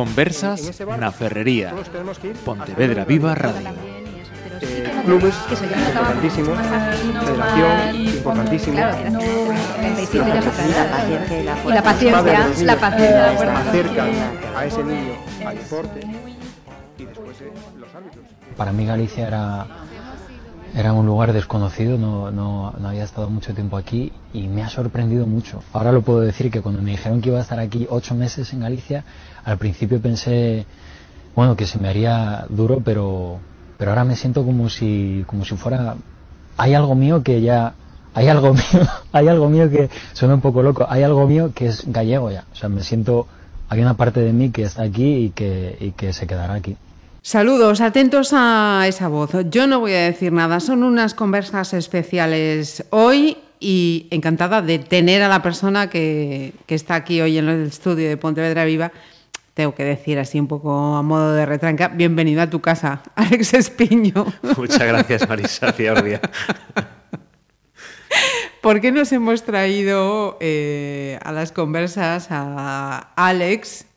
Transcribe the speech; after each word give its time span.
Conversas 0.00 0.80
na 0.96 1.12
Ferrería. 1.12 1.76
Pontevedra 2.40 3.04
Viva 3.04 3.36
Radio. 3.36 3.68
Eh, 3.68 4.88
clubes 5.04 5.36
importantísimos, 5.52 6.56
federación 6.56 7.96
importantísimo. 8.16 8.78
Y 11.68 11.68
la 11.68 11.82
paciencia, 11.82 12.64
la 12.64 12.76
paciencia. 12.80 13.58
acercan 13.60 14.10
a 14.56 14.64
ese 14.64 14.82
niño 14.84 15.12
al 15.44 15.58
deporte 15.58 16.00
y 16.96 17.04
después 17.04 17.36
eh, 17.42 17.52
los 17.78 17.94
árbitros. 17.94 18.24
Para 18.56 18.72
mí 18.72 18.86
Galicia 18.86 19.26
era, 19.28 19.66
era 20.74 20.92
un 20.92 21.06
lugar 21.06 21.32
desconocido, 21.32 21.98
no, 21.98 22.30
no, 22.30 22.72
no 22.78 22.88
había 22.88 23.04
estado 23.04 23.28
mucho 23.28 23.54
tiempo 23.54 23.76
aquí 23.76 24.12
y 24.32 24.48
me 24.48 24.62
ha 24.62 24.68
sorprendido 24.68 25.26
mucho. 25.26 25.62
Ahora 25.72 25.92
lo 25.92 26.02
puedo 26.02 26.20
decir 26.20 26.50
que 26.50 26.60
cuando 26.60 26.82
me 26.82 26.92
dijeron 26.92 27.20
que 27.20 27.30
iba 27.30 27.38
a 27.38 27.42
estar 27.42 27.58
aquí 27.58 27.86
ocho 27.90 28.14
meses 28.14 28.52
en 28.52 28.60
Galicia, 28.60 29.04
al 29.44 29.58
principio 29.58 30.00
pensé, 30.00 30.66
bueno, 31.34 31.56
que 31.56 31.66
se 31.66 31.78
me 31.78 31.88
haría 31.88 32.46
duro, 32.48 32.80
pero, 32.84 33.40
pero 33.78 33.90
ahora 33.90 34.04
me 34.04 34.16
siento 34.16 34.44
como 34.44 34.68
si, 34.68 35.24
como 35.26 35.44
si 35.44 35.56
fuera, 35.56 35.96
hay 36.56 36.74
algo 36.74 36.94
mío 36.94 37.22
que 37.22 37.40
ya, 37.40 37.74
hay 38.14 38.28
algo 38.28 38.54
mío, 38.54 38.88
hay 39.12 39.28
algo 39.28 39.48
mío 39.48 39.70
que 39.70 39.90
suena 40.12 40.34
un 40.34 40.40
poco 40.40 40.62
loco, 40.62 40.86
hay 40.88 41.02
algo 41.02 41.26
mío 41.26 41.52
que 41.54 41.66
es 41.66 41.90
gallego 41.90 42.30
ya, 42.30 42.44
o 42.52 42.56
sea, 42.56 42.68
me 42.68 42.82
siento, 42.82 43.26
hay 43.68 43.80
una 43.80 43.94
parte 43.94 44.20
de 44.20 44.32
mí 44.32 44.50
que 44.50 44.62
está 44.62 44.82
aquí 44.82 45.16
y 45.16 45.30
que, 45.30 45.76
y 45.80 45.92
que 45.92 46.12
se 46.12 46.26
quedará 46.26 46.54
aquí. 46.54 46.76
Saludos, 47.22 47.82
atentos 47.82 48.30
a 48.32 48.84
esa 48.88 49.08
voz. 49.08 49.32
Yo 49.50 49.66
no 49.66 49.80
voy 49.80 49.92
a 49.92 50.04
decir 50.04 50.32
nada, 50.32 50.58
son 50.58 50.82
unas 50.82 51.12
conversas 51.12 51.74
especiales 51.74 52.84
hoy 52.88 53.36
y 53.60 54.06
encantada 54.10 54.62
de 54.62 54.78
tener 54.78 55.20
a 55.22 55.28
la 55.28 55.42
persona 55.42 55.90
que, 55.90 56.54
que 56.64 56.74
está 56.74 56.94
aquí 56.94 57.20
hoy 57.20 57.36
en 57.36 57.50
el 57.50 57.66
estudio 57.66 58.08
de 58.08 58.16
Pontevedra 58.16 58.64
Viva. 58.64 58.90
Tengo 59.52 59.74
que 59.74 59.84
decir 59.84 60.18
así 60.18 60.40
un 60.40 60.48
poco 60.48 60.96
a 60.96 61.02
modo 61.02 61.34
de 61.34 61.44
retranca, 61.44 61.88
bienvenido 61.88 62.40
a 62.40 62.48
tu 62.48 62.62
casa, 62.62 63.02
Alex 63.14 63.52
Espiño. 63.52 64.24
Muchas 64.56 64.82
gracias, 64.82 65.28
Marisa 65.28 65.72
Ciordia. 65.72 66.22
¿Por 68.62 68.80
qué 68.80 68.92
nos 68.92 69.12
hemos 69.12 69.42
traído 69.42 70.38
eh, 70.40 71.18
a 71.22 71.32
las 71.32 71.52
conversas 71.52 72.28
a 72.30 73.12
Alex? 73.14 73.89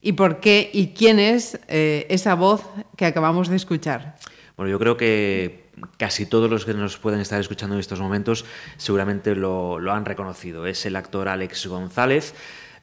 ¿Y 0.00 0.12
por 0.12 0.40
qué 0.40 0.70
y 0.72 0.88
quién 0.88 1.18
es 1.18 1.58
eh, 1.68 2.06
esa 2.08 2.34
voz 2.34 2.62
que 2.96 3.04
acabamos 3.04 3.48
de 3.48 3.56
escuchar? 3.56 4.16
Bueno, 4.56 4.70
yo 4.70 4.78
creo 4.78 4.96
que 4.96 5.68
casi 5.96 6.26
todos 6.26 6.50
los 6.50 6.64
que 6.64 6.74
nos 6.74 6.98
pueden 6.98 7.20
estar 7.20 7.40
escuchando 7.40 7.74
en 7.74 7.80
estos 7.80 8.00
momentos 8.00 8.44
seguramente 8.76 9.34
lo, 9.34 9.78
han 9.92 10.04
reconocido. 10.04 10.66
Es 10.66 10.86
el 10.86 10.96
actor 10.96 11.28
Alex 11.28 11.66
González. 11.66 12.34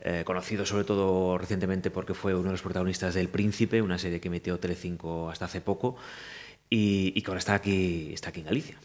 Eh, 0.08 0.24
conocido 0.24 0.68
sobre 0.68 0.84
todo 0.84 1.36
recientemente 1.38 1.90
porque 1.90 2.14
fue 2.14 2.36
uno 2.36 2.46
de 2.46 2.52
los 2.52 2.62
protagonistas 2.62 3.16
del 3.16 3.28
Príncipe, 3.28 3.82
una 3.82 3.98
serie 3.98 4.20
que 4.20 4.28
emitió 4.28 4.60
Telecinco 4.60 5.32
hasta 5.32 5.46
hace 5.46 5.62
poco, 5.62 5.96
y, 6.70 7.12
y 7.16 7.22
que 7.24 7.32
ahora 7.32 7.40
está 7.40 7.56
aquí, 7.56 8.12
está 8.14 8.30
aquí 8.30 8.42
en 8.42 8.46
Galicia. 8.46 8.78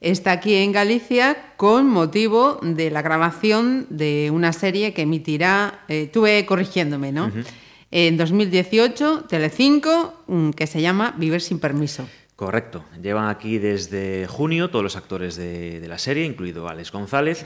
Está 0.00 0.32
aquí 0.32 0.54
en 0.54 0.72
Galicia 0.72 1.54
con 1.56 1.86
motivo 1.88 2.60
de 2.62 2.90
la 2.90 3.02
grabación 3.02 3.86
de 3.90 4.30
una 4.32 4.52
serie 4.52 4.94
que 4.94 5.02
emitirá, 5.02 5.80
eh, 5.88 6.08
tuve 6.12 6.46
corrigiéndome, 6.46 7.10
¿no? 7.10 7.26
Uh 7.26 7.30
-huh. 7.30 7.44
En 7.90 8.16
2018, 8.16 9.24
Telecinco, 9.28 10.14
que 10.54 10.66
se 10.66 10.82
llama 10.82 11.14
Vivir 11.16 11.40
sin 11.40 11.58
permiso. 11.58 12.06
Correcto. 12.36 12.84
Llevan 13.02 13.28
aquí 13.28 13.58
desde 13.58 14.26
junio 14.28 14.68
todos 14.70 14.82
los 14.82 14.94
actores 14.94 15.36
de, 15.36 15.80
de 15.80 15.88
la 15.88 15.98
serie, 15.98 16.24
incluido 16.24 16.68
Alex 16.68 16.92
González, 16.92 17.44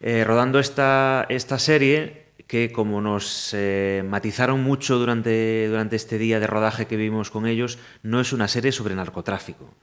eh, 0.00 0.24
rodando 0.24 0.58
esta, 0.58 1.26
esta 1.28 1.58
serie 1.58 2.22
que 2.46 2.72
como 2.72 3.00
nos 3.00 3.50
eh, 3.54 4.02
matizaron 4.06 4.62
mucho 4.62 4.98
durante, 4.98 5.68
durante 5.68 5.96
este 5.96 6.18
día 6.18 6.40
de 6.40 6.46
rodaje 6.46 6.86
que 6.86 6.96
vivimos 6.96 7.30
con 7.30 7.46
ellos, 7.46 7.78
no 8.02 8.20
es 8.20 8.32
una 8.32 8.48
serie 8.48 8.72
sobre 8.72 8.94
narcotráfico. 8.94 9.74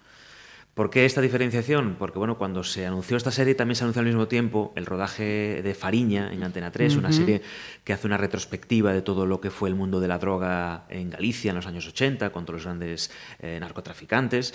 ¿Por 0.79 0.89
qué 0.89 1.03
esta 1.03 1.19
diferenciación? 1.19 1.97
Porque 1.99 2.19
bueno, 2.19 2.37
cuando 2.37 2.63
se 2.63 2.85
anunció 2.85 3.17
esta 3.17 3.31
serie 3.31 3.53
también 3.53 3.75
se 3.75 3.83
anunció 3.83 3.99
al 3.99 4.05
mismo 4.05 4.29
tiempo 4.29 4.71
el 4.77 4.85
rodaje 4.85 5.61
de 5.61 5.73
Fariña 5.73 6.31
en 6.31 6.41
Antena 6.41 6.71
3, 6.71 6.93
uh 6.93 6.95
-huh. 6.95 6.99
una 6.99 7.11
serie 7.11 7.41
que 7.83 7.91
hace 7.91 8.07
una 8.07 8.15
retrospectiva 8.15 8.93
de 8.93 9.01
todo 9.01 9.25
lo 9.25 9.41
que 9.41 9.49
fue 9.51 9.67
el 9.67 9.75
mundo 9.75 9.99
de 9.99 10.07
la 10.07 10.17
droga 10.19 10.85
en 10.87 11.09
Galicia 11.09 11.49
en 11.49 11.57
los 11.57 11.67
años 11.67 11.85
80, 11.85 12.29
con 12.29 12.45
todos 12.45 12.59
los 12.59 12.63
grandes 12.63 13.11
eh, 13.39 13.57
narcotraficantes. 13.59 14.53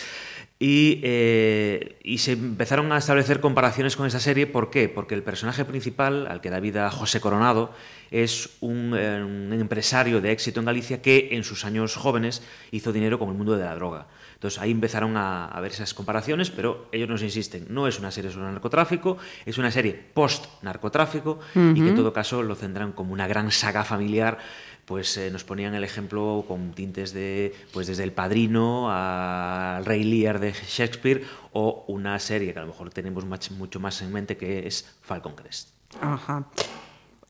Y, 0.59 1.01
eh, 1.03 1.99
y, 2.03 2.17
se 2.17 2.33
empezaron 2.33 2.91
a 2.93 2.97
establecer 2.97 3.41
comparaciones 3.41 3.95
con 3.95 4.07
esa 4.07 4.19
serie. 4.19 4.47
¿Por 4.47 4.71
qué? 4.71 4.89
Porque 4.89 5.15
el 5.15 5.23
personaje 5.23 5.67
principal, 5.67 6.27
al 6.27 6.41
que 6.41 6.49
da 6.49 6.59
vida 6.59 6.91
José 6.91 7.21
Coronado, 7.21 7.75
es 8.11 8.57
un, 8.61 8.95
eh, 8.97 9.23
un 9.23 9.53
empresario 9.53 10.23
de 10.23 10.33
éxito 10.33 10.61
en 10.61 10.65
Galicia 10.65 11.03
que 11.03 11.29
en 11.33 11.45
sus 11.45 11.67
años 11.67 11.97
jóvenes 11.97 12.43
hizo 12.71 12.95
dinero 12.95 13.19
con 13.19 13.29
el 13.29 13.35
mundo 13.35 13.59
de 13.59 13.65
la 13.65 13.75
droga. 13.75 14.07
Entonces 14.45 14.61
ahí 14.61 14.73
empezaron 14.73 15.17
a, 15.17 15.47
a, 15.47 15.61
ver 15.63 15.73
esas 15.73 15.95
comparaciones, 15.95 16.51
pero 16.51 16.89
ellos 16.93 17.09
nos 17.09 17.23
insisten, 17.23 17.65
no 17.71 17.89
es 17.89 17.99
una 17.99 18.11
serie 18.11 18.31
sobre 18.31 18.45
narcotráfico, 18.45 19.17
es 19.47 19.57
una 19.57 19.71
serie 19.71 19.95
post-narcotráfico 19.95 21.39
uh 21.55 21.59
-huh. 21.59 21.71
y 21.75 21.81
que 21.81 21.89
en 21.89 21.95
todo 21.95 22.13
caso 22.13 22.43
lo 22.43 22.55
tendrán 22.55 22.93
como 22.93 23.15
una 23.15 23.27
gran 23.27 23.51
saga 23.51 23.85
familiar 23.85 24.37
pues 24.85 25.17
eh, 25.17 25.31
nos 25.31 25.45
ponían 25.45 25.75
el 25.75 25.83
ejemplo 25.83 26.45
con 26.47 26.73
tintes 26.73 27.15
de, 27.15 27.55
pues 27.73 27.87
desde 27.87 28.05
El 28.05 28.13
Padrino 28.13 28.91
al 28.91 29.83
Rey 29.87 30.05
Lear 30.05 30.39
de 30.41 30.53
Shakespeare 30.53 31.25
o 31.53 31.87
una 31.89 32.19
serie 32.19 32.53
que 32.53 32.59
a 32.59 32.63
lo 32.63 32.69
mejor 32.69 32.91
tenemos 32.91 33.25
mucho 33.25 33.81
más 33.81 34.03
en 34.03 34.13
mente 34.13 34.37
que 34.37 34.67
es 34.67 34.95
Falcon 35.01 35.35
Crest. 35.35 35.71
Ajá. 36.03 36.49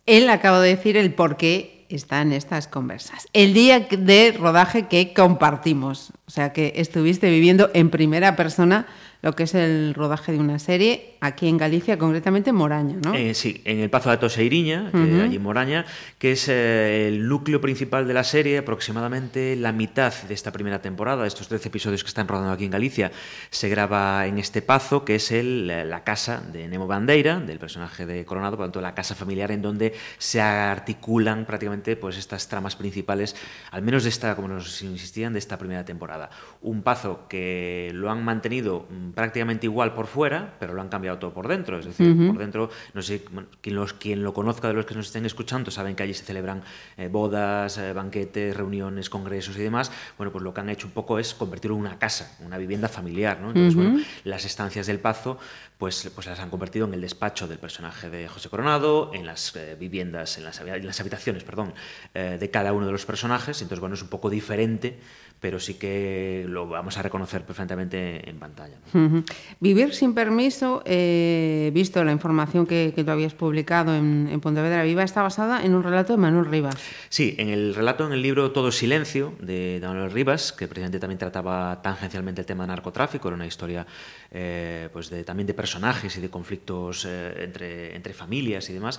Él 0.05 0.29
acaba 0.31 0.61
de 0.61 0.71
decir 0.71 0.97
el 0.97 1.15
por 1.15 1.37
qué 1.37 1.74
está 1.89 2.22
en 2.22 2.33
estas 2.33 2.69
conversas. 2.69 3.27
El 3.33 3.55
día 3.55 3.81
de 3.81 4.34
rodaje 4.39 4.87
que 4.87 5.12
compartimos, 5.12 6.12
o 6.27 6.31
sea 6.31 6.53
que 6.53 6.72
estuviste 6.77 7.31
viviendo 7.31 7.71
en 7.75 7.91
primera 7.91 8.37
persona 8.37 8.87
lo 9.25 9.35
que 9.35 9.45
es 9.45 9.55
el 9.55 9.95
rodaje 9.95 10.33
de 10.33 10.39
una 10.39 10.59
serie 10.59 11.17
aquí 11.23 11.49
en 11.49 11.57
Galicia, 11.57 11.97
concretamente 11.97 12.51
en 12.51 12.57
Moraña, 12.57 12.97
¿no? 13.03 13.15
Eh, 13.15 13.33
sí, 13.33 13.62
en 13.65 13.79
el 13.79 13.89
Pazo 13.89 14.11
de 14.11 14.19
Toseiriña, 14.19 14.91
uh 14.93 14.97
-huh. 14.99 15.23
allí 15.25 15.37
en 15.37 15.43
Moraña, 15.43 15.87
que 16.19 16.33
es 16.33 16.47
eh, 16.51 17.09
el 17.09 17.27
núcleo 17.27 17.59
principal 17.59 18.07
de 18.07 18.13
la 18.13 18.23
serie, 18.23 18.59
aproximadamente 18.59 19.57
la 19.57 19.73
mitad 19.73 20.13
de 20.29 20.34
esta 20.34 20.53
primera 20.53 20.83
temporada, 20.83 21.23
de 21.23 21.29
estos 21.29 21.49
13 21.49 21.69
episodios 21.69 22.05
que 22.05 22.09
están 22.09 22.29
rodando 22.29 22.53
aquí 22.53 22.67
en 22.67 22.71
Galicia, 22.71 23.13
se 23.49 23.71
graba 23.71 24.27
en 24.27 24.37
este 24.37 24.61
Pazo, 24.61 25.07
que 25.07 25.15
es 25.15 25.33
el, 25.33 25.69
la 25.69 26.05
casa 26.05 26.43
de 26.53 26.69
Nemo 26.69 26.87
Bandeira, 26.87 27.41
del 27.41 27.59
personaje 27.59 28.05
de 28.05 28.27
Coronado, 28.27 28.59
por 28.59 28.67
lo 28.67 28.67
tanto, 28.67 28.83
la 28.83 28.95
casa 28.95 29.15
familiar 29.15 29.51
en 29.53 29.63
donde 29.63 29.95
se 30.19 30.43
articulan 30.43 31.47
prácticamente 31.47 31.97
pues, 31.97 32.19
estas 32.19 32.47
tramas 32.47 32.77
principales, 32.77 33.37
al 33.71 33.81
menos 33.81 34.03
de 34.03 34.11
esta, 34.11 34.37
como 34.37 34.49
nos 34.49 34.83
insistían, 34.83 35.33
de 35.33 35.39
esta 35.39 35.57
primera 35.57 35.83
temporada. 35.87 36.29
Un 36.61 36.83
Pazo 36.83 37.27
que 37.27 37.91
lo 37.95 38.11
han 38.11 38.23
mantenido 38.23 38.87
prácticamente 39.15 39.67
igual 39.67 39.95
por 39.95 40.07
fuera, 40.07 40.55
pero 40.59 40.75
lo 40.75 40.81
han 40.81 40.89
cambiado 40.89 41.19
todo 41.19 41.33
por 41.33 41.49
dentro. 41.49 41.79
Es 41.79 41.87
decir, 41.87 42.09
uh 42.09 42.15
-huh. 42.15 42.33
por 42.33 42.39
dentro, 42.39 42.71
no 42.93 43.03
sé, 43.03 43.25
quien, 43.61 43.77
los, 43.77 43.93
quien 43.93 44.23
lo 44.23 44.35
conozca 44.35 44.69
de 44.69 44.75
los 44.75 44.87
que 44.87 44.95
nos 44.95 45.07
estén 45.07 45.25
escuchando 45.25 45.71
saben 45.71 45.95
que 45.97 46.03
allí 46.03 46.15
se 46.15 46.25
celebran 46.25 46.63
eh, 46.97 47.09
bodas, 47.09 47.79
eh, 47.79 47.93
banquetes, 47.93 48.57
reuniones, 48.57 49.09
congresos 49.09 49.57
y 49.57 49.63
demás. 49.63 49.91
Bueno, 50.19 50.33
pues 50.33 50.43
lo 50.43 50.53
que 50.53 50.61
han 50.61 50.69
hecho 50.69 50.87
un 50.87 50.93
poco 50.93 51.19
es 51.19 51.35
convertirlo 51.35 51.77
en 51.77 51.83
una 51.83 51.99
casa, 51.99 52.37
una 52.41 52.59
vivienda 52.59 52.89
familiar. 52.89 53.41
¿no? 53.41 53.49
Entonces, 53.49 53.75
uh 53.75 53.81
-huh. 53.81 53.93
bueno, 53.93 54.07
las 54.25 54.45
estancias 54.45 54.87
del 54.87 54.99
Pazo 54.99 55.39
pues, 55.79 56.11
pues 56.15 56.27
las 56.27 56.41
han 56.41 56.51
convertido 56.51 56.87
en 56.87 56.95
el 56.95 57.01
despacho 57.01 57.47
del 57.47 57.59
personaje 57.59 58.09
de 58.09 58.29
José 58.29 58.49
Coronado, 58.49 59.11
en 59.13 59.27
las 59.27 59.55
eh, 59.57 59.77
viviendas, 59.79 60.39
en 60.39 60.45
las, 60.45 60.61
en 60.61 60.87
las, 60.87 61.01
habitaciones, 61.01 61.45
perdón, 61.45 61.75
de 62.15 62.51
cada 62.51 62.73
uno 62.73 62.87
de 62.87 62.93
los 62.93 63.05
personajes. 63.05 63.61
Entonces, 63.61 63.81
bueno, 63.81 63.95
es 63.95 64.03
un 64.03 64.09
poco 64.09 64.31
diferente 64.31 64.99
pero 65.44 65.60
sí 65.60 65.75
que 65.75 66.47
lo 66.49 66.66
vamos 66.66 66.97
a 66.97 67.03
reconocer 67.03 67.44
perfectamente 67.44 68.31
en 68.31 68.38
pantalla. 68.38 68.77
¿no? 68.94 68.99
Uh 68.99 69.10
-huh. 69.10 69.25
Vivir 69.60 69.94
sin 69.94 70.15
permiso, 70.15 70.82
eh, 70.86 71.71
visto 71.74 72.03
la 72.03 72.13
información 72.13 72.65
que, 72.66 72.95
que 72.97 73.04
tú 73.04 73.10
habías 73.10 73.34
publicado 73.34 73.95
en, 73.95 74.30
en, 74.33 74.41
Pontevedra 74.41 74.83
Viva, 74.84 75.03
está 75.03 75.21
basada 75.21 75.63
en 75.63 75.74
un 75.74 75.83
relato 75.83 76.15
de 76.15 76.16
Manuel 76.16 76.47
Rivas. 76.47 76.77
Sí, 77.10 77.34
en 77.36 77.51
el 77.51 77.74
relato, 77.74 78.07
en 78.07 78.15
el 78.15 78.22
libro 78.22 78.53
Todo 78.53 78.72
Silencio, 78.72 79.34
de, 79.39 79.80
de 79.80 79.86
Manuel 79.86 80.13
Rivas, 80.13 80.51
que 80.51 80.66
precisamente 80.66 80.98
también 80.98 81.19
trataba 81.19 81.83
tangencialmente 81.83 82.41
el 82.41 82.47
tema 82.47 82.65
de 82.65 82.69
narcotráfico, 82.69 83.28
era 83.28 83.34
una 83.34 83.47
historia 83.47 83.86
eh, 84.30 84.89
pues 84.95 85.10
de, 85.10 85.24
también 85.24 85.47
de 85.47 85.53
personajes 85.53 86.16
y 86.16 86.22
de 86.22 86.30
conflictos 86.30 87.04
eh, 87.04 87.45
entre, 87.45 87.95
entre 87.95 88.15
familias 88.15 88.71
y 88.71 88.72
demás. 88.72 88.98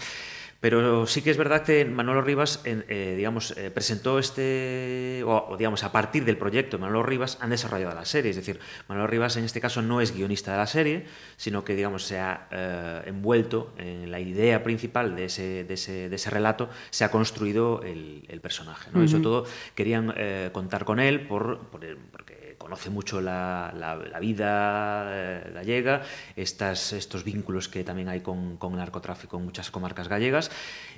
Pero 0.66 1.06
sí 1.06 1.22
que 1.22 1.30
es 1.30 1.38
verdad 1.38 1.62
que 1.62 1.86
Manolo 1.86 2.24
Rivas, 2.24 2.64
eh, 2.66 3.14
digamos, 3.16 3.56
eh, 3.56 3.70
presentó 3.70 4.18
este, 4.18 5.22
o, 5.24 5.50
o, 5.50 5.58
digamos, 5.58 5.84
a 5.84 5.92
partir 5.92 6.26
del 6.26 6.38
proyecto 6.38 6.78
de 6.78 6.82
Manolo 6.82 7.04
Rivas 7.04 7.38
han 7.40 7.52
desarrollado 7.52 7.94
la 7.94 8.04
serie. 8.04 8.32
Es 8.32 8.36
decir, 8.36 8.60
Manolo 8.88 9.06
Rivas 9.06 9.38
en 9.38 9.44
este 9.44 9.62
caso 9.62 9.84
no 9.84 10.02
es 10.02 10.12
guionista 10.12 10.54
de 10.54 10.58
la 10.58 10.66
serie, 10.66 11.06
sino 11.38 11.64
que, 11.64 11.76
digamos, 11.76 12.04
se 12.04 12.18
ha 12.18 12.48
eh, 12.50 13.04
envuelto 13.06 13.76
en 13.78 14.10
la 14.10 14.20
idea 14.20 14.64
principal 14.64 15.16
de 15.16 15.26
ese, 15.26 15.66
de 15.66 15.76
ese, 15.76 16.10
de 16.10 16.16
ese 16.16 16.32
relato, 16.32 16.68
se 16.90 17.06
ha 17.06 17.12
construido 17.12 17.84
el, 17.84 18.26
el 18.28 18.42
personaje. 18.42 18.90
¿no? 18.92 19.02
Uh 19.02 19.04
-huh. 19.04 19.06
Y 19.06 19.10
sobre 19.10 19.24
todo 19.24 19.46
querían 19.76 20.16
contar 20.52 20.84
con 20.84 21.00
él 21.00 21.28
por, 21.28 21.60
por 21.68 21.82
porque 22.10 22.35
conoce 22.58 22.90
mucho 22.90 23.22
la, 23.22 23.74
la, 23.78 23.96
la 23.96 24.20
vida 24.20 25.06
eh, 25.10 25.52
gallega, 25.54 26.02
estas, 26.36 26.94
estos 26.94 27.24
vínculos 27.24 27.68
que 27.68 27.84
también 27.84 28.10
hay 28.10 28.22
con, 28.22 28.58
con 28.58 28.74
el 28.74 28.80
narcotráfico 28.80 29.38
en 29.38 29.46
muchas 29.46 29.72
comarcas 29.72 30.08
gallegas 30.08 30.52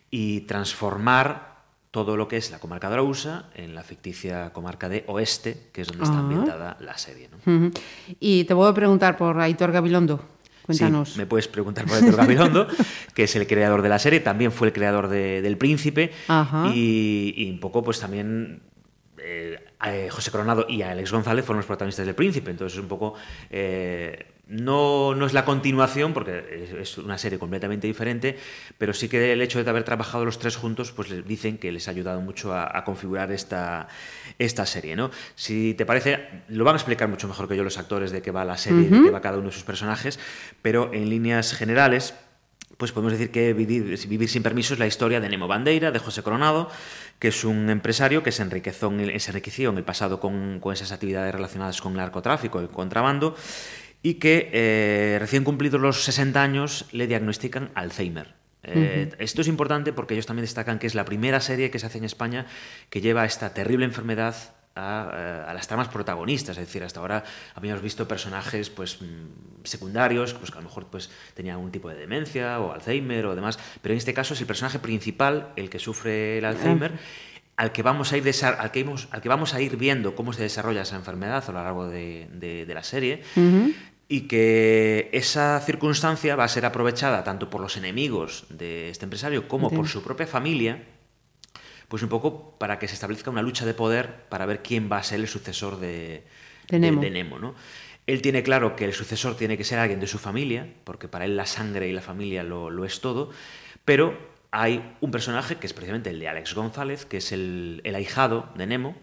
y 0.10 0.42
transformar 0.42 1.58
todo 1.92 2.18
lo 2.18 2.28
que 2.28 2.38
es 2.38 2.52
la 2.52 2.60
comarca 2.60 2.90
de 2.90 2.98
en 3.56 3.74
la 3.74 3.84
ficticia 3.84 4.52
comarca 4.52 4.90
de 4.90 5.04
Oeste, 5.08 5.70
que 5.72 5.82
es 5.82 5.88
donde 5.88 6.04
está 6.04 6.20
ambientada 6.20 6.78
la 6.80 6.98
serie. 6.98 7.30
Y 8.20 8.44
te 8.44 8.54
puedo 8.54 8.74
preguntar 8.74 9.18
por 9.18 9.40
Aitor 9.40 9.72
Gabilondo. 9.72 10.24
Cuéntanos. 10.64 11.14
Sí, 11.14 11.18
me 11.18 11.26
puedes 11.26 11.48
preguntar 11.48 11.86
por 11.86 11.96
Aitor 11.96 12.18
Gabilondo, 12.18 12.68
que 13.16 13.24
es 13.24 13.36
el 13.36 13.48
creador 13.48 13.82
de 13.82 13.90
la 13.90 14.00
serie, 14.00 14.20
también 14.20 14.52
fue 14.52 14.68
el 14.68 14.74
creador 14.74 15.08
de, 15.08 15.42
del 15.42 15.58
Príncipe 15.58 16.12
y, 16.74 17.34
y, 17.36 17.50
un 17.50 17.60
poco 17.60 17.84
pues 17.84 18.00
también 18.00 18.62
eh, 19.18 19.58
eh, 19.86 20.10
José 20.10 20.32
Coronado 20.32 20.66
y 20.68 20.82
Alex 20.82 21.12
González 21.12 21.46
fueron 21.46 21.60
los 21.60 21.68
protagonistas 21.68 22.06
del 22.06 22.16
Príncipe, 22.16 22.52
entonces 22.52 22.78
es 22.78 22.82
un 22.82 22.90
poco... 22.90 23.14
Eh, 23.50 24.34
no, 24.50 25.14
no, 25.14 25.26
es 25.26 25.34
la 25.34 25.44
continuación, 25.44 26.14
porque 26.14 26.70
es 26.80 26.98
una 26.98 27.18
serie 27.18 27.38
completamente 27.38 27.86
diferente, 27.86 28.38
pero 28.78 28.94
sí 28.94 29.10
que 29.10 29.34
el 29.34 29.42
hecho 29.42 29.62
de 29.62 29.70
haber 29.70 29.84
trabajado 29.84 30.24
los 30.24 30.40
tres 30.40 30.56
juntos, 30.56 30.94
pues 30.94 31.10
les 31.10 31.28
dicen 31.28 31.58
que 31.58 31.70
les 31.70 31.90
ha 31.90 31.92
ayudado 31.92 32.22
mucho 32.22 32.56
a, 32.56 32.82
configurar 32.86 33.30
esta, 33.34 33.90
esta 34.40 34.66
serie. 34.66 34.96
¿no? 34.96 35.12
Si 35.36 35.74
te 35.74 35.86
parece, 35.86 36.44
lo 36.48 36.64
van 36.64 36.76
a 36.76 36.78
explicar 36.78 37.10
mucho 37.10 37.28
mejor 37.28 37.50
que 37.50 37.58
yo 37.58 37.64
los 37.66 37.78
actores 37.78 38.12
de 38.12 38.22
qué 38.22 38.32
va 38.32 38.46
la 38.46 38.58
serie, 38.58 38.90
de 38.90 39.02
qué 39.02 39.12
va 39.12 39.20
cada 39.20 39.38
uno 39.38 39.48
de 39.48 39.54
sus 39.54 39.64
personajes, 39.64 40.18
pero 40.62 40.94
en 40.94 41.10
líneas 41.10 41.54
generales, 41.54 42.14
pues 42.78 42.92
podemos 42.92 43.12
decir 43.12 43.32
que 43.32 43.54
Vivir, 43.54 43.98
Vivir 44.08 44.30
sin 44.30 44.44
permiso 44.44 44.74
es 44.74 44.80
la 44.80 44.88
historia 44.88 45.20
de 45.20 45.28
Nemo 45.28 45.48
Bandeira, 45.48 45.92
de 45.92 46.00
José 46.00 46.22
Coronado, 46.22 46.70
que 47.20 47.30
es 47.30 47.44
un 47.44 47.70
empresario 47.70 48.24
que 48.24 48.32
se 48.32 48.44
enriqueció 48.44 48.90
en 48.90 49.00
el, 49.00 49.20
se 49.20 49.32
enriqueció 49.32 49.70
en 49.70 49.78
el 49.78 49.84
pasado 49.84 50.20
con, 50.20 50.60
con, 50.60 50.74
esas 50.74 50.92
actividades 50.92 51.34
relacionadas 51.34 51.82
con 51.82 51.94
el 51.94 51.98
narcotráfico 51.98 52.62
y 52.62 52.68
contrabando 52.68 53.36
y 54.04 54.16
que 54.16 54.50
eh, 54.54 55.18
recién 55.20 55.44
cumplidos 55.44 55.82
los 55.82 56.04
60 56.04 56.42
años 56.42 56.86
le 56.92 57.08
diagnostican 57.08 57.72
Alzheimer. 57.74 58.36
Eh, 58.64 59.10
esto 59.20 59.42
es 59.42 59.48
importante 59.48 59.94
porque 59.94 60.14
ellos 60.14 60.26
también 60.26 60.44
destacan 60.44 60.78
que 60.78 60.88
es 60.88 60.96
la 60.96 61.06
primera 61.06 61.40
serie 61.40 61.72
que 61.72 61.80
se 61.80 61.86
hace 61.86 62.00
en 62.00 62.04
España 62.04 62.48
que 62.90 63.00
lleva 63.00 63.24
esta 63.26 63.54
terrible 63.54 63.86
enfermedad 63.86 64.36
a, 64.78 65.50
a, 65.50 65.54
las 65.54 65.68
tramas 65.68 65.88
protagonistas. 65.88 66.58
Es 66.58 66.68
decir, 66.68 66.84
hasta 66.84 67.00
ahora 67.00 67.24
habíamos 67.56 67.82
visto 67.82 68.08
personajes 68.08 68.70
pues, 68.70 69.02
mm, 69.02 69.64
secundarios, 69.64 70.34
pues, 70.34 70.52
que 70.52 70.58
a 70.58 70.62
lo 70.62 70.68
mejor 70.68 70.86
pues, 70.88 71.10
tenían 71.34 71.58
un 71.58 71.72
tipo 71.72 71.90
de 71.90 71.96
demencia 71.96 72.60
o 72.60 72.74
Alzheimer 72.74 73.26
o 73.26 73.36
demás, 73.36 73.60
pero 73.82 73.94
en 73.94 73.98
este 73.98 74.14
caso 74.14 74.34
es 74.34 74.42
el 74.42 74.48
personaje 74.48 74.80
principal 74.80 75.50
el 75.56 75.70
que 75.70 75.80
sufre 75.80 76.38
el 76.38 76.46
Alzheimer. 76.46 76.94
Al 77.58 77.72
que, 77.72 77.82
vamos 77.82 78.14
a 78.14 78.18
ir 78.18 78.24
al, 78.44 78.72
que 78.72 78.86
al 79.10 79.22
que 79.22 79.30
vamos 79.30 79.56
a 79.56 79.62
ir 79.62 79.78
viendo 79.78 80.14
cómo 80.16 80.32
se 80.32 80.44
desarrolla 80.44 80.84
esa 80.84 80.96
enfermedad 80.96 81.44
a 81.48 81.52
lo 81.52 81.64
largo 81.64 81.88
de, 81.88 82.28
de, 82.32 82.72
la 82.72 82.84
serie, 82.84 83.24
y 84.08 84.22
que 84.22 85.10
esa 85.12 85.60
circunstancia 85.62 86.36
va 86.36 86.44
a 86.44 86.48
ser 86.50 86.68
aprovechada 86.68 87.24
tanto 87.24 87.50
por 87.50 87.60
los 87.60 87.76
enemigos 87.76 88.46
de 88.50 88.92
este 88.92 89.06
empresario 89.06 89.48
como 89.48 89.72
por 89.72 89.88
su 89.88 90.04
propia 90.04 90.28
familia, 90.28 90.84
pues 91.88 92.04
un 92.04 92.10
poco 92.10 92.58
para 92.58 92.80
que 92.80 92.88
se 92.88 92.96
establezca 92.96 93.30
una 93.30 93.42
lucha 93.42 93.66
de 93.66 93.74
poder 93.74 94.26
para 94.30 94.46
ver 94.46 94.62
quién 94.62 94.92
va 94.92 94.98
a 94.98 95.04
ser 95.04 95.20
el 95.20 95.28
sucesor 95.28 95.80
de, 95.80 96.24
Nemo. 96.70 97.40
¿no? 97.40 97.56
Él 98.08 98.22
tiene 98.22 98.44
claro 98.44 98.76
que 98.76 98.86
el 98.86 98.94
sucesor 98.94 99.38
tiene 99.38 99.58
que 99.58 99.64
ser 99.64 99.80
alguien 99.80 100.00
de 100.00 100.08
su 100.08 100.18
familia, 100.18 100.68
porque 100.84 101.08
para 101.08 101.26
él 101.26 101.38
la 101.38 101.46
sangre 101.46 101.88
y 101.88 101.94
la 101.94 102.02
familia 102.02 102.44
lo, 102.44 102.86
es 102.86 103.00
todo, 103.00 103.32
pero 103.86 104.18
hay 104.52 104.96
un 105.02 105.12
personaje 105.12 105.56
que 105.56 105.68
es 105.68 105.74
precisamente 105.74 106.10
el 106.10 106.20
de 106.20 106.28
Alex 106.28 106.54
González, 106.54 107.06
que 107.06 107.18
es 107.18 107.32
el, 107.32 107.82
ahijado 107.96 108.50
de 108.56 108.66
Nemo, 108.66 108.96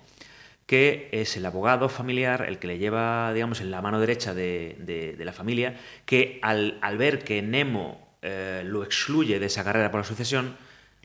que 0.67 1.09
es 1.13 1.37
el 1.37 1.45
abogado 1.45 1.89
familiar, 1.89 2.47
el 2.49 2.59
que 2.59 2.67
le 2.67 2.79
lleva, 2.79 3.33
digamos, 3.35 3.61
en 3.61 3.71
la 3.71 3.83
mano 3.83 4.01
derecha 4.01 4.35
de, 4.35 5.17
la 5.19 5.33
familia, 5.33 5.79
que 6.05 6.39
al, 6.43 6.81
ver 6.99 7.25
que 7.25 7.41
Nemo 7.43 8.17
eh, 8.23 8.63
lo 8.65 8.85
excluye 8.85 9.39
de 9.39 9.47
esa 9.47 9.65
carrera 9.65 9.91
por 9.91 10.01
la 10.01 10.05
sucesión, 10.05 10.57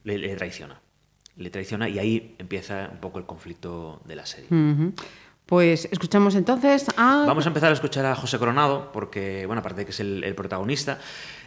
le 0.03 0.35
traiciona 0.35 0.79
le 1.39 1.49
traiciona 1.49 1.89
y 1.89 1.97
ahí 1.97 2.35
empieza 2.37 2.89
un 2.91 2.99
poco 2.99 3.17
el 3.17 3.25
conflicto 3.25 4.01
de 4.05 4.15
la 4.15 4.25
serie. 4.25 4.47
Pues 5.45 5.87
escuchamos 5.91 6.35
entonces 6.35 6.85
a... 6.95 7.23
Vamos 7.25 7.45
a 7.45 7.47
empezar 7.47 7.71
a 7.71 7.73
escuchar 7.73 8.05
a 8.05 8.15
José 8.15 8.37
Coronado, 8.37 8.91
porque, 8.91 9.45
bueno, 9.47 9.61
aparte 9.61 9.81
de 9.81 9.85
que 9.85 9.91
es 9.91 9.99
el, 9.99 10.35
protagonista, 10.35 10.99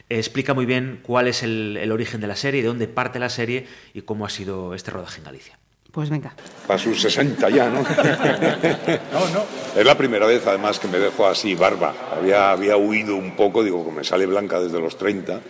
explica 0.08 0.54
muy 0.54 0.66
bien 0.66 1.00
cuál 1.04 1.28
es 1.28 1.42
el, 1.42 1.88
origen 1.92 2.20
de 2.20 2.26
la 2.26 2.34
serie, 2.34 2.62
de 2.62 2.68
dónde 2.68 2.88
parte 2.88 3.20
la 3.20 3.28
serie 3.28 3.66
y 3.94 4.02
cómo 4.02 4.26
ha 4.26 4.30
sido 4.30 4.74
este 4.74 4.90
rodaje 4.90 5.18
en 5.18 5.24
Galicia. 5.24 5.58
Pues 5.92 6.08
venga. 6.08 6.34
A 6.68 6.78
sus 6.78 7.02
60 7.02 7.50
ya, 7.50 7.68
¿no? 7.68 7.82
no, 9.12 9.28
no. 9.34 9.44
Es 9.76 9.84
la 9.84 9.96
primera 9.96 10.24
vez, 10.24 10.44
además, 10.46 10.78
que 10.78 10.88
me 10.88 10.98
dejo 10.98 11.26
así 11.26 11.54
barba. 11.54 11.94
Había, 12.16 12.50
había 12.50 12.78
huido 12.78 13.14
un 13.14 13.36
poco, 13.36 13.62
digo, 13.62 13.84
que 13.84 13.92
me 13.92 14.02
sale 14.02 14.24
blanca 14.24 14.58
desde 14.58 14.80
los 14.80 14.96
30 14.96 15.42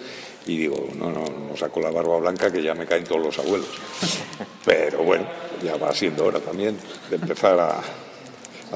y 0.47 0.59
digo, 0.59 0.89
no, 0.97 1.11
no, 1.11 1.25
no 1.25 1.57
saco 1.57 1.81
la 1.81 1.91
barba 1.91 2.19
blanca 2.19 2.51
que 2.51 2.63
ya 2.63 2.75
me 2.75 2.87
caen 2.87 3.05
todos 3.05 3.23
los 3.23 3.39
abuelos. 3.39 3.69
Pero 4.65 5.05
bueno, 5.05 5.27
ya 5.63 5.77
va 5.77 5.93
siendo 5.93 6.25
hora 6.27 6.41
también 6.41 6.79
de 7.11 7.17
empezar 7.17 7.59
a, 7.61 7.81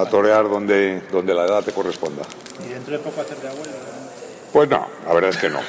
a 0.00 0.06
torear 0.08 0.48
donde, 0.48 1.02
donde 1.10 1.34
la 1.34 1.46
edad 1.46 1.64
te 1.64 1.72
corresponda. 1.72 2.22
¿Y 2.64 2.72
dentro 2.72 2.96
de 2.96 2.98
poco 3.00 3.20
hacer 3.20 3.38
de 3.38 3.48
abuelo? 3.48 3.72
Pues 4.52 4.70
no, 4.70 4.86
la 5.06 5.12
verdad 5.12 5.30
es 5.30 5.36
que 5.36 5.50
no. 5.50 5.60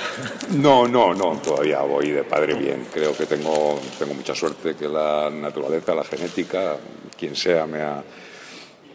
No, 0.52 0.88
no, 0.88 1.14
no, 1.14 1.42
todavía 1.42 1.82
voy 1.82 2.12
de 2.12 2.24
padre 2.24 2.54
bien. 2.54 2.88
Creo 2.94 3.16
que 3.16 3.26
tengo, 3.26 3.80
tengo 4.00 4.14
mucha 4.14 4.34
suerte 4.34 4.76
que 4.76 4.88
la 4.88 5.30
naturaleza, 5.30 5.94
la 5.94 6.04
genética, 6.04 6.78
quien 7.18 7.36
sea, 7.36 7.66
me 7.66 7.82
ha 7.82 8.02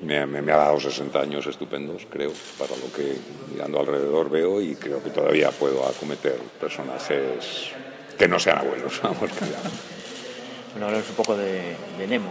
me, 0.02 0.52
ha 0.52 0.56
dado 0.56 0.80
60 0.80 1.20
años 1.20 1.46
estupendos, 1.46 2.06
creo, 2.10 2.32
para 2.58 2.76
lo 2.76 2.92
que 2.92 3.16
mirando 3.52 3.80
alrededor 3.80 4.30
veo 4.30 4.60
y 4.60 4.74
creo 4.74 5.02
que 5.02 5.10
todavía 5.10 5.50
puedo 5.50 5.86
acometer 5.86 6.36
personajes 6.60 7.70
que 8.18 8.28
no 8.28 8.38
sean 8.38 8.58
abuelos, 8.58 9.00
vamos, 9.02 9.30
que 9.30 9.44
Bueno, 10.72 10.86
hablamos 10.86 11.08
un 11.08 11.14
poco 11.16 11.36
de, 11.36 11.76
Nemo. 12.08 12.30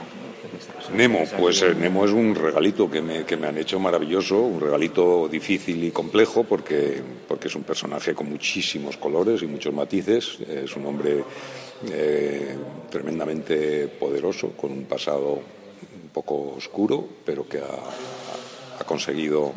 Nemo, 0.93 1.23
pues 1.37 1.61
eh, 1.61 1.73
Nemo 1.73 2.03
es 2.03 2.11
un 2.11 2.35
regalito 2.35 2.89
que 2.89 3.01
me, 3.01 3.23
que 3.23 3.37
me, 3.37 3.47
han 3.47 3.57
hecho 3.57 3.79
maravilloso, 3.79 4.39
un 4.41 4.59
regalito 4.59 5.29
difícil 5.29 5.83
y 5.83 5.91
complejo 5.91 6.43
porque, 6.43 7.01
porque 7.27 7.47
es 7.47 7.55
un 7.55 7.63
personaje 7.63 8.13
con 8.13 8.29
muchísimos 8.29 8.97
colores 8.97 9.41
y 9.43 9.47
muchos 9.47 9.73
matices, 9.73 10.39
es 10.41 10.75
un 10.75 10.85
hombre 10.87 11.23
eh, 11.89 12.57
tremendamente 12.89 13.87
poderoso, 13.87 14.49
con 14.57 14.71
un 14.71 14.83
pasado 14.85 15.60
poco 16.13 16.55
oscuro, 16.55 17.07
pero 17.25 17.47
que 17.47 17.59
ha, 17.59 18.83
conseguido 18.85 19.53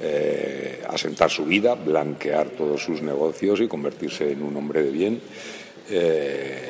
eh, 0.00 0.82
asentar 0.88 1.30
su 1.30 1.44
vida, 1.44 1.74
blanquear 1.74 2.50
todos 2.50 2.82
sus 2.82 3.02
negocios 3.02 3.60
y 3.60 3.68
convertirse 3.68 4.32
en 4.32 4.42
un 4.42 4.56
hombre 4.56 4.82
de 4.82 4.90
bien. 4.90 5.20
Eh, 5.90 6.68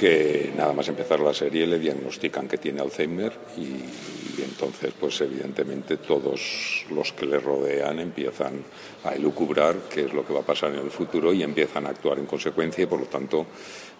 que 0.00 0.50
nada 0.56 0.72
más 0.72 0.88
empezar 0.88 1.20
la 1.20 1.34
serie 1.34 1.66
le 1.66 1.78
diagnostican 1.78 2.48
que 2.48 2.56
tiene 2.56 2.80
Alzheimer 2.80 3.32
y, 3.58 4.42
entonces 4.42 4.94
pues 4.98 5.20
evidentemente 5.20 5.98
todos 5.98 6.86
los 6.90 7.12
que 7.12 7.26
le 7.26 7.38
rodean 7.38 7.98
empiezan 7.98 8.64
a 9.04 9.12
elucubrar 9.12 9.76
qué 9.92 10.06
es 10.06 10.14
lo 10.14 10.26
que 10.26 10.32
va 10.32 10.40
a 10.40 10.44
pasar 10.44 10.72
en 10.72 10.80
el 10.80 10.90
futuro 10.90 11.34
y 11.34 11.42
empiezan 11.42 11.84
a 11.84 11.90
actuar 11.90 12.18
en 12.18 12.24
consecuencia 12.24 12.84
y 12.84 12.86
por 12.86 13.00
lo 13.00 13.06
tanto 13.06 13.44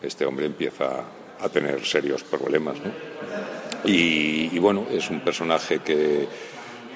este 0.00 0.24
hombre 0.24 0.46
empieza 0.46 1.04
a 1.38 1.48
tener 1.50 1.84
serios 1.84 2.24
problemas. 2.24 2.78
Y, 3.84 4.58
bueno, 4.58 4.86
es 4.90 5.10
un 5.10 5.20
personaje 5.20 5.80
que, 5.80 6.26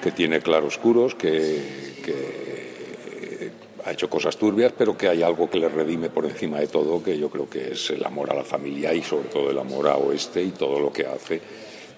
que 0.01 0.11
tiene 0.11 0.39
claroscuros, 0.39 1.15
que, 1.15 1.95
que 2.03 3.51
ha 3.85 3.91
hecho 3.91 4.09
cosas 4.09 4.37
turbias, 4.37 4.73
pero 4.77 4.97
que 4.97 5.07
hay 5.07 5.21
algo 5.23 5.49
que 5.49 5.59
le 5.59 5.69
redime 5.69 6.09
por 6.09 6.25
encima 6.25 6.59
de 6.59 6.67
todo, 6.67 7.03
que 7.03 7.17
yo 7.17 7.29
creo 7.29 7.49
que 7.49 7.73
es 7.73 7.89
el 7.91 8.03
amor 8.05 8.31
a 8.31 8.35
la 8.35 8.43
familia 8.43 8.93
y 8.93 9.03
sobre 9.03 9.29
todo 9.29 9.51
el 9.51 9.59
amor 9.59 9.87
a 9.87 9.97
Oeste 9.97 10.43
y 10.43 10.51
todo 10.51 10.79
lo 10.79 10.91
que 10.91 11.05
hace 11.05 11.41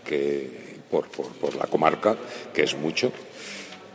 que, 0.06 0.80
por, 0.90 1.08
por, 1.10 1.28
por 1.28 1.56
la 1.56 1.66
comarca, 1.68 2.16
que 2.54 2.64
es 2.64 2.76
mucho, 2.76 3.12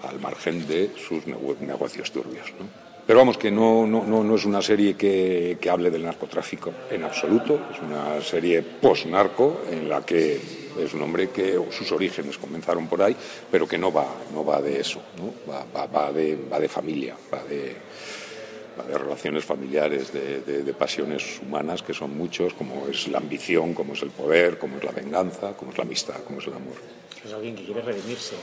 al 0.02 0.20
margen 0.20 0.66
de 0.66 0.90
sus 0.96 1.26
negocios 1.26 2.10
turbios. 2.10 2.52
¿no? 2.58 2.81
Pero 3.06 3.18
vamos, 3.18 3.36
que 3.36 3.50
no, 3.50 3.86
no, 3.86 4.04
no, 4.04 4.34
es 4.34 4.44
una 4.44 4.62
serie 4.62 4.94
que, 4.94 5.58
que, 5.60 5.68
hable 5.68 5.90
del 5.90 6.04
narcotráfico 6.04 6.72
en 6.88 7.02
absoluto, 7.02 7.66
es 7.72 7.80
una 7.80 8.20
serie 8.20 8.62
post-narco 8.62 9.62
en 9.70 9.88
la 9.88 10.06
que 10.06 10.40
es 10.78 10.94
un 10.94 11.02
hombre 11.02 11.30
que 11.30 11.60
sus 11.70 11.90
orígenes 11.90 12.38
comenzaron 12.38 12.86
por 12.86 13.02
ahí, 13.02 13.16
pero 13.50 13.66
que 13.66 13.76
no 13.76 13.92
va, 13.92 14.06
no 14.32 14.44
va 14.44 14.62
de 14.62 14.80
eso, 14.80 15.02
¿no? 15.18 15.34
va, 15.50 15.86
va, 15.86 16.12
de, 16.12 16.38
va 16.50 16.60
de 16.60 16.68
familia, 16.68 17.16
va 17.32 17.42
de, 17.44 17.76
de 18.86 18.98
relaciones 18.98 19.44
familiares, 19.44 20.12
de, 20.12 20.62
de, 20.62 20.74
pasiones 20.74 21.40
humanas 21.42 21.82
que 21.82 21.92
son 21.92 22.16
muchos, 22.16 22.54
como 22.54 22.86
es 22.88 23.08
la 23.08 23.18
ambición, 23.18 23.74
como 23.74 23.92
es 23.92 24.02
el 24.02 24.10
poder, 24.10 24.58
como 24.58 24.78
es 24.78 24.84
la 24.84 24.92
venganza, 24.92 25.54
como 25.56 25.72
es 25.72 25.78
la 25.78 25.84
amistad, 25.84 26.22
como 26.24 26.38
es 26.38 26.46
el 26.46 26.54
amor. 26.54 26.74
Es 27.24 27.32
alguien 27.32 27.54
que 27.54 27.64
quiere 27.64 27.82
redimirse. 27.82 28.34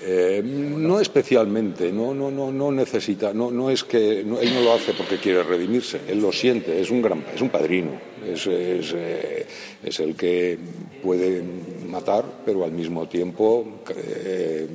Eh, 0.00 0.42
no 0.44 1.00
especialmente, 1.00 1.90
no, 1.90 2.14
no, 2.14 2.30
no, 2.30 2.52
no 2.52 2.70
necesita, 2.70 3.34
no, 3.34 3.50
no 3.50 3.68
es 3.68 3.82
que 3.82 4.20
él 4.20 4.28
no 4.28 4.60
lo 4.62 4.72
hace 4.72 4.92
porque 4.92 5.18
quiere 5.18 5.42
redimirse, 5.42 6.02
él 6.06 6.20
lo 6.20 6.30
siente, 6.30 6.80
es 6.80 6.90
un 6.90 7.02
gran, 7.02 7.24
es 7.34 7.40
un 7.40 7.48
padrino, 7.48 7.90
es, 8.24 8.46
es, 8.46 8.94
eh, 8.94 9.46
el 9.82 10.14
que 10.14 10.56
puede 11.02 11.42
matar, 11.88 12.24
pero 12.44 12.64
al 12.64 12.70
mismo 12.70 13.08
tiempo 13.08 13.80
eh, 13.96 14.68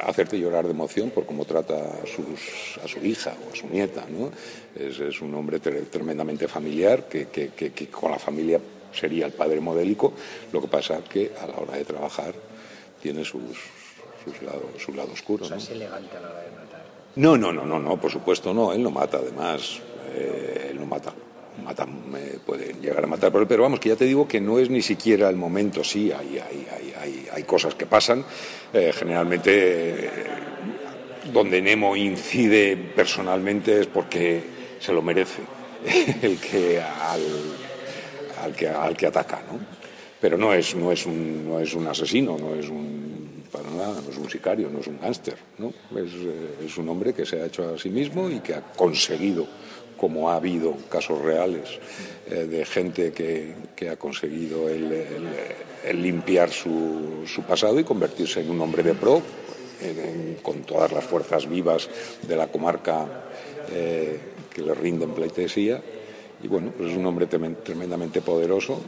hacerte 0.00 0.38
llorar 0.38 0.64
de 0.64 0.70
emoción 0.70 1.10
por 1.10 1.26
cómo 1.26 1.44
trata 1.44 1.74
a, 1.74 2.06
sus, 2.06 2.78
a 2.82 2.88
su 2.88 3.04
hija 3.04 3.34
o 3.46 3.52
a 3.52 3.56
su 3.56 3.68
nieta, 3.68 4.06
¿no? 4.10 4.30
Es, 4.74 5.20
un 5.20 5.34
hombre 5.34 5.60
tremendamente 5.60 6.48
familiar 6.48 7.06
que 7.06 7.88
con 7.90 8.10
la 8.10 8.18
familia 8.18 8.58
sería 8.92 9.26
el 9.26 9.32
padre 9.32 9.60
modélico, 9.60 10.14
lo 10.52 10.60
que 10.62 10.68
pasa 10.68 11.02
que 11.04 11.32
a 11.38 11.46
la 11.46 11.58
hora 11.58 11.76
de 11.76 11.84
trabajar 11.84 12.34
tiene 13.02 13.24
sus, 13.24 13.58
su 14.78 14.92
lado 14.92 15.12
oscuro. 15.12 15.48
¿no? 15.48 15.56
es 15.56 15.70
elegante 15.70 16.16
a 16.16 16.20
la 16.20 16.30
hora 16.30 16.40
de 16.40 16.50
matar. 16.50 16.84
No, 17.16 17.36
no, 17.36 17.52
no, 17.52 17.66
no, 17.66 17.78
no, 17.78 18.00
por 18.00 18.10
supuesto 18.10 18.54
no, 18.54 18.72
él 18.72 18.82
no 18.82 18.90
mata, 18.90 19.18
además, 19.18 19.80
eh, 20.14 20.68
él 20.70 20.80
no 20.80 20.86
mata. 20.86 21.12
Mata, 21.62 21.86
puede 22.46 22.72
llegar 22.80 23.04
a 23.04 23.06
matar 23.06 23.30
pero 23.46 23.62
vamos, 23.62 23.78
que 23.78 23.90
ya 23.90 23.96
te 23.96 24.06
digo 24.06 24.26
que 24.26 24.40
no 24.40 24.58
es 24.58 24.70
ni 24.70 24.80
siquiera 24.80 25.28
el 25.28 25.36
momento, 25.36 25.84
sí, 25.84 26.10
hay, 26.10 26.38
hay, 26.38 26.66
hay, 26.98 27.28
hay 27.30 27.42
cosas 27.42 27.74
que 27.74 27.84
pasan, 27.84 28.24
eh, 28.72 28.90
generalmente 28.94 30.10
donde 31.30 31.60
Nemo 31.60 31.94
incide 31.94 32.76
personalmente 32.76 33.80
es 33.80 33.86
porque 33.86 34.42
se 34.80 34.92
lo 34.92 35.02
merece 35.02 35.42
el 36.22 36.38
que 36.38 36.80
al, 36.80 37.22
al 38.42 38.54
que, 38.54 38.68
al 38.68 38.96
que 38.96 39.06
ataca, 39.06 39.42
¿no? 39.50 39.58
Pero 40.20 40.38
no 40.38 40.54
es, 40.54 40.74
no, 40.74 40.92
es 40.92 41.04
un, 41.04 41.48
no 41.48 41.60
es 41.60 41.74
un 41.74 41.86
asesino, 41.86 42.36
no 42.38 42.54
es 42.54 42.68
un, 42.68 43.11
para 43.52 43.70
nada, 43.70 44.00
no 44.00 44.10
es 44.10 44.16
un 44.16 44.30
sicario, 44.30 44.70
no 44.70 44.80
es 44.80 44.86
un 44.86 44.98
gángster, 44.98 45.36
¿no? 45.58 45.68
Es, 45.68 46.12
eh, 46.14 46.64
es 46.66 46.78
un 46.78 46.88
hombre 46.88 47.12
que 47.12 47.26
se 47.26 47.40
ha 47.40 47.46
hecho 47.46 47.74
a 47.74 47.78
sí 47.78 47.90
mismo 47.90 48.30
y 48.30 48.40
que 48.40 48.54
ha 48.54 48.62
conseguido 48.62 49.46
como 50.02 50.30
ha 50.30 50.34
habido 50.34 50.74
casos 50.90 51.20
reales 51.20 51.78
eh, 52.28 52.46
de 52.46 52.64
gente 52.64 53.12
que, 53.12 53.54
ha 53.88 53.96
conseguido 53.96 54.68
el, 54.68 55.06
limpiar 55.94 56.50
su, 56.50 57.22
su, 57.26 57.42
pasado 57.42 57.78
y 57.78 57.84
convertirse 57.84 58.40
en 58.40 58.50
un 58.50 58.60
hombre 58.62 58.82
de 58.82 58.94
pro, 58.94 59.22
con 60.42 60.62
todas 60.62 60.92
las 60.92 61.04
fuerzas 61.04 61.48
vivas 61.48 61.88
de 62.26 62.36
la 62.36 62.48
comarca 62.48 63.06
eh, 63.70 64.18
que 64.52 64.62
le 64.62 64.74
rinden 64.74 65.12
pleitesía. 65.12 65.80
Y 66.42 66.48
bueno, 66.48 66.72
pues 66.76 66.90
es 66.90 66.96
un 66.96 67.06
hombre 67.06 67.26
tremendamente 67.26 68.20
poderoso. 68.20 68.80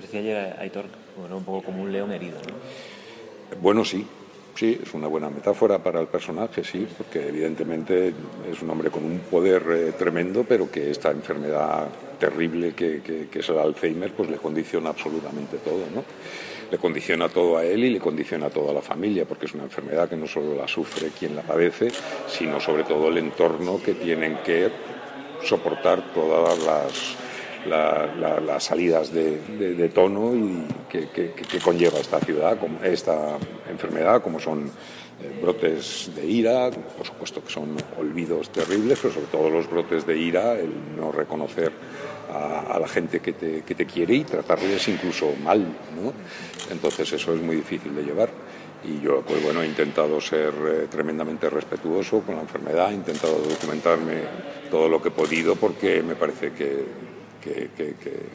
Decía 0.00 0.20
ayer 0.20 0.56
Aitor, 0.58 0.86
bueno, 1.16 1.36
un 1.38 1.44
poco 1.44 1.66
como 1.66 1.82
un 1.82 1.92
león 1.92 2.12
herido, 2.12 2.38
¿no? 2.48 3.60
Bueno, 3.60 3.84
sí, 3.84 4.06
Sí, 4.54 4.78
es 4.82 4.92
una 4.92 5.06
buena 5.06 5.30
metáfora 5.30 5.78
para 5.78 6.00
el 6.00 6.08
personaje, 6.08 6.62
sí, 6.62 6.86
porque 6.98 7.28
evidentemente 7.28 8.12
es 8.50 8.60
un 8.60 8.68
hombre 8.68 8.90
con 8.90 9.02
un 9.02 9.18
poder 9.20 9.62
eh, 9.70 9.92
tremendo, 9.92 10.44
pero 10.46 10.70
que 10.70 10.90
esta 10.90 11.10
enfermedad 11.10 11.88
terrible 12.18 12.74
que, 12.74 13.00
que, 13.00 13.38
es 13.38 13.48
el 13.48 13.58
Alzheimer, 13.58 14.12
pues 14.12 14.28
le 14.28 14.36
condiciona 14.36 14.90
absolutamente 14.90 15.56
todo, 15.56 15.86
¿no? 15.94 16.04
Le 16.70 16.78
condiciona 16.78 17.28
todo 17.30 17.56
a 17.56 17.64
él 17.64 17.84
y 17.84 17.90
le 17.90 17.98
condiciona 17.98 18.46
a 18.46 18.50
toda 18.50 18.74
la 18.74 18.82
familia, 18.82 19.24
porque 19.24 19.46
es 19.46 19.54
una 19.54 19.64
enfermedad 19.64 20.08
que 20.08 20.16
no 20.16 20.26
solo 20.26 20.54
la 20.54 20.68
sufre 20.68 21.10
quien 21.18 21.34
la 21.34 21.42
padece, 21.42 21.88
sino 22.28 22.60
sobre 22.60 22.84
todo 22.84 23.08
el 23.08 23.18
entorno 23.18 23.80
que 23.82 23.94
tienen 23.94 24.38
que 24.44 24.70
soportar 25.42 26.12
todas 26.12 26.58
las 26.62 27.16
las 27.66 28.64
salidas 28.64 29.12
de, 29.12 29.90
tono 29.94 30.34
y 30.34 30.66
que, 30.88 31.60
conlleva 31.62 31.98
esta 31.98 32.20
ciudad, 32.20 32.56
esta 32.82 33.38
enfermedad, 33.70 34.22
como 34.22 34.40
son 34.40 34.70
eh, 35.22 35.40
brotes 35.40 36.10
de 36.16 36.26
ira, 36.26 36.70
por 36.70 37.06
supuesto 37.06 37.42
que 37.44 37.50
son 37.50 37.76
olvidos 37.98 38.50
terribles, 38.50 38.98
pero 39.00 39.14
sobre 39.14 39.26
todo 39.26 39.50
los 39.50 39.70
brotes 39.70 40.06
de 40.06 40.18
ira, 40.18 40.54
el 40.54 40.96
no 40.96 41.12
reconocer 41.12 41.72
a, 42.32 42.78
la 42.78 42.88
gente 42.88 43.20
que 43.20 43.32
te, 43.34 43.62
que 43.62 43.74
te, 43.74 43.86
quiere 43.86 44.14
y 44.14 44.24
tratarles 44.24 44.88
incluso 44.88 45.32
mal, 45.44 45.60
¿no? 45.60 46.12
Entonces 46.70 47.12
eso 47.12 47.34
es 47.34 47.40
muy 47.42 47.56
difícil 47.56 47.94
de 47.94 48.02
llevar. 48.02 48.30
Y 48.84 49.00
yo, 49.00 49.22
pues 49.22 49.42
bueno, 49.44 49.62
he 49.62 49.66
intentado 49.66 50.20
ser 50.20 50.52
eh, 50.66 50.86
tremendamente 50.90 51.48
respetuoso 51.48 52.20
con 52.20 52.36
la 52.36 52.42
enfermedad, 52.42 52.90
he 52.90 52.94
intentado 52.94 53.38
documentarme 53.38 54.22
todo 54.70 54.88
lo 54.88 55.00
que 55.00 55.08
he 55.08 55.12
podido 55.12 55.54
porque 55.54 56.02
me 56.02 56.16
parece 56.16 56.52
que 56.52 57.11
que, 57.42 57.68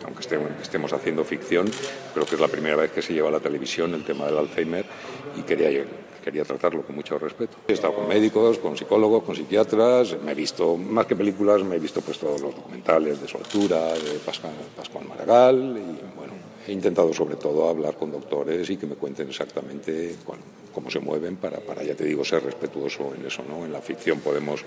aunque 0.06 0.22
estemos, 0.62 0.94
haciendo 0.94 1.24
ficción, 1.24 1.70
creo 2.14 2.26
que 2.26 2.36
es 2.36 2.42
la 2.42 2.48
primera 2.48 2.76
vez 2.76 2.92
que 2.92 3.02
se 3.02 3.14
lleva 3.14 3.30
a 3.30 3.32
la 3.32 3.40
televisión 3.40 3.94
el 3.94 4.04
tema 4.04 4.26
del 4.26 4.38
Alzheimer 4.38 4.86
y 5.38 5.42
quería, 5.42 5.86
quería 6.24 6.44
tratarlo 6.44 6.84
con 6.84 6.96
mucho 6.96 7.18
respeto. 7.18 7.58
He 7.68 7.74
estado 7.74 7.96
con 7.96 8.08
médicos, 8.08 8.60
con 8.60 8.78
psicólogos, 8.78 9.24
con 9.24 9.36
psiquiatras, 9.36 10.18
me 10.22 10.34
he 10.34 10.36
visto, 10.36 10.76
más 10.76 11.06
que 11.06 11.16
películas, 11.16 11.64
me 11.64 11.78
he 11.78 11.80
visto 11.80 12.02
pues 12.02 12.20
todos 12.20 12.42
los 12.42 12.56
documentales 12.56 13.22
de 13.22 13.28
su 13.28 13.38
altura, 13.38 13.94
de 13.94 14.20
Pascual, 14.26 14.54
Pascual 14.76 15.06
Maragall 15.08 15.78
y 15.78 16.07
he 16.67 16.71
intentado 16.71 17.13
sobre 17.13 17.36
todo 17.38 17.69
hablar 17.69 17.95
con 17.95 18.12
doctores 18.12 18.69
y 18.69 18.77
que 18.77 18.86
me 18.86 18.95
cuenten 18.95 19.29
exactamente 19.29 20.15
cómo 20.74 20.91
se 20.91 21.00
mueven 21.00 21.38
para, 21.38 21.59
para, 21.59 21.83
ya 21.83 21.95
te 21.95 22.03
digo, 22.03 22.25
ser 22.25 22.43
respetuoso 22.43 23.15
en 23.15 23.25
eso, 23.25 23.43
¿no? 23.47 23.65
En 23.65 23.71
la 23.71 23.81
ficción 23.81 24.19
podemos 24.19 24.63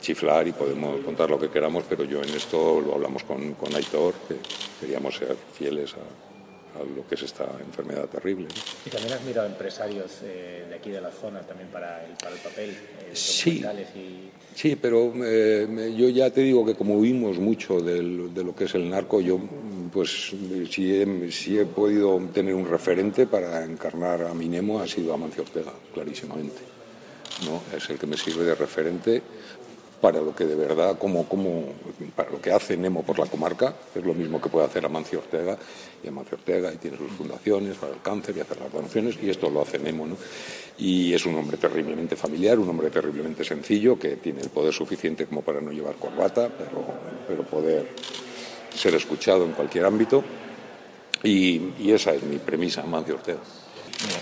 chiflar 0.00 0.46
y 0.46 0.52
podemos 0.52 1.00
contar 1.02 1.30
lo 1.30 1.38
que 1.38 1.48
queramos, 1.48 1.84
pero 1.88 2.04
yo 2.04 2.22
en 2.22 2.28
esto 2.28 2.80
lo 2.80 2.94
hablamos 2.94 3.24
con, 3.24 3.54
con 3.54 3.74
Aitor, 3.74 4.14
que 4.28 4.36
queríamos 4.78 5.16
ser 5.16 5.34
fieles 5.54 5.94
a, 5.94 6.80
a 6.80 6.84
lo 6.84 7.08
que 7.08 7.14
es 7.14 7.22
esta 7.22 7.46
enfermedad 7.64 8.06
terrible. 8.08 8.48
Y 8.84 8.90
también 8.90 9.14
has 9.14 9.22
mirado 9.22 9.46
empresarios 9.46 10.18
eh, 10.22 10.66
de 10.68 10.74
aquí 10.74 10.90
de 10.90 11.00
la 11.00 11.10
zona 11.10 11.40
también 11.40 11.70
para 11.70 12.04
el, 12.04 12.12
para 12.16 12.34
el 12.34 12.40
papel, 12.40 12.70
eh, 12.70 13.10
sí, 13.14 13.64
sí, 14.54 14.76
pero 14.80 15.12
eh, 15.24 15.94
yo 15.96 16.08
ya 16.08 16.30
te 16.30 16.40
digo 16.40 16.64
que 16.64 16.74
como 16.74 17.00
vimos 17.00 17.38
mucho 17.38 17.80
de 17.80 18.02
lo 18.02 18.54
que 18.54 18.64
es 18.64 18.74
el 18.74 18.88
narco, 18.88 19.20
yo 19.20 19.40
pues 19.92 20.34
si 20.70 20.92
he, 20.92 21.02
he 21.02 21.64
podido 21.66 22.18
tener 22.32 22.54
un 22.54 22.68
referente 22.68 23.26
para 23.28 23.64
encarnar 23.64 24.22
a 24.24 24.34
mi 24.34 24.48
Nemo 24.48 24.80
ha 24.80 24.88
sido 24.88 25.14
Amancio 25.14 25.44
Ortega, 25.44 25.72
clarísimamente. 25.92 26.58
¿no? 27.44 27.62
Es 27.76 27.88
el 27.90 27.98
que 27.98 28.06
me 28.06 28.16
sirve 28.16 28.44
de 28.44 28.54
referente 28.56 29.22
para 30.04 30.20
lo 30.20 30.34
que 30.36 30.44
de 30.44 30.54
verdad, 30.54 30.98
como, 30.98 31.26
como, 31.26 31.64
para 32.14 32.28
lo 32.28 32.38
que 32.38 32.52
hace 32.52 32.76
Nemo 32.76 33.02
por 33.02 33.18
la 33.18 33.24
comarca, 33.24 33.74
es 33.94 34.04
lo 34.04 34.12
mismo 34.12 34.38
que 34.38 34.50
puede 34.50 34.66
hacer 34.66 34.84
Amancio 34.84 35.20
Ortega, 35.20 35.56
y 36.02 36.08
Amancio 36.08 36.36
Ortega 36.36 36.70
y 36.70 36.76
tiene 36.76 36.98
sus 36.98 37.10
fundaciones 37.12 37.78
para 37.78 37.94
el 37.94 38.02
cáncer 38.02 38.36
y 38.36 38.40
hacer 38.40 38.60
las 38.60 38.70
donaciones, 38.70 39.16
y 39.22 39.30
esto 39.30 39.48
lo 39.48 39.62
hace 39.62 39.78
Nemo, 39.78 40.06
¿no? 40.06 40.18
Y 40.76 41.14
es 41.14 41.24
un 41.24 41.36
hombre 41.36 41.56
terriblemente 41.56 42.16
familiar, 42.16 42.58
un 42.58 42.68
hombre 42.68 42.90
terriblemente 42.90 43.44
sencillo, 43.44 43.98
que 43.98 44.16
tiene 44.16 44.42
el 44.42 44.50
poder 44.50 44.74
suficiente 44.74 45.24
como 45.24 45.40
para 45.40 45.62
no 45.62 45.72
llevar 45.72 45.94
corbata, 45.94 46.50
pero, 46.50 46.84
pero 47.26 47.42
poder 47.44 47.88
ser 48.76 48.94
escuchado 48.96 49.46
en 49.46 49.52
cualquier 49.52 49.86
ámbito, 49.86 50.22
y, 51.22 51.72
y 51.78 51.92
esa 51.92 52.12
es 52.12 52.22
mi 52.24 52.36
premisa, 52.36 52.82
Amancio 52.82 53.14
Ortega. 53.14 53.40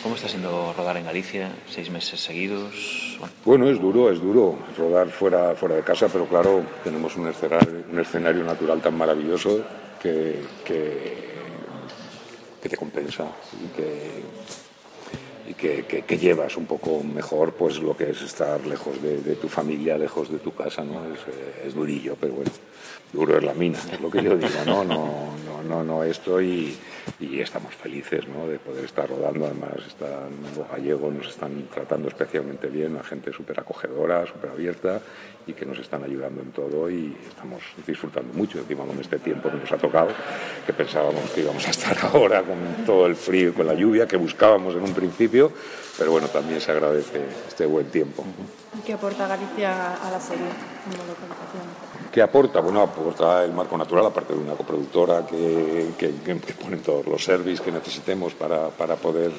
¿Cómo 0.03 0.17
está 0.17 0.29
siendo 0.29 0.73
rodar 0.77 0.97
en 0.97 1.05
Galicia? 1.05 1.51
¿Seis 1.69 1.91
meses 1.91 2.21
seguidos? 2.21 3.19
Bueno. 3.45 3.69
es 3.69 3.81
duro, 3.81 4.11
es 4.11 4.21
duro 4.21 4.59
rodar 4.77 5.09
fuera, 5.11 5.55
fuera 5.55 5.77
de 5.77 5.83
casa, 5.83 6.09
pero 6.09 6.27
claro, 6.27 6.65
tenemos 6.83 7.17
un 7.17 7.29
escenario, 7.29 7.85
un 7.91 7.99
escenario 7.99 8.45
natural 8.45 8.81
tan 8.81 8.97
maravilloso 8.97 9.65
que, 10.01 10.41
que, 10.65 11.33
te 12.61 12.77
compensa 12.77 13.27
y 13.63 13.69
que, 15.55 15.85
que, 15.85 16.19
llevas 16.19 16.57
un 16.57 16.67
poco 16.67 17.03
mejor 17.03 17.55
pues 17.55 17.79
lo 17.79 17.97
que 17.97 18.11
es 18.11 18.23
estar 18.23 18.65
lejos 18.67 19.01
de, 19.03 19.37
tu 19.37 19.49
familia, 19.49 19.97
lejos 19.99 20.31
de 20.31 20.39
tu 20.39 20.53
casa, 20.55 20.83
¿no? 20.83 21.05
Es, 21.13 21.21
eh, 21.21 21.67
es, 21.67 21.75
durillo, 21.75 22.17
pero 22.21 22.35
bueno, 22.35 22.51
duro 23.13 23.39
es 23.39 23.45
la 23.45 23.55
mina, 23.55 23.79
es 23.93 24.01
lo 24.01 24.11
que 24.11 24.23
yo 24.23 24.37
digo, 24.37 24.51
¿no? 24.67 24.85
No, 24.85 25.33
no, 25.45 25.63
no, 25.69 25.85
no 25.85 26.05
estoy 26.05 26.77
y 27.21 27.41
estamos 27.41 27.75
felices 27.75 28.27
¿no? 28.29 28.47
de 28.49 28.59
poder 28.59 28.85
estar 28.85 29.09
rodando. 29.09 29.47
Además, 29.47 29.73
están, 29.87 30.31
los 30.57 30.69
gallegos 30.69 31.13
nos 31.13 31.29
están 31.29 31.69
tratando 31.73 32.09
especialmente 32.09 32.69
bien, 32.69 32.95
la 32.95 33.03
gente 33.03 33.33
súper 33.33 33.59
acogedora, 33.61 34.27
súper 34.27 34.51
abierta 34.51 35.01
y 35.47 35.53
que 35.53 35.67
nos 35.67 35.79
están 35.79 36.05
ayudando 36.05 36.43
en 36.43 36.51
todo 36.53 36.91
y 36.91 37.17
estamos 37.29 37.63
disfrutando 37.87 38.33
mucho. 38.35 38.59
Encima 38.59 38.85
con 38.85 38.99
este 39.01 39.19
tiempo 39.19 39.51
que 39.51 39.57
nos 39.57 39.73
ha 39.73 39.79
tocado, 39.79 40.11
que 40.67 40.73
pensábamos 40.73 41.31
que 41.31 41.43
íbamos 41.43 41.67
a 41.67 41.71
estar 41.71 41.97
ahora 42.13 42.43
con 42.43 42.85
todo 42.85 43.07
el 43.07 43.17
frío 43.17 43.51
y 43.51 43.53
con 43.53 43.67
la 43.67 43.75
lluvia 43.75 44.07
que 44.07 44.17
buscábamos 44.17 44.75
en 44.75 44.83
un 44.83 44.95
principio, 44.95 45.53
pero 45.99 46.13
bueno, 46.13 46.29
también 46.29 46.61
se 46.61 46.73
agradece 46.73 47.23
este 47.49 47.67
buen 47.67 47.87
tiempo. 47.87 48.25
¿Y 48.79 48.83
qué 48.83 48.95
aporta 48.95 49.27
Galicia 49.27 49.95
a 49.95 50.11
la 50.11 50.21
serie 50.21 50.47
como 50.85 50.97
localización? 51.07 51.92
¿Qué 52.13 52.21
aporta? 52.21 52.61
Bueno, 52.61 52.83
aporta 52.83 53.43
el 53.43 53.53
marco 53.53 53.79
natural, 53.79 54.05
aparte 54.05 54.35
de 54.35 54.41
una 54.41 54.53
coproductora 54.53 55.27
que, 55.27 55.93
que, 55.97 56.11
pone 56.63 56.77
todos 56.77 57.07
los 57.07 57.25
servicios 57.25 57.63
que 57.63 57.73
necesitemos 57.73 58.35
para, 58.35 58.69
para, 58.69 58.97
poder 58.97 59.33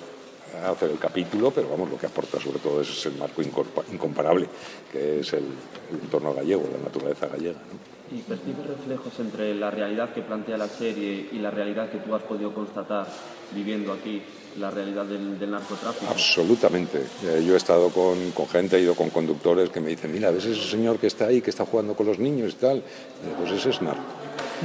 hacer 0.66 0.90
el 0.90 0.98
capítulo, 0.98 1.52
pero 1.52 1.70
vamos, 1.70 1.92
lo 1.92 2.00
que 2.00 2.08
aporta 2.08 2.40
sobre 2.40 2.58
todo 2.58 2.82
es 2.82 3.06
el 3.06 3.14
marco 3.14 3.44
incomparable, 3.44 4.48
que 4.92 5.20
es 5.20 5.34
el, 5.34 5.46
el 5.92 6.00
entorno 6.02 6.34
gallego, 6.34 6.64
la 6.72 6.84
naturaleza 6.84 7.28
gallega. 7.28 7.60
¿no? 7.60 8.18
¿Y 8.18 8.22
percibes 8.22 8.66
reflejos 8.66 9.20
entre 9.20 9.54
la 9.54 9.70
realidad 9.70 10.12
que 10.12 10.24
plantea 10.24 10.58
la 10.58 10.68
serie 10.68 11.30
y 11.32 11.38
la 11.38 11.52
realidad 11.52 11.92
que 11.92 12.00
tú 12.00 12.16
has 12.16 12.24
podido 12.24 12.56
constatar 12.56 13.06
viviendo 13.52 13.94
aquí 13.94 14.20
la 14.60 14.70
realidad 14.72 15.06
del, 15.06 15.50
narcotráfico? 15.50 16.12
Absolutamente. 16.12 17.00
Eh, 17.24 17.44
yo 17.46 17.54
he 17.54 17.58
estado 17.58 17.90
con, 17.90 18.32
con, 18.32 18.48
gente, 18.48 18.78
he 18.78 18.82
ido 18.82 18.96
con 18.96 19.10
conductores 19.10 19.70
que 19.70 19.80
me 19.80 19.90
dicen, 19.90 20.12
mira, 20.12 20.32
¿ves 20.32 20.46
ese 20.46 20.70
señor 20.70 21.00
que 21.00 21.08
está 21.08 21.26
ahí, 21.26 21.42
que 21.42 21.50
está 21.50 21.66
jugando 21.66 21.96
con 21.96 22.06
los 22.06 22.20
niños 22.20 22.54
y 22.54 22.56
tal? 22.56 22.78
Y 22.78 23.42
pues 23.42 23.52
ese 23.52 23.70
es 23.70 23.82
narco. 23.82 24.04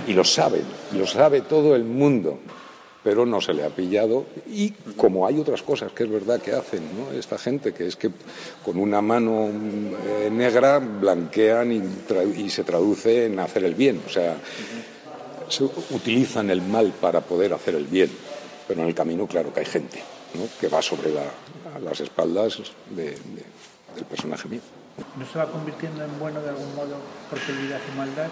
Y 0.07 0.13
lo 0.13 0.25
saben, 0.25 0.63
lo 0.93 1.07
sabe 1.07 1.43
todo 1.43 1.75
el 1.75 1.85
mundo. 1.85 2.39
pero 3.03 3.25
no 3.25 3.41
se 3.41 3.55
le 3.55 3.65
ha 3.65 3.71
pillado. 3.71 4.27
Y 4.49 4.71
como 4.97 5.27
hay 5.27 5.39
otras 5.39 5.63
cosas 5.63 5.93
que 5.93 6.05
es 6.05 6.11
verdad 6.11 6.43
que 6.43 6.53
hacen 6.53 6.83
esta 7.15 7.39
gente, 7.39 7.73
que 7.73 7.87
es 7.87 7.97
que 7.97 8.11
con 8.63 8.77
una 8.79 9.01
mano 9.01 9.49
eh, 9.49 10.29
negra 10.31 10.79
blanquean 10.79 11.73
y, 11.73 12.51
se 12.51 12.65
traduce 12.65 13.27
en 13.27 13.39
hacer 13.39 13.65
el 13.65 13.75
bien. 13.75 14.03
O 14.07 14.11
sea, 14.11 14.37
se 15.49 15.65
utilizan 15.65 16.51
el 16.51 16.61
mal 16.61 16.93
para 17.01 17.21
poder 17.21 17.55
hacer 17.55 17.77
el 17.77 17.87
bien. 17.87 18.11
Pero 18.69 18.83
en 18.83 18.89
el 18.89 18.95
camino, 18.95 19.27
claro 19.27 19.53
que 19.53 19.61
hay 19.61 19.67
gente 19.67 20.03
que 20.61 20.69
va 20.69 20.83
sobre 20.83 21.11
las 21.83 22.01
espaldas 22.01 22.61
del 22.91 24.05
personaje 24.09 24.49
mío. 24.49 24.61
¿No 25.17 25.25
se 25.25 25.39
va 25.39 25.47
convirtiendo 25.47 26.03
en 26.03 26.19
bueno 26.19 26.41
de 26.43 26.49
algún 26.49 26.75
modo 26.75 26.97
porque 27.31 27.53
olvida 27.53 27.79
su 27.79 27.97
maldad? 27.97 28.29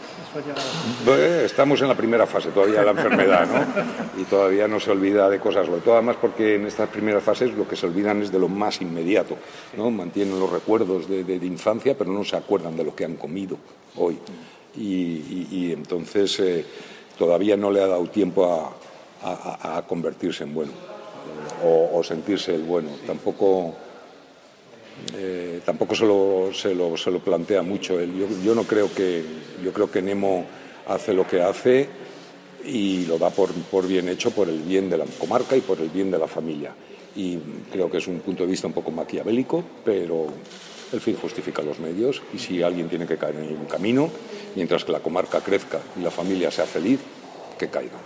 Estamos 1.45 1.81
en 1.81 1.88
la 1.88 1.95
primera 1.95 2.26
fase 2.26 2.50
todavía 2.50 2.81
de 2.81 2.87
la 2.87 2.90
enfermedad, 2.90 3.47
¿no? 3.47 4.21
Y 4.21 4.25
todavía 4.25 4.66
no 4.66 4.81
se 4.81 4.90
olvida 4.90 5.31
de 5.31 5.38
cosas, 5.38 5.66
sobre 5.66 5.81
todo 5.81 5.95
además 5.95 6.16
porque 6.21 6.57
en 6.57 6.66
estas 6.66 6.88
primeras 6.88 7.23
fases 7.23 7.55
lo 7.55 7.69
que 7.69 7.76
se 7.76 7.87
olvidan 7.87 8.21
es 8.23 8.33
de 8.33 8.40
lo 8.40 8.49
más 8.49 8.81
inmediato, 8.81 9.37
¿no? 9.76 9.90
Mantienen 9.93 10.40
los 10.40 10.50
recuerdos 10.50 11.09
de, 11.09 11.37
infancia, 11.37 11.97
pero 11.97 12.11
no 12.11 12.25
se 12.25 12.37
acuerdan 12.37 12.76
de 12.76 12.85
lo 12.85 12.97
que 12.97 13.05
han 13.05 13.16
comido 13.16 13.57
hoy. 13.97 14.19
Y, 14.76 15.73
entonces 15.73 16.38
eh, 16.40 16.64
todavía 17.16 17.57
no 17.57 17.71
le 17.71 17.81
ha 17.81 17.87
dado 17.87 18.07
tiempo 18.09 18.45
a, 18.45 18.73
convertirse 19.87 20.45
en 20.45 20.54
bueno 20.54 20.73
o, 21.64 21.99
o 21.99 22.02
sentirse 22.02 22.54
el 22.54 22.62
bueno. 22.62 22.90
Tampoco 23.06 23.75
eh, 25.14 25.61
tampoco 25.64 25.95
se 25.95 26.06
lo, 26.06 26.50
se, 26.52 26.75
lo, 26.75 26.97
se 26.97 27.11
lo, 27.11 27.21
plantea 27.21 27.62
mucho 27.62 28.00
él. 28.00 28.12
Yo, 28.42 28.54
no 28.54 28.64
creo 28.64 28.92
que, 28.92 29.23
yo 29.62 29.73
creo 29.73 29.90
que 29.90 30.02
Nemo 30.02 30.45
hace 30.88 31.12
lo 31.12 31.26
que 31.26 31.42
hace 31.42 31.88
y 32.64 33.04
lo 33.06 33.18
da 33.18 33.30
por, 33.30 33.52
por, 33.52 33.87
bien 33.87 34.09
hecho 34.09 34.30
por 34.30 34.49
el 34.49 34.61
bien 34.61 34.88
de 34.88 34.99
la 34.99 35.04
comarca 35.18 35.56
y 35.56 35.61
por 35.61 35.80
el 35.80 35.90
bien 35.90 36.11
de 36.11 36.18
la 36.18 36.26
familia. 36.26 36.75
Y 37.14 37.38
creo 37.71 37.90
que 37.90 37.99
es 37.99 38.06
un 38.06 38.21
punto 38.21 38.45
de 38.45 38.50
vista 38.50 38.66
un 38.66 38.73
poco 38.73 38.90
maquiavélico, 38.90 39.64
pero 39.85 40.26
el 40.92 41.00
fin 41.00 41.16
justifica 41.16 41.62
los 41.62 41.78
medios 41.78 42.23
y 42.35 42.38
si 42.38 42.62
alguien 42.62 42.88
tiene 42.88 43.06
que 43.06 43.16
caer 43.16 43.37
en 43.37 43.56
un 43.56 43.66
camino, 43.66 44.11
mientras 44.54 44.85
que 44.85 44.92
la 44.92 45.00
comarca 45.00 45.40
crezca 45.40 45.80
y 45.99 46.02
la 46.02 46.11
familia 46.11 46.50
sea 46.50 46.66
feliz, 46.66 47.00
que 47.59 47.68
caiga 47.68 47.99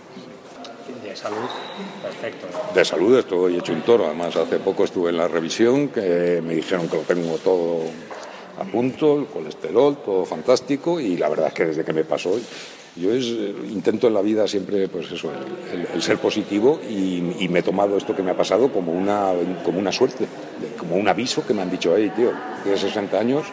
salud, 1.21 1.49
perfecto. 2.01 2.47
De 2.73 2.85
salud 2.85 3.17
estoy 3.17 3.57
hecho 3.57 3.73
un 3.73 3.81
toro. 3.81 4.05
Además, 4.05 4.35
hace 4.35 4.59
poco 4.59 4.83
estuve 4.83 5.09
en 5.11 5.17
la 5.17 5.27
revisión 5.27 5.89
que 5.89 6.41
me 6.43 6.55
dijeron 6.55 6.87
que 6.87 6.97
lo 6.97 7.03
tengo 7.03 7.37
todo 7.37 7.81
a 8.57 8.63
punto, 8.65 9.19
el 9.19 9.25
colesterol, 9.27 9.97
todo 10.03 10.25
fantástico. 10.25 10.99
Y 10.99 11.17
la 11.17 11.29
verdad 11.29 11.47
es 11.47 11.53
que 11.53 11.65
desde 11.65 11.83
que 11.83 11.93
me 11.93 12.03
pasó, 12.03 12.37
yo 12.95 13.13
es, 13.13 13.25
intento 13.25 14.07
en 14.07 14.13
la 14.13 14.21
vida 14.21 14.47
siempre, 14.47 14.87
pues 14.87 15.11
eso, 15.11 15.31
el, 15.93 16.01
ser 16.01 16.17
positivo 16.17 16.79
y, 16.89 17.47
me 17.49 17.59
he 17.59 17.63
tomado 17.63 17.97
esto 17.97 18.15
que 18.15 18.23
me 18.23 18.31
ha 18.31 18.37
pasado 18.37 18.71
como 18.71 18.91
una, 18.91 19.31
como 19.63 19.79
una 19.79 19.91
suerte, 19.91 20.25
como 20.77 20.95
un 20.95 21.07
aviso 21.07 21.45
que 21.45 21.53
me 21.53 21.61
han 21.61 21.69
dicho, 21.69 21.93
hey, 21.95 22.11
tío, 22.15 22.31
tienes 22.63 22.81
60 22.81 23.19
años 23.19 23.45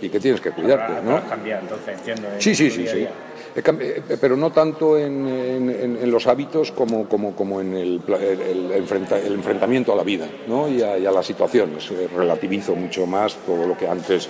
y 0.00 0.08
que 0.08 0.20
tienes 0.20 0.40
que 0.40 0.50
cuidarte, 0.50 1.02
¿no? 1.02 1.26
cambiar, 1.28 1.62
entonces, 1.62 1.98
entiendo. 1.98 2.28
Sí, 2.38 2.54
sí, 2.54 2.70
sí, 2.70 2.86
sí. 2.86 3.06
Eh, 3.54 4.02
pero 4.20 4.36
no 4.36 4.52
tanto 4.52 4.96
en, 4.96 6.10
los 6.10 6.26
hábitos 6.26 6.70
como, 6.72 7.08
como, 7.08 7.60
en 7.60 7.74
el, 7.74 8.00
el, 8.06 8.72
enfrentamiento 8.72 9.92
a 9.92 9.96
la 9.96 10.04
vida 10.04 10.28
¿no? 10.46 10.68
y, 10.68 10.82
a, 10.82 10.98
las 10.98 11.26
situaciones. 11.26 11.90
Eh, 11.90 12.08
relativizo 12.14 12.74
mucho 12.74 13.06
más 13.06 13.34
todo 13.46 13.66
lo 13.66 13.76
que 13.76 13.88
antes 13.88 14.28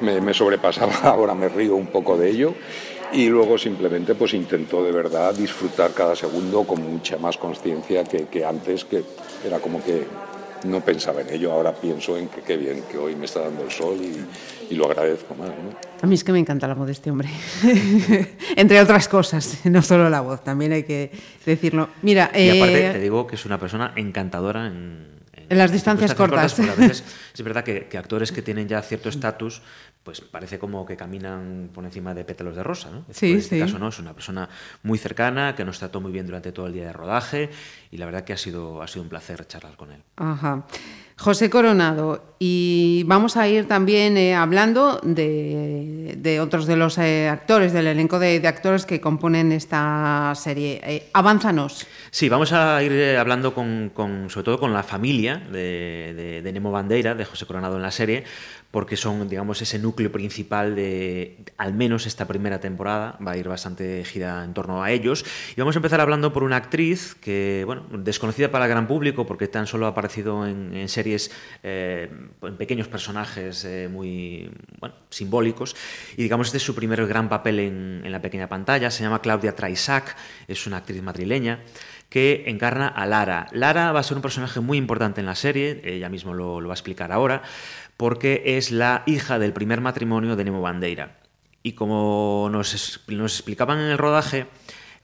me, 0.00 0.34
sobrepasaba, 0.34 0.92
ahora 1.02 1.34
me 1.34 1.48
río 1.48 1.76
un 1.76 1.86
poco 1.86 2.16
de 2.16 2.30
ello 2.30 2.54
y 3.12 3.28
luego 3.28 3.58
simplemente 3.58 4.14
pues 4.14 4.34
intento 4.34 4.82
de 4.82 4.92
verdad 4.92 5.34
disfrutar 5.34 5.92
cada 5.92 6.16
segundo 6.16 6.64
con 6.64 6.82
mucha 6.82 7.18
más 7.18 7.36
conciencia 7.36 8.04
que, 8.04 8.44
antes, 8.44 8.84
que 8.84 9.02
era 9.44 9.58
como 9.58 9.82
que 9.82 10.06
no 10.64 10.80
pensaba 10.80 11.20
en 11.22 11.30
ello, 11.30 11.52
ahora 11.52 11.74
pienso 11.74 12.16
en 12.16 12.28
que 12.28 12.40
qué 12.42 12.56
bien 12.56 12.84
que 12.90 12.96
hoy 12.96 13.16
me 13.16 13.26
está 13.26 13.40
dando 13.40 13.64
el 13.64 13.70
sol 13.70 13.96
y, 14.00 14.74
lo 14.74 14.86
agradezco 14.86 15.34
más. 15.34 15.50
A 16.02 16.06
mí 16.08 16.16
es 16.16 16.24
que 16.24 16.32
me 16.32 16.40
encanta 16.40 16.66
la 16.66 16.74
voz 16.74 16.86
de 16.86 16.92
este 16.92 17.12
hombre, 17.12 17.28
entre 18.56 18.80
otras 18.80 19.06
cosas, 19.06 19.60
no 19.64 19.82
solo 19.82 20.10
la 20.10 20.20
voz, 20.20 20.42
también 20.42 20.72
hay 20.72 20.82
que 20.82 21.12
decirlo. 21.46 21.90
Mira, 22.02 22.28
y 22.34 22.58
aparte 22.58 22.88
eh, 22.88 22.92
te 22.94 22.98
digo 22.98 23.24
que 23.24 23.36
es 23.36 23.46
una 23.46 23.56
persona 23.56 23.92
encantadora 23.94 24.66
en, 24.66 25.06
en 25.48 25.58
las 25.58 25.70
distancias 25.70 26.12
cortas. 26.14 26.58
a 26.58 26.74
veces 26.74 27.04
es 27.32 27.42
verdad 27.42 27.62
que, 27.62 27.86
que, 27.86 27.98
actores 27.98 28.32
que 28.32 28.42
tienen 28.42 28.66
ya 28.66 28.82
cierto 28.82 29.10
estatus 29.10 29.62
pues 30.02 30.20
parece 30.20 30.58
como 30.58 30.84
que 30.84 30.96
caminan 30.96 31.70
por 31.72 31.84
encima 31.84 32.14
de 32.14 32.24
pétalos 32.24 32.56
de 32.56 32.62
rosa, 32.62 32.90
¿no? 32.90 33.04
Sí, 33.10 33.32
en 33.32 33.38
este 33.38 33.58
caso 33.58 33.78
no, 33.78 33.88
es 33.88 33.98
una 33.98 34.14
persona 34.14 34.48
muy 34.82 34.98
cercana, 34.98 35.54
que 35.54 35.64
nos 35.64 35.78
trató 35.78 36.00
muy 36.00 36.12
bien 36.12 36.26
durante 36.26 36.52
todo 36.52 36.66
el 36.66 36.72
día 36.72 36.84
de 36.84 36.92
rodaje 36.92 37.50
y 37.90 37.98
la 37.98 38.06
verdad 38.06 38.24
que 38.24 38.32
ha 38.32 38.36
sido, 38.36 38.82
ha 38.82 38.88
sido 38.88 39.02
un 39.02 39.08
placer 39.08 39.46
charlar 39.46 39.76
con 39.76 39.92
él. 39.92 40.02
Ajá. 40.16 40.66
José 41.22 41.50
Coronado, 41.50 42.34
y 42.40 43.04
vamos 43.06 43.36
a 43.36 43.46
ir 43.46 43.68
también 43.68 44.16
eh, 44.16 44.34
hablando 44.34 44.98
de, 45.04 46.40
otros 46.42 46.66
de 46.66 46.74
los 46.74 46.98
eh, 46.98 47.28
actores, 47.28 47.72
del 47.72 47.86
elenco 47.86 48.18
de, 48.18 48.44
actores 48.44 48.86
que 48.86 49.00
componen 49.00 49.52
esta 49.52 50.32
serie. 50.34 50.80
Eh, 50.82 51.10
avánzanos. 51.12 51.86
Sí, 52.10 52.28
vamos 52.28 52.52
a 52.52 52.82
ir 52.82 53.16
hablando 53.16 53.54
con, 53.54 53.92
sobre 54.28 54.44
todo 54.44 54.58
con 54.58 54.72
la 54.72 54.82
familia 54.82 55.36
de, 55.36 56.40
de 56.42 56.52
Nemo 56.52 56.72
Bandeira, 56.72 57.14
de 57.14 57.24
José 57.24 57.46
Coronado 57.46 57.76
en 57.76 57.82
la 57.82 57.92
serie, 57.92 58.24
porque 58.72 58.96
son, 58.96 59.28
digamos, 59.28 59.60
ese 59.60 59.78
núcleo 59.78 60.10
principal 60.10 60.74
de, 60.74 61.36
al 61.58 61.74
menos 61.74 62.06
esta 62.06 62.26
primera 62.26 62.58
temporada, 62.58 63.18
va 63.24 63.32
a 63.32 63.36
ir 63.36 63.46
bastante 63.46 64.02
gira 64.02 64.42
en 64.44 64.54
torno 64.54 64.82
a 64.82 64.90
ellos. 64.90 65.26
Y 65.54 65.60
vamos 65.60 65.76
a 65.76 65.78
empezar 65.78 66.00
hablando 66.00 66.32
por 66.32 66.42
una 66.42 66.56
actriz 66.56 67.14
que, 67.14 67.64
bueno, 67.66 67.84
desconocida 67.90 68.50
para 68.50 68.64
el 68.64 68.70
gran 68.70 68.88
público, 68.88 69.26
porque 69.26 69.46
tan 69.46 69.66
solo 69.66 69.84
ha 69.84 69.90
aparecido 69.90 70.46
en, 70.46 70.88
series, 70.88 71.30
eh, 71.62 72.10
en 72.40 72.56
pequeños 72.56 72.88
personajes 72.88 73.62
eh, 73.66 73.90
muy, 73.92 74.50
simbólicos. 75.10 75.76
Y 76.16 76.22
digamos, 76.22 76.46
este 76.46 76.56
es 76.56 76.64
su 76.64 76.74
primer 76.74 77.06
gran 77.06 77.28
papel 77.28 77.60
en, 77.60 78.10
la 78.10 78.22
pequeña 78.22 78.48
pantalla. 78.48 78.90
Se 78.90 79.02
llama 79.02 79.20
Claudia 79.20 79.54
Traisac, 79.54 80.16
es 80.48 80.66
una 80.66 80.78
actriz 80.78 81.02
madrileña 81.02 81.60
que 82.08 82.44
encarna 82.46 82.88
a 82.88 83.06
Lara. 83.06 83.48
Lara 83.52 83.90
va 83.92 84.00
a 84.00 84.02
ser 84.02 84.16
un 84.18 84.22
personaje 84.22 84.60
muy 84.60 84.76
importante 84.76 85.20
en 85.20 85.26
la 85.26 85.34
serie, 85.34 85.80
ella 85.82 86.10
mismo 86.10 86.34
lo 86.34 86.62
va 86.62 86.72
a 86.72 86.74
explicar 86.74 87.10
ahora 87.10 87.42
porque 87.96 88.42
es 88.44 88.70
la 88.70 89.02
hija 89.06 89.38
del 89.38 89.52
primer 89.52 89.80
matrimonio 89.80 90.36
de 90.36 90.44
Nemo 90.44 90.60
Bandeira. 90.60 91.18
Y 91.62 91.72
como 91.72 92.48
nos, 92.50 92.74
explicaban 92.74 93.78
en 93.78 93.86
el 93.86 93.98
rodaje, 93.98 94.46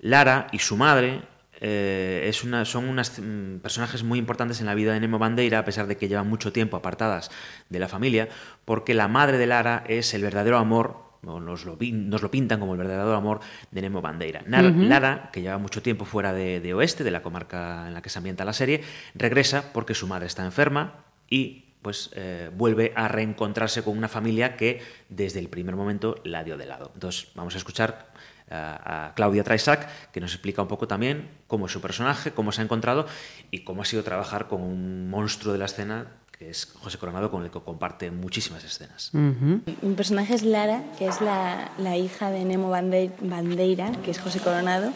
Lara 0.01 0.49
y 0.53 0.59
su 0.59 0.77
madre 0.77 1.23
eh, 1.61 2.27
es 2.29 2.45
una, 2.45 2.65
son 2.65 2.89
unos 2.89 3.19
mm, 3.19 3.59
personajes 3.59 4.03
muy 4.03 4.19
importantes 4.19 4.61
en 4.61 4.67
la 4.67 4.75
vida 4.75 4.93
de 4.93 5.01
Nemo 5.01 5.19
Bandeira, 5.19 5.61
a 5.61 5.65
pesar 5.65 5.87
de 5.87 5.97
que 5.97 6.09
llevan 6.09 6.29
mucho 6.29 6.53
tiempo 6.53 6.77
apartadas 6.77 7.31
de 7.69 7.79
la 7.79 7.89
familia, 7.89 8.29
porque 8.65 8.95
la 8.95 9.09
madre 9.09 9.39
de 9.39 9.47
Lara 9.47 9.85
es 9.87 10.15
el 10.15 10.23
verdadero 10.23 10.59
amor, 10.59 11.09
o 11.25 11.41
nos 11.41 11.65
lo, 11.65 11.77
nos 11.81 12.23
lo 12.23 12.31
pintan 12.31 12.61
como 12.61 12.73
el 12.73 12.79
verdadero 12.79 13.15
amor 13.15 13.41
de 13.71 13.83
Nemo 13.83 14.01
Bandeira. 14.01 14.43
Lara, 14.47 15.31
que 15.33 15.43
lleva 15.43 15.59
mucho 15.59 15.83
tiempo 15.83 16.05
fuera 16.05 16.33
de, 16.33 16.61
de 16.61 16.75
Oeste, 16.75 17.05
de 17.05 17.11
la 17.11 17.23
comarca 17.23 17.87
en 17.87 17.95
la 17.95 18.03
que 18.03 18.11
se 18.11 18.19
ambienta 18.19 18.45
la 18.45 18.53
serie, 18.53 18.83
regresa 19.15 19.73
porque 19.73 19.95
su 19.95 20.07
madre 20.07 20.27
está 20.27 20.45
enferma 20.45 21.05
y 21.29 21.68
pues 21.83 22.11
eh, 22.15 22.51
vuelve 22.55 22.93
a 22.97 23.09
reencontrarse 23.09 23.83
con 23.83 23.97
una 23.97 24.09
familia 24.09 24.57
que 24.57 24.83
desde 25.09 25.39
el 25.39 25.49
primer 25.49 25.77
momento 25.77 26.17
la 26.25 26.45
dio 26.45 26.57
de 26.57 26.67
lado. 26.67 26.91
Entonces 26.95 27.29
vamos 27.35 27.55
a 27.55 27.59
escuchar 27.59 28.09
eh, 28.51 28.55
a 28.55 29.13
Claudia 29.15 29.45
Traisac, 29.45 30.11
que 30.11 30.21
nos 30.21 30.33
explica 30.33 30.63
un 30.63 30.69
poco 30.69 30.89
también 30.89 31.29
cómo 31.47 31.67
es 31.67 31.73
su 31.73 31.81
personaje, 31.81 32.33
cómo 32.33 32.53
se 32.53 32.61
ha 32.61 32.65
encontrado 32.65 33.07
y 33.51 33.65
cómo 33.65 33.83
ha 33.83 33.85
sido 33.85 34.03
trabajar 34.03 34.49
con 34.49 34.63
un 34.63 35.09
monstruo 35.11 35.53
de 35.53 35.59
la 35.59 35.67
escena 35.67 36.07
que 36.39 36.51
es 36.51 36.67
José 36.67 36.99
Coronado, 36.99 37.33
con 37.33 37.45
el 37.45 37.51
que 37.51 37.59
comparte 37.61 38.13
muchísimas 38.13 38.63
escenas. 38.63 39.11
Mi 39.13 39.95
personaje 39.97 40.35
es 40.35 40.45
Lara, 40.45 40.85
que 40.97 41.09
es 41.09 41.21
la, 41.21 41.97
hija 41.97 42.31
de 42.31 42.45
Nemo 42.45 42.71
Bandeira, 42.71 43.91
que 44.05 44.13
es 44.13 44.21
José 44.21 44.39
Coronado. 44.39 44.93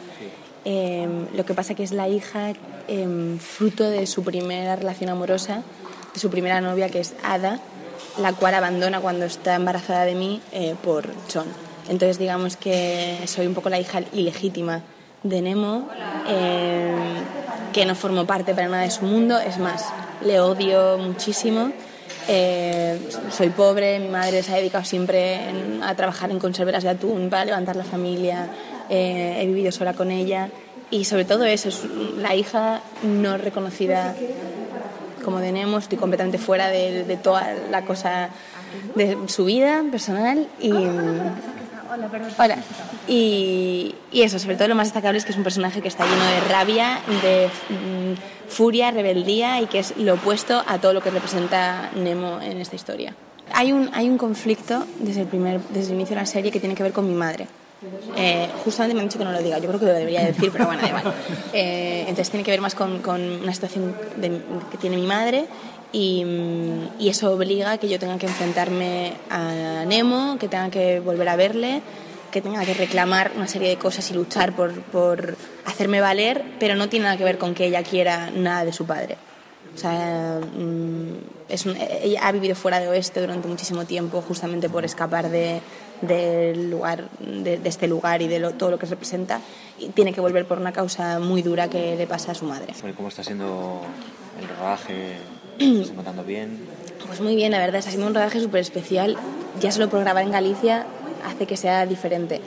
Em, 0.65 1.27
lo 1.35 1.45
que 1.45 1.55
pasa 1.55 1.75
que 1.75 1.83
es 1.83 1.91
la 1.91 2.09
hija 2.09 2.53
em, 2.87 3.39
fruto 3.39 3.91
de 3.91 4.07
su 4.07 4.23
primera 4.23 4.77
relación 4.77 5.11
amorosa 5.11 5.65
su 6.15 6.31
primera 6.31 6.61
novia, 6.61 6.89
que 6.89 7.01
es 7.01 7.15
Ada, 7.23 7.61
la 8.19 8.33
cual 8.33 8.55
abandona 8.55 9.01
cuando 9.01 9.25
está 9.25 9.55
embarazada 9.55 10.05
de 10.05 10.15
mí 10.15 10.41
eh, 10.53 10.75
por 10.83 11.09
John. 11.33 11.47
Entonces 11.89 12.19
digamos 12.19 12.57
que 12.57 13.19
soy 13.27 13.47
un 13.47 13.55
poco 13.55 13.69
la 13.69 13.81
hija 13.81 14.01
ilegítima 14.13 14.83
de 15.23 15.43
Nemo, 15.43 15.89
eh, 16.29 16.95
que 17.73 17.87
no 17.87 17.95
formo 17.95 18.27
parte 18.27 18.55
para 18.55 18.69
nada 18.69 18.83
de 18.83 18.91
su 18.91 19.05
mundo, 19.05 19.39
es 19.39 19.59
más, 19.59 19.87
le 20.25 20.41
odio 20.41 20.99
muchísimo. 20.99 21.73
Eh, 22.29 23.01
soy 23.31 23.49
pobre, 23.49 23.99
mi 23.99 24.09
madre 24.09 24.43
se 24.43 24.53
ha 24.53 24.57
dedicado 24.57 24.85
siempre 24.85 25.41
a 25.83 25.95
trabajar 25.97 26.31
en 26.31 26.39
conserveras 26.39 26.85
de 26.85 26.91
atún 26.91 27.29
para 27.31 27.45
levantar 27.45 27.75
la 27.75 27.85
familia, 27.85 28.49
he 28.89 29.45
vivido 29.47 29.73
sola 29.73 29.95
con 29.95 30.11
ella 30.11 30.51
y 30.93 31.07
sobre 31.07 31.25
todo 31.25 31.45
eso, 31.47 31.71
es 31.71 31.85
la 32.19 32.37
hija 32.37 32.83
no 33.03 33.39
reconocida 33.39 34.15
como 35.23 35.41
tenemos, 35.41 35.85
estoy 35.85 35.99
completamente 35.99 36.39
fuera 36.39 36.69
de, 36.69 37.19
toda 37.23 37.55
la 37.71 37.85
cosa 37.85 38.31
de 38.95 39.17
su 39.27 39.45
vida 39.45 39.83
personal 39.91 40.47
y, 40.61 40.73
Hola, 41.95 42.09
perdón. 42.09 42.31
Hola. 42.39 42.57
Y, 43.07 43.95
y, 44.11 44.23
eso, 44.23 44.39
sobre 44.39 44.57
todo 44.57 44.67
lo 44.69 44.75
más 44.75 44.87
destacable 44.87 45.19
es 45.19 45.27
que 45.27 45.33
es 45.33 45.37
un 45.37 45.45
personaje 45.45 45.83
que 45.83 45.89
está 45.89 46.07
lleno 46.07 46.25
de 46.25 46.41
rabia, 46.49 47.01
de 47.21 47.49
mm, 47.69 48.49
furia, 48.49 48.91
rebeldía 48.91 49.61
y 49.61 49.67
que 49.67 49.81
es 49.81 49.95
lo 49.99 50.15
opuesto 50.15 50.63
a 50.67 50.79
todo 50.79 50.95
lo 50.95 51.03
que 51.03 51.11
representa 51.11 51.91
Nemo 51.95 52.41
en 52.41 52.63
esta 52.63 52.77
historia. 52.77 53.15
Hay 53.53 53.73
un, 53.73 53.91
hay 53.93 54.09
un 54.09 54.17
conflicto 54.17 54.87
desde 55.01 55.23
el, 55.23 55.27
primer, 55.27 55.61
desde 55.69 55.91
el 55.91 55.97
inicio 55.97 56.17
de 56.17 56.23
la 56.23 56.27
serie 56.27 56.51
que 56.51 56.61
tiene 56.61 56.75
que 56.75 56.83
ver 56.83 56.93
con 56.93 57.07
mi 57.07 57.15
madre. 57.15 57.47
Eh, 58.17 58.49
justamente 58.65 58.95
me 58.95 59.01
han 59.01 59.09
dicho 59.09 59.19
que 59.19 59.25
no 59.25 59.33
lo 59.33 59.43
diga, 59.43 59.59
yo 59.59 59.69
creo 59.69 59.81
que 59.81 59.87
lo 59.87 59.93
debería 59.93 60.25
decir, 60.25 60.51
pero 60.53 60.67
bueno, 60.67 60.83
da 60.83 60.89
igual. 60.89 61.15
Eh, 61.53 62.01
entonces 62.01 62.31
tiene 62.31 62.45
que 62.45 62.51
ver 62.51 62.61
más 62.61 62.75
con, 62.75 63.01
una 63.07 63.53
situación 63.53 63.95
que 64.71 64.79
tiene 64.79 64.97
mi 64.97 65.07
madre 65.07 65.47
y, 65.93 66.25
y, 66.99 67.09
eso 67.09 67.33
obliga 67.33 67.73
a 67.73 67.79
que 67.79 67.89
yo 67.89 67.99
tenga 67.99 68.19
que 68.19 68.27
enfrentarme 68.27 69.13
a 69.31 69.85
Nemo, 69.87 70.39
que 70.39 70.49
tenga 70.49 70.71
que 70.71 71.01
volver 71.01 71.29
a 71.29 71.37
verle, 71.37 71.83
que 72.33 72.41
tenga 72.41 72.65
que 72.65 72.75
reclamar 72.75 73.31
una 73.37 73.47
serie 73.47 73.69
de 73.69 73.77
cosas 73.77 74.11
y 74.11 74.15
luchar 74.15 74.57
por, 74.57 75.37
hacerme 75.65 76.01
valer, 76.01 76.43
pero 76.59 76.75
no 76.75 76.89
tiene 76.89 77.05
nada 77.05 77.17
que 77.17 77.25
ver 77.25 77.39
con 77.39 77.55
que 77.55 77.67
ella 77.67 77.83
quiera 77.85 78.31
nada 78.31 78.65
de 78.65 78.73
su 78.73 78.87
padre. 78.87 79.17
O 79.75 79.79
sea, 79.79 80.41
es 81.49 81.67
ella 81.67 82.21
ha 82.27 82.33
vivido 82.33 82.55
fuera 82.55 82.81
de 82.81 82.89
Oeste 82.89 83.21
durante 83.21 83.49
muchísimo 83.49 83.85
tiempo 83.85 84.23
justamente 84.27 84.69
por 84.69 84.85
escapar 84.85 85.31
de, 85.31 85.61
del 86.03 86.71
lugar, 86.71 87.09
de, 87.21 87.59
de, 87.59 87.69
este 87.69 87.87
lugar 87.87 88.23
y 88.23 88.29
de 88.29 88.39
lo, 88.39 88.53
todo 88.53 88.71
lo 88.71 88.79
que 88.79 88.87
representa 88.87 89.41
y 89.79 89.89
tiene 89.89 90.13
que 90.13 90.21
volver 90.21 90.47
por 90.47 90.59
una 90.59 90.73
causa 90.73 91.19
muy 91.19 91.43
dura 91.43 91.69
que 91.69 91.97
le 91.97 92.07
pasa 92.07 92.33
a 92.33 92.35
su 92.35 92.45
madre. 92.45 92.75
¿Cómo 92.97 93.09
está 93.09 93.25
siendo 93.25 93.81
el 94.41 94.49
rodaje? 94.57 95.17
¿Estás 95.59 95.91
encontrando 95.91 96.25
bien? 96.25 96.59
Pues 97.07 97.21
muy 97.21 97.37
bien, 97.37 97.53
la 97.53 97.59
verdad, 97.59 97.77
está 97.77 97.91
siendo 97.91 98.07
un 98.07 98.15
rodaje 98.15 98.41
súper 98.41 98.61
especial. 98.61 99.17
Ya 99.61 99.73
solo 99.73 99.89
por 99.89 100.01
grabar 100.01 100.25
en 100.25 100.33
Galicia 100.33 100.87
hace 101.25 101.47
que 101.47 101.57
sea 101.57 101.87
diferente 101.87 102.41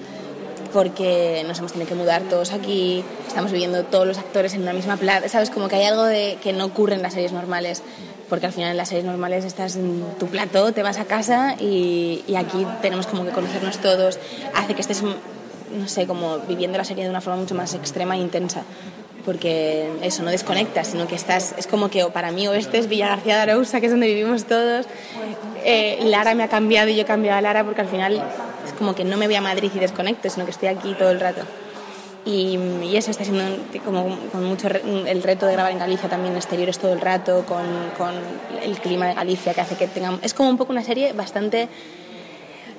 porque 0.74 1.46
nos 1.48 1.60
hemos 1.60 1.72
tenido 1.72 1.88
que 1.88 1.96
mudar 1.96 2.24
todos 2.24 2.52
aquí, 2.52 3.02
estamos 3.26 3.54
viviendo 3.54 3.86
todos 3.86 4.06
los 4.06 4.18
actores 4.18 4.54
en 4.56 4.64
una 4.64 4.74
misma 4.74 4.98
playa, 4.98 5.30
¿sabes? 5.30 5.50
Como 5.50 5.70
que 5.70 5.78
hay 5.78 5.86
algo 5.86 6.04
de, 6.04 6.38
que 6.44 6.52
no 6.52 6.66
ocurre 6.66 6.96
en 6.96 7.02
las 7.02 7.14
series 7.14 7.32
normales 7.32 7.82
porque 8.30 8.48
al 8.48 8.52
final 8.52 8.72
en 8.72 8.78
las 8.78 8.90
series 8.90 9.06
normales 9.06 9.46
estás 9.46 9.76
en 9.76 10.04
tu 10.20 10.28
plato, 10.28 10.72
te 10.72 10.84
vas 10.84 10.98
a 10.98 11.06
casa 11.06 11.56
y, 11.60 12.24
aquí 12.36 12.66
tenemos 12.82 13.08
como 13.08 13.24
que 13.26 13.32
conocernos 13.32 13.78
todos, 13.80 14.20
hace 14.54 14.74
que 14.74 14.82
estés, 14.82 15.04
no 15.04 15.88
sé, 15.88 16.08
como 16.08 16.40
viviendo 16.40 16.78
la 16.78 16.84
serie 16.84 17.04
de 17.04 17.10
una 17.10 17.22
forma 17.22 17.40
mucho 17.40 17.56
más 17.56 17.74
extrema 17.74 18.16
e 18.16 18.20
intensa. 18.20 18.64
Porque 19.26 19.90
eso, 20.04 20.22
no 20.22 20.30
desconectas, 20.30 20.88
sino 20.88 21.08
que 21.08 21.16
estás, 21.16 21.56
es 21.58 21.66
como 21.66 21.90
que 21.90 22.06
para 22.06 22.32
mí 22.32 22.48
oeste 22.48 22.78
es 22.78 22.88
Villa 22.88 23.08
García 23.08 23.38
de 23.38 23.52
Arousa, 23.52 23.80
que 23.80 23.88
es 23.88 23.92
donde 23.92 24.06
vivimos 24.06 24.46
todos. 24.46 24.86
Eh, 25.64 25.98
Lara 26.04 26.36
me 26.36 26.44
ha 26.44 26.48
cambiado 26.48 26.90
y 26.90 26.96
yo 26.96 27.02
he 27.02 27.06
cambiado 27.06 27.40
a 27.40 27.42
Lara 27.42 27.64
porque 27.64 27.82
al 27.82 27.88
final 27.88 28.22
es 28.68 28.74
como 28.74 28.94
que 28.94 29.04
no 29.04 29.18
me 29.18 29.26
voy 29.26 29.36
a 29.36 29.42
Madrid 29.42 29.72
y 29.74 29.80
desconecto, 29.80 30.30
sino 30.30 30.46
que 30.46 30.52
estoy 30.52 30.68
aquí 30.68 30.94
todo 30.94 31.10
el 31.10 31.20
rato. 31.20 31.42
Y, 32.26 32.58
y, 32.82 32.98
eso 32.98 33.12
está 33.12 33.24
siendo 33.24 33.44
como 33.84 34.18
con 34.32 34.44
mucho 34.44 34.68
el 34.68 35.22
reto 35.22 35.46
de 35.46 35.54
grabar 35.54 35.72
en 35.72 35.78
Galicia 35.78 36.10
también 36.10 36.36
exteriores 36.36 36.80
todo 36.80 36.92
el 36.92 37.00
rato 37.00 37.46
con, 37.46 37.66
con, 37.98 38.16
el 38.64 38.80
clima 38.80 39.08
de 39.08 39.14
Galicia 39.14 39.54
que 39.54 39.62
hace 39.62 39.76
que 39.76 39.88
tengamos 39.88 40.22
es 40.24 40.34
como 40.34 40.50
un 40.50 40.58
poco 40.58 40.72
una 40.72 40.84
serie 40.84 41.14
bastante 41.14 41.70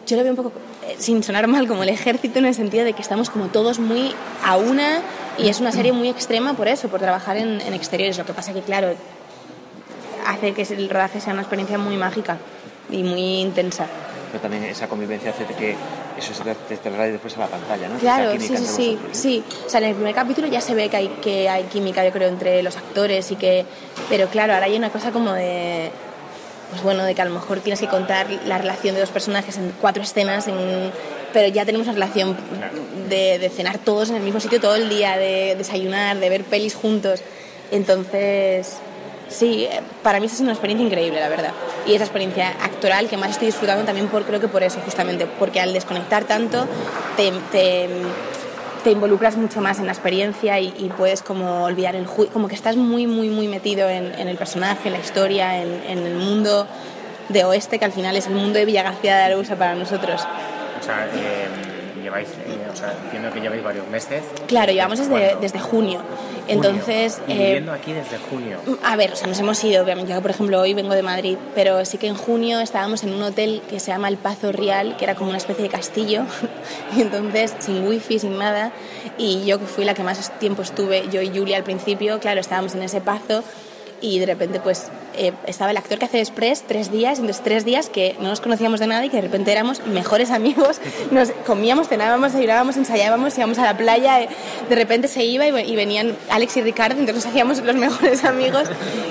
yo 0.04 0.16
lo 0.16 0.24
veo 0.24 0.32
un 0.32 0.36
poco 0.36 0.52
eh, 0.88 0.96
sin 0.98 1.22
sonar 1.22 1.46
mal 1.46 1.68
como 1.68 1.84
el 1.84 1.90
ejército 1.90 2.40
en 2.40 2.46
el 2.46 2.54
sentido 2.54 2.84
de 2.84 2.92
que 2.92 3.02
estamos 3.02 3.30
como 3.30 3.46
todos 3.46 3.78
muy 3.78 4.14
a 4.44 4.56
una 4.56 5.00
y 5.38 5.48
es 5.48 5.60
una 5.60 5.70
serie 5.70 5.92
muy 5.92 6.08
extrema 6.08 6.54
por 6.54 6.66
eso 6.66 6.88
por 6.88 6.98
trabajar 6.98 7.36
en, 7.36 7.60
en 7.60 7.72
exteriores. 7.72 8.18
Lo 8.18 8.24
que 8.24 8.32
pasa 8.32 8.52
que 8.52 8.62
claro 8.62 8.94
hace 10.26 10.54
que 10.54 10.62
el 10.62 10.88
rodaje 10.88 11.20
sea 11.20 11.32
una 11.32 11.42
experiencia 11.42 11.78
muy 11.78 11.96
mágica 11.96 12.38
y 12.90 13.02
muy 13.02 13.40
intensa 13.40 13.86
pero 14.30 14.42
también 14.42 14.64
esa 14.64 14.88
convivencia 14.88 15.30
hace 15.30 15.44
que 15.54 15.74
eso 16.18 16.34
se 16.34 16.42
te 16.44 16.76
traslade 16.76 17.12
después 17.12 17.36
a 17.36 17.40
la 17.40 17.46
pantalla, 17.46 17.88
¿no? 17.88 17.98
Claro, 17.98 18.32
sí, 18.32 18.56
sí, 18.56 18.66
sí, 18.66 18.98
sí. 19.12 19.44
O 19.66 19.70
sea, 19.70 19.80
en 19.80 19.86
el 19.86 19.94
primer 19.94 20.14
capítulo 20.14 20.46
ya 20.48 20.60
se 20.60 20.74
ve 20.74 20.88
que 20.88 20.96
hay, 20.96 21.08
que 21.22 21.48
hay 21.48 21.64
química, 21.64 22.04
yo 22.04 22.10
creo, 22.10 22.28
entre 22.28 22.62
los 22.62 22.76
actores 22.76 23.30
y 23.30 23.36
que... 23.36 23.64
Pero 24.08 24.28
claro, 24.28 24.54
ahora 24.54 24.66
hay 24.66 24.76
una 24.76 24.90
cosa 24.90 25.12
como 25.12 25.32
de... 25.32 25.90
Pues 26.70 26.82
bueno, 26.82 27.04
de 27.04 27.14
que 27.14 27.22
a 27.22 27.24
lo 27.24 27.30
mejor 27.30 27.60
tienes 27.60 27.78
que 27.78 27.86
contar 27.86 28.26
la 28.46 28.58
relación 28.58 28.94
de 28.94 29.00
dos 29.00 29.10
personajes 29.10 29.56
en 29.56 29.72
cuatro 29.80 30.02
escenas, 30.02 30.48
en, 30.48 30.90
pero 31.32 31.46
ya 31.46 31.64
tenemos 31.64 31.86
una 31.86 31.94
relación 31.94 32.36
de, 33.08 33.38
de 33.38 33.48
cenar 33.50 33.78
todos 33.78 34.10
en 34.10 34.16
el 34.16 34.22
mismo 34.22 34.40
sitio 34.40 34.60
todo 34.60 34.74
el 34.74 34.88
día, 34.88 35.16
de 35.16 35.54
desayunar, 35.56 36.18
de 36.18 36.28
ver 36.28 36.42
pelis 36.42 36.74
juntos. 36.74 37.22
Entonces, 37.70 38.78
Sí, 39.28 39.68
para 40.02 40.20
mí 40.20 40.26
esa 40.26 40.36
es 40.36 40.40
una 40.40 40.52
experiencia 40.52 40.86
increíble, 40.86 41.20
la 41.20 41.28
verdad. 41.28 41.52
Y 41.86 41.94
esa 41.94 42.04
experiencia 42.04 42.50
actoral 42.62 43.08
que 43.08 43.16
más 43.16 43.30
estoy 43.30 43.46
disfrutando 43.46 43.84
también 43.84 44.08
por, 44.08 44.24
creo 44.24 44.40
que 44.40 44.48
por 44.48 44.62
eso, 44.62 44.80
justamente, 44.84 45.26
porque 45.38 45.60
al 45.60 45.72
desconectar 45.72 46.24
tanto 46.24 46.66
te, 47.16 47.32
te, 47.52 48.90
involucras 48.90 49.36
mucho 49.36 49.60
más 49.60 49.80
en 49.80 49.86
la 49.86 49.92
experiencia 49.92 50.60
y, 50.60 50.92
puedes 50.96 51.20
como 51.20 51.64
olvidar 51.64 51.96
el 51.96 52.06
juicio, 52.06 52.32
como 52.32 52.46
que 52.46 52.54
estás 52.54 52.76
muy, 52.76 53.08
muy, 53.08 53.28
muy 53.28 53.48
metido 53.48 53.88
en, 53.88 54.28
el 54.28 54.36
personaje, 54.36 54.88
en 54.88 54.92
la 54.92 55.00
historia, 55.00 55.60
en, 55.60 55.98
el 56.06 56.14
mundo 56.14 56.68
de 57.28 57.44
Oeste, 57.44 57.80
que 57.80 57.84
al 57.84 57.90
final 57.90 58.16
es 58.16 58.28
el 58.28 58.34
mundo 58.34 58.60
de 58.60 58.64
Villa 58.64 58.84
García 58.84 59.16
de 59.16 59.22
Arousa 59.24 59.56
para 59.56 59.74
nosotros. 59.74 60.22
O 60.80 60.84
sea, 60.84 61.06
eh, 61.06 61.48
lleváis, 62.00 62.28
o 62.76 62.78
sea, 62.78 62.94
entiendo 63.04 63.32
que 63.32 63.40
lleváis 63.40 63.64
varios 63.64 63.88
meses. 63.88 64.22
Claro, 64.46 64.70
llevamos 64.70 64.98
desde, 64.98 65.36
desde 65.40 65.58
junio. 65.58 66.02
Entonces. 66.46 67.20
¿Y 67.26 67.32
viviendo 67.32 67.72
eh, 67.74 67.78
aquí 67.78 67.92
desde 67.94 68.18
junio. 68.18 68.58
A 68.84 68.96
ver, 68.96 69.12
o 69.12 69.16
sea, 69.16 69.26
nos 69.26 69.38
hemos 69.38 69.62
ido, 69.64 69.82
obviamente. 69.82 70.12
Yo, 70.12 70.20
por 70.20 70.30
ejemplo, 70.30 70.60
hoy 70.60 70.74
vengo 70.74 70.94
de 70.94 71.02
Madrid, 71.02 71.38
pero 71.54 71.84
sí 71.86 71.96
que 71.96 72.06
en 72.06 72.16
junio 72.16 72.60
estábamos 72.60 73.02
en 73.02 73.14
un 73.14 73.22
hotel 73.22 73.62
que 73.68 73.80
se 73.80 73.92
llama 73.92 74.08
El 74.08 74.18
Pazo 74.18 74.52
Real, 74.52 74.96
que 74.98 75.04
era 75.04 75.14
como 75.14 75.30
una 75.30 75.38
especie 75.38 75.64
de 75.64 75.70
castillo, 75.70 76.24
y 76.96 77.00
entonces 77.00 77.54
sin 77.60 77.86
wifi, 77.86 78.18
sin 78.18 78.36
nada. 78.38 78.72
Y 79.16 79.46
yo, 79.46 79.58
que 79.58 79.64
fui 79.64 79.84
la 79.86 79.94
que 79.94 80.02
más 80.02 80.38
tiempo 80.38 80.60
estuve, 80.60 81.08
yo 81.10 81.22
y 81.22 81.30
Julia 81.30 81.56
al 81.56 81.64
principio, 81.64 82.20
claro, 82.20 82.40
estábamos 82.40 82.74
en 82.74 82.82
ese 82.82 83.00
pazo 83.00 83.42
y 84.00 84.18
de 84.18 84.26
repente 84.26 84.60
pues 84.60 84.88
eh, 85.16 85.32
estaba 85.46 85.70
el 85.70 85.76
actor 85.76 85.98
que 85.98 86.04
hace 86.04 86.20
Express 86.20 86.64
tres 86.66 86.90
días, 86.90 87.18
entonces 87.18 87.42
tres 87.42 87.64
días 87.64 87.88
que 87.88 88.16
no 88.20 88.28
nos 88.28 88.40
conocíamos 88.40 88.80
de 88.80 88.86
nada 88.86 89.04
y 89.04 89.08
que 89.08 89.16
de 89.16 89.22
repente 89.22 89.52
éramos 89.52 89.84
mejores 89.86 90.30
amigos, 90.30 90.80
nos 91.10 91.30
comíamos, 91.46 91.88
cenábamos, 91.88 92.34
ayudábamos, 92.34 92.76
ensayábamos, 92.76 93.36
íbamos 93.38 93.58
a 93.58 93.64
la 93.64 93.76
playa, 93.76 94.22
eh, 94.22 94.28
de 94.68 94.74
repente 94.74 95.08
se 95.08 95.24
iba 95.24 95.46
y, 95.46 95.76
venían 95.76 96.16
Alex 96.30 96.56
y 96.58 96.62
Ricardo, 96.62 96.98
entonces 96.98 97.24
nos 97.24 97.26
hacíamos 97.26 97.58
los 97.62 97.76
mejores 97.76 98.24
amigos. 98.24 98.68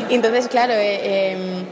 Y 0.10 0.16
entonces 0.16 0.48
claro, 0.48 0.74
eh, 0.74 1.32
em, 1.32 1.66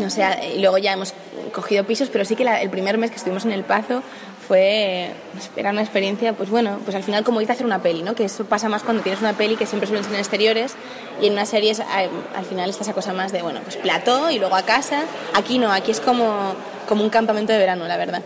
no 0.00 0.10
sé, 0.10 0.24
luego 0.58 0.78
ya 0.78 0.92
hemos 0.92 1.14
cogido 1.52 1.84
pisos, 1.84 2.08
pero 2.10 2.24
sí 2.24 2.36
que 2.36 2.44
el 2.44 2.70
primer 2.70 2.98
mes 2.98 3.10
que 3.10 3.16
estuvimos 3.16 3.44
en 3.44 3.52
El 3.52 3.64
Pazo 3.64 4.02
fue 4.50 5.10
era 5.54 5.70
una 5.70 5.80
experiencia, 5.80 6.32
pues 6.32 6.50
bueno, 6.50 6.80
pues 6.84 6.96
al 6.96 7.04
final 7.04 7.22
como 7.22 7.38
a 7.38 7.42
hacer 7.44 7.64
una 7.64 7.80
peli, 7.82 8.02
¿no? 8.02 8.16
Que 8.16 8.24
eso 8.24 8.44
pasa 8.46 8.68
más 8.68 8.82
cuando 8.82 9.00
tienes 9.00 9.20
una 9.20 9.34
peli 9.34 9.54
que 9.54 9.64
siempre 9.64 9.86
suelen 9.86 10.02
ser 10.02 10.14
en 10.14 10.18
exteriores 10.18 10.74
y 11.22 11.28
en 11.28 11.34
una 11.34 11.46
serie 11.46 11.70
es, 11.70 11.78
al 11.78 12.44
final 12.44 12.68
está 12.68 12.82
esa 12.82 12.92
cosa 12.92 13.12
más 13.12 13.30
de, 13.30 13.42
bueno, 13.42 13.60
pues 13.62 13.76
plató 13.76 14.28
y 14.28 14.40
luego 14.40 14.56
a 14.56 14.62
casa. 14.62 15.04
Aquí 15.34 15.60
no, 15.60 15.72
aquí 15.72 15.92
es 15.92 16.00
como, 16.00 16.56
como 16.88 17.04
un 17.04 17.10
campamento 17.10 17.52
de 17.52 17.60
verano, 17.60 17.86
la 17.86 17.96
verdad. 17.96 18.22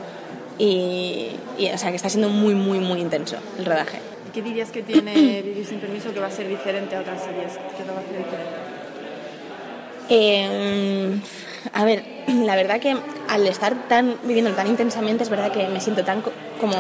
Y, 0.59 1.29
y, 1.59 1.69
o 1.69 1.77
sea, 1.77 1.91
que 1.91 1.97
está 1.97 2.09
siendo 2.09 2.31
muy, 2.31 2.55
muy, 2.55 2.79
muy 2.79 3.03
intenso 3.03 3.37
el 3.59 3.67
rodaje. 3.67 3.99
¿Qué 4.33 4.41
dirías 4.41 4.71
que 4.71 4.83
tiene 4.83 5.13
Vivir 5.45 5.67
sin 5.67 5.79
permiso 5.79 6.15
que 6.15 6.21
va 6.21 6.29
a 6.29 6.31
ser 6.31 6.49
diferente 6.49 6.97
a 6.97 7.01
otras 7.01 7.23
series? 7.23 7.53
¿Qué 7.77 7.85
lo 7.85 7.93
va 7.93 8.01
a 8.01 8.03
hacer 8.03 8.17
diferente? 8.17 8.65
Eh, 10.09 11.21
a 11.73 11.85
ver, 11.85 12.05
la 12.29 12.57
verdad 12.57 12.81
que 12.81 12.97
al 13.29 13.47
estar 13.47 13.75
tan 13.89 14.17
viviendo 14.25 14.53
tan 14.53 14.67
intensamente 14.67 15.23
es 15.23 15.31
verdad 15.31 15.53
que 15.53 15.67
me 15.69 15.81
siento 15.81 16.05
tan 16.05 16.23
como 16.61 16.75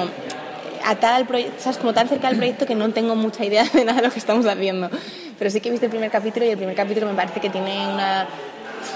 atada 0.84 1.16
al 1.16 1.26
proyecto, 1.26 1.54
¿sabes? 1.58 1.78
como 1.78 1.94
tan 1.94 2.08
cerca 2.08 2.28
del 2.28 2.36
proyecto 2.36 2.66
que 2.66 2.74
no 2.74 2.90
tengo 2.90 3.16
mucha 3.16 3.44
idea 3.44 3.64
de 3.72 3.84
nada 3.84 4.00
de 4.00 4.06
lo 4.06 4.12
que 4.12 4.18
estamos 4.18 4.46
haciendo. 4.46 4.90
Pero 5.38 5.50
sí 5.50 5.60
que 5.60 5.68
he 5.68 5.72
visto 5.72 5.86
el 5.86 5.90
primer 5.90 6.10
capítulo 6.10 6.46
y 6.46 6.50
el 6.50 6.56
primer 6.56 6.76
capítulo 6.76 7.06
me 7.06 7.14
parece 7.14 7.40
que 7.40 7.50
tiene 7.50 7.88
una, 7.88 8.26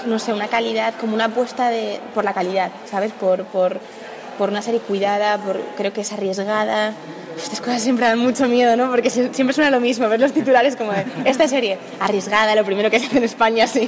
no 0.05 0.19
sé, 0.19 0.33
una 0.33 0.47
calidad, 0.47 0.93
como 0.99 1.15
una 1.15 1.25
apuesta 1.25 1.69
de, 1.69 1.99
por 2.13 2.23
la 2.23 2.33
calidad, 2.33 2.71
¿sabes? 2.85 3.11
Por, 3.11 3.43
por, 3.45 3.79
por 4.39 4.49
una 4.49 4.61
serie 4.61 4.79
cuidada, 4.79 5.37
por, 5.37 5.59
creo 5.75 5.91
que 5.91 6.01
es 6.01 6.13
arriesgada. 6.13 6.93
Estas 7.35 7.59
cosas 7.59 7.81
siempre 7.81 8.05
dan 8.05 8.19
mucho 8.19 8.47
miedo, 8.47 8.77
¿no? 8.77 8.89
Porque 8.89 9.09
siempre 9.09 9.53
suena 9.53 9.69
lo 9.69 9.81
mismo, 9.81 10.07
ver 10.07 10.21
los 10.21 10.31
titulares 10.31 10.77
como 10.77 10.93
de 10.93 11.05
esta 11.25 11.45
serie 11.47 11.77
arriesgada, 11.99 12.55
lo 12.55 12.63
primero 12.63 12.89
que 12.89 12.99
se 12.99 13.07
hace 13.07 13.17
en 13.17 13.25
España, 13.25 13.67
sí. 13.75 13.87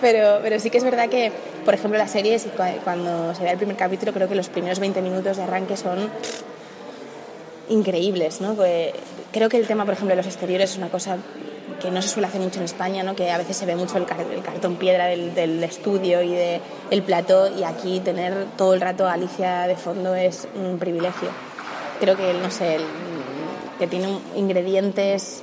Pero, 0.00 0.40
pero 0.42 0.58
sí 0.58 0.68
que 0.68 0.78
es 0.78 0.84
verdad 0.84 1.08
que, 1.08 1.30
por 1.64 1.74
ejemplo, 1.74 1.96
las 1.96 2.10
series, 2.10 2.46
cuando 2.82 3.34
se 3.36 3.44
ve 3.44 3.52
el 3.52 3.56
primer 3.56 3.76
capítulo, 3.76 4.12
creo 4.12 4.28
que 4.28 4.34
los 4.34 4.48
primeros 4.48 4.80
20 4.80 5.00
minutos 5.00 5.36
de 5.36 5.44
arranque 5.44 5.76
son 5.76 6.10
increíbles, 7.68 8.40
¿no? 8.40 8.56
creo 9.32 9.48
que 9.48 9.56
el 9.56 9.66
tema, 9.66 9.84
por 9.84 9.94
ejemplo, 9.94 10.12
de 10.12 10.16
los 10.16 10.26
exteriores 10.26 10.72
es 10.72 10.76
una 10.76 10.88
cosa 10.88 11.16
que 11.80 11.90
no 11.90 12.02
se 12.02 12.08
suele 12.08 12.28
hacer 12.28 12.40
mucho 12.40 12.58
en 12.58 12.64
España, 12.64 13.02
¿no? 13.02 13.14
que 13.14 13.30
a 13.30 13.38
veces 13.38 13.56
se 13.56 13.66
ve 13.66 13.76
mucho 13.76 13.96
el, 13.98 14.06
el 14.32 14.42
cartón 14.42 14.76
piedra 14.76 15.06
del, 15.06 15.34
del, 15.34 15.62
estudio 15.64 16.22
y 16.22 16.32
del 16.32 16.60
de 16.90 17.02
plató 17.02 17.48
y 17.56 17.64
aquí 17.64 18.00
tener 18.00 18.46
todo 18.56 18.74
el 18.74 18.80
rato 18.80 19.06
a 19.06 19.12
Alicia 19.14 19.66
de 19.66 19.76
fondo 19.76 20.14
es 20.14 20.48
un 20.54 20.78
privilegio. 20.78 21.28
Creo 22.00 22.16
que, 22.16 22.34
no 22.34 22.50
sé, 22.50 22.76
el, 22.76 22.84
que 23.78 23.86
tiene 23.86 24.18
ingredientes 24.36 25.42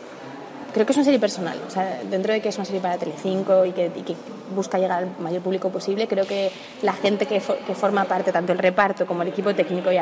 creo 0.73 0.85
que 0.85 0.91
es 0.91 0.97
una 0.97 1.05
serie 1.05 1.19
personal. 1.19 1.59
O 1.67 1.69
sea, 1.69 2.01
dentro 2.09 2.33
de 2.33 2.41
que 2.41 2.49
es 2.49 2.55
una 2.55 2.65
serie 2.65 2.81
para 2.81 2.97
Telecinco 2.97 3.65
y 3.65 3.71
que, 3.71 3.91
y 3.95 4.01
que 4.01 4.15
busca 4.55 4.77
llegar 4.77 5.03
al 5.03 5.09
mayor 5.19 5.41
público 5.41 5.69
posible, 5.69 6.07
creo 6.07 6.25
que 6.25 6.51
la 6.81 6.93
gente 6.93 7.25
que, 7.25 7.39
for, 7.39 7.57
que 7.59 7.75
forma 7.75 8.05
parte, 8.05 8.31
tanto 8.31 8.51
el 8.51 8.59
reparto 8.59 9.05
como 9.05 9.21
el 9.21 9.29
equipo 9.29 9.53
técnico 9.53 9.91
y, 9.91 9.95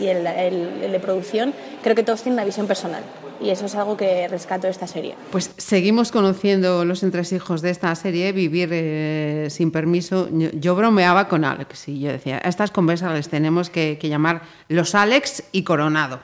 y 0.00 0.08
el, 0.08 0.26
el, 0.26 0.92
de 0.92 1.00
producción, 1.00 1.52
creo 1.82 1.94
que 1.94 2.02
todos 2.02 2.22
tienen 2.22 2.34
una 2.34 2.44
visión 2.44 2.66
personal. 2.66 3.02
Y 3.42 3.50
eso 3.50 3.66
es 3.66 3.74
algo 3.74 3.96
que 3.96 4.28
rescato 4.28 4.66
de 4.66 4.70
esta 4.70 4.86
serie. 4.86 5.16
Pues 5.30 5.50
seguimos 5.56 6.12
conociendo 6.12 6.84
los 6.84 7.02
entresijos 7.02 7.60
de 7.60 7.70
esta 7.70 7.94
serie, 7.94 8.32
Vivir 8.32 8.68
eh, 8.72 9.48
sin 9.50 9.70
permiso. 9.70 10.28
Yo, 10.32 10.50
yo, 10.52 10.76
bromeaba 10.76 11.28
con 11.28 11.44
Alex 11.44 11.88
y 11.88 12.00
yo 12.00 12.12
decía, 12.12 12.40
a 12.42 12.48
estas 12.48 12.70
conversas 12.70 13.12
les 13.12 13.28
tenemos 13.28 13.68
que, 13.68 13.98
que 14.00 14.08
llamar 14.08 14.42
los 14.68 14.94
Alex 14.94 15.44
y 15.52 15.64
Coronado. 15.64 16.20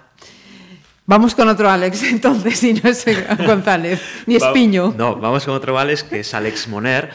Vamos 1.07 1.35
con 1.35 1.49
otro 1.49 1.71
Alex, 1.71 2.03
entonces, 2.11 2.63
y 2.65 2.75
no 2.75 2.89
es 2.91 3.05
González, 3.47 4.01
ni 4.27 4.37
Espiño. 4.37 4.95
No, 4.97 5.17
vamos 5.17 5.45
con 5.47 5.55
otro 5.55 5.79
Alex, 5.79 6.05
que 6.05 6.21
es 6.21 6.35
Alex 6.35 6.69
Moner. 6.69 7.11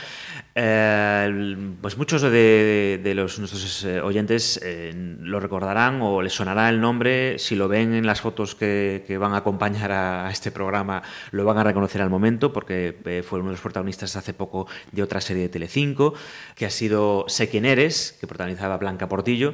Eh, 0.55 1.75
pues 1.81 1.97
muchos 1.97 2.21
de, 2.21 3.13
los, 3.15 3.39
nuestros 3.39 3.83
eh, 3.85 3.99
oyentes 4.01 4.59
eh, 4.61 4.91
lo 4.93 5.39
recordarán 5.39 5.99
o 6.01 6.21
les 6.21 6.33
sonará 6.33 6.69
el 6.69 6.79
nombre. 6.79 7.39
Si 7.39 7.55
lo 7.55 7.67
ven 7.67 7.93
en 7.93 8.05
las 8.05 8.21
fotos 8.21 8.53
que, 8.53 9.17
van 9.19 9.33
a 9.33 9.37
acompañar 9.37 9.91
a, 9.91 10.29
este 10.29 10.51
programa, 10.51 11.01
lo 11.31 11.43
van 11.45 11.57
a 11.57 11.63
reconocer 11.63 12.01
al 12.01 12.09
momento, 12.09 12.53
porque 12.53 13.23
fue 13.27 13.39
uno 13.39 13.49
de 13.49 13.53
los 13.53 13.61
protagonistas 13.61 14.15
hace 14.15 14.33
poco 14.33 14.67
de 14.91 15.01
otra 15.01 15.21
serie 15.21 15.43
de 15.43 15.49
Telecinco, 15.49 16.13
que 16.55 16.65
ha 16.65 16.69
sido 16.69 17.25
Sé 17.27 17.49
quién 17.49 17.65
eres, 17.65 18.17
que 18.19 18.27
protagonizaba 18.27 18.77
Blanca 18.77 19.07
Portillo. 19.07 19.53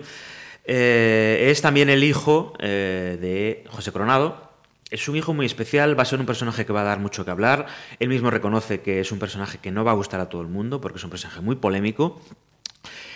Es 0.66 1.62
también 1.62 1.90
el 1.90 2.04
hijo 2.04 2.54
de 2.60 3.64
José 3.70 3.92
Coronado. 3.92 4.49
Es 4.90 5.08
un 5.08 5.16
hijo 5.16 5.34
muy 5.34 5.46
especial, 5.46 5.98
va 5.98 6.02
a 6.02 6.06
ser 6.06 6.20
un 6.20 6.26
personaje 6.26 6.66
que 6.66 6.74
va 6.74 6.82
a 6.82 6.86
dar 6.86 7.00
mucho 7.00 7.24
que 7.24 7.30
hablar. 7.30 7.68
Él 8.00 8.10
mismo 8.10 8.32
reconoce 8.32 8.82
que 8.82 9.00
es 9.00 9.12
un 9.12 9.20
personaje 9.20 9.60
que 9.60 9.72
no 9.72 9.84
va 9.84 9.92
a 9.92 9.94
gustar 9.94 10.20
a 10.20 10.30
todo 10.30 10.42
el 10.42 10.48
mundo 10.48 10.82
porque 10.82 10.98
es 10.98 11.04
un 11.04 11.12
personaje 11.12 11.42
muy 11.42 11.58
polémico. 11.58 12.20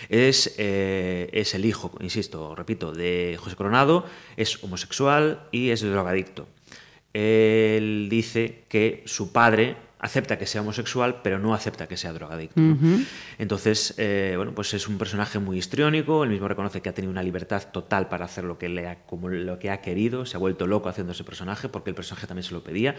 Es, 0.10 0.54
eh, 0.60 1.30
es 1.34 1.56
el 1.56 1.66
hijo, 1.66 1.92
insisto, 2.00 2.54
repito, 2.54 2.92
de 2.92 3.38
José 3.40 3.56
Coronado, 3.56 4.06
es 4.38 4.64
homosexual 4.64 5.48
y 5.52 5.70
es 5.72 5.82
drogadicto. 5.82 6.48
Él 7.14 8.08
dice 8.10 8.66
que 8.70 9.02
su 9.06 9.32
padre 9.32 9.78
acepta 10.04 10.38
que 10.38 10.46
sea 10.46 10.62
homosexual, 10.62 11.22
pero 11.24 11.40
no 11.40 11.54
acepta 11.54 11.88
que 11.88 11.96
sea 11.96 12.12
drogadicto. 12.12 12.60
Uh 12.60 12.76
-huh. 12.76 13.06
Entonces, 13.40 13.96
eh, 13.98 14.34
bueno, 14.36 14.54
pues 14.54 14.74
es 14.74 14.88
un 14.90 14.98
personaje 14.98 15.40
muy 15.40 15.58
histriónico, 15.58 16.24
él 16.26 16.30
mismo 16.30 16.48
reconoce 16.50 16.82
que 16.82 16.90
ha 16.90 16.94
tenido 16.94 17.10
una 17.12 17.24
libertad 17.24 17.64
total 17.72 18.10
para 18.10 18.26
hacer 18.26 18.44
lo 18.44 18.58
que, 18.58 18.68
le 18.68 18.88
ha, 18.88 18.96
como 19.06 19.30
lo 19.30 19.58
que 19.60 19.72
ha 19.72 19.80
querido, 19.80 20.26
se 20.26 20.36
ha 20.36 20.40
vuelto 20.40 20.68
loco 20.68 20.90
haciendo 20.90 21.14
ese 21.14 21.24
personaje, 21.24 21.70
porque 21.70 21.90
el 21.90 21.96
personaje 21.96 22.28
también 22.28 22.44
se 22.44 22.54
lo 22.54 22.62
pedía. 22.64 22.96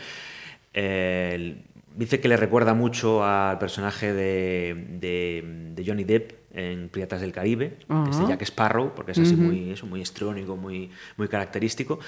Eh, 0.72 1.62
dice 1.94 2.20
que 2.20 2.28
le 2.28 2.36
recuerda 2.36 2.72
mucho 2.74 3.22
al 3.22 3.58
personaje 3.58 4.12
de, 4.12 4.86
de, 4.98 5.70
de 5.74 5.84
Johnny 5.86 6.04
Depp 6.04 6.32
en 6.54 6.88
Piratas 6.88 7.20
del 7.20 7.32
Caribe, 7.32 7.78
uh 7.88 7.94
-huh. 7.94 8.10
este 8.10 8.26
Jack 8.26 8.42
Sparrow, 8.42 8.94
porque 8.94 9.12
es 9.12 9.18
así 9.18 9.34
uh 9.34 9.38
-huh. 9.38 9.40
muy, 9.40 9.70
eso, 9.72 9.86
muy 9.86 10.00
histriónico, 10.00 10.56
muy, 10.56 10.90
muy 11.16 11.28
característico. 11.28 11.98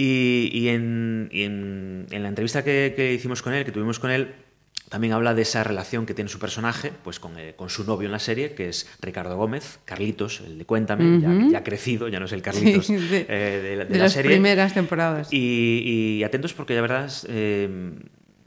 Y, 0.00 0.50
y, 0.52 0.68
en, 0.68 1.28
y 1.32 1.42
en, 1.42 2.06
en, 2.12 2.22
la 2.22 2.28
entrevista 2.28 2.62
que, 2.62 2.92
que, 2.94 3.12
hicimos 3.12 3.42
con 3.42 3.52
él, 3.52 3.64
que 3.64 3.72
tuvimos 3.72 3.98
con 3.98 4.12
él, 4.12 4.32
también 4.88 5.12
habla 5.12 5.34
de 5.34 5.42
esa 5.42 5.64
relación 5.64 6.06
que 6.06 6.14
tiene 6.14 6.30
su 6.30 6.38
personaje 6.38 6.92
pues 7.02 7.18
con, 7.18 7.36
eh, 7.36 7.54
con 7.56 7.68
su 7.68 7.82
novio 7.82 8.06
en 8.06 8.12
la 8.12 8.20
serie, 8.20 8.54
que 8.54 8.68
es 8.68 8.88
Ricardo 9.00 9.36
Gómez, 9.36 9.80
Carlitos, 9.84 10.40
el 10.46 10.56
de 10.56 10.64
Cuéntame, 10.64 11.04
uh 11.04 11.20
-huh. 11.20 11.46
ya, 11.46 11.58
ya, 11.58 11.64
crecido, 11.64 12.06
ya 12.06 12.20
no 12.20 12.26
es 12.26 12.32
el 12.32 12.42
Carlitos 12.42 12.86
sí, 12.86 12.94
de, 12.94 13.26
eh, 13.28 13.60
de, 13.60 13.76
de, 13.76 13.84
de 13.86 13.96
la 13.96 14.04
las 14.04 14.12
serie. 14.12 14.30
primeras 14.30 14.72
temporadas. 14.72 15.32
Y, 15.32 15.82
y, 16.20 16.22
atentos 16.22 16.54
porque 16.54 16.76
la 16.76 16.80
verdad 16.82 17.06
es, 17.06 17.26
eh, 17.28 17.68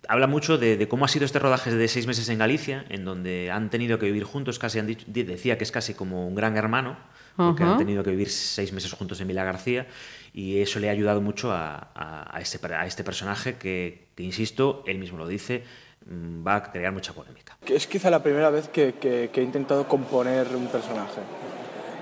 habla 0.07 0.27
mucho 0.27 0.57
de, 0.57 0.77
de, 0.77 0.87
cómo 0.87 1.03
ha 1.03 1.09
sido 1.09 1.25
este 1.25 1.39
rodaje 1.39 1.75
de 1.75 1.87
seis 1.89 2.07
meses 2.07 2.29
en 2.29 2.37
Galicia, 2.37 2.85
en 2.87 3.03
donde 3.03 3.51
han 3.51 3.69
tenido 3.69 3.99
que 3.99 4.05
vivir 4.05 4.23
juntos, 4.23 4.57
casi 4.57 4.79
han 4.79 4.87
dicho, 4.87 5.05
decía 5.05 5.57
que 5.57 5.65
es 5.65 5.71
casi 5.71 5.95
como 5.95 6.29
un 6.29 6.35
gran 6.35 6.55
hermano, 6.55 6.97
porque 7.35 7.63
uh 7.63 7.65
-huh. 7.65 7.71
han 7.73 7.77
tenido 7.77 8.03
que 8.03 8.11
vivir 8.11 8.29
seis 8.29 8.71
meses 8.71 8.91
juntos 8.93 9.19
en 9.19 9.27
Vila 9.27 9.43
García 9.43 9.87
y 10.33 10.61
eso 10.61 10.79
le 10.79 10.89
ha 10.89 10.91
ayudado 10.91 11.21
mucho 11.21 11.51
a, 11.51 11.89
a, 11.93 12.35
a, 12.35 12.39
este, 12.39 12.59
a 12.73 12.85
este, 12.85 13.03
personaje 13.03 13.55
que, 13.55 14.07
que, 14.15 14.23
insisto, 14.23 14.83
él 14.87 14.97
mismo 14.97 15.17
lo 15.17 15.27
dice, 15.27 15.63
mm, 16.05 16.45
va 16.45 16.55
a 16.55 16.71
crear 16.71 16.93
mucha 16.93 17.13
polémica. 17.13 17.57
Es 17.65 17.87
quizá 17.87 18.09
la 18.09 18.23
primera 18.23 18.49
vez 18.49 18.69
que, 18.69 18.93
que, 18.93 19.29
que 19.33 19.41
he 19.41 19.43
intentado 19.43 19.87
componer 19.87 20.47
un 20.55 20.67
personaje 20.67 21.21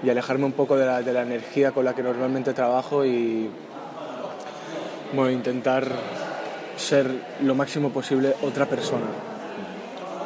y 0.04 0.10
alejarme 0.10 0.46
un 0.46 0.54
poco 0.54 0.78
de 0.78 0.86
la, 0.86 1.02
de 1.02 1.12
la, 1.12 1.24
energía 1.24 1.72
con 1.72 1.86
la 1.86 1.96
que 1.96 2.04
normalmente 2.04 2.54
trabajo 2.54 3.04
y 3.04 3.50
bueno, 5.14 5.32
intentar 5.32 5.88
ser 6.78 7.10
lo 7.42 7.56
máximo 7.56 7.90
posible 7.90 8.36
otra 8.44 8.66
persona. 8.66 9.08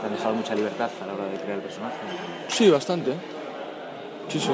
¿Te 0.01 0.07
has 0.07 0.11
dejado 0.11 0.35
mucha 0.35 0.53
libertad 0.53 0.89
a 1.01 1.05
la 1.07 1.13
hora 1.13 1.25
de 1.25 1.37
crear 1.37 1.57
el 1.57 1.63
personaje? 1.63 1.95
Sí, 2.49 2.69
bastante. 2.69 3.13
Sí, 4.27 4.39
sí. 4.39 4.51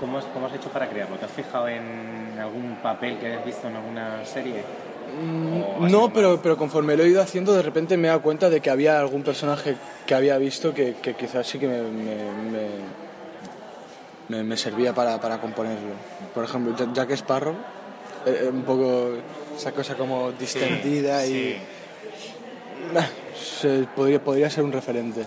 ¿Cómo 0.00 0.18
has, 0.18 0.24
¿Cómo 0.26 0.46
has 0.46 0.54
hecho 0.54 0.68
para 0.70 0.88
crearlo? 0.88 1.16
¿Te 1.16 1.24
has 1.24 1.30
fijado 1.30 1.68
en 1.68 2.36
algún 2.38 2.76
papel 2.82 3.18
que 3.18 3.26
hayas 3.26 3.44
visto 3.44 3.68
en 3.68 3.76
alguna 3.76 4.24
serie? 4.24 4.62
Mm, 5.20 5.90
no, 5.90 6.12
pero, 6.12 6.40
pero 6.42 6.56
conforme 6.56 6.96
lo 6.96 7.04
he 7.04 7.08
ido 7.08 7.22
haciendo, 7.22 7.52
de 7.54 7.62
repente 7.62 7.96
me 7.96 8.08
he 8.08 8.10
dado 8.10 8.22
cuenta 8.22 8.50
de 8.50 8.60
que 8.60 8.70
había 8.70 8.98
algún 8.98 9.22
personaje 9.22 9.76
que 10.06 10.14
había 10.14 10.36
visto 10.38 10.74
que, 10.74 10.94
que 10.94 11.14
quizás 11.14 11.46
sí 11.46 11.58
que 11.58 11.68
me, 11.68 11.82
me, 11.82 12.16
me, 14.28 14.42
me 14.42 14.56
servía 14.56 14.92
para, 14.92 15.20
para, 15.20 15.40
componerlo. 15.40 15.94
Por 16.34 16.44
ejemplo, 16.44 16.74
Jack 16.92 17.10
Sparrow, 17.12 17.54
eh, 18.26 18.42
eh, 18.44 18.48
un 18.48 18.62
poco 18.62 19.12
esa 19.56 19.72
cosa 19.72 19.94
como 19.94 20.32
distendida 20.32 21.22
sí, 21.22 21.32
y. 21.32 21.52
Sí. 21.52 21.58
Se, 23.60 23.86
podría, 23.94 24.22
podría 24.22 24.48
ser 24.48 24.64
un 24.64 24.72
referente. 24.72 25.22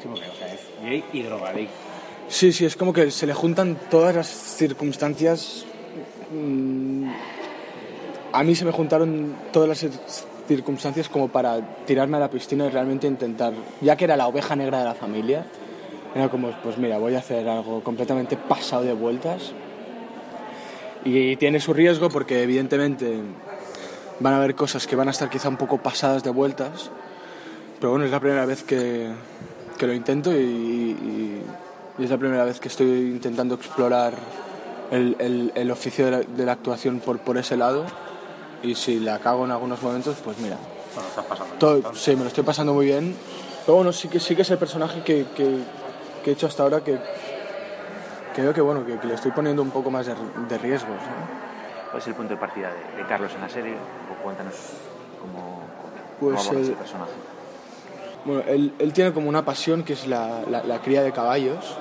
Sí, 0.00 0.08
porque, 0.08 0.28
o 0.28 0.34
sea, 0.34 0.52
es 0.52 0.60
gay 0.82 1.04
y 1.12 1.22
drogadicto 1.22 1.89
Sí, 2.30 2.52
sí, 2.52 2.64
es 2.64 2.76
como 2.76 2.92
que 2.92 3.10
se 3.10 3.26
le 3.26 3.34
juntan 3.34 3.76
todas 3.90 4.14
las 4.14 4.28
circunstancias. 4.28 5.66
Mm, 6.32 7.10
a 8.32 8.44
mí 8.44 8.54
se 8.54 8.64
me 8.64 8.70
juntaron 8.70 9.34
todas 9.52 9.68
las 9.68 9.84
circunstancias 10.46 11.08
como 11.08 11.28
para 11.28 11.60
tirarme 11.84 12.18
a 12.18 12.20
la 12.20 12.30
piscina 12.30 12.66
y 12.66 12.70
realmente 12.70 13.08
intentar, 13.08 13.52
ya 13.80 13.96
que 13.96 14.04
era 14.04 14.16
la 14.16 14.28
oveja 14.28 14.54
negra 14.54 14.78
de 14.78 14.84
la 14.84 14.94
familia, 14.94 15.44
era 16.14 16.28
como, 16.28 16.52
pues 16.62 16.78
mira, 16.78 16.98
voy 16.98 17.16
a 17.16 17.18
hacer 17.18 17.48
algo 17.48 17.82
completamente 17.82 18.36
pasado 18.36 18.84
de 18.84 18.92
vueltas. 18.92 19.52
Y 21.04 21.34
tiene 21.34 21.58
su 21.58 21.74
riesgo 21.74 22.10
porque 22.10 22.44
evidentemente 22.44 23.22
van 24.20 24.34
a 24.34 24.36
haber 24.36 24.54
cosas 24.54 24.86
que 24.86 24.94
van 24.94 25.08
a 25.08 25.10
estar 25.10 25.28
quizá 25.30 25.48
un 25.48 25.56
poco 25.56 25.78
pasadas 25.78 26.22
de 26.22 26.30
vueltas, 26.30 26.92
pero 27.80 27.90
bueno, 27.90 28.04
es 28.04 28.12
la 28.12 28.20
primera 28.20 28.46
vez 28.46 28.62
que, 28.62 29.08
que 29.76 29.86
lo 29.88 29.94
intento 29.94 30.32
y, 30.32 30.44
y 30.44 31.42
y 32.00 32.04
es 32.04 32.10
la 32.10 32.16
primera 32.16 32.44
vez 32.44 32.58
que 32.58 32.68
estoy 32.68 32.88
intentando 33.10 33.54
explorar 33.56 34.14
el, 34.90 35.16
el, 35.18 35.52
el 35.54 35.70
oficio 35.70 36.06
de 36.06 36.10
la, 36.10 36.20
de 36.20 36.46
la, 36.46 36.52
actuación 36.52 37.00
por, 37.00 37.18
por 37.18 37.36
ese 37.36 37.58
lado 37.58 37.84
y 38.62 38.74
si 38.74 38.98
la 38.98 39.18
cago 39.18 39.44
en 39.44 39.50
algunos 39.50 39.82
momentos, 39.82 40.16
pues 40.24 40.38
mira. 40.38 40.56
Bueno, 40.94 41.08
estás 41.08 41.26
pasando 41.26 41.54
todo, 41.56 41.94
sí, 41.94 42.16
me 42.16 42.22
lo 42.22 42.28
estoy 42.28 42.42
pasando 42.42 42.72
muy 42.72 42.86
bien. 42.86 43.14
Pero 43.66 43.76
bueno, 43.76 43.92
sí 43.92 44.08
que, 44.08 44.18
sí 44.18 44.34
que 44.34 44.42
es 44.42 44.50
el 44.50 44.56
personaje 44.56 45.02
que, 45.02 45.26
que, 45.36 45.58
que 46.24 46.30
he 46.30 46.32
hecho 46.32 46.46
hasta 46.46 46.62
ahora 46.62 46.80
que, 46.80 46.98
que 48.34 48.42
veo 48.42 48.54
que, 48.54 48.62
bueno, 48.62 48.84
que, 48.86 48.98
que, 48.98 49.06
le 49.06 49.14
estoy 49.14 49.32
poniendo 49.32 49.60
un 49.60 49.70
poco 49.70 49.90
más 49.90 50.06
de, 50.06 50.14
de 50.48 50.58
riesgos. 50.58 50.96
¿no? 50.96 51.90
¿Cuál 51.90 52.00
es 52.00 52.08
el 52.08 52.14
punto 52.14 52.32
de 52.32 52.40
partida 52.40 52.72
de, 52.72 53.02
de 53.02 53.08
Carlos 53.08 53.30
en 53.34 53.42
la 53.42 53.48
serie? 53.50 53.74
O 53.74 54.22
cuéntanos 54.22 54.54
cómo, 55.20 55.60
pues 56.18 56.46
cómo 56.46 56.58
el, 56.58 56.64
ese 56.64 56.72
personaje. 56.72 57.12
Bueno, 58.24 58.42
él, 58.48 58.72
él, 58.78 58.92
tiene 58.94 59.12
como 59.12 59.28
una 59.28 59.44
pasión 59.44 59.84
que 59.84 59.92
es 59.92 60.06
la, 60.06 60.42
la, 60.50 60.62
la 60.62 60.80
cría 60.80 61.02
de 61.02 61.12
caballos 61.12 61.76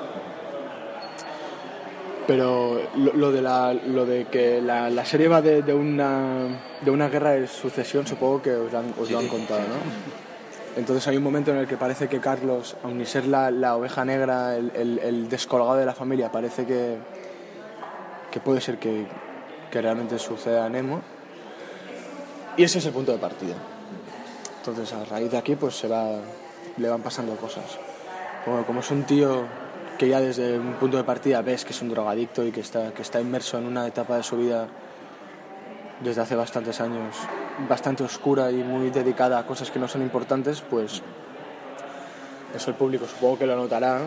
pero 2.29 2.79
lo, 2.95 3.13
lo, 3.13 3.31
de, 3.31 3.41
la, 3.41 3.73
lo 3.73 4.05
de 4.05 4.25
que 4.25 4.61
la, 4.61 4.87
la 4.91 5.03
serie 5.03 5.27
va 5.27 5.41
de, 5.41 5.63
de, 5.63 5.73
una, 5.73 6.45
de 6.79 6.91
una 6.91 7.09
guerra 7.09 7.31
de 7.31 7.47
sucesión, 7.47 8.05
supongo 8.05 8.39
que 8.39 8.53
os, 8.53 8.71
han, 8.71 8.93
os 8.99 9.07
sí, 9.07 9.13
lo 9.13 9.17
han 9.17 9.27
contado, 9.27 9.61
¿no? 9.61 10.79
Entonces 10.79 11.07
hay 11.07 11.17
un 11.17 11.23
momento 11.23 11.49
en 11.49 11.57
el 11.57 11.67
que 11.67 11.75
parece 11.75 12.07
que 12.07 12.19
Carlos, 12.19 12.77
aun 12.83 13.01
y 13.01 13.05
ser 13.07 13.25
la, 13.25 13.49
la 13.49 13.75
oveja 13.75 14.05
negra, 14.05 14.55
el, 14.55 14.71
el, 14.75 14.99
el, 14.99 15.27
descolgado 15.27 15.77
de 15.77 15.87
la 15.87 15.95
familia, 15.95 16.31
parece 16.31 16.67
que, 16.67 16.97
que 18.29 18.39
puede 18.39 18.61
ser 18.61 18.77
que, 18.77 19.07
que 19.71 19.81
realmente 19.81 20.19
suceda 20.19 20.67
a 20.67 20.69
Nemo. 20.69 21.01
Y 22.57 22.63
ese 22.63 22.77
es 22.77 22.85
el 22.85 22.93
punto 22.93 23.11
de 23.11 23.17
partida. 23.17 23.55
Entonces 24.59 24.93
a 24.93 25.03
raíz 25.03 25.31
de 25.31 25.37
aquí 25.39 25.55
pues 25.55 25.75
se 25.75 25.87
va, 25.87 26.11
le 26.77 26.89
van 26.89 27.01
pasando 27.01 27.35
cosas. 27.37 27.79
Como, 28.45 28.63
como 28.67 28.81
es 28.81 28.91
un 28.91 29.01
tío 29.01 29.47
que 29.99 30.07
ya 30.07 30.21
desde 30.21 30.57
un 30.57 30.75
punto 30.75 30.95
de 30.95 31.03
partida 31.03 31.41
ves 31.41 31.65
que 31.65 31.73
es 31.73 31.81
un 31.81 31.89
drogadicto 31.89 32.45
y 32.45 32.51
que 32.51 32.61
está, 32.61 32.93
que 32.93 33.01
está 33.01 33.19
inmerso 33.19 33.57
en 33.57 33.65
una 33.65 33.85
etapa 33.85 34.15
de 34.15 34.23
su 34.23 34.37
vida 34.37 34.69
desde 35.99 36.21
hace 36.21 36.35
bastantes 36.35 36.79
años 36.79 37.17
bastante 37.67 38.03
oscura 38.03 38.49
y 38.49 38.63
muy 38.63 38.91
dedicada 38.91 39.37
a 39.37 39.45
cosas 39.45 39.69
que 39.69 39.77
no 39.77 39.89
son 39.89 40.01
importantes, 40.01 40.61
pues 40.61 41.01
eso 42.55 42.69
el 42.69 42.77
público 42.77 43.05
supongo 43.07 43.39
que 43.39 43.45
lo 43.45 43.57
notará 43.57 43.99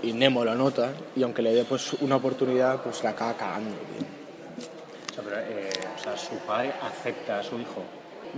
y 0.00 0.12
Nemo 0.12 0.44
lo 0.44 0.54
nota 0.54 0.92
y 1.16 1.24
aunque 1.24 1.42
le 1.42 1.52
dé 1.52 1.64
pues 1.64 1.92
una 1.94 2.16
oportunidad 2.16 2.80
pues 2.80 3.02
la 3.02 3.10
acaba 3.10 3.34
cagando. 3.34 3.74
O 3.74 5.14
sea, 5.14 5.24
pero, 5.24 5.36
eh, 5.40 5.70
o 5.96 6.02
sea, 6.02 6.16
su 6.16 6.36
padre 6.46 6.72
acepta 6.80 7.40
a 7.40 7.42
su 7.42 7.58
hijo. 7.58 7.82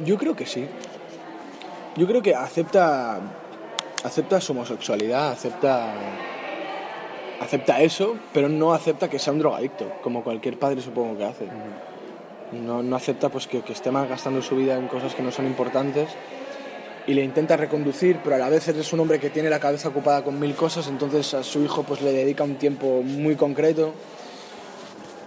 Yo 0.03 0.17
creo 0.17 0.35
que 0.35 0.47
sí. 0.47 0.67
Yo 1.97 2.07
creo 2.07 2.23
que 2.23 2.35
acepta, 2.35 3.21
acepta 4.03 4.40
su 4.40 4.53
homosexualidad, 4.53 5.33
acepta, 5.33 5.93
acepta 7.40 7.81
eso, 7.83 8.16
pero 8.33 8.49
no 8.49 8.73
acepta 8.75 9.09
que 9.11 9.18
sea 9.18 9.33
un 9.33 9.38
drogadicto, 9.40 9.90
como 10.03 10.23
cualquier 10.23 10.59
padre 10.59 10.81
supongo 10.81 11.16
que 11.18 11.25
hace. 11.25 11.47
No, 12.53 12.83
no 12.83 12.97
acepta 12.97 13.29
pues, 13.29 13.47
que, 13.47 13.62
que 13.62 13.73
esté 13.73 13.90
malgastando 13.90 14.40
su 14.42 14.57
vida 14.57 14.77
en 14.77 14.87
cosas 14.87 15.14
que 15.14 15.23
no 15.23 15.31
son 15.33 15.47
importantes 15.47 16.09
y 17.07 17.12
le 17.14 17.23
intenta 17.25 17.57
reconducir, 17.57 18.18
pero 18.23 18.37
a 18.37 18.38
la 18.38 18.49
vez 18.49 18.66
es 18.68 18.92
un 18.92 19.01
hombre 19.01 19.18
que 19.20 19.29
tiene 19.31 19.51
la 19.51 19.59
cabeza 19.61 19.88
ocupada 19.88 20.23
con 20.25 20.38
mil 20.38 20.55
cosas, 20.55 20.87
entonces 20.88 21.35
a 21.35 21.42
su 21.42 21.62
hijo 21.62 21.83
pues 21.83 22.01
le 22.01 22.12
dedica 22.12 22.44
un 22.44 22.55
tiempo 22.55 23.03
muy 23.03 23.35
concreto 23.37 23.92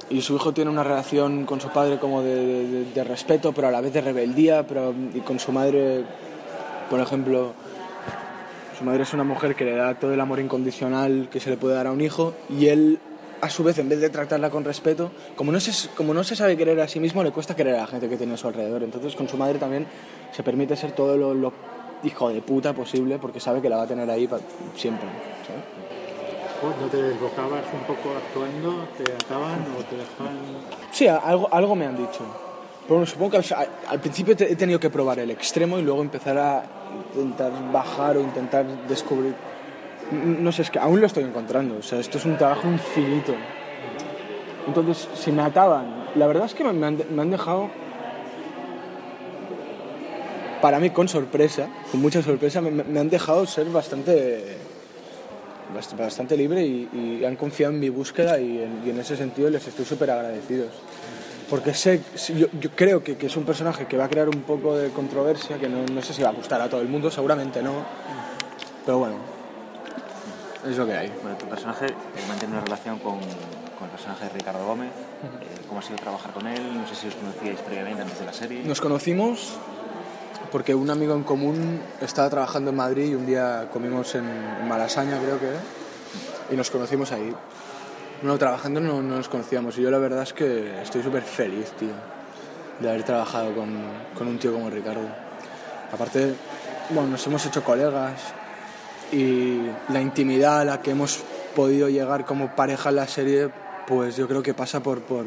y 0.10 0.22
su 0.22 0.36
hijo 0.36 0.54
tiene 0.54 0.72
una 0.72 0.84
relación 0.84 1.46
con 1.46 1.60
su 1.60 1.67
padre 1.70 2.00
como 2.00 2.22
de, 2.24 2.36
de- 2.36 2.86
de 2.93 3.04
respeto, 3.04 3.52
pero 3.52 3.67
a 3.67 3.72
la 3.72 3.82
vez 3.82 3.93
de 3.93 4.02
rebeldía, 4.02 4.65
pero 4.65 4.93
y 5.13 5.20
con 5.20 5.38
su 5.39 5.52
madre, 5.52 6.04
por 6.89 7.00
ejemplo, 7.02 7.54
su 8.78 8.84
madre 8.84 9.04
es 9.04 9.13
una 9.13 9.24
mujer 9.24 9.56
que 9.56 9.66
le 9.66 9.76
da 9.76 9.96
todo 9.96 10.13
el 10.13 10.20
amor 10.22 10.40
incondicional 10.40 11.30
que 11.32 11.40
se 11.40 11.50
le 11.50 11.58
puede 11.58 11.76
dar 11.76 11.88
a 11.88 11.92
un 11.92 12.02
hijo 12.02 12.34
y 12.50 12.68
él 12.68 13.00
a 13.42 13.50
su 13.50 13.63
vez 13.63 13.78
en 13.78 13.88
vez 13.90 14.00
de 14.02 14.10
tratarla 14.10 14.50
con 14.50 14.63
respeto, 14.66 15.12
como 15.36 15.52
no 15.52 15.60
se, 15.60 15.90
como 15.90 16.13
no 16.13 16.24
se 16.24 16.36
sabe 16.36 16.58
querer 16.58 16.80
a 16.80 16.88
sí 16.88 17.00
mismo, 17.00 17.24
le 17.24 17.32
cuesta 17.32 17.56
querer 17.56 17.76
a 17.76 17.82
la 17.82 17.88
gente 17.88 18.10
que 18.10 18.18
tiene 18.18 18.34
a 18.34 18.38
su 18.38 18.48
alrededor. 18.48 18.82
Entonces 18.84 19.16
con 19.16 19.28
su 19.30 19.38
madre 19.38 19.60
también 19.60 19.86
se 20.32 20.42
permite 20.44 20.76
ser 20.76 20.92
todo 20.94 21.18
lo, 21.18 21.34
lo 21.34 21.54
hijo 22.04 22.30
de 22.30 22.42
puta 22.42 22.74
posible 22.74 23.18
porque 23.20 23.40
sabe 23.40 23.62
que 23.62 23.70
la 23.70 23.78
va 23.78 23.84
a 23.84 23.88
tener 23.88 24.10
ahí 24.10 24.28
pa- 24.28 24.40
siempre. 24.76 25.08
¿sabes? 25.46 26.78
¿No 26.82 26.88
te 26.88 26.98
desbocabas 27.02 27.63
un 27.74 27.82
poco 27.82 28.10
actuando? 28.18 28.88
¿Te 28.98 29.04
ataban 29.13 29.60
o 29.78 29.84
te 29.84 29.96
dejaban...? 29.98 30.38
Sí, 30.92 31.08
algo, 31.08 31.48
algo 31.52 31.76
me 31.76 31.86
han 31.86 31.96
dicho. 31.98 32.22
Pero 32.88 33.00
bueno, 33.00 33.06
supongo 33.06 33.32
que 33.32 33.38
al, 33.54 33.67
al 33.89 34.00
principio 34.00 34.34
he 34.39 34.56
tenido 34.56 34.80
que 34.80 34.89
probar 34.89 35.19
el 35.19 35.30
extremo 35.32 35.78
y 35.78 35.82
luego 35.82 36.02
empezar 36.02 36.38
a 36.38 36.63
intentar 37.15 37.52
bajar 37.71 38.15
o 38.17 38.21
intentar 38.21 38.65
descubrir. 38.88 39.36
No 40.12 40.52
sé, 40.54 40.62
es 40.62 40.69
que 40.71 40.80
aún 40.80 41.02
lo 41.02 41.08
estoy 41.08 41.26
encontrando. 41.26 41.78
O 41.80 41.82
sea, 41.84 42.00
esto 42.00 42.17
es 42.17 42.23
un 42.26 42.38
trabajo 42.38 42.65
infinito. 42.67 43.34
Entonces, 44.67 45.08
si 45.15 45.32
me 45.34 45.41
ataban, 45.41 46.06
la 46.15 46.28
verdad 46.28 46.45
es 46.45 46.54
que 46.54 46.63
me, 46.63 46.86
han, 46.86 46.97
me 47.10 47.21
han 47.21 47.30
dejado, 47.30 47.69
para 50.62 50.80
mí 50.80 50.89
con 50.89 51.08
sorpresa, 51.08 51.67
con 51.91 52.02
mucha 52.02 52.21
sorpresa, 52.21 52.62
me, 52.62 52.71
me- 52.71 53.00
han 53.00 53.10
dejado 53.10 53.45
ser 53.45 53.67
bastante, 53.67 54.58
bast- 55.76 55.95
bastante 55.97 56.36
libre 56.38 56.65
y, 56.65 56.89
y 57.21 57.26
han 57.26 57.36
confiado 57.36 57.73
en 57.73 57.80
mi 57.80 57.89
búsqueda 57.89 58.39
y 58.39 58.62
en, 58.63 58.82
y 58.86 58.89
en 58.89 59.00
ese 59.00 59.15
sentido 59.17 59.50
les 59.50 59.67
estoy 59.67 59.86
súper 59.86 60.10
agradecidos. 60.12 60.69
Porque 61.50 61.74
sé, 61.74 62.02
yo, 62.36 62.48
yo 62.60 62.70
creo 62.76 63.04
que, 63.04 63.16
que 63.16 63.28
es 63.28 63.38
un 63.38 63.46
personaje 63.46 63.86
que 63.86 63.98
va 63.98 64.06
a 64.06 64.10
crear 64.10 64.28
un 64.28 64.42
poco 64.42 64.76
de 64.76 64.90
controversia, 64.90 65.58
que 65.58 65.70
no, 65.70 65.86
no 65.86 66.02
sé 66.02 66.14
si 66.14 66.22
va 66.22 66.30
a 66.30 66.34
gustar 66.34 66.62
a 66.62 66.70
todo 66.70 66.82
el 66.82 66.90
mundo, 66.90 67.10
seguramente 67.10 67.62
no. 67.62 67.86
Pero 68.86 69.00
bueno, 69.00 69.16
es 70.70 70.78
lo 70.78 70.86
que 70.86 70.94
hay. 70.94 71.14
Bueno, 71.22 71.38
tu 71.38 71.46
personaje 71.46 71.86
eh, 71.86 71.94
mantiene 72.28 72.56
una 72.56 72.64
relación 72.64 73.00
con, 73.00 73.20
con 73.20 73.86
el 73.86 73.92
personaje 73.92 74.26
de 74.26 74.30
Ricardo 74.32 74.66
Gómez. 74.66 74.90
Eh, 74.90 75.66
¿Cómo 75.68 75.80
ha 75.80 75.84
sido 75.84 75.98
trabajar 75.98 76.32
con 76.34 76.48
él? 76.48 76.78
No 76.78 76.88
sé 76.88 76.96
si 76.96 77.08
os 77.08 77.16
conocíais 77.16 77.60
previamente 77.62 78.02
antes 78.02 78.20
de 78.20 78.26
la 78.26 78.34
serie. 78.34 78.64
Nos 78.64 78.82
conocimos 78.82 79.58
porque 80.52 80.76
un 80.76 80.90
amigo 80.90 81.14
en 81.14 81.24
común 81.24 81.82
estaba 82.02 82.30
trabajando 82.30 82.72
en 82.72 82.78
Madrid 82.78 83.12
y 83.12 83.16
un 83.16 83.26
día 83.26 83.70
comimos 83.72 84.16
en 84.16 84.26
Malasaña, 84.68 85.20
creo 85.20 85.40
que, 85.40 85.52
y 86.54 86.58
nos 86.58 86.70
conocimos 86.70 87.12
ahí. 87.12 87.34
No, 88.22 88.38
trabajando 88.38 88.80
no, 88.80 89.02
no 89.02 89.18
nos 89.18 89.30
conocíamos 89.30 89.78
y 89.78 89.82
yo 89.82 89.92
la 89.92 90.00
verdad 90.00 90.24
es 90.24 90.34
que 90.34 90.82
estoy 90.82 91.04
súper 91.04 91.24
feliz, 91.24 91.72
tío, 91.74 91.94
de 92.80 92.90
haber 92.90 93.04
trabajado 93.04 93.54
con, 93.54 93.78
con 94.18 94.28
un 94.28 94.40
tío 94.40 94.54
como 94.54 94.70
Ricardo. 94.70 95.08
Aparte, 95.92 96.34
bueno, 96.90 97.12
nos 97.12 97.28
hemos 97.28 97.46
hecho 97.46 97.64
colegas 97.64 98.34
y 99.12 99.60
la 99.90 100.02
intimidad 100.02 100.62
a 100.62 100.66
la 100.66 100.82
que 100.82 100.92
hemos 100.92 101.24
podido 101.56 101.90
llegar 101.90 102.26
como 102.26 102.56
pareja 102.56 102.90
en 102.90 102.96
la 102.96 103.08
serie, 103.08 103.50
pues 103.86 104.18
yo 104.18 104.28
creo 104.28 104.42
que 104.42 104.54
pasa 104.54 104.82
por, 104.82 105.02
por, 105.02 105.26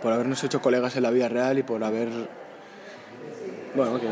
por 0.00 0.12
habernos 0.12 0.42
hecho 0.44 0.60
colegas 0.60 0.96
en 0.96 1.02
la 1.02 1.10
vida 1.10 1.28
real 1.28 1.58
y 1.58 1.62
por 1.62 1.82
haber 1.82 2.08
bueno, 3.74 4.00
que. 4.00 4.08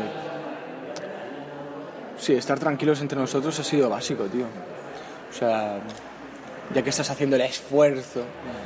Sí, 2.17 2.33
estar 2.33 2.59
tranquilos 2.59 3.01
entre 3.01 3.19
nosotros 3.19 3.57
ha 3.59 3.63
sido 3.63 3.89
básico, 3.89 4.25
tío. 4.25 4.45
O 5.29 5.33
sea, 5.33 5.79
ya 6.73 6.83
que 6.83 6.89
estás 6.91 7.09
haciendo 7.09 7.35
el 7.35 7.41
esfuerzo, 7.43 8.21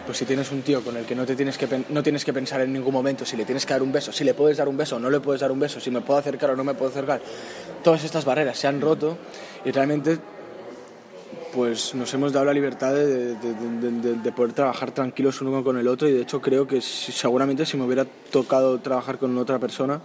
pues 0.05 0.17
si 0.17 0.25
tienes 0.25 0.51
un 0.51 0.61
tío 0.61 0.81
con 0.83 0.97
el 0.97 1.05
que 1.05 1.15
no, 1.15 1.25
te 1.25 1.35
tienes 1.35 1.57
que, 1.57 1.67
no 1.89 2.03
tienes 2.03 2.25
que 2.25 2.33
pensar 2.33 2.59
en 2.61 2.73
ningún 2.73 2.93
momento 2.93 3.25
si 3.25 3.37
le 3.37 3.45
tienes 3.45 3.65
que 3.65 3.73
dar 3.73 3.81
un 3.83 3.91
beso, 3.93 4.11
si 4.11 4.23
le 4.25 4.33
puedes 4.33 4.57
dar 4.57 4.67
un 4.67 4.75
beso 4.75 4.99
no 4.99 5.09
le 5.09 5.19
puedes 5.21 5.39
dar 5.41 5.51
un 5.51 5.59
beso, 5.59 5.79
si 5.79 5.89
me 5.89 6.01
puedo 6.01 6.19
acercar 6.19 6.49
o 6.51 6.55
no 6.55 6.63
me 6.65 6.73
puedo 6.73 6.91
acercar, 6.91 7.21
todas 7.83 8.03
estas 8.03 8.25
barreras 8.25 8.57
se 8.57 8.67
han 8.67 8.81
roto 8.81 9.17
y 9.63 9.71
realmente 9.71 10.17
pues 11.53 11.93
nos 11.93 12.11
hemos 12.15 12.33
dado 12.33 12.45
la 12.47 12.53
libertad 12.53 12.93
de, 12.93 13.05
de- 13.05 13.35
de- 13.35 13.79
de- 13.79 13.91
de- 14.01 14.15
de 14.21 14.31
poder 14.31 14.53
trabajar 14.53 14.91
tranquilos 14.91 15.39
uno 15.41 15.63
con 15.63 15.77
el 15.77 15.87
otro 15.87 16.07
y 16.09 16.11
de 16.11 16.23
hecho 16.23 16.41
creo 16.41 16.65
que 16.67 16.81
seguramente 16.81 17.65
si 17.65 17.77
me 17.77 17.85
hubiera 17.85 18.05
tocado 18.31 18.79
trabajar 18.79 19.17
con 19.19 19.37
otra 19.37 19.59
persona 19.59 20.01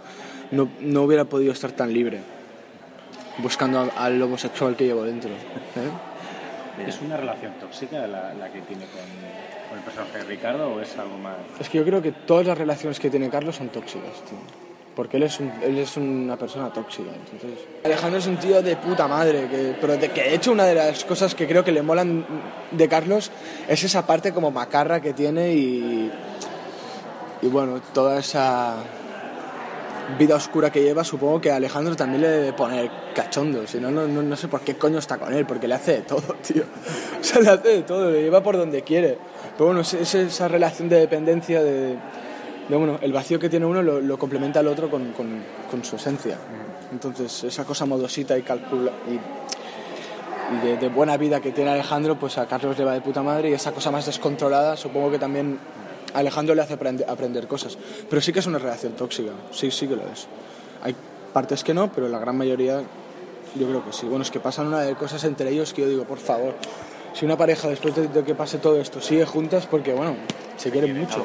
no, 0.51 0.69
no 0.79 1.03
hubiera 1.03 1.25
podido 1.25 1.51
estar 1.51 1.71
tan 1.71 1.91
libre 1.91 2.19
buscando 3.39 3.89
al 3.97 4.21
homosexual 4.21 4.75
que 4.75 4.85
llevo 4.85 5.03
dentro. 5.03 5.31
¿eh? 5.31 6.08
¿Es 6.87 7.01
una 7.01 7.17
relación 7.17 7.53
tóxica 7.59 8.05
la, 8.07 8.33
la 8.33 8.49
que 8.51 8.61
tiene 8.61 8.85
con, 8.85 9.01
con 9.69 9.77
el 9.77 9.83
personaje 9.83 10.17
de 10.19 10.23
Ricardo 10.23 10.73
o 10.75 10.79
es 10.81 10.97
algo 10.97 11.17
más...? 11.17 11.35
Es 11.59 11.69
que 11.69 11.77
yo 11.79 11.85
creo 11.85 12.01
que 12.01 12.11
todas 12.11 12.45
las 12.47 12.57
relaciones 12.57 12.99
que 12.99 13.09
tiene 13.09 13.29
Carlos 13.29 13.55
son 13.55 13.69
tóxicas, 13.69 14.13
tío. 14.29 14.37
Porque 14.95 15.15
él 15.17 15.23
es, 15.23 15.39
un- 15.39 15.53
él 15.63 15.77
es 15.77 15.95
una 15.97 16.35
persona 16.35 16.73
tóxica. 16.73 17.09
Entonces... 17.11 17.59
Alejandro 17.85 18.19
es 18.19 18.27
un 18.27 18.37
tío 18.37 18.61
de 18.61 18.75
puta 18.75 19.07
madre, 19.07 19.47
que, 19.47 19.75
pero 19.79 19.95
de 19.95 20.09
que 20.11 20.23
de 20.23 20.35
hecho 20.35 20.51
una 20.51 20.65
de 20.65 20.75
las 20.75 21.05
cosas 21.05 21.35
que 21.35 21.47
creo 21.47 21.63
que 21.63 21.71
le 21.71 21.81
molan 21.81 22.25
de 22.71 22.87
Carlos 22.89 23.31
es 23.67 23.83
esa 23.83 24.05
parte 24.05 24.33
como 24.33 24.51
macarra 24.51 24.99
que 25.01 25.13
tiene 25.13 25.53
y, 25.53 26.11
y 27.41 27.47
bueno, 27.47 27.79
toda 27.93 28.19
esa 28.19 28.75
vida 30.17 30.35
oscura 30.35 30.71
que 30.71 30.81
lleva, 30.81 31.03
supongo 31.03 31.41
que 31.41 31.51
a 31.51 31.57
Alejandro 31.57 31.95
también 31.95 32.21
le 32.21 32.27
debe 32.29 32.53
poner 32.53 32.89
cachondo. 33.13 33.65
Si 33.67 33.79
no, 33.79 33.91
no, 33.91 34.07
no, 34.07 34.35
sé 34.35 34.47
por 34.47 34.61
qué 34.61 34.75
coño 34.75 34.99
está 34.99 35.17
con 35.17 35.33
él, 35.33 35.45
porque 35.45 35.67
le 35.67 35.75
hace 35.75 35.93
de 35.93 36.01
todo, 36.01 36.35
tío. 36.47 36.63
O 37.19 37.23
sea, 37.23 37.41
le 37.41 37.49
hace 37.49 37.67
de 37.69 37.81
todo, 37.83 38.11
le 38.11 38.23
lleva 38.23 38.41
por 38.41 38.57
donde 38.57 38.81
quiere. 38.81 39.17
Pero 39.57 39.67
bueno, 39.67 39.81
es, 39.81 39.93
es 39.93 40.15
esa 40.15 40.47
relación 40.47 40.89
de 40.89 40.99
dependencia 40.99 41.61
de, 41.61 41.97
de, 42.69 42.75
bueno, 42.75 42.99
el 43.01 43.13
vacío 43.13 43.39
que 43.39 43.49
tiene 43.49 43.65
uno 43.65 43.81
lo, 43.81 43.99
lo 44.01 44.17
complementa 44.17 44.61
el 44.61 44.67
otro 44.67 44.89
con, 44.89 45.11
con, 45.13 45.43
con 45.69 45.83
su 45.83 45.95
esencia. 45.97 46.37
Entonces, 46.91 47.43
esa 47.43 47.65
cosa 47.65 47.85
modosita 47.85 48.37
y 48.37 48.41
calcula 48.41 48.91
y, 49.07 50.55
y 50.55 50.67
de, 50.67 50.77
de 50.77 50.89
buena 50.89 51.17
vida 51.17 51.39
que 51.39 51.51
tiene 51.51 51.71
Alejandro, 51.71 52.17
pues 52.17 52.37
a 52.37 52.47
Carlos 52.47 52.77
le 52.77 52.85
va 52.85 52.93
de 52.93 53.01
puta 53.01 53.21
madre 53.21 53.49
y 53.49 53.53
esa 53.53 53.71
cosa 53.71 53.91
más 53.91 54.05
descontrolada, 54.05 54.75
supongo 54.75 55.11
que 55.11 55.19
también 55.19 55.59
Alejandro 56.13 56.55
le 56.55 56.61
hace 56.61 56.73
aprende- 56.77 57.05
aprender 57.07 57.47
cosas. 57.47 57.77
Pero 58.09 58.21
sí 58.21 58.31
que 58.33 58.39
es 58.39 58.45
una 58.47 58.59
relación 58.59 58.93
tóxica, 58.93 59.31
sí, 59.51 59.71
sí 59.71 59.87
que 59.87 59.95
lo 59.95 60.03
es. 60.03 60.27
Hay 60.81 60.95
partes 61.33 61.63
que 61.63 61.73
no, 61.73 61.91
pero 61.91 62.07
la 62.07 62.19
gran 62.19 62.37
mayoría 62.37 62.81
yo 63.55 63.67
creo 63.67 63.83
que 63.85 63.93
sí. 63.93 64.05
Bueno, 64.05 64.23
es 64.23 64.31
que 64.31 64.39
pasan 64.39 64.67
una 64.67 64.81
de 64.81 64.95
cosas 64.95 65.23
entre 65.23 65.49
ellos 65.49 65.73
que 65.73 65.81
yo 65.81 65.87
digo, 65.89 66.03
por 66.05 66.19
favor, 66.19 66.53
si 67.13 67.25
una 67.25 67.37
pareja 67.37 67.67
después 67.67 67.95
de, 67.95 68.07
de 68.07 68.23
que 68.23 68.35
pase 68.35 68.57
todo 68.59 68.79
esto 68.79 69.01
sigue 69.01 69.25
juntas, 69.25 69.65
porque 69.65 69.93
bueno, 69.93 70.15
se 70.57 70.69
quieren 70.71 70.97
mucho. 70.99 71.23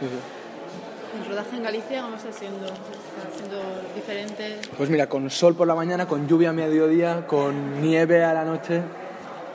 Sí, 0.00 0.06
sí. 0.06 1.18
El 1.22 1.30
rodaje 1.30 1.56
en 1.56 1.62
Galicia, 1.62 2.02
¿cómo 2.02 2.16
está 2.16 2.30
siendo? 2.32 2.66
¿Está 2.66 3.36
siendo 3.38 3.58
diferente? 3.94 4.58
Pues 4.76 4.90
mira, 4.90 5.08
con 5.08 5.30
sol 5.30 5.54
por 5.56 5.66
la 5.66 5.74
mañana, 5.74 6.06
con 6.06 6.28
lluvia 6.28 6.50
a 6.50 6.52
mediodía, 6.52 7.26
con 7.26 7.80
nieve 7.82 8.22
a 8.22 8.34
la 8.34 8.44
noche. 8.44 8.82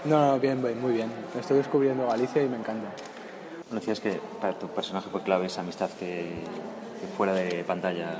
No, 0.05 0.31
no, 0.33 0.39
bien, 0.39 0.61
bien, 0.63 0.81
muy 0.81 0.93
bien. 0.93 1.11
Estoy 1.39 1.57
descubriendo 1.57 2.07
Galicia 2.07 2.41
y 2.41 2.47
me 2.49 2.57
encanta. 2.57 2.89
Decías 3.71 3.99
que 3.99 4.19
para 4.41 4.57
tu 4.59 4.67
personaje 4.67 5.09
fue 5.09 5.21
clave 5.23 5.45
esa 5.47 5.61
amistad 5.61 5.89
que, 5.91 6.25
que 6.99 7.07
fuera 7.17 7.33
de 7.33 7.63
pantalla 7.63 8.17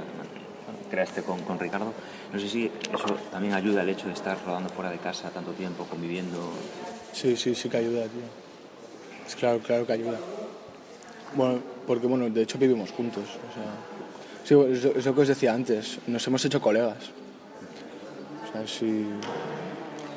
creaste 0.90 1.24
con, 1.24 1.42
con 1.42 1.60
Ricardo. 1.60 1.94
No 2.34 2.40
sé 2.40 2.48
si 2.50 2.66
eso 2.94 3.16
también 3.32 3.54
ayuda 3.54 3.82
el 3.82 3.90
hecho 3.90 4.08
de 4.08 4.14
estar 4.14 4.38
rodando 4.46 4.70
fuera 4.70 4.90
de 4.92 4.98
casa 4.98 5.30
tanto 5.30 5.52
tiempo, 5.52 5.86
conviviendo. 5.90 6.38
Sí, 7.14 7.36
sí, 7.36 7.54
sí 7.56 7.68
que 7.70 7.78
ayuda, 7.78 8.04
tío. 8.04 8.22
Es 9.28 9.36
claro, 9.36 9.60
claro 9.60 9.86
que 9.86 9.94
ayuda. 9.94 10.18
Bueno, 11.36 11.60
porque 11.88 12.08
bueno, 12.08 12.30
de 12.30 12.42
hecho 12.42 12.58
vivimos 12.58 12.92
juntos. 12.92 13.24
O 13.24 13.54
sea, 13.54 13.72
sí, 14.44 14.74
es, 14.74 14.84
lo- 14.84 14.92
es 15.00 15.06
lo 15.06 15.16
que 15.16 15.22
os 15.22 15.28
decía 15.28 15.54
antes, 15.54 16.00
nos 16.08 16.26
hemos 16.28 16.44
hecho 16.46 16.62
colegas. 16.62 17.12
O 18.48 18.52
sea, 18.54 18.68
sí, 18.68 19.06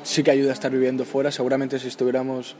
sí 0.03 0.23
que 0.23 0.31
ayuda 0.31 0.53
estar 0.53 0.71
viviendo 0.71 1.03
fuera. 1.05 1.31
Seguramente 1.31 1.77
si 1.79 1.87
estuviéramos 1.89 2.55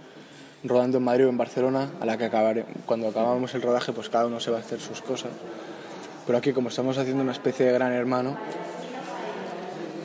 rodando 0.68 0.98
en 0.98 1.04
Madrid 1.04 1.26
o 1.26 1.30
en 1.30 1.38
Barcelona, 1.38 1.90
a 2.00 2.06
la 2.06 2.18
que 2.18 2.26
acabare, 2.26 2.66
cuando 2.86 3.08
acabamos 3.08 3.54
el 3.56 3.62
rodaje, 3.62 3.94
pues 3.94 4.10
cada 4.10 4.26
uno 4.26 4.40
se 4.40 4.52
va 4.52 4.58
a 4.58 4.60
hacer 4.62 4.80
sus 4.80 5.02
cosas. 5.02 5.32
Pero 6.26 6.38
aquí, 6.38 6.54
como 6.54 6.70
estamos 6.70 6.98
haciendo 6.98 7.22
una 7.22 7.32
especie 7.32 7.66
de 7.66 7.74
gran 7.74 7.92
hermano, 7.92 8.38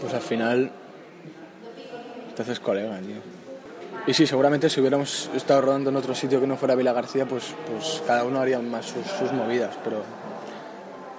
pues 0.01 0.15
al 0.15 0.21
final 0.21 0.71
te 2.37 2.43
haces 2.43 2.61
colega, 2.61 2.99
tío. 2.99 3.17
Y 4.07 4.15
sí, 4.15 4.27
seguramente 4.27 4.69
si 4.71 4.81
hubiéramos 4.81 5.31
estado 5.35 5.61
rodando 5.61 5.91
en 5.91 5.97
otro 5.97 6.15
sitio 6.15 6.41
que 6.41 6.47
no 6.47 6.57
fuera 6.57 6.75
Vila 6.75 6.93
García, 6.93 7.27
pues, 7.27 7.55
pues 7.71 8.03
cada 8.07 8.25
uno 8.25 8.41
haría 8.41 8.59
más 8.59 8.87
sus, 8.87 9.07
sus 9.07 9.33
movidas, 9.33 9.77
pero, 9.85 10.03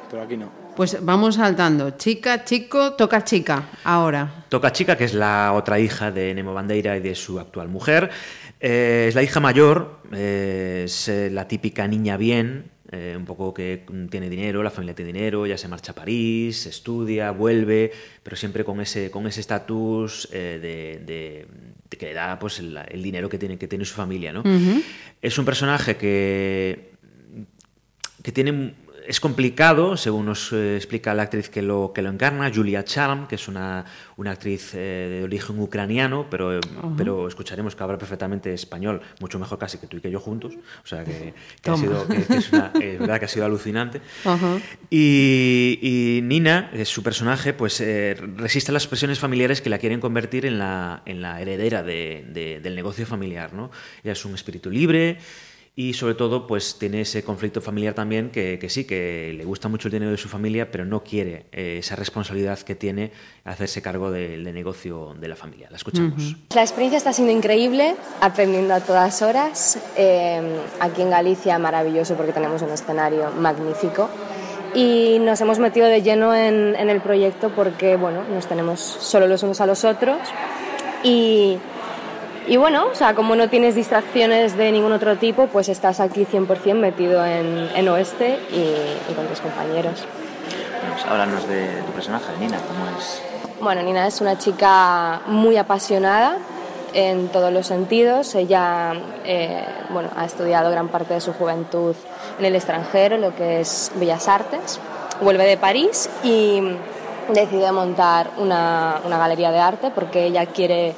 pero 0.09 0.23
aquí 0.23 0.37
no. 0.37 0.61
Pues 0.75 1.03
vamos 1.03 1.35
saltando. 1.35 1.91
Chica, 1.91 2.45
chico, 2.45 2.93
toca 2.93 3.23
chica. 3.23 3.69
Ahora. 3.83 4.45
Toca 4.49 4.71
chica, 4.71 4.95
que 4.95 5.03
es 5.03 5.13
la 5.13 5.53
otra 5.53 5.79
hija 5.79 6.11
de 6.11 6.33
Nemo 6.33 6.53
Bandeira 6.53 6.95
y 6.97 7.01
de 7.01 7.13
su 7.13 7.39
actual 7.39 7.67
mujer. 7.67 8.09
Eh, 8.61 9.05
es 9.09 9.15
la 9.15 9.23
hija 9.23 9.39
mayor, 9.39 10.01
eh, 10.13 10.83
es 10.85 11.07
eh, 11.07 11.29
la 11.31 11.47
típica 11.47 11.87
niña 11.87 12.15
bien, 12.15 12.71
eh, 12.91 13.15
un 13.17 13.23
poco 13.23 13.53
que 13.53 13.85
tiene 14.09 14.29
dinero, 14.29 14.61
la 14.61 14.69
familia 14.69 14.93
tiene 14.93 15.13
dinero, 15.13 15.47
ya 15.47 15.57
se 15.57 15.69
marcha 15.69 15.93
a 15.93 15.95
París, 15.95 16.65
estudia, 16.65 17.31
vuelve, 17.31 17.91
pero 18.21 18.35
siempre 18.35 18.65
con 18.65 18.81
ese 18.81 19.09
con 19.09 19.25
ese 19.27 19.39
estatus 19.39 20.27
eh, 20.33 20.59
de, 20.61 21.05
de, 21.05 21.47
de, 21.89 21.97
que 21.97 22.07
le 22.07 22.13
da 22.13 22.37
pues 22.37 22.59
el, 22.59 22.77
el, 22.89 23.01
dinero 23.01 23.29
que 23.29 23.37
tiene 23.37 23.57
que 23.57 23.69
tiene 23.69 23.85
su 23.85 23.95
familia, 23.95 24.33
¿no? 24.33 24.41
Uh 24.41 24.43
-huh. 24.43 24.83
Es 25.21 25.37
un 25.37 25.45
personaje 25.45 25.95
que 25.95 26.91
que 28.21 28.31
tiene 28.33 28.75
es 29.11 29.19
complicado, 29.19 29.97
según 29.97 30.25
nos 30.27 30.53
eh, 30.53 30.77
explica 30.77 31.13
la 31.13 31.23
actriz 31.23 31.49
que 31.49 31.61
lo, 31.61 31.91
que 31.93 32.01
lo 32.01 32.09
encarna, 32.09 32.49
Julia 32.49 32.85
Charm, 32.85 33.27
que 33.27 33.35
es 33.35 33.49
una, 33.49 33.83
una 34.15 34.31
actriz 34.31 34.73
eh, 34.73 35.09
de 35.11 35.23
origen 35.25 35.59
ucraniano, 35.59 36.27
pero, 36.29 36.51
uh 36.51 36.61
-huh. 36.61 36.95
pero 36.95 37.27
escucharemos 37.27 37.75
que 37.75 37.83
habla 37.83 37.97
perfectamente 37.97 38.53
español, 38.53 39.01
mucho 39.19 39.37
mejor 39.37 39.59
casi 39.59 39.79
que 39.79 39.87
tú 39.87 39.97
y 39.97 39.99
que 39.99 40.09
yo 40.09 40.21
juntos. 40.21 40.53
O 40.81 40.87
sea, 40.87 41.03
que, 41.03 41.33
que 41.61 41.69
ha 41.69 41.75
sido, 41.75 42.07
que, 42.07 42.23
que 42.23 42.35
es, 42.37 42.53
una, 42.53 42.71
es, 42.81 42.99
verdad 42.99 43.19
que 43.19 43.25
ha 43.25 43.27
sido 43.27 43.45
alucinante. 43.45 43.99
Uh 44.23 44.29
-huh. 44.29 44.61
y, 44.89 45.79
y, 45.81 46.21
Nina, 46.21 46.71
su 46.85 47.03
personaje, 47.03 47.51
pues 47.51 47.81
eh, 47.81 48.15
resiste 48.37 48.71
las 48.71 48.87
presiones 48.87 49.19
familiares 49.19 49.59
que 49.59 49.69
la 49.69 49.77
quieren 49.77 49.99
convertir 49.99 50.45
en 50.45 50.57
la, 50.57 51.01
en 51.05 51.21
la 51.21 51.41
heredera 51.41 51.83
de, 51.83 52.23
de, 52.29 52.61
del 52.61 52.75
negocio 52.75 53.05
familiar. 53.05 53.51
¿no? 53.51 53.71
Ella 54.05 54.13
es 54.13 54.23
un 54.23 54.35
espíritu 54.35 54.69
libre 54.71 55.17
y 55.73 55.93
sobre 55.93 56.15
todo 56.15 56.47
pues 56.47 56.77
tiene 56.77 57.01
ese 57.01 57.23
conflicto 57.23 57.61
familiar 57.61 57.93
también 57.93 58.29
que, 58.29 58.59
que, 58.59 58.69
sí, 58.69 58.83
que 58.83 59.33
le 59.35 59.45
gusta 59.45 59.69
mucho 59.69 59.87
el 59.87 59.93
dinero 59.93 60.11
de 60.11 60.17
su 60.17 60.27
familia, 60.27 60.69
pero 60.69 60.83
no 60.85 61.01
quiere 61.03 61.45
eh, 61.53 61.77
esa 61.79 61.95
responsabilidad 61.95 62.59
que 62.59 62.75
tiene 62.75 63.11
hacerse 63.45 63.81
cargo 63.81 64.11
del 64.11 64.43
de 64.43 64.51
negocio 64.51 65.15
de 65.17 65.27
la 65.29 65.37
familia. 65.37 65.69
La 65.69 65.77
escuchamos. 65.77 66.13
Uh 66.17 66.17
-huh. 66.17 66.55
La 66.55 66.61
experiencia 66.61 66.97
está 66.97 67.13
siendo 67.13 67.31
increíble, 67.31 67.95
aprendiendo 68.19 68.73
a 68.73 68.81
todas 68.81 69.21
horas. 69.21 69.79
Eh, 69.95 70.41
aquí 70.81 71.01
en 71.03 71.09
Galicia 71.09 71.57
maravilloso 71.57 72.15
porque 72.15 72.33
tenemos 72.33 72.61
un 72.61 72.71
escenario 72.71 73.31
magnífico 73.31 74.09
y 74.75 75.19
nos 75.19 75.39
hemos 75.39 75.59
metido 75.59 75.87
de 75.87 76.01
lleno 76.01 76.35
en, 76.35 76.75
en 76.75 76.89
el 76.89 76.99
proyecto 77.01 77.49
porque 77.55 77.95
bueno, 77.95 78.23
nos 78.25 78.47
tenemos 78.47 78.79
solo 78.79 79.25
los 79.27 79.41
unos 79.43 79.61
a 79.61 79.65
los 79.65 79.85
otros 79.85 80.19
y 81.03 81.57
y 82.47 82.57
bueno, 82.57 82.87
o 82.91 82.95
sea, 82.95 83.13
como 83.13 83.35
no 83.35 83.49
tienes 83.49 83.75
distracciones 83.75 84.57
de 84.57 84.71
ningún 84.71 84.91
otro 84.91 85.15
tipo, 85.17 85.47
pues 85.47 85.69
estás 85.69 85.99
aquí 85.99 86.25
100% 86.25 86.75
metido 86.75 87.25
en, 87.25 87.69
en 87.75 87.87
Oeste 87.89 88.39
y, 88.51 89.11
y, 89.11 89.13
con 89.15 89.27
tus 89.27 89.39
compañeros. 89.39 90.03
Pues 90.91 91.05
háblanos 91.05 91.47
de, 91.47 91.67
tu 91.85 91.91
personaje, 91.91 92.25
Nina, 92.39 92.57
¿cómo 92.67 92.97
es? 92.97 93.21
Bueno, 93.61 93.83
Nina 93.83 94.07
es 94.07 94.21
una 94.21 94.37
chica 94.37 95.21
muy 95.27 95.57
apasionada 95.57 96.37
en 96.93 97.27
todos 97.29 97.53
los 97.53 97.67
sentidos. 97.67 98.33
Ella 98.35 98.93
eh, 99.23 99.63
bueno, 99.91 100.09
ha 100.15 100.25
estudiado 100.25 100.71
gran 100.71 100.87
parte 100.87 101.13
de 101.13 101.21
su 101.21 101.33
juventud 101.33 101.95
en 102.39 102.45
el 102.45 102.55
extranjero, 102.55 103.17
lo 103.17 103.35
que 103.35 103.61
es 103.61 103.91
Bellas 103.95 104.27
Artes. 104.27 104.79
Vuelve 105.21 105.45
de 105.45 105.57
París 105.57 106.09
y 106.23 106.59
decide 107.29 107.71
montar 107.71 108.31
una, 108.37 108.99
una 109.05 109.17
galería 109.17 109.51
de 109.51 109.59
arte 109.59 109.91
porque 109.91 110.25
ella 110.25 110.47
quiere 110.47 110.95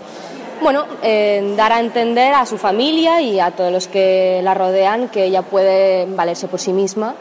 bueno, 0.64 0.86
eh, 1.02 1.54
dar 1.56 1.74
a 1.74 1.80
entender 1.80 2.34
a 2.34 2.46
su 2.46 2.58
familia 2.58 3.22
y 3.22 3.40
a 3.40 3.52
todos 3.52 3.72
los 3.72 3.88
que 3.88 4.42
la 4.44 4.54
rodean 4.54 5.10
que 5.10 5.26
ella 5.26 5.42
puede 5.42 6.06
valerse 6.06 6.48
por 6.48 6.60
sí 6.60 6.74
misma 6.74 7.16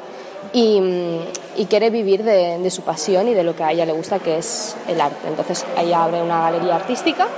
y, 0.53 0.81
y 1.57 1.67
quiere 1.67 1.91
vivir 1.91 2.23
de, 2.23 2.59
de, 2.59 2.71
su 2.71 2.83
pasión 2.83 3.29
y 3.29 3.35
de 3.35 3.43
lo 3.43 3.55
que 3.57 3.65
a 3.65 3.73
ella 3.73 3.85
le 3.85 3.93
gusta, 3.93 4.19
que 4.19 4.39
es 4.39 4.77
el 4.89 5.01
arte. 5.01 5.29
Entonces 5.29 5.65
ella 5.77 6.05
abre 6.05 6.23
una 6.23 6.43
galería 6.43 6.77
artística 6.77 7.29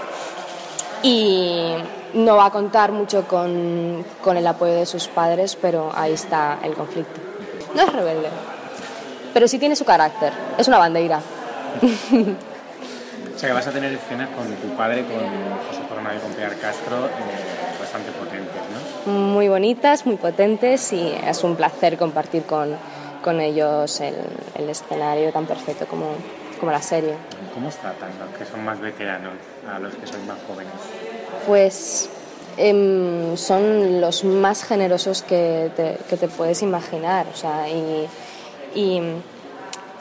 y 1.03 1.75
no 2.15 2.37
va 2.37 2.47
a 2.47 2.51
contar 2.51 2.93
mucho 2.93 3.27
con, 3.27 4.05
con 4.23 4.37
el 4.37 4.47
apoyo 4.47 4.75
de 4.75 4.87
sus 4.87 5.09
padres, 5.09 5.57
pero 5.61 5.91
ahí 5.95 6.13
está 6.13 6.59
el 6.63 6.75
conflicto. 6.75 7.21
No 7.75 7.83
es 7.83 7.93
rebelde, 7.93 8.29
pero 9.33 9.49
sí 9.49 9.59
tiene 9.59 9.77
su 9.77 9.85
carácter, 9.85 10.33
es 10.57 10.69
una 10.69 10.79
bandeira. 10.79 11.21
O 13.35 13.39
sea 13.39 13.49
que 13.49 13.55
vas 13.55 13.67
a 13.67 13.73
tener 13.73 13.93
escenas 13.93 14.29
con 14.31 14.47
tu 14.55 14.77
padre, 14.77 15.05
con 15.05 15.19
José 15.69 15.83
Coronado 15.89 16.17
y 16.17 16.21
con 16.21 16.33
Pilar 16.33 16.57
Castro, 16.57 17.07
eh, 17.07 17.81
bastante 17.81 18.13
potentes, 18.13 18.63
¿no? 19.07 19.13
Muy 19.13 19.49
bonitas, 19.49 20.07
muy 20.07 20.17
potentes 20.17 20.93
y 20.93 21.13
es 21.27 21.43
un 21.43 21.57
placer 21.57 21.99
compartir 21.99 22.45
con, 22.45 22.77
con 23.23 23.41
ellos 23.41 24.01
el, 24.01 24.15
el, 24.55 24.71
escenario 24.71 25.33
tan 25.33 25.47
perfecto 25.47 25.87
como, 25.87 26.15
como 26.61 26.71
la 26.71 26.81
serie. 26.81 27.15
¿Cómo 27.53 27.69
os 27.69 27.77
tratan 27.77 28.11
los 28.21 28.39
que 28.39 28.45
son 28.45 28.65
más 28.65 28.81
veteranos 28.81 29.35
a 29.69 29.79
los 29.81 29.95
que 29.95 30.07
son 30.07 30.25
más 30.27 30.39
jóvenes? 30.47 30.73
Pues 31.47 32.09
eh, 32.57 33.33
son 33.37 34.01
los 34.01 34.23
más 34.25 34.63
generosos 34.63 35.23
que 35.23 35.73
te, 35.75 35.99
que 36.09 36.17
te 36.17 36.29
puedes 36.29 36.63
imaginar, 36.63 37.27
o 37.33 37.37
sea, 37.37 37.69
y, 37.69 38.07
y 38.75 39.01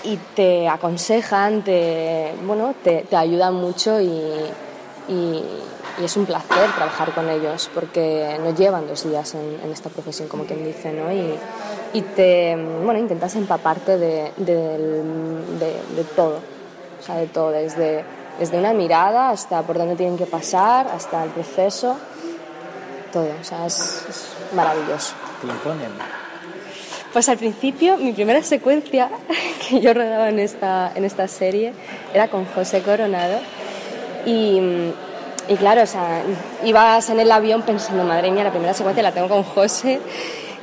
y 0.03 0.17
te 0.35 0.67
aconsejan, 0.67 1.63
te, 1.63 2.33
bueno, 2.45 2.75
te, 2.83 3.05
te 3.09 3.15
ayudan 3.15 3.55
mucho 3.55 3.99
y, 3.99 4.07
y, 5.07 5.43
y, 5.99 6.03
es 6.03 6.17
un 6.17 6.25
placer 6.25 6.71
trabajar 6.75 7.13
con 7.13 7.29
ellos 7.29 7.69
porque 7.73 8.37
nos 8.43 8.57
llevan 8.57 8.87
dos 8.87 9.09
días 9.09 9.33
en, 9.35 9.59
en 9.63 9.71
esta 9.71 9.89
profesión, 9.89 10.27
como 10.27 10.43
quien 10.45 10.63
dice, 10.65 10.91
¿no? 10.91 11.11
Y, 11.11 11.35
y 11.93 12.01
te, 12.01 12.55
bueno, 12.83 12.99
intentas 12.99 13.35
empaparte 13.35 13.97
de, 13.97 14.31
de, 14.37 14.55
de, 14.55 15.81
de, 15.95 16.03
todo, 16.15 16.39
o 16.99 17.03
sea, 17.03 17.15
de 17.15 17.27
todo, 17.27 17.51
desde, 17.51 18.03
desde 18.39 18.57
una 18.57 18.73
mirada 18.73 19.29
hasta 19.29 19.61
por 19.61 19.77
dónde 19.77 19.95
tienen 19.95 20.17
que 20.17 20.25
pasar, 20.25 20.87
hasta 20.87 21.23
el 21.23 21.29
proceso, 21.29 21.95
todo, 23.11 23.27
o 23.39 23.43
sea, 23.43 23.65
es, 23.67 24.05
es 24.09 24.55
maravilloso. 24.55 25.13
¿Te 25.41 25.47
lo 25.47 25.53
ponen? 25.55 26.22
Pues 27.13 27.29
al 27.29 27.37
principio, 27.37 27.97
mi 27.97 28.11
primera 28.11 28.41
secuencia 28.41 29.07
que 29.69 29.79
yo 29.79 29.93
rodaba 29.93 30.29
en 30.29 30.39
esta, 30.39 30.91
en 30.95 31.05
esta 31.05 31.27
serie 31.27 31.71
era 32.11 32.27
con 32.27 32.45
José 32.45 32.81
Coronado. 32.81 33.37
Y, 34.25 34.59
y 35.47 35.55
claro, 35.57 35.83
o 35.83 35.85
sea, 35.85 36.23
ibas 36.65 37.11
en 37.11 37.19
el 37.19 37.31
avión 37.31 37.61
pensando, 37.61 38.03
madre 38.03 38.31
mía, 38.31 38.43
la 38.43 38.49
primera 38.49 38.73
secuencia 38.73 39.03
la 39.03 39.11
tengo 39.11 39.27
con 39.27 39.43
José, 39.43 39.99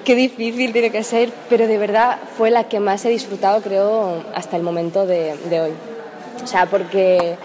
qué 0.04 0.16
difícil 0.16 0.72
tiene 0.72 0.90
que 0.90 1.04
ser, 1.04 1.30
pero 1.48 1.68
de 1.68 1.78
verdad 1.78 2.18
fue 2.36 2.50
la 2.50 2.64
que 2.64 2.80
más 2.80 3.04
he 3.04 3.10
disfrutado, 3.10 3.60
creo, 3.62 4.24
hasta 4.34 4.56
el 4.56 4.64
momento 4.64 5.06
de, 5.06 5.36
de 5.48 5.60
hoy. 5.60 5.72
O 6.42 6.46
sea, 6.48 6.66
porque, 6.66 7.36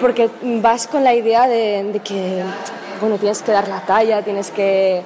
porque 0.00 0.30
vas 0.42 0.86
con 0.86 1.02
la 1.02 1.14
idea 1.14 1.48
de, 1.48 1.90
de 1.92 1.98
que, 1.98 2.42
bueno, 3.00 3.18
tienes 3.18 3.42
que 3.42 3.50
dar 3.50 3.66
la 3.66 3.80
talla, 3.80 4.22
tienes 4.22 4.52
que 4.52 5.02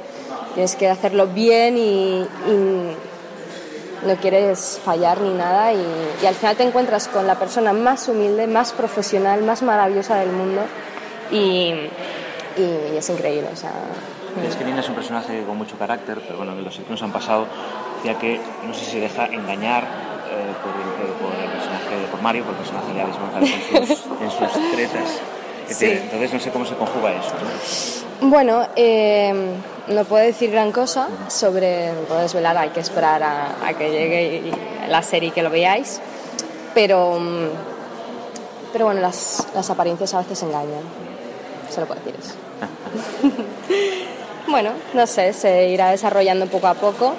tienes 0.55 0.77
que 0.77 0.89
hacerlo 0.89 1.27
bien 1.27 1.77
y, 1.79 2.27
y 2.47 4.07
no 4.07 4.17
quieres 4.21 4.81
fallar 4.85 5.21
ni 5.21 5.35
nada 5.35 5.73
y, 5.73 5.85
y, 6.23 6.27
al 6.27 6.35
final 6.35 6.57
te 6.57 6.63
encuentras 6.63 7.09
con 7.09 7.27
la 7.27 7.37
persona 7.37 7.73
más 7.73 8.09
humilde, 8.09 8.47
más 8.47 8.73
profesional, 8.73 9.43
más 9.43 9.63
maravillosa 9.63 10.17
del 10.17 10.31
mundo 10.31 10.63
y, 11.31 11.73
y 12.57 12.97
es 12.97 13.09
increíble. 13.11 13.49
O 13.53 13.57
sea, 13.57 13.73
es 14.47 14.57
que 14.57 14.65
Nina 14.65 14.81
es 14.81 14.89
un 14.89 14.95
personaje 14.95 15.43
con 15.45 15.57
mucho 15.57 15.77
carácter, 15.79 16.21
pero 16.25 16.39
bueno, 16.39 16.55
los 16.55 16.77
que 16.77 16.83
nos 16.89 17.03
han 17.03 17.13
pasado, 17.13 17.47
decía 17.97 18.19
que 18.19 18.41
no 18.67 18.75
sé 18.75 18.85
si 18.85 18.91
se 18.93 19.01
deja 19.01 19.27
engañar 19.27 19.85
eh, 19.85 20.53
por, 20.63 20.73
el, 20.75 21.13
por, 21.15 21.45
el, 21.45 21.51
personaje, 21.51 22.07
por 22.11 22.23
Mario, 22.23 22.45
por 22.45 22.53
el 22.53 22.59
personaje 22.59 22.93
de 22.93 23.03
Alex 23.03 23.19
González 23.19 23.51
en 23.73 23.87
sus, 23.87 24.07
en 24.21 24.31
sus 24.31 24.73
tretas. 24.73 25.21
Sí. 25.69 25.85
Entonces 25.85 26.33
no 26.33 26.41
sé 26.41 26.51
cómo 26.51 26.65
se 26.65 26.75
conjuga 26.77 27.13
eso. 27.13 27.35
¿no? 28.23 28.31
Bueno, 28.31 28.67
eh, 28.75 29.35
no 29.89 30.05
puedo 30.05 30.25
decir 30.25 30.51
gran 30.51 30.73
cosa 30.73 31.09
sobre, 31.29 31.93
no 31.93 32.01
puedo 32.03 32.21
desvelar, 32.21 32.57
hay 32.57 32.71
que 32.71 32.81
esperar 32.81 33.23
a, 33.23 33.73
que 33.77 33.91
llegue 33.91 34.53
la 34.89 35.03
serie 35.03 35.31
y 35.31 35.33
que 35.33 35.43
lo 35.43 35.51
veáis, 35.51 36.01
pero, 36.75 37.19
pero 38.73 38.87
bueno, 38.87 39.01
las, 39.01 39.47
apariencias 39.71 40.13
a 40.15 40.19
veces 40.19 40.43
engañan, 40.43 40.83
solo 41.71 41.87
puedo 41.87 42.01
decir 42.01 42.15
eso. 42.21 42.35
bueno, 44.51 44.73
no 44.93 45.07
sé, 45.07 45.33
se 45.33 45.69
irá 45.69 45.91
desarrollando 45.91 46.47
poco 46.47 46.67
a 46.67 46.75
poco, 46.75 47.15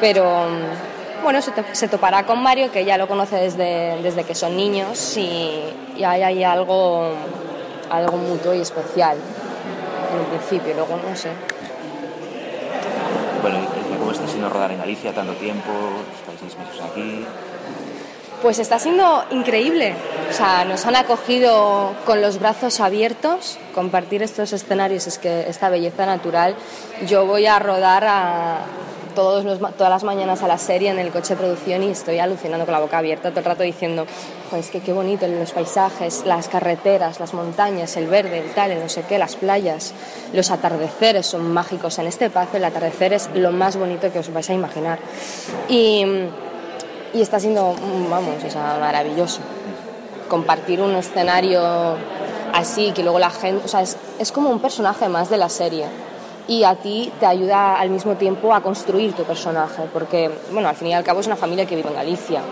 pero 0.00 0.46
bueno, 1.24 1.42
se, 1.42 1.50
te, 1.50 1.64
se, 1.74 1.88
topará 1.88 2.24
con 2.24 2.40
Mario, 2.42 2.70
que 2.70 2.84
ya 2.84 2.98
lo 2.98 3.08
conoce 3.08 3.36
desde, 3.36 4.00
desde 4.02 4.24
que 4.24 4.34
son 4.34 4.56
niños, 4.56 5.16
y, 5.16 5.60
y 5.96 6.04
hay 6.04 6.44
algo, 6.44 7.10
algo 7.90 8.16
mutuo 8.16 8.54
y 8.54 8.60
especial 8.60 9.18
en 10.12 10.20
un 10.20 10.26
principio, 10.26 10.74
luego 10.74 10.96
no 10.96 11.16
sé. 11.16 11.30
Bueno, 13.40 13.58
¿y 13.58 13.98
cómo 13.98 14.12
está 14.12 14.26
siendo 14.28 14.48
rodar 14.48 14.70
en 14.72 14.78
Galicia 14.78 15.12
tanto 15.12 15.32
tiempo? 15.34 15.70
Estáis 16.20 16.40
seis 16.40 16.56
meses 16.58 16.80
aquí. 16.80 17.24
Pues 18.40 18.58
está 18.58 18.78
siendo 18.78 19.24
increíble. 19.30 19.94
O 20.28 20.32
sea, 20.32 20.64
nos 20.64 20.84
han 20.86 20.96
acogido 20.96 21.94
con 22.04 22.20
los 22.20 22.38
brazos 22.40 22.80
abiertos. 22.80 23.58
Compartir 23.74 24.22
estos 24.22 24.52
escenarios 24.52 25.06
es 25.06 25.18
que 25.18 25.48
esta 25.48 25.68
belleza 25.68 26.06
natural. 26.06 26.56
Yo 27.06 27.24
voy 27.26 27.46
a 27.46 27.58
rodar 27.60 28.04
a, 28.04 28.58
todas 29.12 29.44
las 29.78 30.04
mañanas 30.04 30.42
a 30.42 30.48
la 30.48 30.58
serie 30.58 30.90
en 30.90 30.98
el 30.98 31.10
coche 31.10 31.34
de 31.34 31.40
producción 31.40 31.82
y 31.82 31.90
estoy 31.90 32.18
alucinando 32.18 32.64
con 32.64 32.72
la 32.72 32.80
boca 32.80 32.98
abierta 32.98 33.30
todo 33.30 33.40
el 33.40 33.44
rato 33.44 33.62
diciendo, 33.62 34.06
pues 34.50 34.70
que 34.70 34.80
qué 34.80 34.92
bonito 34.92 35.26
los 35.26 35.52
paisajes, 35.52 36.24
las 36.26 36.48
carreteras, 36.48 37.20
las 37.20 37.34
montañas, 37.34 37.96
el 37.96 38.06
verde, 38.06 38.38
el 38.38 38.50
tal, 38.52 38.72
el 38.72 38.80
no 38.80 38.88
sé 38.88 39.02
qué, 39.08 39.18
las 39.18 39.36
playas, 39.36 39.94
los 40.32 40.50
atardeceres 40.50 41.26
son 41.26 41.52
mágicos. 41.52 41.98
En 41.98 42.06
este 42.06 42.30
pazo 42.30 42.56
el 42.56 42.64
atardecer 42.64 43.12
es 43.12 43.30
lo 43.34 43.52
más 43.52 43.76
bonito 43.76 44.12
que 44.12 44.18
os 44.18 44.32
vais 44.32 44.48
a 44.50 44.54
imaginar. 44.54 44.98
Y, 45.68 46.04
está 47.14 47.38
siendo, 47.38 47.74
vamos, 48.10 48.42
o 48.44 48.50
sea, 48.50 48.78
maravilloso. 48.80 49.40
Compartir 50.28 50.80
un 50.80 50.94
escenario 50.96 51.96
así, 52.52 52.92
que 52.92 53.02
luego 53.02 53.18
la 53.18 53.30
gente, 53.30 53.64
o 53.64 53.68
sea, 53.68 53.82
es 53.82 54.32
como 54.32 54.50
un 54.50 54.60
personaje 54.60 55.08
más 55.08 55.28
de 55.30 55.36
la 55.36 55.48
serie 55.48 55.86
y 56.48 56.64
a 56.64 56.74
ti 56.74 57.12
te 57.20 57.26
ayuda 57.26 57.76
al 57.76 57.90
mismo 57.90 58.14
tiempo 58.16 58.54
a 58.54 58.62
construir 58.62 59.12
tu 59.14 59.24
personaje, 59.24 59.84
porque, 59.92 60.30
bueno, 60.52 60.68
al 60.68 60.76
fin 60.76 60.88
y 60.88 60.94
al 60.94 61.04
cabo 61.04 61.20
es 61.20 61.26
una 61.26 61.36
familia 61.36 61.66
que 61.66 61.76
vive 61.76 61.88
en 61.88 61.94
Galicia. 61.94 62.42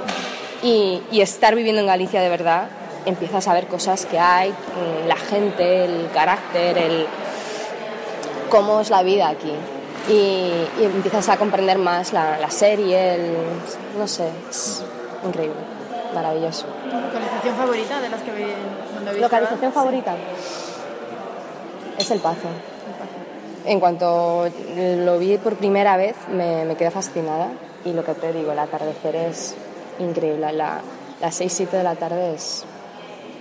Y, 0.62 1.02
y 1.10 1.20
estar 1.20 1.54
viviendo 1.54 1.80
en 1.80 1.86
Galicia 1.86 2.20
de 2.20 2.28
verdad, 2.28 2.68
empiezas 3.06 3.46
a 3.48 3.54
ver 3.54 3.66
cosas 3.66 4.06
que 4.06 4.18
hay, 4.18 4.50
mm, 4.50 5.08
la 5.08 5.16
gente, 5.16 5.84
el 5.84 6.10
carácter, 6.12 6.78
el 6.78 7.06
cómo 8.50 8.80
es 8.80 8.90
la 8.90 9.02
vida 9.02 9.28
aquí. 9.28 9.52
Y, 10.08 10.12
y 10.80 10.84
empiezas 10.84 11.28
a 11.28 11.36
comprender 11.36 11.78
más 11.78 12.12
la, 12.12 12.38
la 12.38 12.50
serie, 12.50 13.14
el, 13.14 13.36
no 13.98 14.08
sé, 14.08 14.28
es 14.48 14.82
increíble, 15.24 15.56
maravilloso. 16.14 16.66
¿Localización 16.86 17.56
favorita 17.56 18.00
de 18.00 18.08
las 18.08 18.22
que 18.22 18.30
vi, 18.32 19.20
¿Localización 19.20 19.72
favorita? 19.72 20.16
Es 21.98 22.10
el 22.10 22.20
Pazo. 22.20 22.48
En 23.66 23.80
cuanto 23.80 24.48
lo 24.76 25.18
vi 25.18 25.36
por 25.38 25.56
primera 25.56 25.96
vez, 25.96 26.16
me, 26.32 26.64
me 26.64 26.76
quedé 26.76 26.90
fascinada. 26.90 27.52
Y 27.84 27.92
lo 27.92 28.04
que 28.04 28.14
te 28.14 28.32
digo, 28.32 28.52
el 28.52 28.58
atardecer 28.58 29.16
es 29.16 29.54
increíble. 29.98 30.52
La, 30.52 30.80
las 31.20 31.34
6, 31.34 31.52
7 31.52 31.76
de 31.76 31.82
la 31.82 31.94
tarde 31.96 32.34
es 32.34 32.64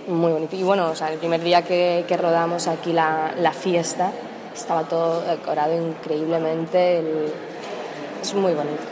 muy 0.08 0.32
bonito. 0.32 0.56
Y 0.56 0.62
bueno, 0.62 0.90
o 0.90 0.94
sea, 0.94 1.12
el 1.12 1.18
primer 1.18 1.42
día 1.42 1.62
que, 1.62 2.04
que 2.06 2.16
rodamos 2.16 2.68
aquí 2.68 2.92
la, 2.92 3.34
la, 3.38 3.52
fiesta, 3.52 4.12
estaba 4.54 4.84
todo 4.84 5.22
decorado 5.22 5.74
increíblemente. 5.76 6.98
El, 6.98 7.32
es 8.22 8.34
muy 8.34 8.52
bonito. 8.52 8.82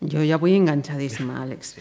Yo 0.00 0.22
ya 0.22 0.36
voy 0.36 0.56
enganchadísima, 0.56 1.42
Alex. 1.42 1.76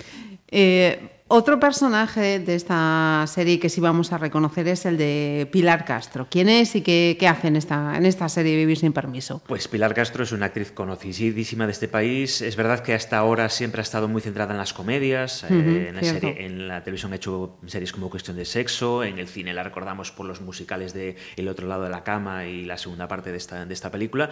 Eh, 0.50 1.21
otro 1.32 1.60
personaje 1.60 2.40
de 2.40 2.56
esta 2.56 3.24
serie 3.26 3.58
que 3.58 3.70
sí 3.70 3.80
vamos 3.80 4.12
a 4.12 4.18
reconocer 4.18 4.68
es 4.68 4.86
el 4.86 4.98
de 4.98 5.48
Pilar 5.50 5.86
Castro. 5.86 6.28
¿Quién 6.30 6.50
es 6.50 6.76
y 6.76 6.82
qué, 6.82 7.16
qué 7.18 7.28
hace 7.28 7.48
en 7.48 7.56
esta, 7.56 7.96
en 7.96 8.06
esta 8.06 8.28
serie 8.28 8.58
Vivir 8.58 8.78
sin 8.78 8.92
permiso? 8.92 9.42
Pues 9.48 9.70
Pilar 9.70 9.94
Castro 9.94 10.24
es 10.24 10.34
una 10.34 10.48
actriz 10.48 10.72
conocidísima 10.74 11.66
de 11.66 11.72
este 11.72 11.88
país. 11.88 12.42
Es 12.42 12.58
verdad 12.58 12.82
que 12.82 12.94
hasta 12.94 13.18
ahora 13.18 13.48
siempre 13.48 13.80
ha 13.80 13.84
estado 13.84 14.10
muy 14.10 14.22
centrada 14.22 14.52
en 14.52 14.58
las 14.58 14.74
comedias. 14.74 15.44
Uh 15.44 15.54
-huh, 15.54 15.68
eh, 15.68 15.88
en, 15.88 15.96
la 15.96 16.04
serie, 16.04 16.46
en, 16.46 16.68
la 16.68 16.84
televisión 16.84 17.14
ha 17.14 17.16
hecho 17.16 17.58
series 17.66 17.94
como 17.94 18.10
Cuestión 18.10 18.36
de 18.36 18.44
Sexo. 18.44 19.04
En 19.04 19.18
el 19.18 19.28
cine 19.28 19.54
la 19.54 19.64
recordamos 19.64 20.12
por 20.12 20.26
los 20.26 20.42
musicales 20.42 20.94
de 20.94 21.16
El 21.38 21.48
otro 21.48 21.66
lado 21.66 21.84
de 21.84 21.90
la 21.90 22.04
cama 22.04 22.46
y 22.46 22.66
la 22.66 22.78
segunda 22.78 23.08
parte 23.08 23.32
de 23.32 23.38
esta, 23.38 23.66
de 23.66 23.74
esta 23.74 23.90
película. 23.90 24.30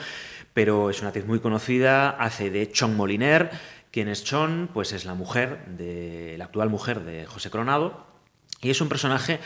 Pero 0.53 0.89
es 0.89 0.99
una 0.99 1.09
actriz 1.09 1.25
muy 1.25 1.39
conocida. 1.39 2.09
Hace 2.09 2.49
de 2.49 2.69
Chon 2.69 2.97
Moliner 2.97 3.51
quien 3.91 4.07
es 4.07 4.23
Chon, 4.23 4.69
pues 4.73 4.93
es 4.93 5.05
la 5.05 5.13
mujer, 5.13 5.65
de, 5.67 6.35
la 6.37 6.45
actual 6.45 6.69
mujer 6.69 7.01
de 7.01 7.25
José 7.25 7.49
Coronado, 7.49 8.05
y 8.61 8.69
es 8.69 8.81
un 8.81 8.89
personaje 8.89 9.39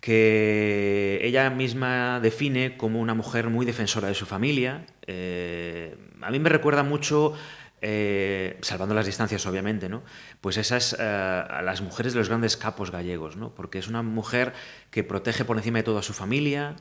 que 0.00 1.20
ella 1.22 1.50
misma 1.50 2.20
define 2.20 2.76
como 2.76 3.00
una 3.00 3.14
mujer 3.14 3.48
muy 3.48 3.66
defensora 3.66 4.08
de 4.08 4.14
su 4.14 4.26
familia. 4.26 4.86
Eh, 5.06 5.96
a 6.22 6.30
mí 6.30 6.38
me 6.38 6.48
recuerda 6.48 6.82
mucho, 6.82 7.34
eh, 7.82 8.58
salvando 8.62 8.94
las 8.94 9.06
distancias 9.06 9.44
obviamente, 9.46 9.88
¿no? 9.88 10.02
pues 10.40 10.56
esas 10.56 10.96
eh, 10.98 11.02
a 11.02 11.62
las 11.62 11.82
mujeres 11.82 12.12
de 12.14 12.18
los 12.18 12.28
grandes 12.28 12.56
capos 12.56 12.90
gallegos, 12.90 13.36
¿no? 13.36 13.54
porque 13.54 13.78
es 13.78 13.88
una 13.88 14.02
mujer 14.02 14.54
que 14.90 15.04
protege 15.04 15.44
por 15.44 15.56
encima 15.58 15.78
de 15.78 15.84
todo 15.84 15.98
a 15.98 16.02
su 16.02 16.14
familia, 16.14 16.76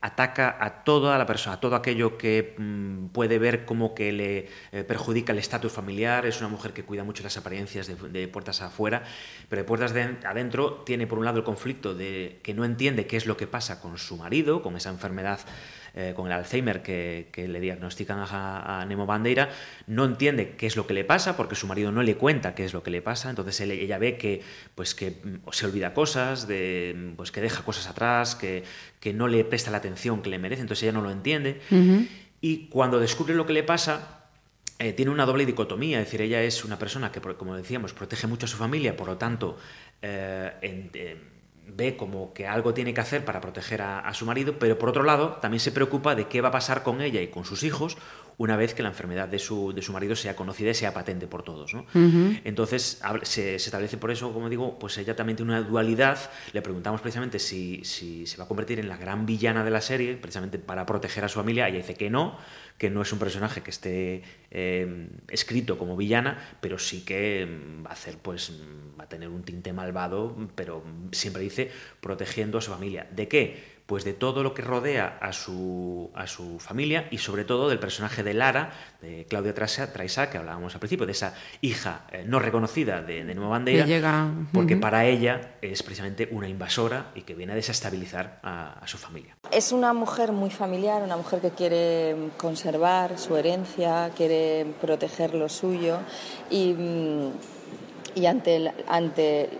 ataca 0.00 0.58
a 0.60 0.84
toda 0.84 1.18
la 1.18 1.26
persona, 1.26 1.56
a 1.56 1.60
todo 1.60 1.74
aquello 1.74 2.16
que 2.16 2.54
mmm, 2.56 3.06
puede 3.08 3.38
ver 3.38 3.64
como 3.64 3.94
que 3.94 4.12
le 4.12 4.48
eh, 4.70 4.84
perjudica 4.84 5.32
el 5.32 5.38
estatus 5.38 5.72
familiar. 5.72 6.24
Es 6.24 6.40
una 6.40 6.48
mujer 6.48 6.72
que 6.72 6.84
cuida 6.84 7.02
mucho 7.02 7.24
las 7.24 7.36
apariencias 7.36 7.88
de, 7.88 8.28
puertas 8.28 8.62
afuera, 8.62 9.02
pero 9.48 9.62
de 9.62 9.66
puertas 9.66 9.92
de 9.92 10.18
adentro 10.24 10.82
tiene 10.86 11.06
por 11.06 11.18
un 11.18 11.24
lado 11.24 11.38
el 11.38 11.44
conflicto 11.44 11.94
de 11.94 12.38
que 12.42 12.54
no 12.54 12.64
entiende 12.64 13.06
qué 13.06 13.16
es 13.16 13.26
lo 13.26 13.36
que 13.36 13.48
pasa 13.48 13.80
con 13.80 13.98
su 13.98 14.16
marido, 14.16 14.62
con 14.62 14.76
esa 14.76 14.90
enfermedad 14.90 15.40
eh, 15.94 16.12
con 16.16 16.26
el 16.26 16.32
Alzheimer 16.32 16.82
que, 16.82 17.28
que 17.32 17.48
le 17.48 17.60
diagnostican 17.60 18.18
a, 18.18 18.80
a, 18.80 18.84
Nemo 18.86 19.06
Bandeira, 19.06 19.50
no 19.86 20.04
entiende 20.04 20.54
qué 20.56 20.66
es 20.66 20.76
lo 20.76 20.86
que 20.86 20.94
le 20.94 21.04
pasa 21.04 21.36
porque 21.36 21.54
su 21.54 21.66
marido 21.66 21.92
no 21.92 22.02
le 22.02 22.16
cuenta 22.16 22.54
qué 22.54 22.64
es 22.64 22.72
lo 22.72 22.82
que 22.82 22.90
le 22.90 23.02
pasa, 23.02 23.30
entonces 23.30 23.60
él, 23.60 23.70
ella 23.70 23.98
ve 23.98 24.16
que, 24.16 24.42
pues, 24.74 24.94
que 24.94 25.16
se 25.50 25.66
olvida 25.66 25.94
cosas, 25.94 26.46
de, 26.48 27.12
pues, 27.16 27.30
que 27.30 27.40
deja 27.40 27.62
cosas 27.62 27.86
atrás, 27.86 28.34
que, 28.34 28.64
que 29.00 29.12
no 29.12 29.28
le 29.28 29.44
presta 29.44 29.70
la 29.70 29.78
atención 29.78 30.22
que 30.22 30.30
le 30.30 30.38
merece, 30.38 30.62
entonces 30.62 30.84
ella 30.84 30.92
no 30.92 31.02
lo 31.02 31.10
entiende. 31.10 31.60
Uh 31.70 31.74
-huh. 31.74 32.08
Y 32.40 32.68
cuando 32.68 32.98
descubre 32.98 33.34
lo 33.34 33.46
que 33.46 33.52
le 33.52 33.62
pasa, 33.62 34.22
eh, 34.78 34.92
tiene 34.92 35.12
una 35.12 35.26
doble 35.26 35.46
dicotomía, 35.46 36.00
es 36.00 36.06
decir, 36.06 36.22
ella 36.22 36.42
es 36.42 36.64
una 36.64 36.76
persona 36.76 37.12
que, 37.12 37.20
como 37.20 37.54
decíamos, 37.54 37.92
protege 37.92 38.26
mucho 38.26 38.46
a 38.46 38.48
su 38.48 38.56
familia, 38.56 38.96
por 38.96 39.06
lo 39.06 39.16
tanto, 39.16 39.56
eh, 40.02 40.50
en, 40.60 40.90
en, 40.94 41.31
ve 41.66 41.96
como 41.96 42.32
que 42.34 42.46
algo 42.46 42.74
tiene 42.74 42.92
que 42.92 43.00
hacer 43.00 43.24
para 43.24 43.40
proteger 43.40 43.82
a, 43.82 44.00
a, 44.00 44.14
su 44.14 44.26
marido, 44.26 44.58
pero 44.58 44.78
por 44.78 44.88
otro 44.88 45.02
lado 45.02 45.38
también 45.40 45.60
se 45.60 45.72
preocupa 45.72 46.14
de 46.14 46.26
qué 46.28 46.40
va 46.40 46.48
a 46.48 46.52
pasar 46.52 46.82
con 46.82 47.00
ella 47.00 47.20
y 47.20 47.28
con 47.28 47.44
sus 47.44 47.62
hijos 47.62 47.96
una 48.38 48.56
vez 48.56 48.74
que 48.74 48.82
la 48.82 48.88
enfermedad 48.88 49.28
de 49.28 49.38
su, 49.38 49.72
de 49.72 49.82
su 49.82 49.92
marido 49.92 50.16
sea 50.16 50.34
conocida 50.34 50.70
y 50.70 50.74
sea 50.74 50.92
patente 50.92 51.26
por 51.26 51.42
todos. 51.42 51.74
¿no? 51.74 51.82
Uh 51.94 51.98
-huh. 51.98 52.40
Entonces 52.44 53.00
se, 53.22 53.58
se, 53.58 53.66
establece 53.66 53.96
por 53.98 54.10
eso, 54.10 54.32
como 54.32 54.48
digo, 54.48 54.78
pues 54.78 54.98
ella 54.98 55.14
también 55.14 55.36
tiene 55.36 55.52
una 55.52 55.62
dualidad. 55.62 56.18
Le 56.52 56.62
preguntamos 56.62 57.00
precisamente 57.00 57.38
si, 57.38 57.84
si 57.84 58.26
se 58.26 58.36
va 58.38 58.44
a 58.44 58.48
convertir 58.48 58.78
en 58.78 58.88
la 58.88 58.96
gran 58.96 59.26
villana 59.26 59.64
de 59.64 59.70
la 59.70 59.80
serie, 59.80 60.16
precisamente 60.16 60.58
para 60.58 60.86
proteger 60.86 61.24
a 61.24 61.28
su 61.28 61.38
familia. 61.38 61.68
Ella 61.68 61.78
dice 61.78 61.94
que 61.94 62.10
no, 62.10 62.36
que 62.78 62.90
no 62.90 63.02
es 63.02 63.12
un 63.12 63.18
personaje 63.18 63.62
que 63.62 63.70
esté 63.70 64.22
eh, 64.50 65.08
escrito 65.28 65.78
como 65.78 65.96
villana, 65.96 66.38
pero 66.60 66.78
sí 66.78 67.04
que 67.04 67.46
va 67.84 67.90
a 67.90 67.92
hacer, 67.92 68.18
pues, 68.18 68.52
va 68.98 69.04
a 69.04 69.08
tener 69.08 69.28
un 69.28 69.42
tinte 69.42 69.72
malvado, 69.72 70.36
pero 70.54 70.84
siempre 71.12 71.42
dice 71.42 71.70
protegiendo 72.00 72.58
a 72.58 72.60
su 72.60 72.70
familia. 72.70 73.06
¿De 73.10 73.28
qué? 73.28 73.71
Pues 73.86 74.04
de 74.04 74.12
todo 74.14 74.42
lo 74.42 74.54
que 74.54 74.62
rodea 74.62 75.18
a 75.20 75.32
su, 75.32 76.10
a 76.14 76.26
su 76.26 76.58
familia 76.58 77.08
y 77.10 77.18
sobre 77.18 77.44
todo 77.44 77.68
del 77.68 77.78
personaje 77.78 78.22
de 78.22 78.32
Lara, 78.32 78.70
de 79.00 79.26
Claudia 79.28 79.54
Traisa, 79.54 80.30
que 80.30 80.38
hablábamos 80.38 80.74
al 80.74 80.80
principio, 80.80 81.04
de 81.04 81.12
esa 81.12 81.34
hija 81.60 82.06
eh, 82.12 82.24
no 82.26 82.38
reconocida 82.38 83.02
de, 83.02 83.24
de 83.24 83.34
Nueva 83.34 83.50
Bandera, 83.50 83.84
llega... 83.84 84.30
porque 84.52 84.74
uh 84.74 84.78
-huh. 84.78 84.80
para 84.80 85.04
ella 85.06 85.56
es 85.60 85.82
precisamente 85.82 86.28
una 86.30 86.48
invasora 86.48 87.10
y 87.14 87.22
que 87.22 87.34
viene 87.34 87.52
a 87.52 87.56
desestabilizar 87.56 88.40
a, 88.42 88.78
a, 88.80 88.86
su 88.86 88.98
familia. 88.98 89.36
Es 89.50 89.72
una 89.72 89.92
mujer 89.92 90.32
muy 90.32 90.50
familiar, 90.50 91.02
una 91.02 91.16
mujer 91.16 91.40
que 91.40 91.50
quiere 91.50 92.30
conservar 92.36 93.18
su 93.18 93.36
herencia, 93.36 94.10
quiere 94.16 94.66
proteger 94.80 95.34
lo 95.34 95.48
suyo 95.48 95.98
y, 96.50 96.72
mm, 96.72 97.30
y 98.14 98.26
ante, 98.26 98.72
ante 98.88 99.50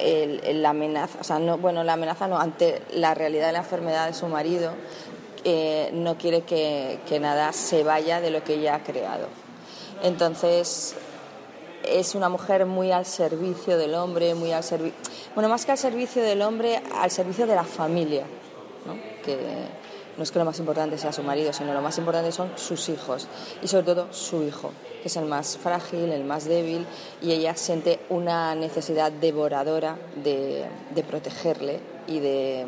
el, 0.00 0.40
el, 0.44 0.64
amenaza, 0.64 1.18
o 1.20 1.24
sea, 1.24 1.38
no, 1.38 1.58
bueno, 1.58 1.84
la 1.84 1.94
amenaza 1.94 2.28
no, 2.28 2.38
ante 2.38 2.82
la 2.92 3.14
realidad 3.14 3.48
de 3.48 3.52
la 3.52 3.58
enfermedad 3.60 4.06
de 4.06 4.14
su 4.14 4.26
marido, 4.26 4.72
eh, 5.44 5.90
no 5.92 6.16
quiere 6.16 6.42
que, 6.42 7.00
que, 7.08 7.20
nada 7.20 7.52
se 7.52 7.84
vaya 7.84 8.20
de 8.20 8.30
lo 8.30 8.42
que 8.42 8.54
ella 8.54 8.76
ha 8.76 8.82
creado. 8.82 9.28
Entonces, 10.02 10.94
es 11.84 12.14
una 12.14 12.28
mujer 12.28 12.66
muy 12.66 12.92
al 12.92 13.06
servicio 13.06 13.78
del 13.78 13.94
hombre, 13.94 14.34
muy 14.34 14.52
al 14.52 14.64
servicio, 14.64 14.98
bueno, 15.34 15.48
más 15.48 15.64
que 15.64 15.72
al 15.72 15.78
servicio 15.78 16.22
del 16.22 16.42
hombre, 16.42 16.82
al 16.94 17.10
servicio 17.10 17.46
de 17.46 17.54
la 17.54 17.64
familia, 17.64 18.24
¿no? 18.86 18.94
que 19.24 19.36
no 20.18 20.24
es 20.24 20.32
que 20.32 20.40
lo 20.40 20.44
más 20.44 20.58
importante 20.58 20.98
sea 20.98 21.12
su 21.12 21.22
marido, 21.22 21.52
sino 21.52 21.72
lo 21.72 21.80
más 21.80 21.96
importante 21.96 22.32
son 22.32 22.50
sus 22.56 22.88
hijos 22.88 23.28
y 23.62 23.68
sobre 23.68 23.84
todo 23.84 24.12
su 24.12 24.42
hijo, 24.42 24.72
que 25.00 25.06
es 25.06 25.16
el 25.16 25.26
más 25.26 25.56
frágil, 25.56 26.10
el 26.10 26.24
más 26.24 26.44
débil 26.44 26.84
y 27.22 27.30
ella 27.30 27.54
siente 27.54 28.00
una 28.08 28.56
necesidad 28.56 29.12
devoradora 29.12 29.96
de, 30.16 30.66
protegerle 31.08 31.78
y 32.08 32.18
de, 32.18 32.66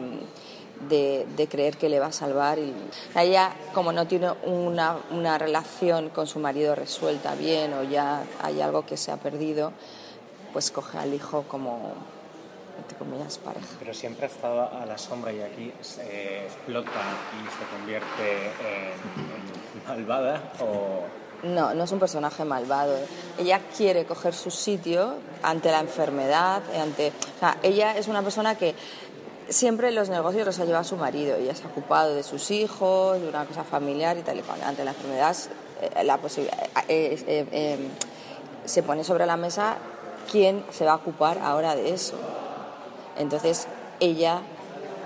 creer 1.51 1.77
que 1.77 1.89
le 1.89 1.99
va 1.99 2.07
a 2.07 2.13
salvar. 2.13 2.61
Y 2.61 2.73
ella, 3.17 3.53
como 3.75 3.93
no 3.93 4.07
tiene 4.07 4.31
una 4.47 5.37
relación 5.37 6.11
con 6.11 6.29
su 6.29 6.39
marido 6.39 6.77
resuelta 6.77 7.35
bien 7.35 7.75
o 7.75 7.83
ya 7.83 8.23
hay 8.41 8.61
algo 8.61 8.87
que 8.87 8.97
se 8.97 9.11
ha 9.11 9.17
perdido, 9.17 9.73
pues 10.53 10.71
coge 10.71 10.99
al 10.99 11.13
hijo 11.13 11.45
como 11.49 11.95
entre 12.81 12.99
comillas, 12.99 13.39
pareja. 13.39 13.67
Pero 13.79 13.95
siempre 13.95 14.27
ha 14.27 14.29
estado 14.29 14.69
a 14.71 14.85
la 14.87 14.99
sombra 14.99 15.33
y 15.33 15.41
aquí 15.41 15.73
se 15.81 16.45
explota 16.47 16.91
y 16.91 17.49
se 17.51 17.77
convierte 17.77 18.47
en, 18.61 19.81
en 19.81 19.87
malvada 19.87 20.53
o... 20.61 21.05
No, 21.43 21.73
no 21.73 21.85
es 21.85 21.93
un 21.93 21.99
personaje 21.99 22.45
malvado. 22.45 22.95
Ella 23.39 23.61
quiere 23.75 24.05
coger 24.05 24.35
su 24.35 24.51
sitio 24.51 25.15
ante 25.43 25.71
la 25.71 25.81
enfermedad, 25.81 26.63
ante... 26.79 27.13
O 27.37 27.39
sea, 27.39 27.57
ella 27.63 27.97
es 27.97 28.09
una 28.09 28.23
persona 28.23 28.57
que 28.57 28.75
siempre 29.49 29.91
los 29.91 30.09
negocios 30.09 30.47
los 30.47 30.59
ha 30.61 30.65
llevado 30.65 30.85
su 30.85 30.97
marido. 30.97 31.37
Ella 31.37 31.55
se 31.55 31.65
ha 31.65 31.69
ocupado 31.69 32.15
de 32.15 32.23
sus 32.23 32.51
hijos, 32.51 33.21
de 33.21 33.29
una 33.29 33.45
cosa 33.47 33.65
familiar 33.65 34.19
y 34.19 34.23
tal 34.23 34.39
y 34.39 34.43
cual. 34.43 34.63
Ante 34.63 34.85
la 34.85 34.91
enfermedad 34.91 35.37
eh, 35.81 36.05
la 36.05 36.19
se 38.65 38.83
pone 38.83 39.03
sobre 39.03 39.27
la 39.27 39.37
mesa 39.37 39.79
quién 40.31 40.65
se 40.71 40.85
va 40.85 40.93
a 40.93 40.97
ocupar 40.97 41.39
ahora 41.39 41.75
de 41.75 41.93
eso. 41.93 42.15
Entonces 43.17 43.67
ella, 44.01 44.41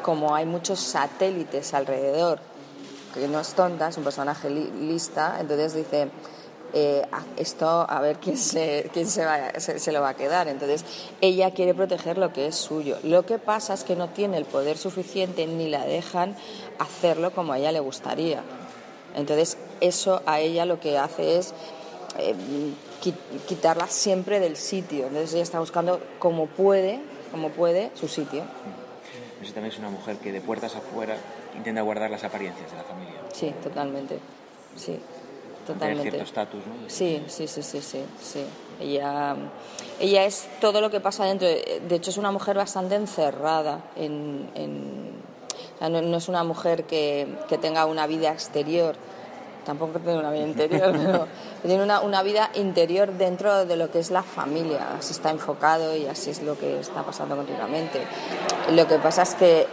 como 0.03 0.35
hay 0.35 0.47
muchos 0.47 0.81
satélites 0.81 1.75
alrededor, 1.75 2.41
que 3.13 3.29
no 3.29 3.41
es 3.41 3.55
tonta, 3.55 3.89
es 3.89 3.97
un 3.97 4.05
personaje 4.05 4.51
lista, 4.51 5.37
entonces 5.41 5.75
dice, 5.75 6.11
eh, 6.77 7.03
esto 7.37 7.87
a 7.89 8.01
ver 8.01 8.17
quién, 8.17 8.37
se, 8.37 8.91
quién 8.93 9.07
se, 9.07 9.25
se, 9.79 9.93
lo 9.93 10.01
va 10.01 10.09
a 10.11 10.15
quedar. 10.15 10.49
Entonces, 10.49 10.85
ella 11.21 11.53
quiere 11.53 11.73
proteger 11.73 12.19
lo 12.19 12.33
que 12.33 12.49
es 12.49 12.57
suyo. 12.57 12.99
Lo 13.05 13.25
que 13.25 13.39
pasa 13.39 13.75
es 13.75 13.85
que 13.85 13.95
no 13.95 14.09
tiene 14.09 14.39
el 14.39 14.45
poder 14.45 14.77
suficiente 14.77 15.47
ni 15.47 15.69
la 15.69 15.87
dejan 15.87 16.37
hacerlo 16.81 17.31
como 17.31 17.53
a 17.53 17.59
ella 17.59 17.71
le 17.71 17.79
gustaría. 17.79 18.43
Entonces, 19.15 19.57
eso 19.81 20.23
a 20.27 20.41
ella 20.41 20.67
lo 20.67 20.81
que 20.81 20.99
hace 20.99 21.39
es 21.39 21.55
eh, 22.19 22.35
quitarla 23.47 23.87
siempre 23.87 24.41
del 24.41 24.57
sitio. 24.57 25.07
Entonces, 25.07 25.35
ella 25.35 25.45
está 25.45 25.61
buscando 25.61 26.01
como 26.19 26.47
puede, 26.47 27.01
como 27.35 27.51
puede, 27.51 27.91
su 27.95 28.07
sitio. 28.07 28.45
Eso 29.43 29.53
también 29.53 29.72
es 29.72 29.78
una 29.80 29.91
mujer 29.91 30.18
que 30.18 30.30
de 30.30 30.41
puertas 30.41 30.76
afuera 30.76 31.16
intenta 31.57 31.82
guardar 31.82 32.11
las 32.11 32.22
apariencias 32.22 32.70
de 32.70 32.76
la 32.76 32.85
familia. 32.85 33.14
Sí, 33.32 33.53
totalmente. 33.62 34.18
Sí 34.76 35.01
totalmente. 35.64 36.03
cierto 36.11 36.22
estatus, 36.22 36.66
¿no? 36.66 36.89
Sí, 36.89 37.22
sí, 37.26 37.49
sí, 37.49 37.62
sí, 37.62 37.80
sí, 37.80 38.05
sí. 38.20 38.45
Ella, 38.80 39.37
ella 40.01 40.24
es 40.24 40.49
todo 40.61 40.80
lo 40.80 40.91
que 40.91 41.01
pasa 41.01 41.24
dentro. 41.24 41.49
De 41.49 41.95
hecho, 41.95 42.11
es 42.11 42.16
una 42.16 42.30
mujer 42.30 42.57
bastante 42.57 42.95
encerrada. 42.95 43.80
En, 43.97 44.49
no, 45.80 46.16
es 46.16 46.28
una 46.28 46.45
mujer 46.45 46.85
que, 46.85 47.26
que, 47.49 47.59
tenga 47.59 47.87
una 47.87 48.07
vida 48.07 48.32
exterior. 48.32 48.97
Tampoco 49.65 49.99
tiene 49.99 50.19
una 50.19 50.31
vida 50.31 50.45
interior, 50.45 50.93
tiene 51.62 51.83
una, 51.83 52.01
una, 52.01 52.23
vida 52.23 52.51
interior 52.55 53.12
dentro 53.12 53.65
de 53.65 53.77
lo 53.77 53.91
que 53.91 53.99
es 53.99 54.11
la 54.11 54.23
familia. 54.23 54.97
Así 54.99 55.12
está 55.12 55.31
enfocado 55.31 55.97
y 55.97 56.07
así 56.07 56.31
es 56.31 56.43
lo 56.43 56.59
que 56.59 56.81
está 56.81 57.03
pasando 57.03 57.37
continuamente. 57.37 58.01
Lo 58.73 58.87
que 58.87 58.99
pasa 58.99 59.23
es 59.23 59.35
que 59.35 59.67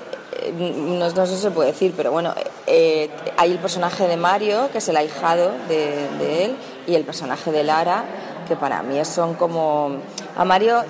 no, 0.53 1.09
no 1.09 1.25
sé 1.25 1.35
si 1.35 1.41
se 1.41 1.51
puede 1.51 1.71
decir, 1.71 1.93
pero 1.95 2.11
bueno, 2.11 2.33
eh, 2.67 3.09
hay 3.37 3.51
el 3.51 3.59
personaje 3.59 4.07
de 4.07 4.17
Mario, 4.17 4.69
que 4.71 4.79
es 4.79 4.89
el 4.89 4.97
ahijado 4.97 5.51
de, 5.67 6.45
él, 6.45 6.55
y 6.87 6.95
el 6.95 7.03
personaje 7.03 7.51
de 7.51 7.63
Lara, 7.63 8.05
que 8.47 8.55
para 8.55 8.81
mí 8.83 9.03
son 9.05 9.35
como... 9.35 9.97
A 10.35 10.45
Mario, 10.45 10.83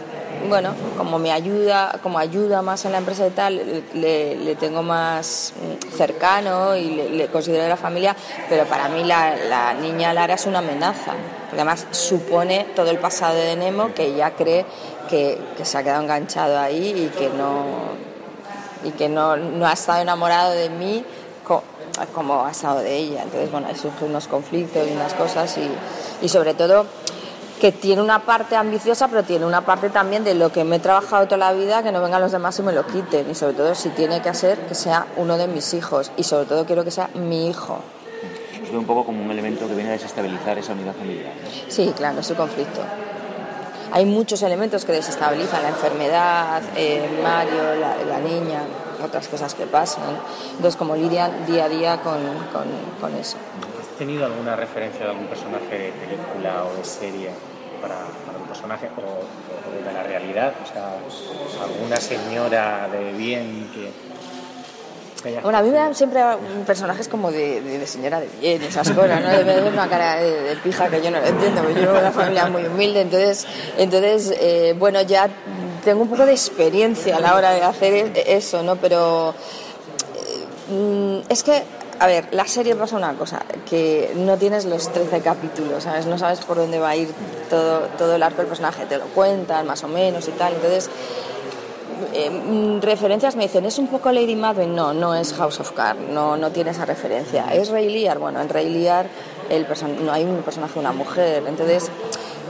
bueno, 0.47 0.73
como 0.97 1.19
me 1.19 1.31
ayuda, 1.31 1.99
como 2.03 2.19
ayuda 2.19 2.61
más 2.61 2.85
en 2.85 2.91
la 2.91 2.97
empresa 2.99 3.25
y 3.27 3.31
tal, 3.31 3.83
le, 3.93 4.55
tengo 4.55 4.83
más 4.83 5.53
cercano 5.95 6.75
y 6.75 6.89
le, 6.89 7.27
considero 7.27 7.63
de 7.63 7.69
la 7.69 7.77
familia, 7.77 8.15
pero 8.49 8.65
para 8.65 8.89
mí 8.89 9.03
la, 9.03 9.73
niña 9.73 10.13
Lara 10.13 10.35
es 10.35 10.45
una 10.45 10.59
amenaza, 10.59 11.13
porque 11.49 11.61
además 11.61 11.87
supone 11.91 12.67
todo 12.75 12.89
el 12.89 12.97
pasado 12.97 13.35
de 13.35 13.55
Nemo 13.55 13.93
que 13.93 14.05
ella 14.05 14.31
cree 14.31 14.65
que 15.09 15.37
se 15.63 15.77
ha 15.77 15.83
quedado 15.83 16.01
enganchado 16.01 16.57
ahí 16.57 17.11
y 17.11 17.17
que 17.17 17.29
no 17.29 18.11
y 18.83 18.91
que 18.91 19.09
no, 19.09 19.37
no 19.37 19.67
ha 19.67 19.73
estado 19.73 20.01
enamorado 20.01 20.51
de 20.51 20.69
mí 20.69 21.03
como 22.13 22.45
ha 22.45 22.51
estado 22.51 22.79
de 22.79 22.95
ella. 22.95 23.23
Entonces, 23.23 23.51
bueno, 23.51 23.67
hay 23.67 23.75
surgen 23.75 24.09
unos 24.09 24.27
conflictos 24.27 24.87
y 24.87 24.91
unas 24.93 25.13
cosas 25.13 25.55
y, 25.57 26.25
y 26.25 26.29
sobre 26.29 26.53
todo 26.53 26.85
que 27.61 27.71
tiene 27.71 28.01
una 28.01 28.25
parte 28.25 28.55
ambiciosa, 28.55 29.07
pero 29.07 29.21
tiene 29.21 29.45
una 29.45 29.61
parte 29.61 29.91
también 29.91 30.23
de 30.23 30.33
lo 30.33 30.51
que 30.51 30.63
me 30.63 30.77
he 30.77 30.79
trabajado 30.79 31.25
toda 31.25 31.37
la 31.37 31.53
vida, 31.53 31.83
que 31.83 31.91
no 31.91 32.01
vengan 32.01 32.19
los 32.19 32.31
demás 32.31 32.57
y 32.57 32.63
me 32.63 32.73
lo 32.73 32.87
quiten. 32.87 33.29
Y 33.29 33.35
sobre 33.35 33.53
todo, 33.53 33.75
si 33.75 33.89
tiene 33.89 34.19
que 34.19 34.29
hacer, 34.29 34.57
que 34.61 34.73
sea 34.73 35.05
uno 35.15 35.37
de 35.37 35.47
mis 35.47 35.75
hijos. 35.75 36.11
Y 36.17 36.23
sobre 36.23 36.45
todo, 36.45 36.65
quiero 36.65 36.83
que 36.83 36.89
sea 36.89 37.11
mi 37.13 37.47
hijo. 37.47 37.79
Os 38.63 38.71
ve 38.71 38.77
un 38.79 38.85
poco 38.85 39.05
como 39.05 39.23
un 39.23 39.29
elemento 39.29 39.67
que 39.67 39.75
viene 39.75 39.91
a 39.91 39.93
desestabilizar 39.93 40.57
esa 40.57 40.73
unidad 40.73 40.95
familiar. 40.95 41.33
Sí, 41.67 41.93
claro, 41.95 42.21
es 42.21 42.31
el 42.31 42.35
conflicto 42.35 42.81
hay 43.93 44.05
muchos 44.05 44.41
elementos 44.41 44.85
que 44.85 44.93
desestabilizan 44.93 45.63
la 45.63 45.69
enfermedad, 45.69 46.61
eh, 46.77 47.09
Mario, 47.21 47.75
la, 47.75 48.19
niña, 48.19 48.61
otras 49.03 49.27
cosas 49.27 49.53
que 49.53 49.65
pasan. 49.65 50.17
Entonces, 50.51 50.77
como 50.77 50.95
lidian 50.95 51.45
día 51.45 51.65
a 51.65 51.69
día 51.69 52.01
con, 52.01 52.21
con, 53.01 53.13
eso. 53.15 53.35
¿Has 53.81 53.97
tenido 53.97 54.25
alguna 54.25 54.55
referencia 54.55 55.03
de 55.03 55.11
algún 55.11 55.27
personaje 55.27 55.77
de 55.77 55.91
película 55.91 56.63
o 56.63 56.77
de 56.77 56.85
serie 56.85 57.31
para, 57.81 57.95
para 58.25 58.37
un 58.37 58.47
personaje 58.47 58.87
o, 58.97 59.83
de 59.85 59.93
la 59.93 60.03
realidad? 60.03 60.53
O 60.63 60.71
sea, 60.71 60.93
alguna 61.63 61.97
señora 61.97 62.87
de 62.91 63.11
bien 63.13 63.69
que 63.73 63.91
bueno, 65.43 65.57
a 65.57 65.61
mí 65.61 65.69
me 65.69 65.77
dan 65.77 65.93
siempre 65.93 66.21
personajes 66.65 67.07
como 67.07 67.31
de, 67.31 67.61
de, 67.61 67.85
señora 67.85 68.19
de 68.19 68.27
bien, 68.39 68.61
esas 68.63 68.89
cosas, 68.89 69.21
¿no? 69.21 69.29
De 69.29 69.69
una 69.69 69.87
cara 69.87 70.15
de, 70.15 70.55
pija 70.63 70.89
que 70.89 71.01
yo 71.01 71.11
no 71.11 71.19
lo 71.19 71.27
entiendo, 71.27 71.61
porque 71.61 71.75
yo 71.75 71.81
vengo 71.81 71.93
de 71.93 71.99
una 71.99 72.11
familia 72.11 72.47
muy 72.47 72.65
humilde, 72.65 73.01
entonces, 73.01 73.45
entonces 73.77 74.33
eh, 74.39 74.75
bueno, 74.77 75.01
ya 75.01 75.29
tengo 75.83 76.01
un 76.01 76.09
poco 76.09 76.25
de 76.25 76.31
experiencia 76.31 77.17
a 77.17 77.19
la 77.19 77.35
hora 77.35 77.51
de 77.51 77.61
hacer 77.61 78.11
eso, 78.25 78.63
¿no? 78.63 78.77
Pero 78.77 79.35
eh, 80.71 81.23
es 81.29 81.43
que, 81.43 81.63
a 82.01 82.07
ver, 82.07 82.29
la 82.31 82.47
serie 82.47 82.75
pasa 82.75 82.97
una 82.97 83.13
cosa, 83.13 83.43
que 83.69 84.13
no 84.15 84.35
tienes 84.35 84.65
los 84.65 84.91
13 84.91 85.21
capítulos, 85.21 85.83
¿sabes? 85.83 86.07
No 86.07 86.17
sabes 86.17 86.39
por 86.39 86.57
dónde 86.57 86.79
va 86.79 86.89
a 86.89 86.95
ir 86.95 87.09
todo, 87.47 87.81
todo 87.95 88.15
el 88.15 88.23
arco 88.23 88.37
del 88.37 88.47
personaje, 88.47 88.87
te 88.87 88.97
lo 88.97 89.05
cuentan 89.05 89.67
más 89.67 89.83
o 89.83 89.87
menos 89.87 90.27
y 90.27 90.31
tal, 90.31 90.53
entonces 90.55 90.89
eh, 92.11 92.31
mm, 92.31 92.81
referencias 92.81 93.35
me 93.35 93.43
dicen, 93.43 93.65
¿es 93.65 93.77
un 93.77 93.85
poco 93.85 94.11
Lady 94.11 94.35
Madwin? 94.35 94.73
No, 94.73 94.95
no 94.95 95.13
es 95.13 95.31
House 95.33 95.59
of 95.59 95.73
Cards, 95.73 96.01
no, 96.09 96.37
no 96.37 96.49
tiene 96.49 96.71
esa 96.71 96.85
referencia. 96.85 97.53
¿Es 97.53 97.69
Ray 97.69 97.87
Lear? 97.87 98.17
Bueno, 98.17 98.41
en 98.41 98.49
Ray 98.49 98.69
Lear 98.69 99.05
el 99.51 99.67
no 100.03 100.11
hay 100.11 100.23
un 100.23 100.41
personaje, 100.41 100.79
una 100.79 100.93
mujer. 100.93 101.43
Entonces, 101.47 101.91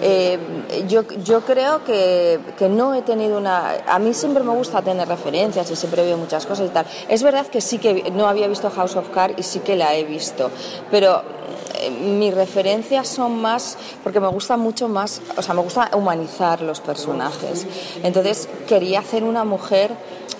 eh, 0.01 0.39
yo, 0.87 1.03
yo 1.23 1.41
creo 1.41 1.83
que, 1.83 2.39
que, 2.57 2.67
no 2.67 2.93
he 2.93 3.01
tenido 3.01 3.37
una... 3.37 3.83
A 3.87 3.99
mí 3.99 4.13
siempre 4.13 4.43
me 4.43 4.53
gusta 4.53 4.81
tener 4.81 5.07
referencias 5.07 5.69
y 5.69 5.75
siempre 5.75 6.03
veo 6.03 6.17
muchas 6.17 6.45
cosas 6.45 6.67
y 6.67 6.69
tal. 6.69 6.85
Es 7.07 7.23
verdad 7.23 7.47
que 7.47 7.61
sí 7.61 7.77
que 7.77 8.11
no 8.11 8.27
había 8.27 8.47
visto 8.47 8.69
House 8.69 8.95
of 8.95 9.09
Cards 9.09 9.35
y 9.37 9.43
sí 9.43 9.59
que 9.59 9.75
la 9.75 9.95
he 9.95 10.03
visto, 10.03 10.49
pero 10.89 11.21
mis 11.89 12.33
referencias 12.33 13.07
son 13.07 13.41
más, 13.41 13.77
porque 14.03 14.19
me 14.19 14.27
gusta 14.27 14.57
mucho 14.57 14.87
más, 14.87 15.21
o 15.35 15.41
sea, 15.41 15.53
me 15.53 15.61
gusta 15.61 15.89
humanizar 15.93 16.61
los 16.61 16.79
personajes. 16.79 17.65
Entonces 18.03 18.47
quería 18.67 18.99
hacer 18.99 19.23
una 19.23 19.43
mujer 19.43 19.91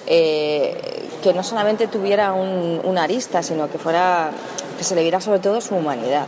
eh, 0.08 1.10
que 1.24 1.34
no 1.34 1.44
solamente 1.44 1.88
tuviera 1.88 2.34
un, 2.34 2.98
arista, 2.98 3.42
sino 3.42 3.70
que 3.72 3.78
fuera, 3.78 4.32
que 4.78 4.84
se 4.84 4.96
le 4.96 5.02
viera 5.02 5.22
sobre 5.22 5.40
todo 5.40 5.62
su 5.62 5.76
humanidad. 5.76 6.28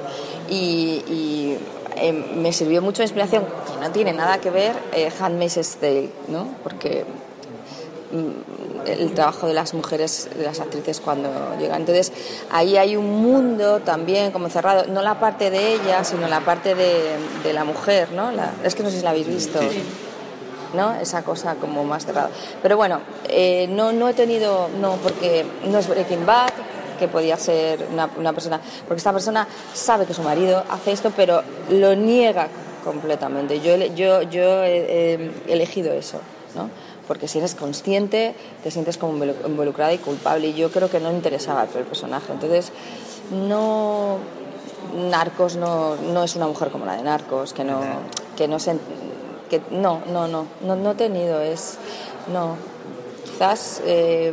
Y, 0.50 1.58
eh, 2.04 2.12
me 2.12 2.52
sirvió 2.52 2.82
mucho 2.82 2.98
de 2.98 3.06
inspiración, 3.06 3.46
que 3.46 3.80
no 3.80 3.90
tiene 3.92 4.12
nada 4.12 4.38
que 4.40 4.50
ver, 4.50 4.76
eh, 4.92 5.10
Handmaid's 5.18 5.78
Tale, 5.78 6.10
¿no? 6.28 6.50
Porque 6.62 7.06
mm, 8.12 8.90
el 8.90 9.14
trabajo 9.14 9.48
de 9.48 9.54
las 9.54 9.74
mujeres, 9.74 10.30
de 10.36 10.44
las 10.44 10.60
actrices 10.60 11.00
cuando 11.00 11.30
llegan. 11.58 11.80
Entonces, 11.80 12.12
ahí 12.52 12.76
hay 12.76 12.98
un 12.98 13.10
mundo 13.22 13.80
también 13.80 14.32
como 14.32 14.50
cerrado, 14.50 14.86
no 14.88 15.02
la 15.02 15.22
parte 15.22 15.50
de 15.50 15.76
ella, 15.76 16.04
sino 16.04 16.28
la 16.28 16.42
parte 16.42 16.76
de, 16.76 17.16
de 17.42 17.54
la 17.54 17.64
mujer, 17.64 18.12
¿no? 18.12 18.32
es 18.66 18.76
que 18.76 18.84
no 18.84 18.90
sé 18.90 18.98
si 18.98 19.04
la 19.04 19.12
habéis 19.12 19.28
visto. 19.28 19.62
¿no? 20.74 20.96
Esa 20.96 21.24
cosa 21.24 21.56
como 21.56 21.86
más 21.86 22.06
cerrada. 22.06 22.32
Pero 22.62 22.76
bueno, 22.76 23.00
eh, 23.30 23.68
no, 23.70 23.94
no 23.94 24.10
he 24.10 24.14
tenido, 24.14 24.68
no, 24.82 24.96
porque 24.98 25.46
no 25.66 25.78
es 25.78 25.88
Breaking 25.88 26.26
Bad, 26.26 26.50
que 27.04 27.12
podía 27.12 27.38
ser 27.38 27.86
una, 27.92 28.10
una, 28.18 28.34
persona, 28.34 28.62
porque 28.88 29.00
esta 29.00 29.12
persona 29.12 29.48
sabe 29.74 30.06
que 30.06 30.14
su 30.14 30.24
marido 30.24 30.64
hace 30.70 30.92
esto, 30.92 31.12
pero 31.16 31.44
lo 31.70 31.96
niega 31.96 32.48
completamente. 32.84 33.60
Yo, 33.60 33.76
yo, 33.76 34.22
yo 34.24 34.64
he, 34.64 35.32
he 35.48 35.54
elegido 35.54 35.94
eso, 35.94 36.20
¿no? 36.56 36.70
porque 37.08 37.28
si 37.28 37.38
eres 37.38 37.54
consciente 37.54 38.34
te 38.64 38.72
sientes 38.72 38.98
como 38.98 39.26
involucrada 39.26 39.92
y 39.92 39.98
culpable 39.98 40.48
y 40.48 40.54
yo 40.54 40.72
creo 40.72 40.90
que 40.90 41.02
no 41.02 41.12
interesaba 41.12 41.64
el 41.64 41.84
personaje. 41.84 42.32
Entonces, 42.32 42.72
no 43.32 44.20
Narcos 44.94 45.56
no, 45.56 45.96
no 45.96 46.24
es 46.24 46.36
una 46.36 46.48
mujer 46.48 46.70
como 46.70 46.86
la 46.86 46.96
de 46.96 47.04
Narcos, 47.04 47.54
que 47.54 47.64
no, 47.64 47.82
que 48.38 48.48
no 48.48 48.60
se, 48.60 48.78
que 49.50 49.62
no, 49.72 50.02
no, 50.12 50.28
no, 50.28 50.46
no, 50.62 50.76
no 50.76 50.92
he 50.92 50.96
tenido, 50.96 51.42
es, 51.42 51.78
no, 52.32 52.56
quizás 53.26 53.82
eh, 53.86 54.32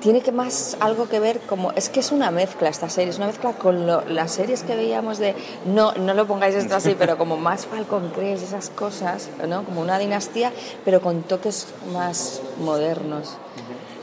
tiene 0.00 0.20
que 0.20 0.32
más 0.32 0.76
algo 0.80 1.08
que 1.08 1.20
ver 1.20 1.40
como 1.40 1.72
es 1.72 1.88
que 1.88 2.00
es 2.00 2.12
una 2.12 2.30
mezcla 2.30 2.68
esta 2.68 2.88
serie 2.88 3.10
es 3.10 3.16
una 3.16 3.26
mezcla 3.26 3.52
con 3.52 3.86
las 3.86 4.32
series 4.32 4.62
que 4.62 4.76
veíamos 4.76 5.18
de 5.18 5.34
no 5.66 5.92
no 5.94 6.14
lo 6.14 6.26
pongáis 6.26 6.54
esto 6.54 6.76
así 6.76 6.94
pero 6.98 7.18
como 7.18 7.36
más 7.36 7.66
Falcon 7.66 8.10
Crest 8.10 8.44
esas 8.44 8.70
cosas 8.70 9.28
no 9.46 9.64
como 9.64 9.80
una 9.80 9.98
dinastía 9.98 10.52
pero 10.84 11.00
con 11.00 11.22
toques 11.22 11.66
más 11.92 12.40
modernos. 12.60 13.36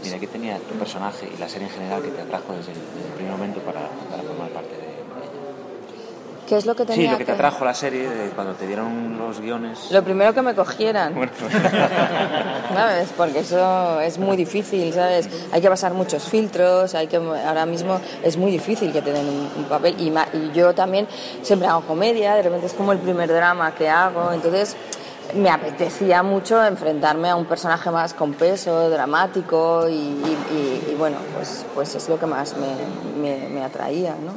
Mira, 0.03 0.19
¿qué 0.19 0.27
tenía 0.27 0.59
tu 0.59 0.75
personaje 0.75 1.27
y 1.33 1.39
la 1.39 1.49
serie 1.49 1.67
en 1.67 1.73
general 1.73 2.01
que 2.01 2.09
te 2.09 2.21
atrajo 2.21 2.53
desde 2.53 2.73
el, 2.73 2.77
primer 3.15 3.31
momento 3.31 3.59
para, 3.61 3.81
formar 4.21 4.49
parte 4.49 4.75
de 4.77 4.83
ella? 4.83 4.95
¿Qué 6.47 6.57
es 6.57 6.65
lo 6.67 6.75
que 6.75 6.85
tenía 6.85 7.05
Sí, 7.07 7.11
lo 7.11 7.17
que 7.17 7.25
te 7.25 7.31
atrajo 7.31 7.65
la 7.65 7.73
serie 7.73 8.07
de 8.07 8.29
cuando 8.29 8.53
te 8.53 8.67
dieron 8.67 9.17
los 9.17 9.41
guiones. 9.41 9.89
Lo 9.91 10.03
primero 10.03 10.31
que 10.33 10.41
me 10.43 10.53
cogieran. 10.53 11.15
Bueno, 11.15 11.31
¿Sabes? 12.73 13.09
Porque 13.17 13.39
eso 13.39 13.99
es 14.01 14.17
muy 14.17 14.37
difícil, 14.37 14.93
¿sabes? 14.93 15.27
Hay 15.51 15.61
que 15.61 15.69
pasar 15.69 15.93
muchos 15.93 16.23
filtros, 16.25 16.93
hay 16.95 17.07
que 17.07 17.17
ahora 17.17 17.65
mismo 17.65 17.99
es 18.23 18.37
muy 18.37 18.51
difícil 18.51 18.91
que 18.91 19.01
te 19.01 19.11
den 19.11 19.27
un, 19.27 19.49
un 19.57 19.63
papel 19.65 19.95
y, 19.99 20.11
ma- 20.11 20.27
y 20.33 20.51
yo 20.51 20.73
también 20.75 21.07
siempre 21.41 21.67
hago 21.67 21.81
comedia, 21.81 22.35
de 22.35 22.43
repente 22.43 22.67
es 22.67 22.73
como 22.73 22.91
el 22.91 22.99
primer 22.99 23.29
drama 23.29 23.73
que 23.73 23.89
hago, 23.89 24.31
entonces 24.31 24.75
me 25.33 25.49
apetecía 25.49 26.21
mucho 26.21 26.63
enfrentarme 26.63 27.29
a 27.29 27.35
un 27.35 27.45
personaje 27.45 27.89
más 27.89 28.13
con 28.13 28.33
peso, 28.33 28.89
dramático 28.91 29.89
y, 29.89 29.93
y- 29.93 30.37
y- 30.51 30.91
y 30.91 30.95
bueno, 30.95 31.17
pues, 31.35 31.65
pues 31.73 31.95
es 31.95 32.07
lo 32.07 32.19
que 32.19 32.27
más 32.27 32.55
me, 32.55 32.67
me- 33.19 33.49
me 33.49 33.63
atraía, 33.63 34.11
¿no? 34.11 34.33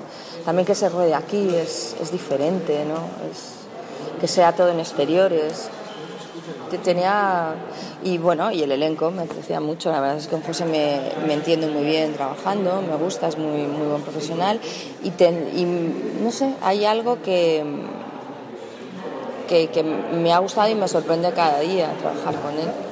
También 0.48 0.64
que 0.64 0.74
se 0.74 0.88
ruede 0.88 1.14
aquí 1.14 1.54
es, 1.54 1.94
es 2.00 2.10
diferente, 2.10 2.82
¿no? 2.86 2.94
Es, 3.30 3.68
que 4.18 4.26
sea 4.26 4.54
todo 4.54 4.70
en 4.70 4.80
exteriores, 4.80 5.68
te- 6.70 6.78
tenía 6.78 7.52
y 8.02 8.16
bueno 8.16 8.50
y 8.50 8.62
el 8.62 8.72
elenco 8.72 9.10
me 9.10 9.24
apetecía 9.24 9.60
mucho. 9.60 9.92
La 9.92 10.00
verdad 10.00 10.16
es 10.16 10.24
que 10.24 10.30
con 10.30 10.40
José 10.42 10.64
me, 10.64 11.02
me 11.26 11.34
entiendo 11.34 11.66
muy 11.66 11.84
bien 11.84 12.14
trabajando 12.14 12.80
me 12.80 12.96
gusta 12.96 13.28
es 13.28 13.36
muy 13.36 13.66
muy 13.66 13.88
buen 13.88 14.00
profesional. 14.00 14.58
Y, 15.04 15.10
no 16.22 16.30
sé 16.30 16.54
hay 16.62 16.86
algo 16.86 17.20
que, 17.20 17.62
que 19.46 19.82
me 19.82 20.32
ha 20.32 20.38
gustado 20.38 20.70
y 20.70 20.74
me 20.74 20.88
sorprende 20.88 21.30
cada 21.32 21.60
día 21.60 21.92
trabajar 22.00 22.36
con 22.40 22.54
él 22.54 22.87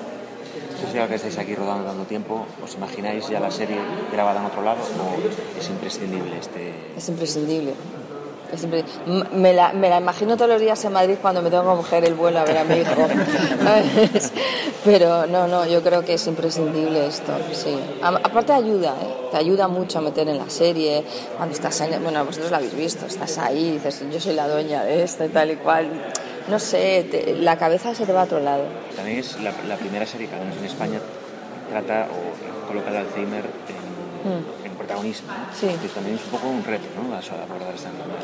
sé 0.87 0.93
si 0.93 0.99
ahora 0.99 1.09
que 1.11 1.15
estáis 1.17 1.39
aquí 1.39 1.55
rodando 1.55 1.85
dando 1.85 2.05
tiempo, 2.05 2.47
¿os 2.65 2.75
imagináis 2.75 3.29
ya 3.29 3.41
la 3.41 3.51
serie 3.51 3.77
grabada 4.13 4.41
en 4.41 4.47
otro 4.47 4.63
lado 4.63 4.79
o 4.81 5.59
es 5.59 5.69
imprescindible 5.69 6.39
este...? 6.39 6.73
es 6.97 7.09
imprescindible 7.09 7.75
Es 8.53 8.65
impre- 8.65 8.85
M- 9.07 9.25
me, 9.33 9.53
la, 9.53 9.73
me 9.73 9.89
la 9.91 9.99
imagino 9.99 10.37
todos 10.37 10.49
los 10.53 10.61
días 10.61 10.83
en 10.85 10.93
Madrid 10.93 11.17
cuando 11.21 11.43
me 11.43 11.51
tengo 11.51 11.65
que 11.69 11.77
coger 11.83 12.05
el 12.05 12.15
vuelo 12.15 12.39
a 12.39 12.45
ver 12.45 12.59
a 12.59 12.65
mi 12.65 12.77
hijo. 12.77 12.93
Pero 14.85 15.27
no, 15.27 15.49
no, 15.49 15.67
yo 15.67 15.83
creo 15.83 16.05
que 16.05 16.15
es 16.15 16.27
imprescindible 16.29 17.07
esto, 17.09 17.33
sí. 17.53 17.77
A- 18.03 18.09
aparte 18.23 18.53
ayuda, 18.53 18.95
¿eh? 19.03 19.29
te 19.33 19.37
ayuda 19.37 19.67
mucho 19.67 19.99
a 19.99 20.03
meter 20.03 20.29
en 20.29 20.39
la 20.39 20.49
serie. 20.49 21.03
Cuando 21.37 21.55
estás 21.55 21.81
en, 21.81 22.01
bueno, 22.03 22.25
vosotros 22.25 22.51
la 22.53 22.59
habéis 22.59 22.77
visto, 22.77 23.07
estás 23.07 23.37
ahí, 23.39 23.73
dices, 23.73 24.05
yo 24.13 24.21
soy 24.21 24.35
la 24.35 24.47
dueña 24.49 24.85
de 24.85 25.03
esto 25.03 25.25
y 25.25 25.29
tal 25.29 25.51
y 25.51 25.57
cual. 25.57 25.91
No 26.49 26.59
sé, 26.59 27.07
te- 27.11 27.35
la 27.35 27.57
cabeza 27.59 27.95
se 27.95 28.07
te 28.07 28.13
va 28.13 28.23
a 28.23 28.25
otro 28.25 28.41
lado. 28.41 28.65
También 28.95 29.19
es 29.19 29.41
la, 29.41 29.53
la 29.69 29.77
primera 29.77 30.07
serie 30.07 30.29
que 30.29 30.35
al 30.35 30.43
menos 30.43 30.57
en 30.59 30.65
España 30.65 30.99
trata 31.71 32.07
o 32.11 32.69
coloca 32.69 32.91
el 32.91 32.97
Alzheimer 32.97 33.45
en, 33.45 34.67
en 34.71 34.77
protagonismo. 34.77 35.29
Sí. 35.59 35.67
Que 35.83 35.89
también 35.89 36.17
es 36.17 36.25
un 36.25 36.31
poco 36.31 36.49
un 36.49 36.63
reto, 36.65 36.85
¿no? 36.97 37.15
A- 37.15 37.19
abordar 37.43 37.75
esta 37.75 37.89
enfermedad. 37.89 38.21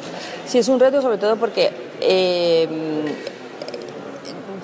Sí, 0.46 0.58
es 0.58 0.68
un 0.68 0.78
reto 0.78 1.02
sobre 1.02 1.18
todo 1.18 1.36
porque 1.36 1.70
eh, 2.00 2.68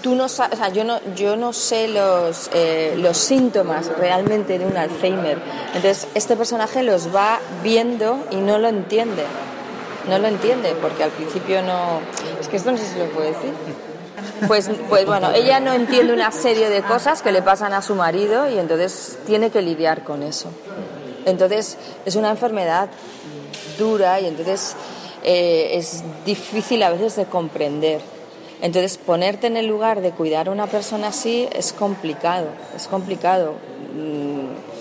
tú 0.02 0.14
no 0.14 0.28
sa- 0.28 0.48
o 0.52 0.56
sea, 0.56 0.68
yo 0.68 0.84
no, 0.84 1.00
yo 1.16 1.36
no 1.36 1.52
sé 1.52 1.88
los, 1.88 2.50
eh, 2.54 2.94
los 2.98 3.16
síntomas 3.18 3.88
realmente 3.98 4.58
de 4.58 4.66
un 4.66 4.76
Alzheimer. 4.76 5.38
Entonces, 5.74 6.06
este 6.14 6.36
personaje 6.36 6.82
los 6.84 7.14
va 7.14 7.40
viendo 7.64 8.24
y 8.30 8.36
no 8.36 8.58
lo 8.58 8.68
entiende. 8.68 9.24
No 10.08 10.18
lo 10.18 10.28
entiende 10.28 10.74
porque 10.80 11.04
al 11.04 11.10
principio 11.10 11.62
no... 11.62 12.00
Es 12.40 12.48
que 12.48 12.56
esto 12.56 12.72
no 12.72 12.78
sé 12.78 12.86
si 12.86 12.98
lo 12.98 13.06
puedo 13.06 13.26
decir. 13.26 13.52
Pues, 14.46 14.70
pues 14.88 15.06
bueno, 15.06 15.30
ella 15.32 15.60
no 15.60 15.72
entiende 15.72 16.12
una 16.12 16.30
serie 16.30 16.70
de 16.70 16.82
cosas 16.82 17.22
que 17.22 17.32
le 17.32 17.42
pasan 17.42 17.72
a 17.72 17.82
su 17.82 17.94
marido 17.94 18.48
y 18.48 18.58
entonces 18.58 19.18
tiene 19.26 19.50
que 19.50 19.62
lidiar 19.62 20.04
con 20.04 20.22
eso. 20.22 20.48
Entonces 21.24 21.76
es 22.04 22.16
una 22.16 22.30
enfermedad 22.30 22.88
dura 23.78 24.20
y 24.20 24.26
entonces 24.26 24.74
eh, 25.22 25.70
es 25.74 26.02
difícil 26.24 26.82
a 26.82 26.90
veces 26.90 27.16
de 27.16 27.26
comprender. 27.26 28.00
Entonces 28.60 28.98
ponerte 28.98 29.46
en 29.46 29.56
el 29.56 29.66
lugar 29.66 30.00
de 30.00 30.10
cuidar 30.10 30.48
a 30.48 30.50
una 30.50 30.66
persona 30.66 31.08
así 31.08 31.48
es 31.52 31.72
complicado, 31.72 32.48
es 32.74 32.88
complicado. 32.88 33.54
Mm, 33.94 34.77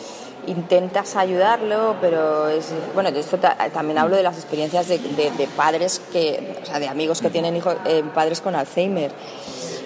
Intentas 0.48 1.18
ayudarlo, 1.18 1.96
pero 2.00 2.48
es 2.48 2.72
bueno. 2.94 3.12
De 3.12 3.20
esto 3.20 3.38
ta- 3.38 3.58
también 3.74 3.98
hablo 3.98 4.16
de 4.16 4.24
las 4.24 4.38
experiencias 4.38 4.88
de, 4.88 5.50
padres 5.58 6.02
que, 6.12 6.56
o 6.64 6.66
sea, 6.66 6.80
de 6.80 6.88
amigos 6.88 7.22
que 7.22 7.30
tienen 7.30 7.56
hijos, 7.58 7.76
eh, 7.86 8.04
padres 8.16 8.40
con 8.40 8.56
Alzheimer. 8.56 9.12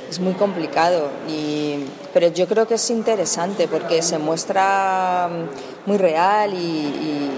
Es 0.09 0.19
muy 0.19 0.33
complicado, 0.33 1.07
y, 1.29 1.85
pero 2.13 2.27
yo 2.27 2.45
creo 2.45 2.67
que 2.67 2.73
es 2.73 2.89
interesante 2.89 3.69
porque 3.69 4.01
se 4.01 4.17
muestra 4.17 5.29
mm, 5.31 5.89
muy 5.89 5.97
real 5.97 6.53
y, 6.53 7.29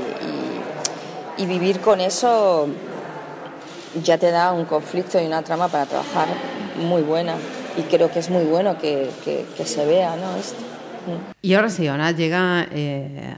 vivir 1.45 1.81
con 1.81 1.99
eso 1.99 2.67
ya 4.01 4.17
te 4.17 4.31
da 4.31 4.53
un 4.53 4.63
conflicto 4.65 5.21
y 5.21 5.25
una 5.25 5.43
trama 5.43 5.67
para 5.67 5.85
trabajar 5.85 6.27
muy 6.77 7.01
buena. 7.03 7.35
Y 7.77 7.81
creo 7.83 8.09
que 8.09 8.19
es 8.19 8.29
muy 8.29 8.45
bueno 8.45 8.77
que 8.79 9.11
se 9.65 9.85
vea 9.85 10.15
¿no? 10.15 10.35
esto. 10.37 10.72
Y 11.41 11.53
ahora 11.53 11.69
sí, 11.69 11.87
ahora 11.87 12.11
llega 12.11 12.67
eh, 12.71 13.35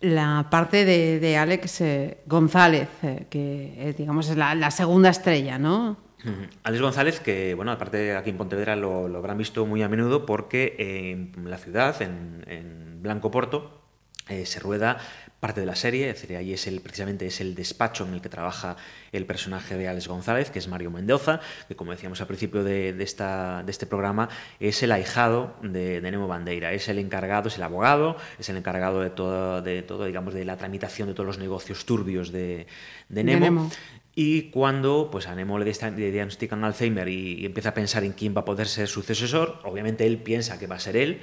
la 0.00 0.46
parte 0.50 0.84
de, 0.84 1.36
Alex 1.36 1.80
eh, 1.82 2.18
González, 2.26 2.88
eh, 3.02 3.26
que 3.28 3.74
eh, 3.76 3.94
digamos 3.96 4.28
es 4.28 4.36
la, 4.36 4.70
segunda 4.70 5.10
estrella, 5.10 5.58
¿no? 5.58 5.96
Alex 6.64 6.82
González, 6.82 7.20
que 7.20 7.54
bueno, 7.54 7.72
aparte 7.72 8.14
aquí 8.14 8.30
en 8.30 8.36
Pontevedra 8.36 8.76
lo, 8.76 9.06
habrán 9.16 9.38
visto 9.38 9.64
muy 9.64 9.82
a 9.82 9.88
menudo 9.88 10.26
porque 10.26 10.74
en 10.78 11.48
la 11.48 11.56
ciudad, 11.56 12.00
en 12.02 13.02
Blanco 13.02 13.30
Porto, 13.30 13.79
eh, 14.30 14.46
se 14.46 14.60
rueda 14.60 14.98
parte 15.40 15.60
de 15.60 15.66
la 15.66 15.74
serie, 15.74 16.10
es 16.10 16.20
decir, 16.20 16.36
ahí 16.36 16.52
es 16.52 16.66
el, 16.66 16.80
precisamente 16.82 17.26
es 17.26 17.40
el 17.40 17.54
despacho 17.54 18.06
en 18.06 18.12
el 18.12 18.20
que 18.20 18.28
trabaja 18.28 18.76
el 19.10 19.24
personaje 19.24 19.76
de 19.76 19.88
Alex 19.88 20.06
González, 20.06 20.50
que 20.50 20.58
es 20.58 20.68
Mario 20.68 20.90
Mendoza, 20.90 21.40
que 21.66 21.74
como 21.74 21.92
decíamos 21.92 22.20
al 22.20 22.26
principio 22.26 22.62
de, 22.62 22.92
de 22.92 23.04
esta, 23.04 23.62
de 23.64 23.70
este 23.70 23.86
programa, 23.86 24.28
es 24.60 24.82
el 24.82 24.92
ahijado 24.92 25.56
de, 25.62 26.02
de 26.02 26.10
Nemo 26.10 26.28
Bandeira, 26.28 26.74
es 26.74 26.88
el 26.88 26.98
encargado, 26.98 27.48
es 27.48 27.56
el 27.56 27.62
abogado, 27.62 28.16
es 28.38 28.50
el 28.50 28.58
encargado 28.58 29.00
de 29.00 29.08
todo, 29.08 29.62
de 29.62 29.82
todo, 29.82 30.04
digamos, 30.04 30.34
de 30.34 30.44
la 30.44 30.58
tramitación 30.58 31.08
de 31.08 31.14
todos 31.14 31.26
los 31.26 31.38
negocios 31.38 31.86
turbios 31.86 32.30
de, 32.30 32.66
Nemo. 33.08 33.40
Nemo. 33.40 33.70
Y 34.14 34.50
cuando 34.50 35.08
pues, 35.10 35.26
a 35.26 35.34
Nemo 35.34 35.58
le 35.58 35.72
diagnostican 36.12 36.62
Alzheimer 36.64 37.08
y, 37.08 37.40
y 37.40 37.46
empieza 37.46 37.70
a 37.70 37.74
pensar 37.74 38.04
en 38.04 38.12
quién 38.12 38.36
va 38.36 38.42
a 38.42 38.44
poder 38.44 38.68
ser 38.68 38.88
su 38.88 39.02
sucesor, 39.02 39.60
obviamente 39.64 40.06
él 40.06 40.18
piensa 40.18 40.58
que 40.58 40.66
va 40.66 40.76
a 40.76 40.80
ser 40.80 40.96
él, 40.98 41.20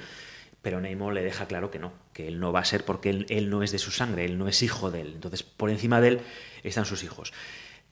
pero 0.60 0.80
Nemo 0.80 1.12
le 1.12 1.22
deja 1.22 1.46
claro 1.46 1.70
que 1.70 1.78
no, 1.78 1.92
que 2.18 2.26
él 2.26 2.40
no 2.40 2.50
va 2.50 2.58
a 2.58 2.64
ser 2.64 2.84
porque 2.84 3.10
él, 3.10 3.26
él 3.28 3.48
no 3.48 3.62
es 3.62 3.70
de 3.70 3.78
su 3.78 3.92
sangre, 3.92 4.24
él 4.24 4.38
no 4.38 4.48
es 4.48 4.60
hijo 4.64 4.90
de 4.90 5.02
él. 5.02 5.12
Entonces, 5.14 5.44
por 5.44 5.70
encima 5.70 6.00
de 6.00 6.08
él 6.08 6.20
están 6.64 6.84
sus 6.84 7.04
hijos. 7.04 7.32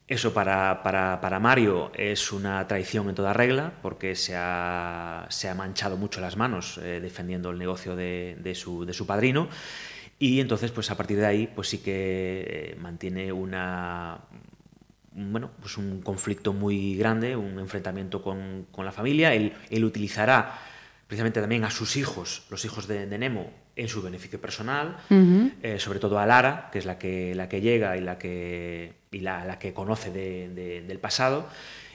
Eso 0.09 0.35
para, 0.35 0.83
para, 0.83 1.21
para 1.21 1.39
Mario 1.39 1.93
es 1.95 2.33
una 2.33 2.67
traición 2.67 3.09
en 3.09 3.15
toda 3.15 3.33
regla, 3.33 3.75
porque 3.83 4.17
se 4.17 4.35
ha, 4.35 5.27
se 5.29 5.49
ha 5.49 5.55
manchado 5.55 5.97
mucho 5.97 6.21
las 6.21 6.37
manos 6.37 6.77
eh, 6.79 6.99
defendiendo 7.01 7.51
el 7.51 7.59
negocio 7.59 7.95
de, 7.95 8.37
de 8.41 8.57
su, 8.57 8.85
de 8.85 8.95
su 8.95 9.07
padrino. 9.07 9.49
Y 10.19 10.41
entonces, 10.41 10.73
pues 10.73 10.91
a 10.91 10.97
partir 10.97 11.19
de 11.19 11.27
ahí, 11.27 11.47
pues 11.47 11.69
sí 11.69 11.79
que 11.79 12.73
eh, 12.73 12.77
mantiene 12.81 13.31
una, 13.31 14.23
bueno, 15.13 15.53
pues 15.61 15.79
un 15.79 16.03
conflicto 16.03 16.53
muy 16.53 16.97
grande, 16.97 17.37
un 17.37 17.61
enfrentamiento 17.61 18.21
con, 18.23 18.67
con 18.73 18.85
la 18.85 18.91
familia. 18.91 19.35
Él, 19.35 19.53
él 19.71 19.85
utilizará 19.85 20.59
precisamente 21.07 21.41
también 21.41 21.63
a 21.63 21.71
sus 21.71 21.97
hijos, 21.97 22.43
los 22.51 22.65
hijos 22.65 22.89
de, 22.89 23.07
de 23.07 23.19
Nemo, 23.19 23.66
en 23.77 23.89
su 23.89 24.01
beneficio 24.03 24.41
personal, 24.41 24.97
eh, 25.63 25.79
sobre 25.79 25.99
todo 26.01 26.19
a 26.19 26.25
Lara, 26.27 26.71
que 26.73 26.79
es 26.79 26.87
la 26.87 26.99
que, 26.99 27.35
la 27.35 27.49
que 27.49 27.61
llega 27.61 27.97
y 27.97 28.01
la 28.01 28.17
que, 28.19 28.95
y 29.11 29.21
la, 29.21 29.45
la 29.45 29.59
que 29.59 29.73
conoce 29.75 30.11
de- 30.11 30.49
de- 30.49 30.81
del 30.83 30.99
pasado. 30.99 31.47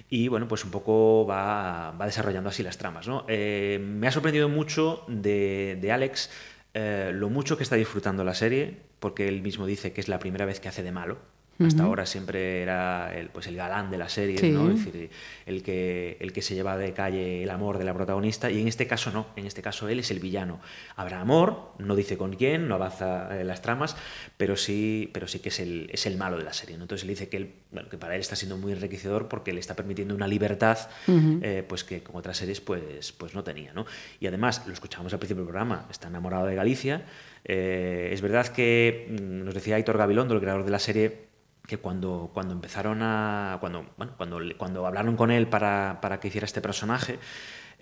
Y 0.09 0.27
bueno, 0.27 0.47
pues 0.47 0.63
un 0.63 0.71
poco 0.71 1.25
va, 1.25 1.91
va 1.91 2.05
desarrollando 2.05 2.49
así 2.49 2.63
las 2.63 2.77
tramas. 2.77 3.07
¿no? 3.07 3.25
Eh, 3.27 3.79
me 3.81 4.07
ha 4.07 4.11
sorprendido 4.11 4.47
mucho 4.49 5.03
de, 5.07 5.77
de 5.81 5.91
Alex 5.91 6.29
eh, 6.73 7.11
lo 7.13 7.29
mucho 7.29 7.57
que 7.57 7.63
está 7.63 7.75
disfrutando 7.77 8.23
la 8.23 8.33
serie, 8.35 8.77
porque 8.99 9.27
él 9.27 9.41
mismo 9.41 9.65
dice 9.65 9.91
que 9.93 10.01
es 10.01 10.07
la 10.07 10.19
primera 10.19 10.45
vez 10.45 10.59
que 10.59 10.67
hace 10.69 10.83
de 10.83 10.91
malo. 10.91 11.17
Hasta 11.65 11.83
ahora 11.83 12.05
siempre 12.05 12.61
era 12.61 13.13
el, 13.17 13.29
pues 13.29 13.47
el 13.47 13.55
galán 13.55 13.91
de 13.91 13.97
la 13.97 14.09
serie, 14.09 14.37
Sí. 14.37 14.51
¿no? 14.51 14.69
Es 14.69 14.85
decir, 14.85 15.09
el 15.45 15.63
que, 15.63 16.17
el 16.19 16.33
que 16.33 16.41
se 16.41 16.55
lleva 16.55 16.77
de 16.77 16.93
calle 16.93 17.43
el 17.43 17.49
amor 17.49 17.77
de 17.77 17.85
la 17.85 17.93
protagonista, 17.93 18.49
y 18.49 18.61
en 18.61 18.67
este 18.67 18.87
caso 18.87 19.11
no, 19.11 19.27
en 19.35 19.45
este 19.45 19.61
caso 19.61 19.89
él 19.89 19.99
es 19.99 20.11
el 20.11 20.19
villano. 20.19 20.59
Habrá 20.95 21.21
amor, 21.21 21.73
no 21.79 21.95
dice 21.95 22.17
con 22.17 22.35
quién, 22.35 22.67
no 22.67 22.75
avanza 22.75 23.39
eh, 23.39 23.43
las 23.43 23.61
tramas, 23.61 23.95
pero 24.37 24.55
sí, 24.55 25.09
pero 25.13 25.27
sí 25.27 25.39
que 25.39 25.49
es 25.49 25.59
el, 25.59 25.89
es 25.91 26.05
el 26.05 26.17
malo 26.17 26.37
de 26.37 26.43
la 26.43 26.53
serie. 26.53 26.77
¿no? 26.77 26.83
Entonces 26.83 27.03
él 27.03 27.09
dice 27.09 27.29
que, 27.29 27.37
él, 27.37 27.53
bueno, 27.71 27.89
que 27.89 27.97
para 27.97 28.15
él 28.15 28.21
está 28.21 28.35
siendo 28.35 28.57
muy 28.57 28.71
enriquecedor 28.71 29.27
porque 29.27 29.53
le 29.53 29.59
está 29.59 29.75
permitiendo 29.75 30.15
una 30.15 30.27
libertad 30.27 30.77
eh, 31.07 31.63
pues 31.67 31.83
que 31.83 32.01
con 32.03 32.15
otras 32.15 32.37
series 32.37 32.61
pues, 32.61 33.11
pues 33.11 33.33
no 33.35 33.43
tenía. 33.43 33.73
¿no? 33.73 33.85
Y 34.19 34.27
además, 34.27 34.63
lo 34.67 34.73
escuchábamos 34.73 35.13
al 35.13 35.19
principio 35.19 35.43
del 35.43 35.49
programa, 35.49 35.87
está 35.89 36.07
enamorado 36.07 36.45
de 36.45 36.55
Galicia. 36.55 37.03
Eh, 37.43 38.09
es 38.13 38.21
verdad 38.21 38.47
que 38.47 39.07
mm, 39.09 39.45
nos 39.45 39.53
decía 39.53 39.75
Aitor 39.75 39.97
Gabilondo, 39.97 40.33
el 40.35 40.41
creador 40.41 40.63
de 40.63 40.71
la 40.71 40.79
serie, 40.79 41.30
que 41.67 41.77
cuando, 41.77 42.31
cuando 42.33 42.53
empezaron 42.53 43.01
a. 43.01 43.57
Cuando, 43.59 43.85
bueno, 43.97 44.13
cuando, 44.17 44.39
cuando 44.57 44.85
hablaron 44.85 45.15
con 45.15 45.31
él 45.31 45.47
para, 45.47 45.99
para 46.01 46.19
que 46.19 46.27
hiciera 46.27 46.45
este 46.45 46.61
personaje, 46.61 47.19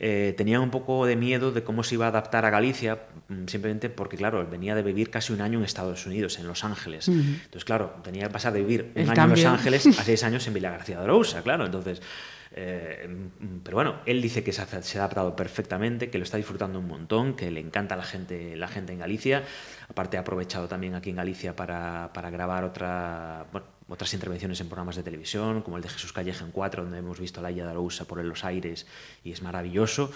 eh, 0.02 0.34
tenían 0.38 0.62
un 0.62 0.72
poco 0.72 1.06
de 1.06 1.18
miedo 1.18 1.52
de 1.52 1.64
cómo 1.64 1.84
se 1.84 1.96
iba 1.96 2.06
a 2.06 2.10
adaptar 2.10 2.46
a 2.46 2.50
Galicia, 2.50 3.00
mm, 3.28 3.48
simplemente 3.48 3.90
porque, 3.90 4.16
claro, 4.16 4.48
venía 4.50 4.74
de 4.74 4.82
vivir 4.82 5.10
casi 5.10 5.34
un 5.34 5.42
año 5.42 5.60
en 5.60 5.66
Estados 5.66 6.06
Unidos, 6.06 6.40
en 6.40 6.48
Los 6.48 6.64
Ángeles. 6.64 7.10
Entonces, 7.10 7.66
claro, 7.66 7.96
tenía 8.02 8.28
que 8.28 8.30
pasar 8.30 8.54
de 8.54 8.62
vivir 8.62 8.92
un 8.96 9.10
año 9.10 9.24
en 9.24 9.30
Los 9.30 9.46
Ángeles 9.46 9.86
a 9.88 9.92
seis 10.04 10.24
años 10.24 10.48
en 10.48 10.54
Villa 10.54 10.72
García 10.72 10.98
de 10.98 11.04
Arousa, 11.04 11.42
claro. 11.44 11.66
Entonces, 11.66 12.02
eh, 12.52 13.08
pero 13.64 13.76
bueno, 13.76 13.96
él 14.06 14.22
dice 14.22 14.44
que 14.44 14.54
se 14.54 14.62
ha, 14.62 15.02
adaptado 15.02 15.36
perfectamente, 15.36 16.10
que 16.10 16.18
lo 16.18 16.24
está 16.24 16.38
disfrutando 16.38 16.80
un 16.80 16.88
montón, 16.88 17.36
que 17.36 17.52
le 17.52 17.60
encanta 17.60 17.96
la 17.96 18.04
gente, 18.04 18.56
la 18.56 18.68
gente 18.68 18.94
en 18.94 19.00
Galicia. 19.00 19.44
Aparte 19.90 20.18
ha 20.18 20.22
aprovechado 20.22 20.68
también 20.68 20.96
aquí 20.96 21.10
en 21.10 21.18
Galicia 21.18 21.56
para, 21.56 22.12
para 22.14 22.30
grabar 22.30 22.64
otra, 22.64 23.46
otras 23.90 24.14
intervenciones 24.14 24.62
en 24.62 24.68
programas 24.68 24.96
de 24.96 25.04
televisión, 25.04 25.62
como 25.62 25.78
el 25.78 25.84
de 25.84 25.90
Jesús 25.90 26.14
Calleja 26.14 26.46
en 26.46 26.52
4, 26.52 26.84
donde 26.84 27.00
hemos 27.00 27.20
visto 27.20 27.40
a 27.40 27.44
la 27.44 27.52
Illa 27.52 27.66
de 27.66 27.72
Arousa 27.72 28.06
por 28.06 28.24
los 28.24 28.46
aires 28.46 28.86
y 29.24 29.32
es 29.32 29.42
maravilloso. 29.42 30.12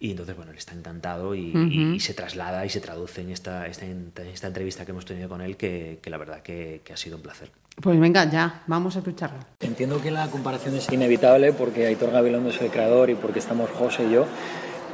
Y 0.00 0.12
entonces, 0.12 0.36
bueno, 0.36 0.52
él 0.52 0.58
está 0.58 0.74
encantado 0.74 1.34
y, 1.34 1.98
se 1.98 2.14
traslada 2.14 2.64
y 2.64 2.68
se 2.68 2.80
traduce 2.80 3.20
en 3.20 3.30
esta, 3.30 3.66
esta, 3.66 3.84
esta, 3.86 4.46
entrevista 4.46 4.84
que 4.84 4.92
hemos 4.92 5.04
tenido 5.04 5.28
con 5.28 5.40
él, 5.40 5.56
que, 5.56 5.98
que 6.00 6.08
la 6.08 6.18
verdad 6.18 6.40
que, 6.40 6.82
que 6.84 6.92
ha 6.92 6.96
sido 6.96 7.16
un 7.16 7.22
placer. 7.22 7.50
Pues 7.80 7.98
venga, 7.98 8.28
ya, 8.30 8.62
vamos 8.66 8.94
a 8.96 9.00
escucharlo. 9.00 9.38
Entiendo 9.60 10.00
que 10.00 10.10
la 10.10 10.28
comparación 10.28 10.76
es 10.76 10.90
inevitable 10.92 11.52
porque 11.52 11.86
Aitor 11.86 12.12
Gabilondo 12.12 12.50
es 12.50 12.60
el 12.60 12.70
creador 12.70 13.10
y 13.10 13.14
porque 13.14 13.40
estamos 13.40 13.70
José 13.70 14.04
y 14.04 14.12
yo, 14.12 14.26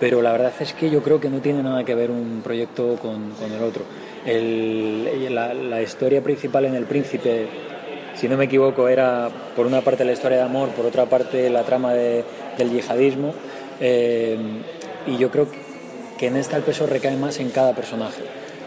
pero 0.00 0.20
la 0.20 0.32
verdad 0.32 0.52
es 0.60 0.72
que 0.74 0.90
yo 0.90 1.02
creo 1.02 1.20
que 1.20 1.30
no 1.30 1.40
tiene 1.40 1.62
nada 1.62 1.84
que 1.84 1.94
ver 1.94 2.10
un 2.10 2.40
proyecto 2.42 2.96
con, 2.96 3.30
con 3.32 3.52
el 3.52 3.62
otro. 3.62 3.84
El, 4.26 5.34
la, 5.34 5.54
la, 5.54 5.82
historia 5.82 6.22
principal 6.22 6.64
en 6.64 6.74
El 6.74 6.84
Príncipe, 6.84 7.48
si 8.14 8.28
no 8.28 8.36
me 8.36 8.44
equivoco, 8.44 8.88
era 8.88 9.28
por 9.56 9.66
una 9.66 9.80
parte 9.80 10.04
la 10.04 10.12
historia 10.12 10.38
de 10.38 10.44
amor, 10.44 10.70
por 10.70 10.86
otra 10.86 11.06
parte 11.06 11.50
la 11.50 11.62
trama 11.62 11.94
de, 11.94 12.24
del 12.58 12.70
yihadismo, 12.70 13.34
eh, 13.80 14.36
y 15.06 15.16
yo 15.18 15.30
creo 15.30 15.48
que 16.18 16.26
en 16.26 16.36
esta 16.36 16.56
el 16.56 16.62
peso 16.62 16.86
recae 16.86 17.16
más 17.16 17.38
en 17.40 17.50
cada 17.50 17.74
personaje 17.74 18.22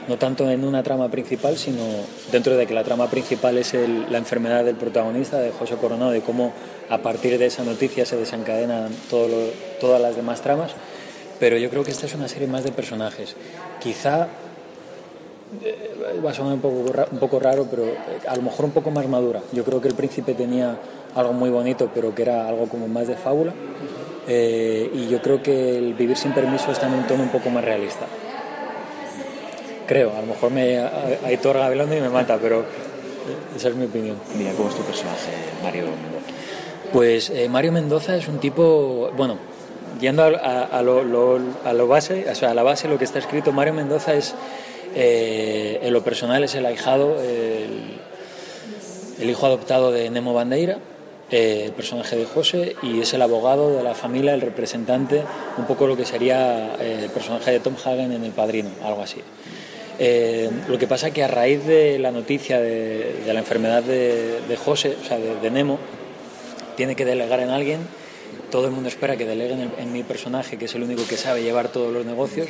no 0.07 0.17
tanto 0.17 0.49
en 0.49 0.63
una 0.63 0.83
trama 0.83 1.09
principal, 1.09 1.57
sino 1.57 1.83
dentro 2.31 2.55
de 2.55 2.65
que 2.65 2.73
la 2.73 2.83
trama 2.83 3.09
principal 3.09 3.57
es 3.57 3.73
la 4.09 4.17
enfermedad 4.17 4.63
del 4.63 4.75
protagonista, 4.75 5.37
de 5.39 5.51
José 5.51 5.75
Coronado, 5.75 6.15
y 6.15 6.21
cómo 6.21 6.53
a 6.89 6.99
partir 6.99 7.37
de 7.37 7.47
esa 7.47 7.63
noticia 7.63 8.05
se 8.05 8.15
desencadenan 8.15 8.89
todas 9.09 10.01
las 10.01 10.15
demás 10.15 10.41
tramas. 10.41 10.71
Pero 11.39 11.57
yo 11.57 11.69
creo 11.69 11.83
que 11.83 11.91
esta 11.91 12.05
es 12.05 12.15
una 12.15 12.27
serie 12.27 12.47
más 12.47 12.63
de 12.63 12.71
personajes. 12.71 13.35
Quizá 13.81 14.27
va 16.25 16.31
a 16.31 16.33
sonar 16.33 16.53
un 16.53 16.61
poco, 16.61 16.83
un 17.11 17.19
poco 17.19 17.39
raro, 17.39 17.67
pero 17.69 17.83
eh, 17.85 17.97
a 18.27 18.35
lo 18.35 18.41
mejor 18.41 18.65
un 18.65 18.71
poco 18.71 18.91
más 18.91 19.07
madura. 19.07 19.41
Yo 19.51 19.63
creo 19.63 19.81
que 19.81 19.87
el 19.87 19.95
príncipe 19.95 20.33
tenía 20.33 20.77
algo 21.15 21.33
muy 21.33 21.49
bonito, 21.49 21.89
pero 21.93 22.13
que 22.13 22.23
era 22.23 22.47
algo 22.47 22.67
como 22.67 22.87
más 22.87 23.07
de 23.07 23.15
fábula. 23.15 23.53
Eh, 24.27 24.91
y 24.93 25.07
yo 25.07 25.21
creo 25.21 25.41
que 25.41 25.77
el 25.77 25.93
vivir 25.93 26.17
sin 26.17 26.33
permiso 26.33 26.71
está 26.71 26.87
en 26.87 26.95
un 26.95 27.07
tono 27.07 27.23
un 27.23 27.29
poco 27.29 27.49
más 27.49 27.63
realista 27.63 28.05
creo. 29.87 30.11
A 30.15 30.21
lo 30.21 30.27
mejor 30.27 30.51
me 30.51 30.77
Aitor 31.25 31.57
Gabilondo 31.57 31.95
y 31.95 32.01
me 32.01 32.09
mata, 32.09 32.37
pero 32.39 32.63
esa 33.55 33.69
es 33.69 33.75
mi 33.75 33.85
opinión. 33.85 34.17
Mira, 34.37 34.51
¿cómo 34.51 34.69
es 34.69 34.75
tu 34.75 34.83
personaje, 34.83 35.31
Mario 35.63 35.85
Mendoza? 35.85 36.33
Pues 36.93 37.29
eh, 37.31 37.49
Mario 37.49 37.71
Mendoza 37.71 38.15
es 38.15 38.27
un 38.27 38.39
tipo, 38.39 39.11
bueno, 39.17 39.37
yendo 39.99 40.23
a, 40.23 40.29
lo, 40.83 41.39
a, 41.65 41.73
lo, 41.73 41.87
base, 41.87 42.29
o 42.29 42.35
sea, 42.35 42.51
a 42.51 42.53
la 42.53 42.63
base 42.63 42.87
lo 42.87 42.97
que 42.97 43.05
está 43.05 43.19
escrito, 43.19 43.51
Mario 43.51 43.73
Mendoza 43.73 44.13
es, 44.13 44.35
eh, 44.99 45.79
en 45.83 45.93
lo 45.93 46.03
personal 46.03 46.43
es 46.43 46.55
el 46.55 46.65
ahijado, 46.65 47.21
el, 47.21 47.99
hijo 49.29 49.45
adoptado 49.45 49.91
de 49.91 50.09
Nemo 50.09 50.33
Bandeira, 50.33 50.79
eh, 51.29 51.63
el 51.65 51.71
personaje 51.73 52.15
de 52.15 52.25
José, 52.25 52.75
y 52.81 53.01
es 53.01 53.13
el 53.13 53.21
abogado 53.21 53.77
de 53.77 53.83
la 53.83 53.93
familia, 53.93 54.33
el 54.33 54.41
representante, 54.41 55.23
un 55.57 55.65
poco 55.65 55.85
lo 55.85 55.95
que 55.95 56.05
sería 56.05 56.75
el 56.75 57.09
personaje 57.11 57.51
de 57.51 57.59
Tom 57.59 57.75
Hagen 57.75 58.11
en 58.11 58.23
El 58.23 58.31
Padrino, 58.31 58.71
algo 58.83 59.03
así. 59.03 59.21
Eh, 59.99 60.49
lo 60.67 60.77
que 60.77 60.85
pasa 60.85 61.07
es 61.07 61.13
que 61.13 61.23
a 61.23 61.27
raíz 61.27 61.65
de 61.65 61.97
la 61.97 62.11
noticia 62.11 62.59
de, 62.59 63.23
la 63.25 63.39
enfermedad 63.39 63.83
de, 63.83 64.57
José, 64.57 64.95
o 65.01 65.05
sea, 65.05 65.17
de, 65.17 65.51
Nemo, 65.51 65.79
tiene 66.75 66.95
que 66.95 67.05
delegar 67.05 67.39
en 67.39 67.49
alguien. 67.49 67.79
Todo 68.51 68.65
el 68.65 68.71
mundo 68.71 68.89
espera 68.89 69.17
que 69.17 69.25
deleguen 69.25 69.71
en, 69.77 69.93
mi 69.93 70.03
personaje, 70.03 70.57
que 70.57 70.65
es 70.65 70.75
el 70.75 70.83
único 70.83 71.05
que 71.07 71.17
sabe 71.17 71.41
llevar 71.41 71.69
todos 71.69 71.93
los 71.93 72.05
negocios, 72.05 72.47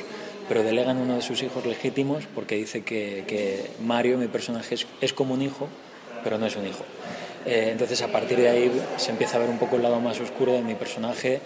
pero 0.48 0.64
delegan 0.64 0.98
uno 0.98 1.16
de 1.16 1.22
sus 1.22 1.42
hijos 1.44 1.66
legítimos 1.66 2.24
porque 2.34 2.56
dice 2.56 2.82
que, 2.84 3.70
Mario, 3.84 4.18
mi 4.18 4.28
personaje, 4.28 4.76
es, 5.02 5.14
como 5.14 5.34
un 5.34 5.42
hijo, 5.42 5.68
pero 6.24 6.38
no 6.38 6.46
es 6.46 6.56
un 6.56 6.66
hijo. 6.66 6.84
Eh, 7.46 7.70
entonces, 7.72 8.02
a 8.02 8.08
partir 8.08 8.38
de 8.38 8.50
ahí 8.50 8.72
se 8.98 9.12
empieza 9.12 9.38
a 9.38 9.40
ver 9.40 9.50
un 9.50 9.58
poco 9.58 9.76
el 9.76 9.84
lado 9.84 10.00
más 10.00 10.20
oscuro 10.20 10.54
de 10.54 10.62
mi 10.62 10.76
personaje 10.76 11.40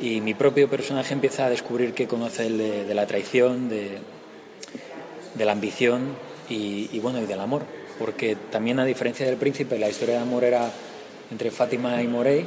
y 0.00 0.20
mi 0.20 0.34
propio 0.34 0.68
personaje 0.68 1.14
empieza 1.14 1.46
a 1.46 1.50
descubrir 1.50 1.94
que 1.94 2.06
conoce 2.06 2.46
el 2.46 2.58
de 2.58 2.94
la 2.94 3.06
traición, 3.06 3.68
de, 3.68 3.98
de 5.34 5.44
la 5.44 5.52
ambición 5.52 6.16
y, 6.48 6.98
bueno, 6.98 7.20
y 7.20 7.26
del 7.26 7.40
amor. 7.40 7.62
Porque 7.98 8.36
también 8.50 8.78
a 8.80 8.84
diferencia 8.84 9.26
del 9.26 9.36
príncipe, 9.36 9.78
la 9.78 9.88
historia 9.88 10.16
de 10.16 10.20
amor 10.22 10.44
era 10.44 10.70
entre 11.30 11.50
Fátima 11.50 12.02
y 12.02 12.08
Morey. 12.08 12.46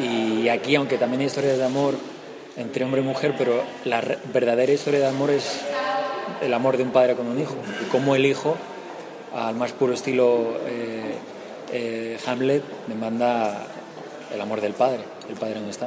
Y 0.00 0.48
aquí, 0.48 0.74
aunque 0.74 0.98
también 0.98 1.20
hay 1.20 1.26
historias 1.26 1.58
de 1.58 1.64
amor 1.64 1.94
entre 2.56 2.84
hombre 2.84 3.00
y 3.00 3.04
mujer, 3.04 3.34
pero 3.36 3.62
la 3.84 4.02
verdadera 4.32 4.72
historia 4.72 5.00
de 5.00 5.06
amor 5.06 5.30
es 5.30 5.60
el 6.40 6.54
amor 6.54 6.76
de 6.76 6.82
un 6.82 6.90
padre 6.90 7.14
con 7.14 7.26
un 7.26 7.40
hijo. 7.40 7.56
Y 7.82 7.88
cómo 7.90 8.14
el 8.14 8.26
hijo, 8.26 8.56
al 9.34 9.54
más 9.54 9.72
puro 9.72 9.92
estilo 9.92 10.56
eh, 10.66 11.14
eh, 11.72 12.18
Hamlet, 12.26 12.62
demanda 12.86 13.66
el 14.32 14.40
amor 14.40 14.60
del 14.60 14.72
padre. 14.72 15.00
El 15.28 15.36
padre 15.36 15.60
no 15.60 15.70
está. 15.70 15.86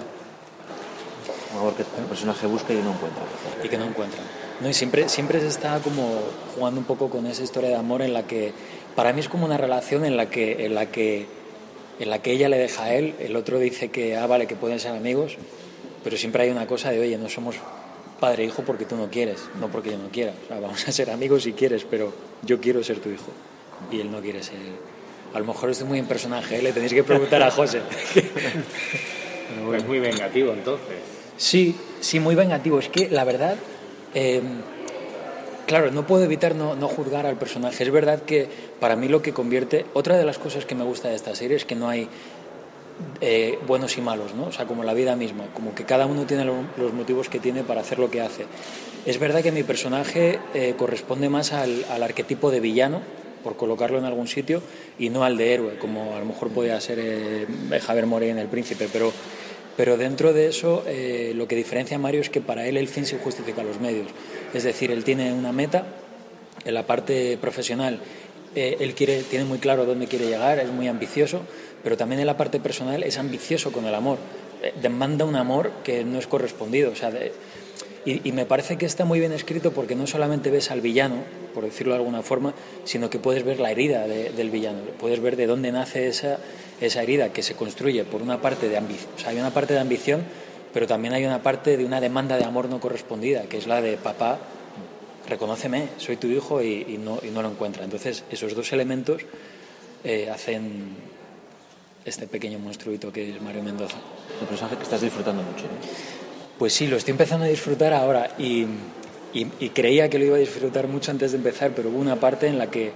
Un 1.54 1.60
amor 1.60 1.74
que 1.76 1.84
el 1.84 2.06
personaje 2.08 2.48
busca 2.48 2.74
y 2.74 2.78
no 2.78 2.92
encuentra. 2.92 3.24
Y 3.64 3.70
que 3.70 3.78
no 3.78 3.86
encuentra. 3.86 4.20
No, 4.62 4.70
y 4.70 4.74
siempre, 4.74 5.10
siempre 5.10 5.40
se 5.42 5.48
está 5.48 5.80
como 5.80 6.20
jugando 6.56 6.80
un 6.80 6.86
poco 6.86 7.10
con 7.10 7.26
esa 7.28 7.44
historia 7.44 7.70
de 7.70 7.76
amor 7.76 8.02
en 8.02 8.14
la 8.14 8.24
que, 8.24 8.54
para 8.96 9.12
mí 9.12 9.20
es 9.20 9.28
como 9.28 9.46
una 9.46 9.58
relación 9.58 10.06
en 10.06 10.16
la 10.16 10.28
que, 10.28 10.66
en 10.66 10.76
la 10.76 10.86
que, 10.86 11.26
en 12.00 12.10
la 12.10 12.20
que 12.22 12.32
ella 12.32 12.50
le 12.50 12.58
deja 12.58 12.84
a 12.84 12.94
él, 12.94 13.16
el 13.20 13.36
otro 13.36 13.60
dice 13.60 13.90
que, 13.90 14.16
ah, 14.16 14.28
vale, 14.28 14.48
que 14.48 14.56
pueden 14.56 14.80
ser 14.80 14.96
amigos, 14.96 15.38
pero 16.04 16.18
siempre 16.18 16.44
hay 16.44 16.50
una 16.50 16.68
cosa 16.68 16.92
de, 16.92 17.00
oye, 17.00 17.18
no 17.18 17.30
somos 17.30 17.56
padre 18.20 18.44
e 18.44 18.48
hijo 18.48 18.64
porque 18.64 18.86
tú 18.86 18.96
no 18.96 19.10
quieres, 19.10 19.40
no 19.60 19.70
porque 19.70 19.92
yo 19.92 19.98
no 19.98 20.10
quiera. 20.10 20.34
O 20.46 20.48
sea, 20.48 20.60
vamos 20.60 20.88
a 20.88 20.92
ser 20.92 21.10
amigos 21.10 21.44
si 21.44 21.54
quieres, 21.54 21.86
pero 21.90 22.14
yo 22.44 22.60
quiero 22.60 22.84
ser 22.84 23.00
tu 23.00 23.10
hijo 23.10 23.32
y 23.92 24.00
él 24.00 24.12
no 24.12 24.22
quiere 24.22 24.44
ser. 24.44 24.58
A 25.34 25.40
lo 25.40 25.46
mejor 25.46 25.70
estoy 25.70 25.88
muy 25.88 26.00
en 26.00 26.06
personaje, 26.06 26.58
¿eh? 26.58 26.62
le 26.62 26.74
tenéis 26.74 26.94
que 26.94 27.04
preguntar 27.04 27.42
a 27.42 27.52
José. 27.52 27.82
es 29.76 29.86
muy 29.86 30.00
vengativo 30.00 30.54
entonces. 30.54 30.98
Sí, 31.38 31.76
sí, 32.00 32.20
muy 32.20 32.36
vengativo. 32.36 32.80
Es 32.80 32.90
que 32.90 33.10
la 33.10 33.24
verdad 33.24 33.58
Em, 34.14 34.62
claro, 35.66 35.92
no 35.92 36.06
puedo 36.06 36.24
evitar 36.24 36.56
no, 36.56 36.76
juzgar 36.88 37.26
al 37.26 37.38
personaje. 37.38 37.84
Es 37.84 37.92
verdad 37.92 38.22
que 38.22 38.48
para 38.80 38.96
mí 38.96 39.08
lo 39.08 39.22
que 39.22 39.34
convierte. 39.34 39.86
Otra 39.94 40.18
de 40.18 40.26
las 40.26 40.38
cosas 40.38 40.66
que 40.66 40.76
me 40.76 40.84
gusta 40.84 41.10
de 41.10 41.16
esta 41.16 41.36
serie 41.36 41.58
es 41.58 41.66
que 41.66 41.76
no 41.76 41.90
hay 41.90 42.08
eh, 43.22 43.60
buenos 43.68 43.98
y 43.98 44.02
malos, 44.02 44.34
¿no? 44.36 44.46
O 44.46 44.52
sea, 44.52 44.66
como 44.66 44.84
la 44.84 44.94
vida 44.94 45.16
misma, 45.16 45.46
como 45.54 45.74
que 45.74 45.86
cada 45.86 46.06
uno 46.06 46.26
tiene 46.26 46.46
los 46.46 46.94
motivos 46.94 47.30
que 47.30 47.40
tiene 47.40 47.64
para 47.64 47.82
hacer 47.82 48.00
lo 48.00 48.12
que 48.12 48.22
hace. 48.22 48.46
Es 49.06 49.20
verdad 49.20 49.44
que 49.44 49.52
mi 49.52 49.64
personaje 49.64 50.40
eh, 50.54 50.76
corresponde 50.78 51.28
más 51.28 51.52
al, 51.52 51.84
arquetipo 52.02 52.52
de 52.52 52.62
villano, 52.62 53.02
por 53.44 53.58
colocarlo 53.58 53.98
en 53.98 54.06
algún 54.06 54.30
sitio, 54.30 54.62
y 54.98 55.10
no 55.10 55.26
al 55.26 55.36
de 55.36 55.54
héroe, 55.54 55.78
como 55.78 56.16
a 56.16 56.20
lo 56.20 56.26
mejor 56.26 56.50
podía 56.52 56.80
ser 56.80 57.00
eh, 57.02 57.46
Javier 57.86 58.06
Morey 58.06 58.30
en 58.30 58.40
El 58.40 58.48
Príncipe, 58.48 58.88
pero 58.92 59.12
pero 59.76 59.98
dentro 59.98 60.34
de 60.34 60.48
eso, 60.48 60.84
eh, 60.86 61.34
lo 61.36 61.48
que 61.48 61.56
diferencia 61.56 61.98
a 61.98 62.00
Mario 62.00 62.22
es 62.22 62.30
que 62.30 62.42
para 62.42 62.68
él 62.68 62.78
el 62.78 62.88
fin 62.88 63.08
se 63.08 63.18
justifica 63.18 63.64
los 63.64 63.82
medios. 63.82 64.08
Es 64.54 64.64
decir, 64.64 64.92
él 64.92 65.04
tiene 65.04 65.34
una 65.34 65.52
meta, 65.52 65.86
en 66.64 66.76
la 66.76 66.86
parte 66.86 67.40
profesional, 67.42 68.00
él 68.56 68.94
tiene 68.94 69.46
muy 69.46 69.58
claro 69.58 69.86
dónde 69.86 70.06
quiere 70.06 70.28
llegar, 70.28 70.60
es 70.60 70.70
muy 70.70 70.88
ambicioso, 70.88 71.42
pero 71.84 71.98
también 71.98 72.22
en 72.22 72.28
la 72.28 72.38
parte 72.38 72.60
personal 72.60 73.04
es 73.04 73.18
ambicioso 73.18 73.72
con 73.72 73.86
el 73.86 73.94
amor. 73.94 74.18
Eh, 74.64 74.74
demanda 74.82 75.26
un 75.26 75.36
amor 75.36 75.72
que 75.84 76.04
no 76.06 76.18
es 76.18 76.28
correspondido. 76.28 76.92
O 76.92 76.96
sea, 76.96 77.12
y, 78.06 78.32
me 78.32 78.46
parece 78.46 78.78
que 78.78 78.86
está 78.86 79.06
muy 79.06 79.20
bien 79.20 79.32
escrito 79.32 79.72
porque 79.72 79.96
no 79.96 80.08
solamente 80.08 80.52
ves 80.52 80.72
al 80.72 80.82
villano, 80.82 81.18
por 81.54 81.64
decirlo 81.64 81.94
de 81.94 82.00
alguna 82.00 82.22
forma, 82.22 82.54
sino 82.84 83.10
que 83.10 83.20
puedes 83.20 83.44
ver 83.44 83.60
la 83.60 83.72
herida 83.72 84.08
del 84.08 84.50
villano, 84.50 84.80
puedes 85.00 85.22
ver 85.22 85.38
de 85.38 85.48
dónde 85.48 85.72
nace 85.72 86.08
esa, 86.08 86.40
esa 86.82 87.02
herida 87.02 87.32
que 87.32 87.44
se 87.44 87.54
construye 87.54 88.04
por 88.04 88.22
una 88.22 88.42
parte 88.42 88.68
de 88.68 88.78
ambición, 88.78 89.10
o 89.16 89.20
sea, 89.20 89.30
hay 89.30 89.38
una 89.38 89.52
parte 89.52 89.74
de 89.74 89.80
ambición, 89.80 90.22
pero 90.74 90.86
también 90.86 91.14
hay 91.14 91.24
una 91.24 91.42
parte 91.42 91.78
de 91.78 91.86
una 91.86 92.02
demanda 92.02 92.36
de 92.36 92.44
amor 92.44 92.68
no 92.68 92.82
correspondida, 92.82 93.44
que 93.44 93.58
es 93.58 93.68
la 93.68 93.82
de 93.82 93.96
papá, 93.96 94.40
reconóceme, 95.30 95.88
soy 95.98 96.18
tu 96.18 96.28
hijo 96.28 96.62
y, 96.62 97.00
no, 97.00 97.20
y 97.24 97.28
no, 97.28 97.42
lo 97.42 97.52
encuentra. 97.52 97.86
Entonces, 97.86 98.26
esos 98.30 98.54
dos 98.54 98.74
elementos 98.74 99.22
eh, 100.04 100.30
hacen 100.30 100.96
este 102.06 102.28
pequeño 102.28 102.60
monstruito 102.60 103.12
que 103.12 103.32
es 103.32 103.42
Mario 103.42 103.64
Mendoza. 103.64 103.98
Un 104.42 104.48
personaje 104.48 104.78
que 104.78 104.84
estás 104.84 105.02
disfrutando 105.02 105.42
mucho. 105.44 105.66
Pues 106.58 106.74
sí, 106.74 106.88
lo 106.88 106.98
estoy 106.98 107.12
empezando 107.12 107.46
a 107.46 107.50
disfrutar 107.50 107.94
ahora 107.94 108.36
y, 108.38 108.66
y, 109.34 109.70
creía 109.70 110.10
que 110.10 110.20
lo 110.20 110.26
iba 110.26 110.36
a 110.36 110.40
disfrutar 110.40 110.88
mucho 110.88 111.12
antes 111.12 111.32
de 111.32 111.38
empezar, 111.38 111.72
pero 111.76 111.90
hubo 111.90 112.00
una 112.00 112.18
parte 112.20 112.48
en 112.48 112.58
la 112.58 112.70
que 112.70 112.92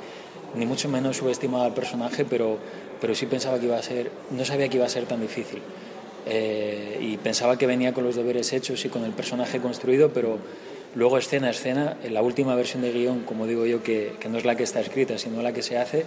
ni 0.55 0.65
mucho 0.65 0.89
menos 0.89 1.17
subestimaba 1.17 1.65
al 1.65 1.73
personaje, 1.73 2.25
pero, 2.25 2.57
pero 3.01 3.15
sí 3.15 3.25
pensaba 3.25 3.59
que 3.59 3.65
iba 3.65 3.77
a 3.77 3.83
ser, 3.83 4.11
no 4.31 4.45
sabía 4.45 4.69
que 4.69 4.77
iba 4.77 4.85
a 4.85 4.89
ser 4.89 5.05
tan 5.05 5.21
difícil. 5.21 5.61
eh, 6.29 6.99
y 7.01 7.17
pensaba 7.17 7.57
que 7.57 7.65
venía 7.65 7.93
con 7.93 8.03
los 8.03 8.15
deberes 8.15 8.51
hechos 8.51 8.83
y 8.83 8.89
con 8.89 9.05
el 9.05 9.11
personaje 9.11 9.59
construido, 9.59 10.11
pero 10.11 10.39
luego 10.93 11.17
escena 11.17 11.47
a 11.47 11.51
escena, 11.51 11.97
en 12.03 12.13
la 12.13 12.21
última 12.21 12.53
versión 12.55 12.81
de 12.81 12.91
guion, 12.91 13.23
como 13.23 13.47
digo 13.47 13.65
yo, 13.65 13.81
que, 13.81 14.13
que 14.19 14.27
no 14.29 14.37
es 14.37 14.45
la 14.45 14.55
que 14.55 14.63
está 14.63 14.81
escrita, 14.81 15.17
sino 15.17 15.41
la 15.41 15.53
que 15.53 15.61
se 15.61 15.77
hace, 15.77 16.05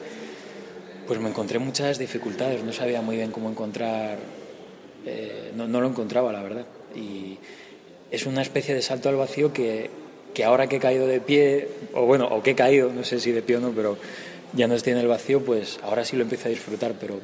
pues 1.10 1.18
me 1.18 1.28
encontré 1.28 1.58
muchas 1.58 1.98
dificultades, 1.98 2.62
no 2.62 2.72
sabía 2.72 3.02
muy 3.02 3.16
bien 3.16 3.32
cómo 3.32 3.50
encontrar, 3.50 4.16
eh, 5.04 5.50
no, 5.56 5.66
no, 5.66 5.80
lo 5.80 5.88
encontraba 5.88 6.30
la 6.30 6.40
verdad. 6.40 6.66
Y 6.94 7.36
es 8.12 8.26
una 8.26 8.42
especie 8.42 8.76
de 8.76 8.80
salto 8.80 9.08
al 9.08 9.16
vacío 9.16 9.52
que, 9.52 9.90
que 10.32 10.44
ahora 10.44 10.68
que 10.68 10.76
he 10.76 10.78
caído 10.78 11.08
de 11.08 11.20
pie, 11.20 11.66
o 11.94 12.06
bueno, 12.06 12.28
o 12.28 12.44
que 12.44 12.52
he 12.52 12.54
caído, 12.54 12.92
no 12.92 13.02
sé 13.02 13.18
si 13.18 13.32
de 13.32 13.42
pie 13.42 13.56
o 13.56 13.60
no, 13.60 13.72
pero 13.72 13.98
ya 14.52 14.68
no 14.68 14.74
estoy 14.74 14.92
en 14.92 15.00
el 15.00 15.08
vacío, 15.08 15.44
pues 15.44 15.80
ahora 15.82 16.04
sí 16.04 16.14
lo 16.14 16.22
empiezo 16.22 16.46
a 16.46 16.50
disfrutar, 16.52 16.94
pero, 17.00 17.18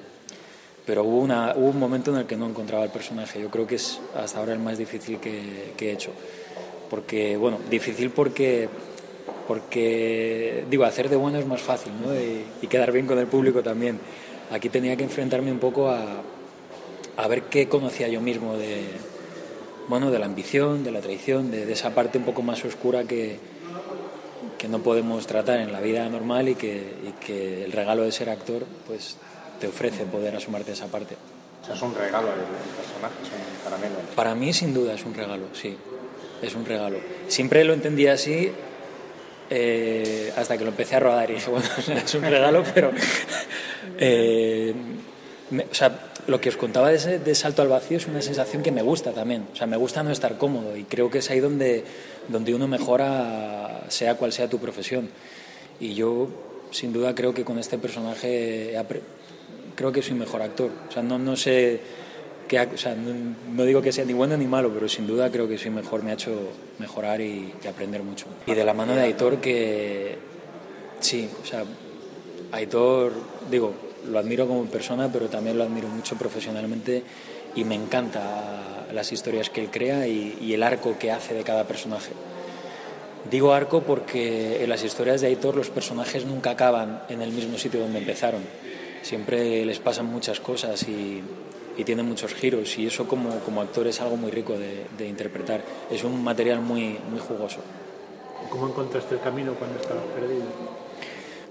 pero 0.84 1.05
hubo, 1.05 1.20
una, 1.20 1.55
hubo 1.55 1.68
un 1.68 1.78
momento 1.78 2.12
en 2.12 2.18
el 2.18 2.26
que 2.26 2.37
no 2.37 2.49
encontraba 2.49 2.82
el 2.82 2.91
personaje. 2.91 3.41
Yo 3.41 3.51
creo 3.51 3.68
que 3.68 3.76
es 3.76 4.01
hasta 4.16 4.41
ahora 4.41 4.53
el 4.53 4.59
más 4.59 4.78
difícil 4.78 5.20
que, 5.20 5.74
que 5.76 5.91
he 5.91 5.93
hecho. 5.93 6.11
Porque, 6.91 7.37
bueno, 7.37 7.61
difícil 7.70 8.11
porque 8.11 8.68
porque 9.47 10.65
digo, 10.71 10.85
hacer 10.85 11.09
de 11.09 11.17
bueno 11.17 11.39
es 11.39 11.47
más 11.47 11.61
fácil 11.61 11.93
¿no? 12.05 12.15
y, 12.15 12.45
y, 12.63 12.67
quedar 12.67 12.93
bien 12.93 13.07
con 13.07 13.19
el 13.19 13.27
público 13.27 13.63
también. 13.63 14.01
Aquí 14.51 14.69
tenía 14.69 14.97
que 14.97 15.05
enfrentarme 15.05 15.51
un 15.51 15.59
poco 15.59 15.91
a, 15.91 16.23
a 17.17 17.29
ver 17.29 17.43
qué 17.43 17.69
conocía 17.69 18.09
yo 18.09 18.21
mismo 18.21 18.57
de, 18.57 18.85
bueno, 19.89 20.11
de 20.11 20.19
la 20.19 20.27
ambición, 20.27 20.85
de 20.85 20.91
la 20.91 21.01
traición, 21.01 21.51
de, 21.51 21.67
de 21.67 21.73
esa 21.73 21.95
parte 21.95 22.19
un 22.19 22.25
poco 22.25 22.43
más 22.43 22.65
oscura 22.65 23.05
que, 23.05 23.39
que, 24.59 24.69
no 24.69 24.81
podemos 24.81 25.27
tratar 25.27 25.61
en 25.61 25.73
la 25.73 25.81
vida 25.81 26.09
normal 26.09 26.49
y 26.49 26.55
que, 26.55 26.77
y 26.77 27.25
que 27.25 27.65
el 27.65 27.73
regalo 27.73 28.03
de 28.03 28.13
ser 28.13 28.31
actor 28.31 28.65
pues, 28.87 29.17
te 29.61 29.69
ofrece 29.69 30.05
poder 30.05 30.37
asumarte 30.37 30.73
esa 30.73 30.87
parte. 30.87 31.17
O 31.63 31.67
sea, 31.67 31.75
es 31.75 31.83
un 31.83 31.95
regalo 31.95 32.29
el 32.29 32.35
personaje, 32.77 33.15
es 33.23 33.31
un 33.31 33.65
caramelo. 33.65 33.95
Para 34.15 34.35
mí, 34.35 34.53
sin 34.53 34.75
duda, 34.75 34.95
es 34.95 35.05
un 35.05 35.15
regalo, 35.15 35.47
sí. 35.53 35.77
Es 36.43 36.55
un 36.55 36.67
regalo. 36.67 36.99
Siempre 37.29 37.65
lo 37.65 37.73
entendía 37.73 38.13
así 38.13 38.53
eh, 39.51 40.33
hasta 40.37 40.57
que 40.57 40.65
lo 40.65 40.71
empecé 40.71 40.97
a 40.97 41.01
rodar 41.01 41.31
y 41.31 41.35
dije, 41.35 41.51
bueno, 41.51 41.67
es 42.05 42.15
un 42.15 42.23
regalo, 42.23 42.65
pero... 42.75 42.93
Eh, 43.99 44.75
me, 45.49 45.63
o 45.63 45.75
sea, 45.75 46.11
lo 46.27 46.39
que 46.39 46.51
os 46.51 46.57
contaba 46.57 46.91
de, 46.91 46.97
ese, 46.97 47.19
de 47.19 47.35
salto 47.35 47.63
al 47.63 47.69
vacío 47.69 47.97
es 47.97 48.07
una 48.07 48.21
sensación 48.21 48.63
que 48.63 48.73
me 48.73 48.83
gusta 48.83 49.13
también. 49.13 49.47
O 49.53 49.57
sea, 49.57 49.67
me 49.67 49.77
gusta 49.77 50.03
no 50.03 50.11
estar 50.11 50.37
cómodo 50.37 50.77
y 50.77 50.85
creo 50.85 51.11
que 51.11 51.19
es 51.19 51.31
ahí 51.31 51.41
donde, 51.41 51.85
donde 52.29 52.55
uno 52.55 52.69
mejora, 52.69 53.85
sea 53.89 54.17
cual 54.17 54.33
sea 54.33 54.51
tu 54.51 54.59
profesión. 54.59 55.09
Y 55.81 55.95
yo, 55.95 56.29
sin 56.73 56.93
duda, 56.93 57.15
creo 57.15 57.33
que 57.33 57.45
con 57.45 57.59
este 57.59 57.79
personaje 57.79 58.77
creo 59.75 59.93
que 59.93 60.03
soy 60.03 60.15
mejor 60.15 60.43
actor. 60.43 60.71
O 60.89 60.93
sea, 60.93 61.03
no, 61.03 61.19
no 61.19 61.37
sé 61.37 61.81
que, 62.47 62.61
o 62.61 62.79
sea, 62.79 62.95
no, 62.95 63.65
digo 63.65 63.83
que 63.83 63.93
sea 63.93 64.05
ni 64.05 64.13
bueno 64.13 64.37
ni 64.37 64.47
malo, 64.47 64.71
pero 64.73 64.89
sin 64.89 65.07
duda 65.07 65.31
creo 65.31 65.49
que 65.49 65.59
soy 65.59 65.71
mejor, 65.71 66.03
me 66.03 66.11
ha 66.11 66.15
hecho 66.15 66.33
mejorar 66.79 67.21
y, 67.21 67.53
aprender 67.69 68.03
mucho. 68.03 68.27
Y 68.47 68.55
de 68.55 68.65
la 68.65 68.75
mano 68.75 68.95
de 68.95 69.03
Aitor, 69.03 69.41
que 69.41 70.17
sí, 71.01 71.29
o 71.43 71.47
sea, 71.47 71.65
Aitor, 72.53 73.13
digo, 73.51 73.75
lo 74.09 74.19
admiro 74.19 74.47
como 74.47 74.65
persona, 74.67 75.11
pero 75.13 75.29
también 75.29 75.59
lo 75.59 75.65
admiro 75.65 75.89
mucho 75.89 76.17
profesionalmente 76.17 77.03
y 77.55 77.65
me 77.65 77.75
encanta 77.75 78.87
las 78.93 79.13
historias 79.13 79.51
que 79.51 79.61
él 79.61 79.71
crea 79.71 80.07
y 80.07 80.53
el 80.53 80.63
arco 80.63 80.97
que 80.99 81.11
hace 81.11 81.35
de 81.35 81.43
cada 81.43 81.65
personaje. 81.65 82.13
Digo 83.31 83.53
arco 83.53 83.83
porque 83.83 84.63
en 84.63 84.71
las 84.71 84.85
historias 84.85 85.21
de 85.21 85.27
Aitor 85.27 85.57
los 85.57 85.71
personajes 85.71 86.25
nunca 86.25 86.51
acaban 86.51 87.03
en 87.09 87.23
el 87.23 87.33
mismo 87.33 87.59
sitio 87.59 87.81
donde 87.81 87.99
empezaron. 87.99 88.43
Siempre 89.03 89.65
les 89.65 89.81
pasan 89.81 90.07
muchas 90.07 90.39
cosas 90.39 90.83
y, 90.89 91.23
y 91.77 91.85
tiene 91.85 92.03
muchos 92.03 92.35
giros 92.35 92.79
y 92.79 92.87
eso 92.87 93.07
como, 93.07 93.39
como 93.41 93.61
actor 93.61 93.87
es 93.87 94.01
algo 94.01 94.16
muy 94.16 94.31
rico 94.31 94.55
de, 94.59 94.87
de, 94.97 95.07
interpretar. 95.07 95.62
Es 95.91 96.05
un 96.05 96.22
material 96.22 96.61
muy, 96.61 96.99
muy 97.11 97.18
jugoso. 97.18 97.59
¿Cómo 98.51 98.68
encontraste 98.68 99.14
el 99.16 99.20
camino 99.20 99.55
cuando 99.55 99.79
estabas 99.81 100.05
perdido? 100.14 100.45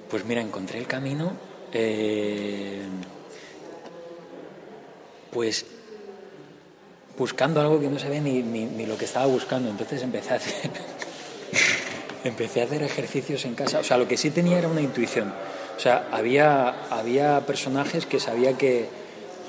Pues 0.09 0.25
mira, 0.25 0.41
encontré 0.41 0.79
el 0.79 0.87
camino 0.87 1.33
eh, 1.73 2.81
pues 5.31 5.65
buscando 7.17 7.59
algo 7.59 7.79
que 7.79 7.87
no 7.87 7.99
sabía 7.99 8.21
ni, 8.21 8.41
ni, 8.41 8.65
ni, 8.65 8.85
lo 8.85 8.97
que 8.97 9.05
estaba 9.05 9.25
buscando. 9.25 9.69
Entonces 9.69 10.01
empecé 10.01 10.33
a 10.33 10.35
hacer 10.35 10.71
empecé 12.23 12.61
a 12.61 12.63
hacer 12.63 12.81
ejercicios 12.83 13.43
en 13.45 13.55
casa. 13.55 13.79
O 13.79 13.83
sea, 13.83 13.97
lo 13.97 14.07
que 14.07 14.17
sí 14.17 14.31
tenía 14.31 14.57
era 14.57 14.67
una 14.67 14.81
intuición. 14.81 15.33
O 15.75 15.79
sea, 15.79 16.07
había, 16.11 16.87
había 16.89 17.45
personajes 17.45 18.05
que 18.05 18.19
sabía 18.19 18.57
que, 18.57 18.87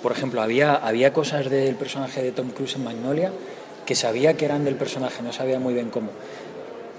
por 0.03 0.13
ejemplo, 0.13 0.43
había, 0.43 0.75
había 0.75 1.13
cosas 1.13 1.51
del 1.51 1.75
personaje 1.75 2.23
de 2.23 2.33
Tom 2.33 2.51
Cruise 2.51 2.77
en 2.77 2.85
Magnolia 2.85 3.33
que 3.85 3.95
sabía 3.95 4.37
que 4.37 4.45
eran 4.45 4.65
del 4.65 4.75
personaje, 4.75 5.23
no 5.23 5.33
sabía 5.33 5.59
muy 5.59 5.75
bien 5.75 5.91
cómo. 5.91 6.11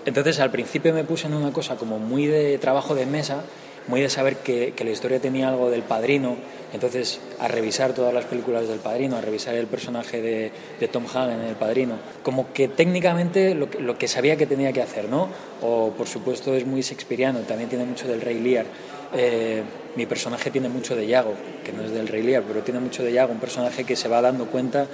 Entonces 0.06 0.40
al 0.40 0.52
principio 0.52 0.94
me 0.94 1.04
puse 1.04 1.28
en 1.28 1.34
una 1.34 1.52
cosa 1.52 1.76
como 1.76 2.00
muy 2.00 2.28
de 2.28 2.58
trabajo 2.58 2.96
de 2.96 3.06
mesa, 3.06 3.44
muy 3.88 4.02
de 4.02 4.10
saber 4.10 4.38
que, 4.38 4.74
la 4.84 4.90
historia 4.90 5.20
tenía 5.20 5.50
algo 5.50 5.70
del 5.70 5.82
padrino, 5.82 6.36
entonces 6.74 7.20
a 7.40 7.48
revisar 7.48 7.94
todas 7.94 8.14
las 8.14 8.26
películas 8.26 8.68
del 8.68 8.80
padrino, 8.80 9.18
a 9.18 9.22
revisar 9.22 9.56
el 9.56 9.68
personaje 9.68 10.22
de, 10.22 10.52
de 10.80 10.88
Tom 10.88 11.06
Hagen 11.06 11.42
en 11.42 11.48
el 11.48 11.56
padrino, 11.56 11.96
como 12.24 12.54
que 12.54 12.68
técnicamente 12.68 13.56
lo, 13.56 13.68
lo, 13.80 13.98
que 13.98 14.08
sabía 14.08 14.36
que 14.36 14.46
tenía 14.46 14.74
que 14.74 14.82
hacer, 14.82 15.10
¿no? 15.10 15.30
O 15.62 15.92
por 15.92 16.08
supuesto 16.08 16.54
es 16.54 16.66
muy 16.66 16.82
shakespeariano, 16.82 17.40
también 17.40 17.70
tiene 17.70 17.86
mucho 17.86 18.08
del 18.08 18.22
Rey 18.22 18.40
Lear. 18.40 18.66
Eh, 19.14 19.64
mi 19.96 20.06
personaje 20.06 20.52
tiene 20.52 20.70
mucho 20.70 20.96
de 20.96 21.08
Yago, 21.08 21.34
que 21.64 21.72
no 21.72 21.84
es 21.84 21.92
del 21.92 22.08
Rey 22.08 22.22
Lear, 22.22 22.44
pero 22.48 22.62
tiene 22.62 22.80
mucho 22.80 23.04
de 23.04 23.12
Yago, 23.12 23.34
un 23.34 23.40
personaje 23.40 23.84
que 23.84 23.96
se 23.96 24.08
va 24.08 24.22
dando 24.22 24.46
cuenta 24.46 24.88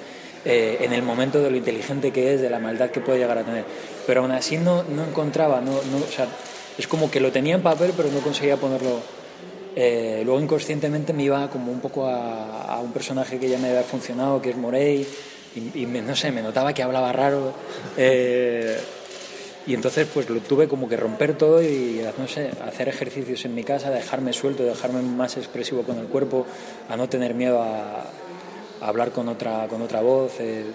eh, 0.45 0.77
en 0.81 0.93
el 0.93 1.03
momento 1.03 1.41
de 1.41 1.49
lo 1.49 1.57
inteligente 1.57 2.11
que 2.11 2.33
es, 2.33 2.41
de 2.41 2.49
la 2.49 2.59
maldad 2.59 2.89
que 2.89 3.01
puede 3.01 3.19
llegar 3.19 3.37
a 3.37 3.43
tener. 3.43 3.65
Pero 4.05 4.21
aún 4.21 4.31
así 4.31 4.57
no, 4.57 4.83
no 4.83 5.03
encontraba, 5.03 5.61
no, 5.61 5.71
no, 5.71 5.97
o 5.97 6.11
sea, 6.11 6.27
es 6.77 6.87
como 6.87 7.11
que 7.11 7.19
lo 7.19 7.31
tenía 7.31 7.55
en 7.55 7.61
papel, 7.61 7.93
pero 7.95 8.09
no 8.11 8.19
conseguía 8.19 8.57
ponerlo. 8.57 8.99
Eh, 9.75 10.21
luego 10.23 10.39
inconscientemente 10.39 11.13
me 11.13 11.23
iba 11.23 11.49
como 11.49 11.71
un 11.71 11.79
poco 11.79 12.07
a, 12.07 12.75
a, 12.75 12.79
un 12.79 12.91
personaje 12.91 13.39
que 13.39 13.49
ya 13.49 13.57
me 13.57 13.69
había 13.69 13.83
funcionado, 13.83 14.41
que 14.41 14.51
es 14.51 14.57
Morey, 14.57 15.07
y, 15.55 15.81
y 15.81 15.85
me, 15.85 16.01
no 16.01 16.15
sé, 16.15 16.31
me 16.31 16.41
notaba 16.41 16.73
que 16.73 16.83
hablaba 16.83 17.11
raro. 17.11 17.53
Eh, 17.97 18.77
y 19.65 19.73
entonces 19.73 20.07
pues 20.13 20.29
lo 20.29 20.39
tuve 20.41 20.67
como 20.67 20.89
que 20.89 20.97
romper 20.97 21.37
todo 21.37 21.61
y, 21.61 22.01
no 22.17 22.27
sé, 22.27 22.51
hacer 22.65 22.89
ejercicios 22.89 23.45
en 23.45 23.55
mi 23.55 23.63
casa, 23.63 23.89
dejarme 23.89 24.33
suelto, 24.33 24.63
dejarme 24.63 25.01
más 25.01 25.37
expresivo 25.37 25.83
con 25.83 25.97
el 25.99 26.07
cuerpo, 26.07 26.45
a 26.89 26.97
no 26.97 27.07
tener 27.07 27.33
miedo 27.33 27.61
a, 27.61 28.05
hablar 28.81 29.11
con 29.11 29.29
otra, 29.29 29.67
con 29.67 29.81
otra 29.81 30.01
voz. 30.01 30.33
Eh, 30.39 30.65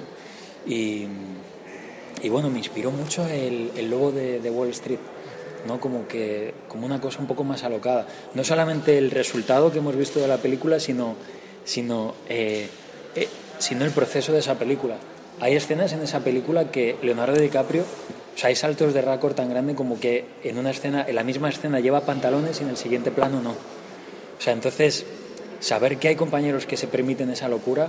y, 0.66 1.06
bueno, 2.28 2.48
me 2.50 2.58
inspiró 2.58 2.90
mucho 2.90 3.26
el, 3.26 3.70
el 3.76 3.90
logo 3.90 4.12
de, 4.12 4.40
de 4.40 4.50
Wall 4.50 4.70
Street. 4.70 4.98
¿no? 5.66 5.80
Como, 5.80 6.06
que, 6.06 6.54
como 6.68 6.86
una 6.86 7.00
cosa 7.00 7.18
un 7.20 7.26
poco 7.26 7.44
más 7.44 7.64
alocada. 7.64 8.06
No 8.34 8.44
solamente 8.44 8.96
el 8.96 9.10
resultado 9.10 9.72
que 9.72 9.78
hemos 9.78 9.96
visto 9.96 10.20
de 10.20 10.28
la 10.28 10.38
película, 10.38 10.80
sino, 10.80 11.16
sino, 11.64 12.14
eh, 12.28 12.68
eh, 13.14 13.28
sino 13.58 13.84
el 13.84 13.90
proceso 13.90 14.32
de 14.32 14.38
esa 14.38 14.58
película. 14.58 14.96
Hay 15.40 15.54
escenas 15.56 15.92
en 15.92 16.02
esa 16.02 16.20
película 16.20 16.70
que 16.70 16.96
Leonardo 17.02 17.40
DiCaprio, 17.40 17.84
o 18.38 18.40
sea, 18.40 18.50
hay 18.50 18.54
saltos 18.54 18.94
de 18.94 19.02
récord 19.02 19.34
tan 19.34 19.50
grande 19.50 19.74
como 19.74 19.98
que 19.98 20.24
en 20.44 20.58
una 20.58 20.70
escena, 20.70 21.04
en 21.08 21.16
la 21.16 21.24
misma 21.24 21.48
escena 21.48 21.80
lleva 21.80 22.02
pantalones 22.02 22.60
y 22.60 22.62
en 22.62 22.70
el 22.70 22.76
siguiente 22.76 23.10
plano 23.10 23.42
no. 23.42 23.50
O 23.50 24.40
sea, 24.40 24.52
entonces, 24.52 25.06
saber 25.58 25.96
que 25.96 26.06
hay 26.06 26.14
compañeros 26.14 26.64
que 26.64 26.76
se 26.76 26.86
permiten 26.86 27.30
esa 27.30 27.48
locura 27.48 27.88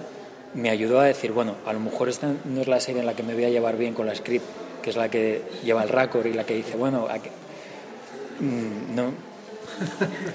me 0.56 0.72
ayudó 0.72 1.02
a 1.02 1.04
decir, 1.04 1.34
bueno, 1.34 1.54
a 1.68 1.74
lo 1.74 1.80
mejor 1.80 2.10
esta 2.10 2.32
no 2.46 2.62
es 2.62 2.68
la 2.68 2.80
serie 2.80 3.02
en 3.02 3.06
la 3.06 3.14
que 3.14 3.22
me 3.22 3.36
voy 3.36 3.46
a 3.46 3.50
llevar 3.50 3.78
bien 3.78 3.94
con 3.94 4.08
la 4.08 4.16
script, 4.16 4.44
que 4.82 4.90
es 4.90 4.96
la 4.96 5.08
que 5.12 5.44
lleva 5.64 5.84
el 5.84 5.90
récord 5.90 6.26
y 6.26 6.34
la 6.34 6.46
que 6.46 6.56
dice, 6.56 6.76
bueno, 6.76 7.08
Mm, 8.40 8.96
no. 8.96 9.12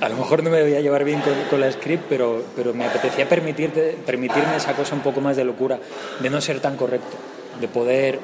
A 0.01 0.09
lo 0.09 0.17
mejor 0.17 0.45
no 0.45 0.51
me 0.51 0.62
voy 0.62 0.77
a 0.77 0.81
llevar 0.81 1.03
bien 1.03 1.23
con, 1.23 1.33
con 1.51 1.61
la 1.61 1.73
script, 1.73 2.05
pero, 2.09 2.45
pero 2.55 2.73
me 2.73 2.85
apetecía 2.87 3.29
permitirte, 3.29 3.97
permitirme 4.07 4.55
esa 4.55 4.75
cosa 4.75 4.95
un 4.95 5.01
poco 5.01 5.21
más 5.21 5.37
de 5.37 5.43
locura, 5.43 5.81
de 6.21 6.31
no 6.31 6.41
ser 6.41 6.61
tan 6.61 6.77
correcto, 6.77 7.17
de 7.61 7.67
poder, 7.67 8.21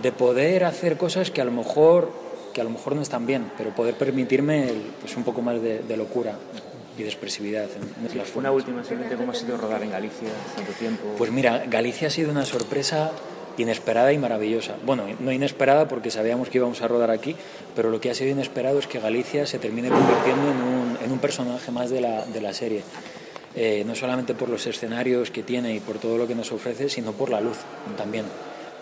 de 0.00 0.12
poder 0.12 0.64
hacer 0.64 0.96
cosas 0.96 1.30
que 1.30 1.40
a 1.40 1.44
lo 1.44 1.52
mejor, 1.52 2.10
que 2.52 2.60
a 2.60 2.64
lo 2.64 2.70
mejor 2.70 2.94
no 2.94 3.02
están 3.02 3.26
bien, 3.26 3.50
pero 3.58 3.74
poder 3.74 3.94
permitirme 3.94 4.68
el, 4.68 4.82
pues 5.00 5.16
un 5.16 5.24
poco 5.24 5.42
más 5.42 5.60
de, 5.60 5.80
de 5.80 5.96
locura 5.96 6.36
y 6.98 7.02
de 7.02 7.08
expresividad. 7.08 7.64
En 7.64 8.20
una 8.36 8.52
última, 8.52 8.82
simplemente, 8.84 9.16
¿cómo 9.16 9.32
ha 9.32 9.34
sido 9.34 9.56
rodar 9.56 9.82
en 9.82 9.90
Galicia 9.90 10.28
tanto 10.56 10.72
tiempo? 10.72 11.04
Pues 11.18 11.30
mira, 11.30 11.64
Galicia 11.68 12.08
ha 12.08 12.10
sido 12.10 12.30
una 12.30 12.44
sorpresa 12.44 13.12
inesperada 13.58 14.12
y 14.12 14.18
maravillosa. 14.18 14.76
Bueno, 14.84 15.04
no 15.20 15.32
inesperada 15.32 15.88
porque 15.88 16.10
sabíamos 16.10 16.48
que 16.48 16.58
íbamos 16.58 16.80
a 16.82 16.88
rodar 16.88 17.10
aquí, 17.10 17.36
pero 17.76 17.90
lo 17.90 18.00
que 18.00 18.10
ha 18.10 18.14
sido 18.14 18.30
inesperado 18.30 18.78
es 18.78 18.86
que 18.86 18.98
Galicia 18.98 19.46
se 19.46 19.58
termine 19.58 19.88
convirtiendo 19.88 20.50
en 20.50 20.56
un, 20.56 20.98
en 21.04 21.12
un 21.12 21.18
personaje 21.18 21.70
más 21.70 21.90
de 21.90 22.00
la, 22.00 22.24
de 22.24 22.40
la 22.40 22.52
serie. 22.52 22.82
Eh, 23.54 23.84
no 23.86 23.94
solamente 23.94 24.34
por 24.34 24.48
los 24.48 24.66
escenarios 24.66 25.30
que 25.30 25.42
tiene 25.42 25.74
y 25.74 25.80
por 25.80 25.98
todo 25.98 26.16
lo 26.16 26.26
que 26.26 26.34
nos 26.34 26.50
ofrece, 26.52 26.88
sino 26.88 27.12
por 27.12 27.28
la 27.28 27.40
luz 27.40 27.58
también. 27.98 28.24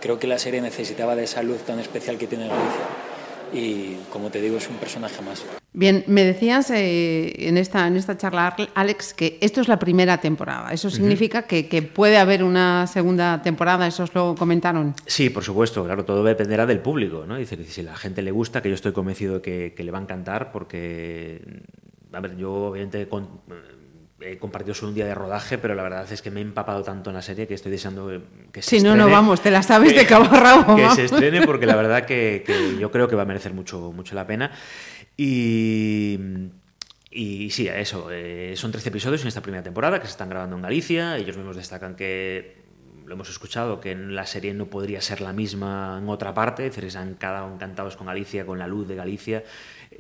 Creo 0.01 0.19
que 0.19 0.27
la 0.27 0.39
serie 0.39 0.61
necesitaba 0.61 1.15
de 1.15 1.25
esa 1.25 1.43
luz 1.43 1.63
tan 1.63 1.79
especial 1.79 2.17
que 2.17 2.27
tiene 2.27 2.49
Galicia. 2.49 3.11
Y 3.53 3.97
como 4.11 4.31
te 4.31 4.41
digo, 4.41 4.57
es 4.57 4.69
un 4.69 4.77
personaje 4.77 5.21
más. 5.23 5.45
Bien, 5.73 6.05
me 6.07 6.25
decías 6.25 6.71
eh, 6.71 7.49
en, 7.49 7.57
esta, 7.57 7.87
en 7.87 7.97
esta 7.97 8.17
charla, 8.17 8.57
Alex, 8.75 9.15
que 9.15 9.39
esto 9.41 9.61
es 9.61 9.69
la 9.69 9.79
primera 9.79 10.19
temporada. 10.19 10.73
¿Eso 10.73 10.91
significa 10.91 11.43
que, 11.43 11.69
que, 11.69 11.83
puede 11.83 12.17
haber 12.19 12.43
una 12.43 12.87
segunda 12.87 13.43
temporada? 13.43 13.87
¿Eso 13.87 14.05
os 14.05 14.15
lo 14.15 14.35
comentaron? 14.37 14.95
Sí, 15.07 15.31
por 15.31 15.45
supuesto. 15.45 15.85
Claro, 15.85 16.05
todo 16.05 16.25
dependerá 16.25 16.67
del 16.67 16.81
público. 16.81 17.25
¿no? 17.27 17.37
Dice, 17.37 17.63
si 17.65 17.81
a 17.83 17.85
la 17.85 17.97
gente 17.97 18.23
le 18.23 18.31
gusta, 18.31 18.63
que 18.63 18.69
yo 18.69 18.75
estoy 18.75 18.93
convencido 18.93 19.43
que, 19.43 19.75
que 19.77 19.85
le 19.85 19.91
va 19.91 19.99
a 19.99 20.03
encantar, 20.03 20.53
porque, 20.53 21.43
a 22.13 22.21
ver, 22.21 22.37
yo 22.37 22.53
obviamente 22.53 23.09
con, 23.09 23.29
he 24.21 24.39
compartido 24.39 24.75
solo 24.75 24.91
un 24.91 24.95
día 24.95 25.07
de 25.07 25.15
rodaje, 25.15 25.59
pero 25.59 25.75
la 25.75 25.83
verdad 25.83 26.11
es 26.11 26.23
que 26.23 26.31
me 26.31 26.41
he 26.41 26.43
empapado 26.43 26.83
tanto 26.83 27.11
en 27.11 27.17
la 27.17 27.23
serie 27.23 27.47
que 27.47 27.55
estoy 27.55 27.73
deseando 27.73 28.11
que 28.53 28.63
se 28.63 28.79
Si 28.79 28.85
no, 28.85 28.95
no, 28.95 29.09
vamos, 29.09 29.41
te 29.41 29.51
la 29.51 29.63
sabes 29.63 29.95
de 29.95 30.07
cabo 30.07 30.25
a 30.25 30.41
rabo. 30.41 30.77
Que 30.77 30.91
se 30.91 31.05
estrene 31.07 31.47
porque 31.47 31.67
la 31.67 31.77
verdad 31.77 32.05
que, 32.05 32.43
que, 32.47 32.77
yo 32.79 32.91
creo 32.91 33.09
que 33.09 33.17
va 33.17 33.23
a 33.23 33.27
merecer 33.27 33.55
mucho, 33.55 33.93
mucho 33.93 34.15
la 34.15 34.27
pena. 34.27 34.53
Y, 35.17 36.19
y 37.11 37.51
sí, 37.51 37.69
eso, 37.69 38.09
eh, 38.11 38.55
son 38.57 38.71
13 38.71 38.89
episodios 38.91 39.23
en 39.23 39.29
esta 39.29 39.41
primera 39.41 39.63
temporada 39.63 39.99
que 40.01 40.07
se 40.07 40.13
están 40.13 40.29
grabando 40.29 40.57
en 40.57 40.63
Galicia. 40.63 41.17
Ellos 41.17 41.37
mismos 41.37 41.57
destacan 41.57 41.97
que 41.97 42.61
lo 43.11 43.15
hemos 43.15 43.29
escuchado, 43.29 43.81
que 43.81 43.97
la 43.97 44.25
serie 44.25 44.55
no 44.55 44.67
podría 44.67 45.01
ser 45.01 45.21
la 45.21 45.33
misma 45.33 45.99
en 46.01 46.09
otra 46.09 46.33
parte, 46.33 46.67
es 46.67 46.77
decir, 46.77 46.93
se 46.93 46.99
han 46.99 47.17
quedado 47.17 47.53
encantados 47.53 47.97
con 47.97 48.07
Galicia, 48.07 48.47
con 48.47 48.61
la 48.61 48.69
luz 48.69 48.87
de 48.87 48.95
Galicia. 48.95 49.43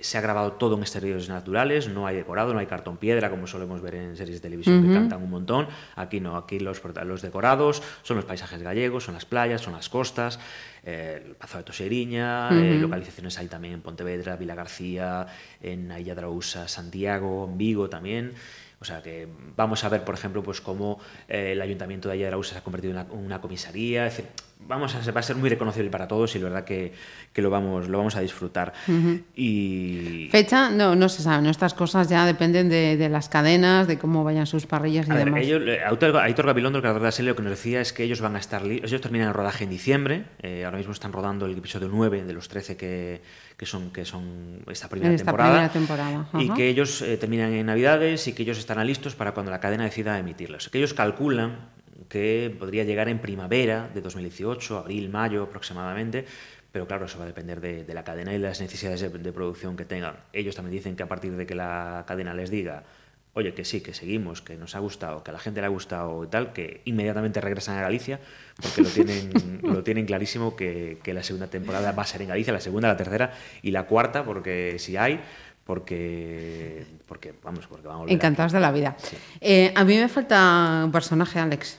Se 0.03 0.18
ha 0.18 0.20
grabado 0.20 0.53
todo 0.53 0.76
en 0.76 0.82
exteriores 0.82 1.28
naturales, 1.28 1.88
no 1.88 2.07
hay 2.07 2.16
decorado, 2.16 2.53
no 2.53 2.59
hay 2.59 2.66
cartón 2.66 2.96
piedra, 2.96 3.30
como 3.30 3.46
solemos 3.46 3.80
ver 3.80 3.94
en 3.94 4.16
series 4.16 4.36
de 4.36 4.40
televisión 4.40 4.78
uh 4.78 4.82
-huh. 4.82 4.88
que 4.88 4.94
cantan 4.94 5.22
un 5.22 5.30
montón. 5.30 5.68
Aquí 5.96 6.20
no, 6.20 6.36
aquí 6.36 6.59
los, 6.59 6.80
los 7.05 7.22
decorados 7.22 7.82
son 8.03 8.16
los 8.16 8.24
paisajes 8.24 8.62
gallegos, 8.62 9.05
son 9.05 9.14
las 9.14 9.24
playas, 9.24 9.61
son 9.61 9.72
las 9.74 9.88
costas, 9.88 10.38
eh, 10.84 11.22
el 11.26 11.34
Pazo 11.34 11.59
de 11.59 11.64
Toseriña, 11.64 12.48
uh 12.51 12.55
-huh. 12.55 12.76
eh, 12.76 12.78
localizaciones 12.78 13.38
hay 13.38 13.48
también 13.48 13.74
en 13.74 13.82
Pontevedra, 13.82 14.36
Vila 14.36 14.55
García, 14.55 15.26
en 15.62 15.90
Ailla 15.92 16.14
Drousa, 16.14 16.68
Santiago, 16.68 17.46
en 17.48 17.59
Vigo 17.59 17.88
también. 17.88 18.34
O 18.80 18.84
sea 18.84 19.03
que 19.03 19.28
vamos 19.57 19.84
a 19.84 19.90
ver, 19.90 20.05
por 20.05 20.14
ejemplo, 20.14 20.42
pues 20.42 20.62
cómo 20.62 20.98
eh, 21.28 21.53
el 21.53 21.61
ayuntamiento 21.61 22.09
de 22.09 22.14
Ayarausa 22.14 22.53
se 22.53 22.59
ha 22.59 22.64
convertido 22.64 22.94
en 22.94 23.01
una, 23.01 23.12
una 23.12 23.40
comisaría. 23.40 24.07
Es 24.07 24.16
decir, 24.16 24.30
vamos 24.66 24.94
a, 24.94 25.11
va 25.12 25.20
a 25.20 25.22
ser 25.22 25.36
muy 25.36 25.48
reconocible 25.48 25.90
para 25.90 26.06
todos 26.06 26.34
y 26.36 26.38
la 26.38 26.44
verdad 26.44 26.64
que, 26.64 26.92
que 27.32 27.42
lo, 27.42 27.50
vamos, 27.50 27.88
lo 27.88 27.98
vamos 27.98 28.16
a 28.16 28.20
disfrutar. 28.20 28.72
Uh 28.86 28.92
-huh. 28.92 29.22
y... 29.34 30.28
Fecha, 30.30 30.70
no, 30.70 30.94
no 30.94 31.08
se 31.08 31.22
sabe. 31.22 31.42
¿no? 31.42 31.50
Estas 31.50 31.74
cosas 31.74 32.08
ya 32.08 32.24
dependen 32.26 32.68
de, 32.68 32.96
de, 32.96 33.08
las 33.08 33.28
cadenas, 33.28 33.86
de 33.86 33.98
cómo 33.98 34.24
vayan 34.24 34.46
sus 34.46 34.66
parrillas 34.66 35.08
y 35.08 35.11
a 35.12 35.16
demás. 35.16 35.34
Ver, 35.34 35.42
ellos, 35.42 35.62
eh, 35.66 35.80
Aitor, 35.84 36.46
Gabilondo, 36.46 36.78
el 36.78 36.82
creador 36.82 37.00
de 37.00 37.06
la 37.08 37.12
serie, 37.12 37.30
lo 37.30 37.36
que 37.36 37.42
nos 37.42 37.50
decía 37.50 37.80
es 37.80 37.92
que 37.92 38.04
ellos 38.04 38.20
van 38.20 38.36
a 38.36 38.38
estar... 38.38 38.64
Ellos 38.64 39.00
terminan 39.00 39.28
el 39.28 39.34
rodaje 39.34 39.64
en 39.64 39.70
diciembre. 39.70 40.24
Eh, 40.42 40.64
ahora 40.64 40.78
mismo 40.78 40.92
están 40.92 41.12
rodando 41.12 41.46
el 41.46 41.56
episodio 41.56 41.88
9 41.90 42.24
de 42.24 42.32
los 42.32 42.48
13 42.48 42.76
que, 42.76 43.22
que 43.56 43.66
son, 43.66 43.90
que 43.90 44.04
son 44.04 44.62
esta 44.70 44.88
primera 44.88 45.14
esta 45.14 45.26
temporada. 45.26 45.70
Primera 45.70 45.72
temporada. 45.72 46.28
Y 46.34 46.50
que 46.54 46.68
ellos 46.68 47.02
eh, 47.02 47.16
terminan 47.16 47.52
en 47.52 47.66
Navidades 47.66 48.26
y 48.28 48.32
que 48.32 48.42
ellos 48.42 48.58
estarán 48.58 48.86
listos 48.86 49.14
para 49.14 49.32
cuando 49.32 49.50
la 49.50 49.61
cadena 49.61 49.84
decida 49.84 50.18
emitirlos. 50.18 50.68
Que 50.68 50.78
ellos 50.78 50.94
calculan 50.94 51.79
que 52.09 52.55
podría 52.59 52.84
llegar 52.84 53.09
en 53.09 53.18
primavera 53.18 53.90
de 53.92 54.01
2018, 54.01 54.78
abril, 54.78 55.09
mayo 55.09 55.44
aproximadamente, 55.44 56.24
pero 56.72 56.86
claro, 56.86 57.07
eso 57.07 57.18
va 57.18 57.24
a 57.24 57.26
depender 57.26 57.61
de, 57.61 57.84
de 57.84 57.94
la 57.94 58.05
cadena 58.05 58.32
y 58.32 58.38
las 58.38 58.61
necesidades 58.61 59.01
de, 59.01 59.09
de, 59.09 59.32
producción 59.32 59.76
que 59.76 59.84
tengan. 59.84 60.16
Ellos 60.32 60.55
también 60.55 60.76
dicen 60.76 60.96
que 60.96 61.03
a 61.03 61.09
partir 61.09 61.36
de 61.36 61.46
que 61.46 61.55
la 61.55 62.05
cadena 62.07 62.32
les 62.32 62.51
diga, 62.51 62.84
oye, 63.32 63.55
que 63.55 63.64
sí, 63.64 63.80
que 63.80 63.94
seguimos, 63.94 64.42
que 64.42 64.57
nos 64.57 64.74
ha 64.74 64.78
gustado, 64.78 65.22
que 65.22 65.30
a 65.30 65.34
la 65.34 65.40
gente 65.40 65.61
le 65.61 65.66
ha 65.66 65.70
gustado 65.70 66.24
y 66.24 66.28
tal, 66.28 66.53
que 66.53 66.82
inmediatamente 66.84 67.40
regresan 67.40 67.78
a 67.78 67.82
Galicia, 67.82 68.20
porque 68.61 68.82
lo 68.82 68.88
tienen, 68.88 69.61
lo 69.62 69.82
tienen 69.82 70.07
clarísimo 70.07 70.57
que, 70.57 70.98
que 71.03 71.14
la 71.14 71.22
segunda 71.22 71.48
temporada 71.48 71.92
va 71.92 72.03
a 72.03 72.07
ser 72.07 72.22
en 72.22 72.28
Galicia, 72.28 72.53
la 72.53 72.61
segunda, 72.61 72.88
la 72.88 72.96
tercera 72.96 73.32
y 73.62 73.70
la 73.70 73.84
cuarta, 73.84 74.24
porque 74.24 74.76
si 74.78 74.96
hay, 74.96 75.20
porque, 75.64 76.84
porque 77.07 77.32
vamos, 77.42 77.66
porque 77.68 77.86
vamos 77.86 78.11
Encantados 78.11 78.53
de 78.53 78.61
la 78.61 78.72
vida. 78.72 78.96
Sí. 78.98 79.16
Eh, 79.40 79.72
a 79.74 79.84
mí 79.84 79.96
me 79.96 80.09
falta 80.09 80.82
un 80.84 80.90
personaje, 80.90 81.38
Alex. 81.38 81.78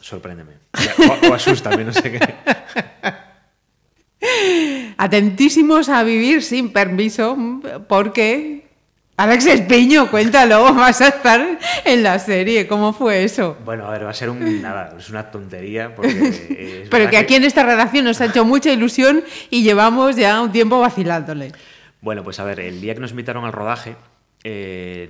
Sorpréndeme. 0.00 0.52
O, 1.22 1.28
o 1.28 1.34
asústame, 1.34 1.84
no 1.84 1.92
sé 1.92 2.12
qué. 2.12 2.20
Atentísimos 4.96 5.88
a 5.88 6.02
vivir 6.02 6.42
sin 6.42 6.72
permiso, 6.72 7.36
porque 7.88 8.68
Alex 9.18 9.46
Espiño, 9.46 10.12
cuéntalo, 10.12 10.72
vas 10.74 11.00
a 11.00 11.08
estar 11.08 11.58
en 11.84 12.02
la 12.04 12.20
serie, 12.20 12.68
¿cómo 12.68 12.92
fue 12.92 13.24
eso? 13.24 13.56
Bueno, 13.64 13.84
a 13.86 13.90
ver, 13.90 14.06
va 14.06 14.10
a 14.10 14.14
ser 14.14 14.30
un, 14.30 14.62
nada, 14.62 14.94
es 14.96 15.10
una 15.10 15.28
tontería. 15.28 15.92
Porque 15.92 16.86
Pero 16.90 17.10
que 17.10 17.16
aquí 17.16 17.34
en 17.34 17.42
esta 17.42 17.64
redacción 17.64 18.04
nos 18.04 18.20
ha 18.20 18.26
hecho 18.26 18.44
mucha 18.44 18.72
ilusión 18.72 19.24
y 19.50 19.64
llevamos 19.64 20.14
ya 20.14 20.40
un 20.40 20.52
tiempo 20.52 20.78
vacilándole. 20.78 21.50
Bueno, 22.00 22.22
pues 22.22 22.38
a 22.38 22.44
ver, 22.44 22.60
el 22.60 22.80
día 22.80 22.94
que 22.94 23.00
nos 23.00 23.10
invitaron 23.10 23.44
al 23.44 23.52
rodaje, 23.52 23.96
eh, 24.44 25.08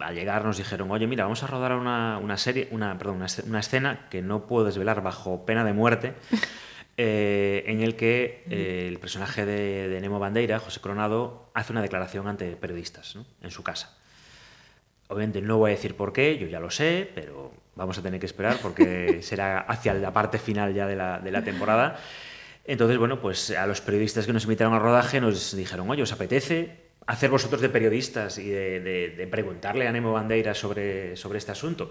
al 0.00 0.14
llegar 0.14 0.44
nos 0.44 0.58
dijeron, 0.58 0.90
oye, 0.90 1.06
mira, 1.06 1.24
vamos 1.24 1.42
a 1.42 1.46
rodar 1.46 1.72
una, 1.72 2.18
una 2.18 2.36
serie, 2.36 2.68
una, 2.70 2.96
perdón, 2.98 3.16
una, 3.16 3.26
una, 3.46 3.60
escena 3.60 4.08
que 4.10 4.22
no 4.22 4.46
puedo 4.46 4.66
desvelar 4.66 5.02
bajo 5.02 5.46
pena 5.46 5.64
de 5.64 5.72
muerte, 5.72 6.14
eh, 6.96 7.64
en 7.66 7.80
el 7.80 7.96
que 7.96 8.44
eh, 8.50 8.86
el 8.88 8.98
personaje 8.98 9.46
de, 9.46 9.88
de, 9.88 10.00
Nemo 10.00 10.18
Bandeira, 10.18 10.58
José 10.58 10.80
Coronado, 10.80 11.50
hace 11.54 11.72
una 11.72 11.82
declaración 11.82 12.28
ante 12.28 12.56
periodistas 12.56 13.16
¿no? 13.16 13.26
en 13.42 13.50
su 13.50 13.62
casa. 13.62 13.96
Obviamente 15.08 15.40
no 15.40 15.58
voy 15.58 15.70
a 15.70 15.74
decir 15.74 15.96
por 15.96 16.12
qué, 16.12 16.36
yo 16.36 16.46
ya 16.46 16.60
lo 16.60 16.70
sé, 16.70 17.10
pero 17.14 17.52
vamos 17.74 17.96
a 17.98 18.02
tener 18.02 18.18
que 18.18 18.26
esperar 18.26 18.58
porque 18.60 19.18
será 19.22 19.60
hacia 19.60 19.94
la 19.94 20.12
parte 20.12 20.38
final 20.38 20.74
ya 20.74 20.86
de 20.86 20.96
la, 20.96 21.20
de 21.20 21.30
la 21.30 21.42
temporada. 21.42 21.98
Entonces, 22.64 22.98
bueno, 22.98 23.20
pues 23.20 23.50
a 23.52 23.66
los 23.66 23.80
periodistas 23.80 24.26
que 24.26 24.32
nos 24.32 24.42
invitaron 24.42 24.74
al 24.74 24.80
rodaje 24.80 25.20
nos 25.20 25.54
dijeron, 25.54 25.88
oye, 25.88 26.02
¿os 26.02 26.12
apetece 26.12 26.85
hacer 27.06 27.30
vosotros 27.30 27.60
de 27.60 27.68
periodistas 27.68 28.38
y 28.38 28.48
de, 28.48 28.80
de, 28.80 29.08
de 29.10 29.26
preguntarle 29.26 29.86
a 29.86 29.92
Nemo 29.92 30.12
Bandeira 30.12 30.54
sobre, 30.54 31.16
sobre 31.16 31.38
este 31.38 31.52
asunto? 31.52 31.90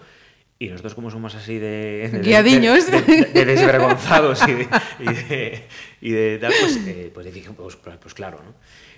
Y 0.57 0.69
nosotros 0.69 0.95
como 0.95 1.11
somos 1.11 1.35
así 1.35 1.59
de... 1.59 2.09
de 2.13 2.19
Guiadiños. 2.19 2.89
De, 2.89 3.01
de, 3.01 3.45
desvergonzados 3.45 4.41
y 4.47 4.53
de, 4.53 5.63
y 5.99 6.11
de, 6.11 6.35
y 6.35 6.39
tal, 6.39 6.53
pues, 6.61 6.77
eh, 6.87 7.11
pues 7.13 7.33
dije, 7.33 7.49
pues, 7.51 7.75
pues, 7.75 7.97
pues, 7.97 8.13
claro, 8.13 8.41
¿no? 8.41 8.53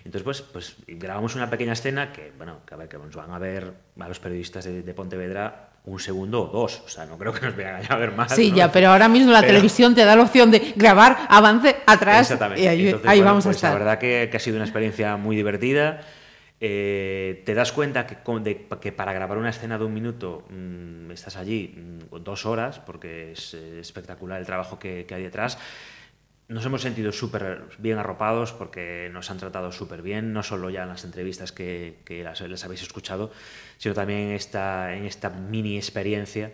Entonces, 0.06 0.24
pues, 0.24 0.42
pues 0.42 0.76
grabamos 0.88 1.36
una 1.36 1.50
pequeña 1.50 1.74
escena 1.74 2.14
que, 2.14 2.32
bueno, 2.38 2.62
que 2.66 2.76
a 2.76 2.78
ver, 2.78 2.88
que 2.88 2.98
nos 2.98 3.16
van 3.16 3.32
a 3.32 3.40
ver 3.40 3.74
a 4.00 4.08
los 4.08 4.20
periodistas 4.20 4.66
de 4.66 4.94
Pontevedra 4.94 5.77
un 5.88 6.00
segundo 6.00 6.44
o 6.44 6.48
dos. 6.48 6.84
O 6.86 6.90
sea, 6.90 7.06
no 7.06 7.18
creo 7.18 7.34
que 7.34 7.46
nos 7.46 7.56
vayan 7.56 7.82
a 7.90 7.96
ver 7.96 8.12
más. 8.12 8.36
Sí, 8.36 8.52
¿no? 8.52 8.58
ya, 8.58 8.72
pero 8.72 8.90
ahora 8.90 9.08
mismo 9.08 9.32
la 9.32 9.40
pero... 9.40 9.54
televisión 9.54 9.96
te 9.96 10.04
da 10.04 10.16
la 10.16 10.22
opción 10.22 10.52
de 10.52 10.74
grabar, 10.76 11.18
avance, 11.30 11.78
atrás. 11.86 12.22
Exactamente. 12.22 12.62
Y 12.62 12.68
ahí, 12.68 12.86
Entonces, 12.88 13.10
ahí 13.10 13.20
bueno, 13.20 13.32
vamos 13.32 13.46
pues 13.46 13.56
a 13.56 13.58
estar. 13.58 13.72
La 13.72 13.80
verdad 13.80 13.98
que, 13.98 14.28
que, 14.30 14.38
ha 14.38 14.40
sido 14.40 14.58
una 14.58 14.66
experiencia 14.66 15.16
muy 15.16 15.36
divertida. 15.36 16.02
Eh, 16.60 17.44
te 17.46 17.54
das 17.54 17.72
cuenta 17.72 18.06
que, 18.06 18.18
de, 18.42 18.68
que, 18.82 18.92
para 18.92 19.14
grabar 19.14 19.38
una 19.38 19.50
escena 19.50 19.78
de 19.78 19.86
un 19.86 19.94
minuto 19.94 20.46
mmm, 20.50 21.12
estás 21.12 21.38
allí 21.38 21.74
mmm, 21.78 22.18
dos 22.22 22.46
horas, 22.46 22.80
porque 22.80 23.32
es 23.32 23.54
eh, 23.54 23.80
espectacular 23.80 24.40
el 24.40 24.46
trabajo 24.46 24.78
que, 24.78 25.06
que 25.06 25.16
hay 25.16 25.24
detrás. 25.24 25.58
Nos 26.50 26.66
hemos 26.66 26.82
sentido 26.82 27.12
súper 27.12 27.64
bien 27.78 27.98
arropados 27.98 28.54
porque 28.54 29.10
nos 29.12 29.30
han 29.30 29.38
tratado 29.38 29.72
súper 29.74 30.02
bien, 30.02 30.32
no 30.32 30.44
solo 30.44 30.70
ya 30.70 30.84
en 30.84 30.90
las 30.90 31.04
entrevistas 31.04 31.52
que, 31.52 32.00
que 32.06 32.24
las, 32.24 32.42
habéis 32.64 32.82
escuchado, 32.82 33.32
sino 33.78 33.94
también 33.94 34.32
esta, 34.32 34.96
en 34.96 35.06
esta 35.06 35.30
mini 35.30 35.76
experiencia 35.76 36.54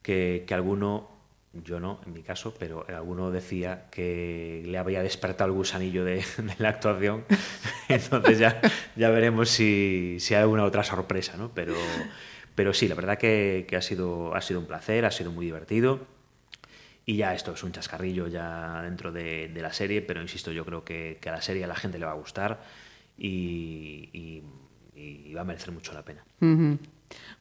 que, 0.00 0.44
que 0.46 0.54
alguno 0.54 1.14
yo 1.62 1.78
no, 1.78 2.00
en 2.06 2.12
mi 2.12 2.22
caso, 2.22 2.54
pero 2.58 2.84
alguno 2.88 3.30
decía 3.30 3.84
que 3.90 4.62
le 4.64 4.76
había 4.78 5.02
despertado 5.02 5.50
el 5.50 5.56
gusanillo 5.56 6.04
de, 6.04 6.16
de 6.38 6.54
la 6.58 6.70
actuación. 6.70 7.24
Entonces 7.88 8.38
ya, 8.38 8.60
ya 8.96 9.10
veremos 9.10 9.50
si, 9.50 10.16
si, 10.20 10.34
hay 10.34 10.40
alguna 10.40 10.64
otra 10.64 10.82
sorpresa, 10.82 11.36
¿no? 11.36 11.52
Pero, 11.54 11.74
pero 12.54 12.74
sí, 12.74 12.88
la 12.88 12.94
verdad 12.94 13.18
que, 13.18 13.66
que, 13.68 13.76
ha, 13.76 13.82
sido, 13.82 14.34
ha 14.34 14.40
sido 14.40 14.60
un 14.60 14.66
placer, 14.66 15.04
ha 15.04 15.10
sido 15.10 15.30
muy 15.30 15.44
divertido. 15.44 16.13
Y 17.06 17.16
ya 17.16 17.34
esto 17.34 17.52
es 17.52 17.62
un 17.62 17.72
chascarrillo 17.72 18.28
ya 18.28 18.80
dentro 18.82 19.12
de, 19.12 19.48
de 19.48 19.62
la 19.62 19.72
serie, 19.72 20.00
pero 20.00 20.22
insisto, 20.22 20.50
yo 20.52 20.64
creo 20.64 20.84
que, 20.84 21.18
que, 21.20 21.28
a 21.28 21.32
la 21.32 21.42
serie 21.42 21.64
a 21.64 21.66
la 21.66 21.76
gente 21.76 21.98
le 21.98 22.06
va 22.06 22.12
a 22.12 22.16
gustar 22.16 22.60
y, 23.18 24.08
y, 24.12 24.42
y 24.96 25.34
va 25.34 25.42
a 25.42 25.44
merecer 25.44 25.70
mucho 25.72 25.92
la 25.92 26.02
pena. 26.02 26.24
Uh 26.40 26.46
-huh. 26.46 26.78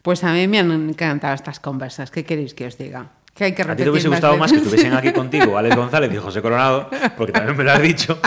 Pues 0.02 0.24
a 0.24 0.34
mí 0.34 0.48
me 0.48 0.60
han 0.60 0.72
encantado 0.90 1.34
estas 1.34 1.60
conversas. 1.60 2.12
¿Qué 2.12 2.26
queréis 2.26 2.54
que 2.54 2.68
os 2.68 2.78
diga? 2.78 3.12
Que 3.34 3.46
hay 3.46 3.54
que 3.54 3.64
a 3.64 3.76
ti 3.76 3.84
te 3.84 3.90
hubiese 3.90 4.10
gustado 4.10 4.38
más, 4.38 4.52
que 4.52 4.60
estuviesen 4.60 4.94
aquí 4.94 5.12
contigo 5.12 5.58
Alex 5.58 5.76
González 5.76 6.14
y 6.14 6.18
José 6.18 6.42
Coronado, 6.42 6.90
porque 7.18 7.32
también 7.32 7.58
me 7.58 7.64
lo 7.64 7.72
has 7.72 7.82
dicho. 7.82 8.20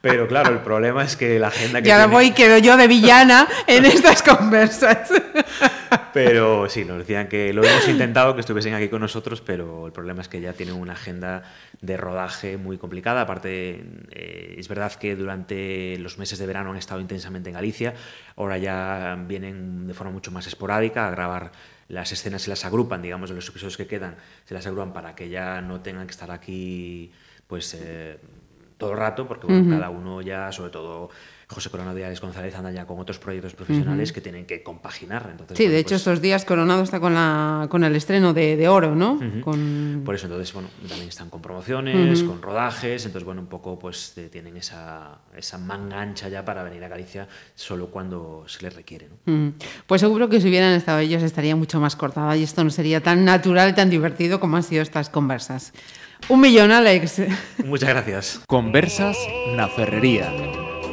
Pero 0.00 0.26
claro, 0.26 0.52
el 0.52 0.60
problema 0.60 1.04
es 1.04 1.16
que 1.16 1.38
la 1.38 1.48
agenda 1.48 1.80
que. 1.80 1.88
Ya 1.88 1.98
tiene... 1.98 2.12
voy, 2.12 2.30
quedo 2.32 2.58
yo 2.58 2.76
de 2.76 2.88
villana 2.88 3.46
en 3.66 3.84
estas 3.84 4.22
conversas. 4.22 5.10
Pero 6.24 6.68
sí, 6.68 6.84
nos 6.84 6.98
decían 6.98 7.28
que 7.28 7.52
lo 7.52 7.64
hemos 7.64 7.88
intentado 7.88 8.34
que 8.34 8.40
estuviesen 8.40 8.74
aquí 8.74 8.88
con 8.88 9.00
nosotros, 9.00 9.40
pero 9.40 9.86
el 9.86 9.92
problema 9.92 10.22
es 10.22 10.28
que 10.28 10.40
ya 10.40 10.52
tienen 10.52 10.74
una 10.74 10.94
agenda 10.94 11.44
de 11.80 11.96
rodaje 11.96 12.56
muy 12.56 12.78
complicada. 12.78 13.22
Aparte, 13.22 13.84
eh, 14.10 14.54
es 14.58 14.68
verdad 14.68 14.92
que 14.94 15.16
durante 15.16 15.96
los 15.98 16.18
meses 16.18 16.38
de 16.38 16.46
verano 16.46 16.70
han 16.70 16.76
estado 16.76 17.00
intensamente 17.00 17.50
en 17.50 17.54
Galicia, 17.54 17.94
ahora 18.36 18.58
ya 18.58 19.16
vienen 19.26 19.86
de 19.86 19.94
forma 19.94 20.12
mucho 20.12 20.30
más 20.30 20.46
esporádica 20.46 21.06
a 21.06 21.10
grabar 21.10 21.52
las 21.88 22.12
escenas 22.12 22.42
se 22.42 22.50
las 22.50 22.64
agrupan, 22.66 23.00
digamos, 23.00 23.30
de 23.30 23.36
los 23.36 23.48
episodios 23.48 23.76
que 23.76 23.86
quedan, 23.86 24.16
se 24.44 24.52
las 24.52 24.66
agrupan 24.66 24.92
para 24.92 25.14
que 25.14 25.30
ya 25.30 25.62
no 25.62 25.80
tengan 25.80 26.06
que 26.06 26.10
estar 26.10 26.30
aquí, 26.30 27.10
pues, 27.46 27.74
eh, 27.80 28.18
todo 28.76 28.92
el 28.92 28.98
rato, 28.98 29.26
porque 29.26 29.46
bueno, 29.46 29.62
uh 29.62 29.66
-huh. 29.66 29.78
cada 29.78 29.90
uno 29.90 30.20
ya, 30.20 30.52
sobre 30.52 30.70
todo 30.70 31.08
José 31.50 31.70
Coronado 31.70 31.98
y 31.98 32.02
Alex 32.02 32.20
González 32.20 32.54
andan 32.56 32.74
ya 32.74 32.84
con 32.84 32.98
otros 32.98 33.18
proyectos 33.18 33.54
profesionales 33.54 34.12
que 34.12 34.20
tienen 34.20 34.44
que 34.44 34.62
compaginar. 34.62 35.28
Entonces, 35.30 35.56
sí, 35.56 35.62
bueno, 35.64 35.72
de 35.74 35.78
hecho 35.80 35.88
pues- 35.90 36.00
estos 36.02 36.20
días 36.20 36.44
Coronado 36.44 36.82
está 36.82 37.00
con, 37.00 37.14
la, 37.14 37.66
con 37.70 37.84
el 37.84 37.96
estreno 37.96 38.34
de, 38.34 38.56
de 38.56 38.68
Oro, 38.68 38.94
¿no? 38.94 39.18
Con... 39.42 40.02
Por 40.04 40.14
eso 40.14 40.26
entonces, 40.26 40.52
bueno, 40.52 40.68
también 40.86 41.08
están 41.08 41.30
con 41.30 41.40
promociones, 41.40 42.22
con 42.22 42.42
rodajes, 42.42 43.06
entonces, 43.06 43.24
bueno, 43.24 43.40
un 43.40 43.46
poco 43.46 43.78
pues 43.78 44.14
tienen 44.30 44.58
esa, 44.58 45.18
esa 45.34 45.56
manga 45.56 46.00
ancha 46.00 46.28
ya 46.28 46.44
para 46.44 46.62
venir 46.62 46.84
a 46.84 46.88
Galicia 46.88 47.26
solo 47.54 47.86
cuando 47.86 48.44
se 48.46 48.62
les 48.62 48.74
requiere. 48.76 49.08
¿no? 49.24 49.52
Pues 49.86 50.02
seguro 50.02 50.28
que 50.28 50.42
si 50.42 50.48
hubieran 50.48 50.74
estado 50.74 50.98
ellos 50.98 51.22
estaría 51.22 51.56
mucho 51.56 51.80
más 51.80 51.96
cortada 51.96 52.36
y 52.36 52.42
esto 52.42 52.62
no 52.62 52.68
sería 52.70 53.02
tan 53.02 53.24
natural 53.24 53.70
y 53.70 53.72
tan 53.74 53.88
divertido 53.88 54.38
como 54.38 54.56
han 54.58 54.62
sido 54.62 54.82
estas 54.82 55.08
conversas. 55.08 55.72
Un 56.28 56.40
millón, 56.42 56.72
Alex. 56.72 57.22
Muchas 57.64 57.88
gracias. 57.88 58.40
Conversas 58.46 59.16
na 59.56 59.66
Ferrería. 59.68 60.30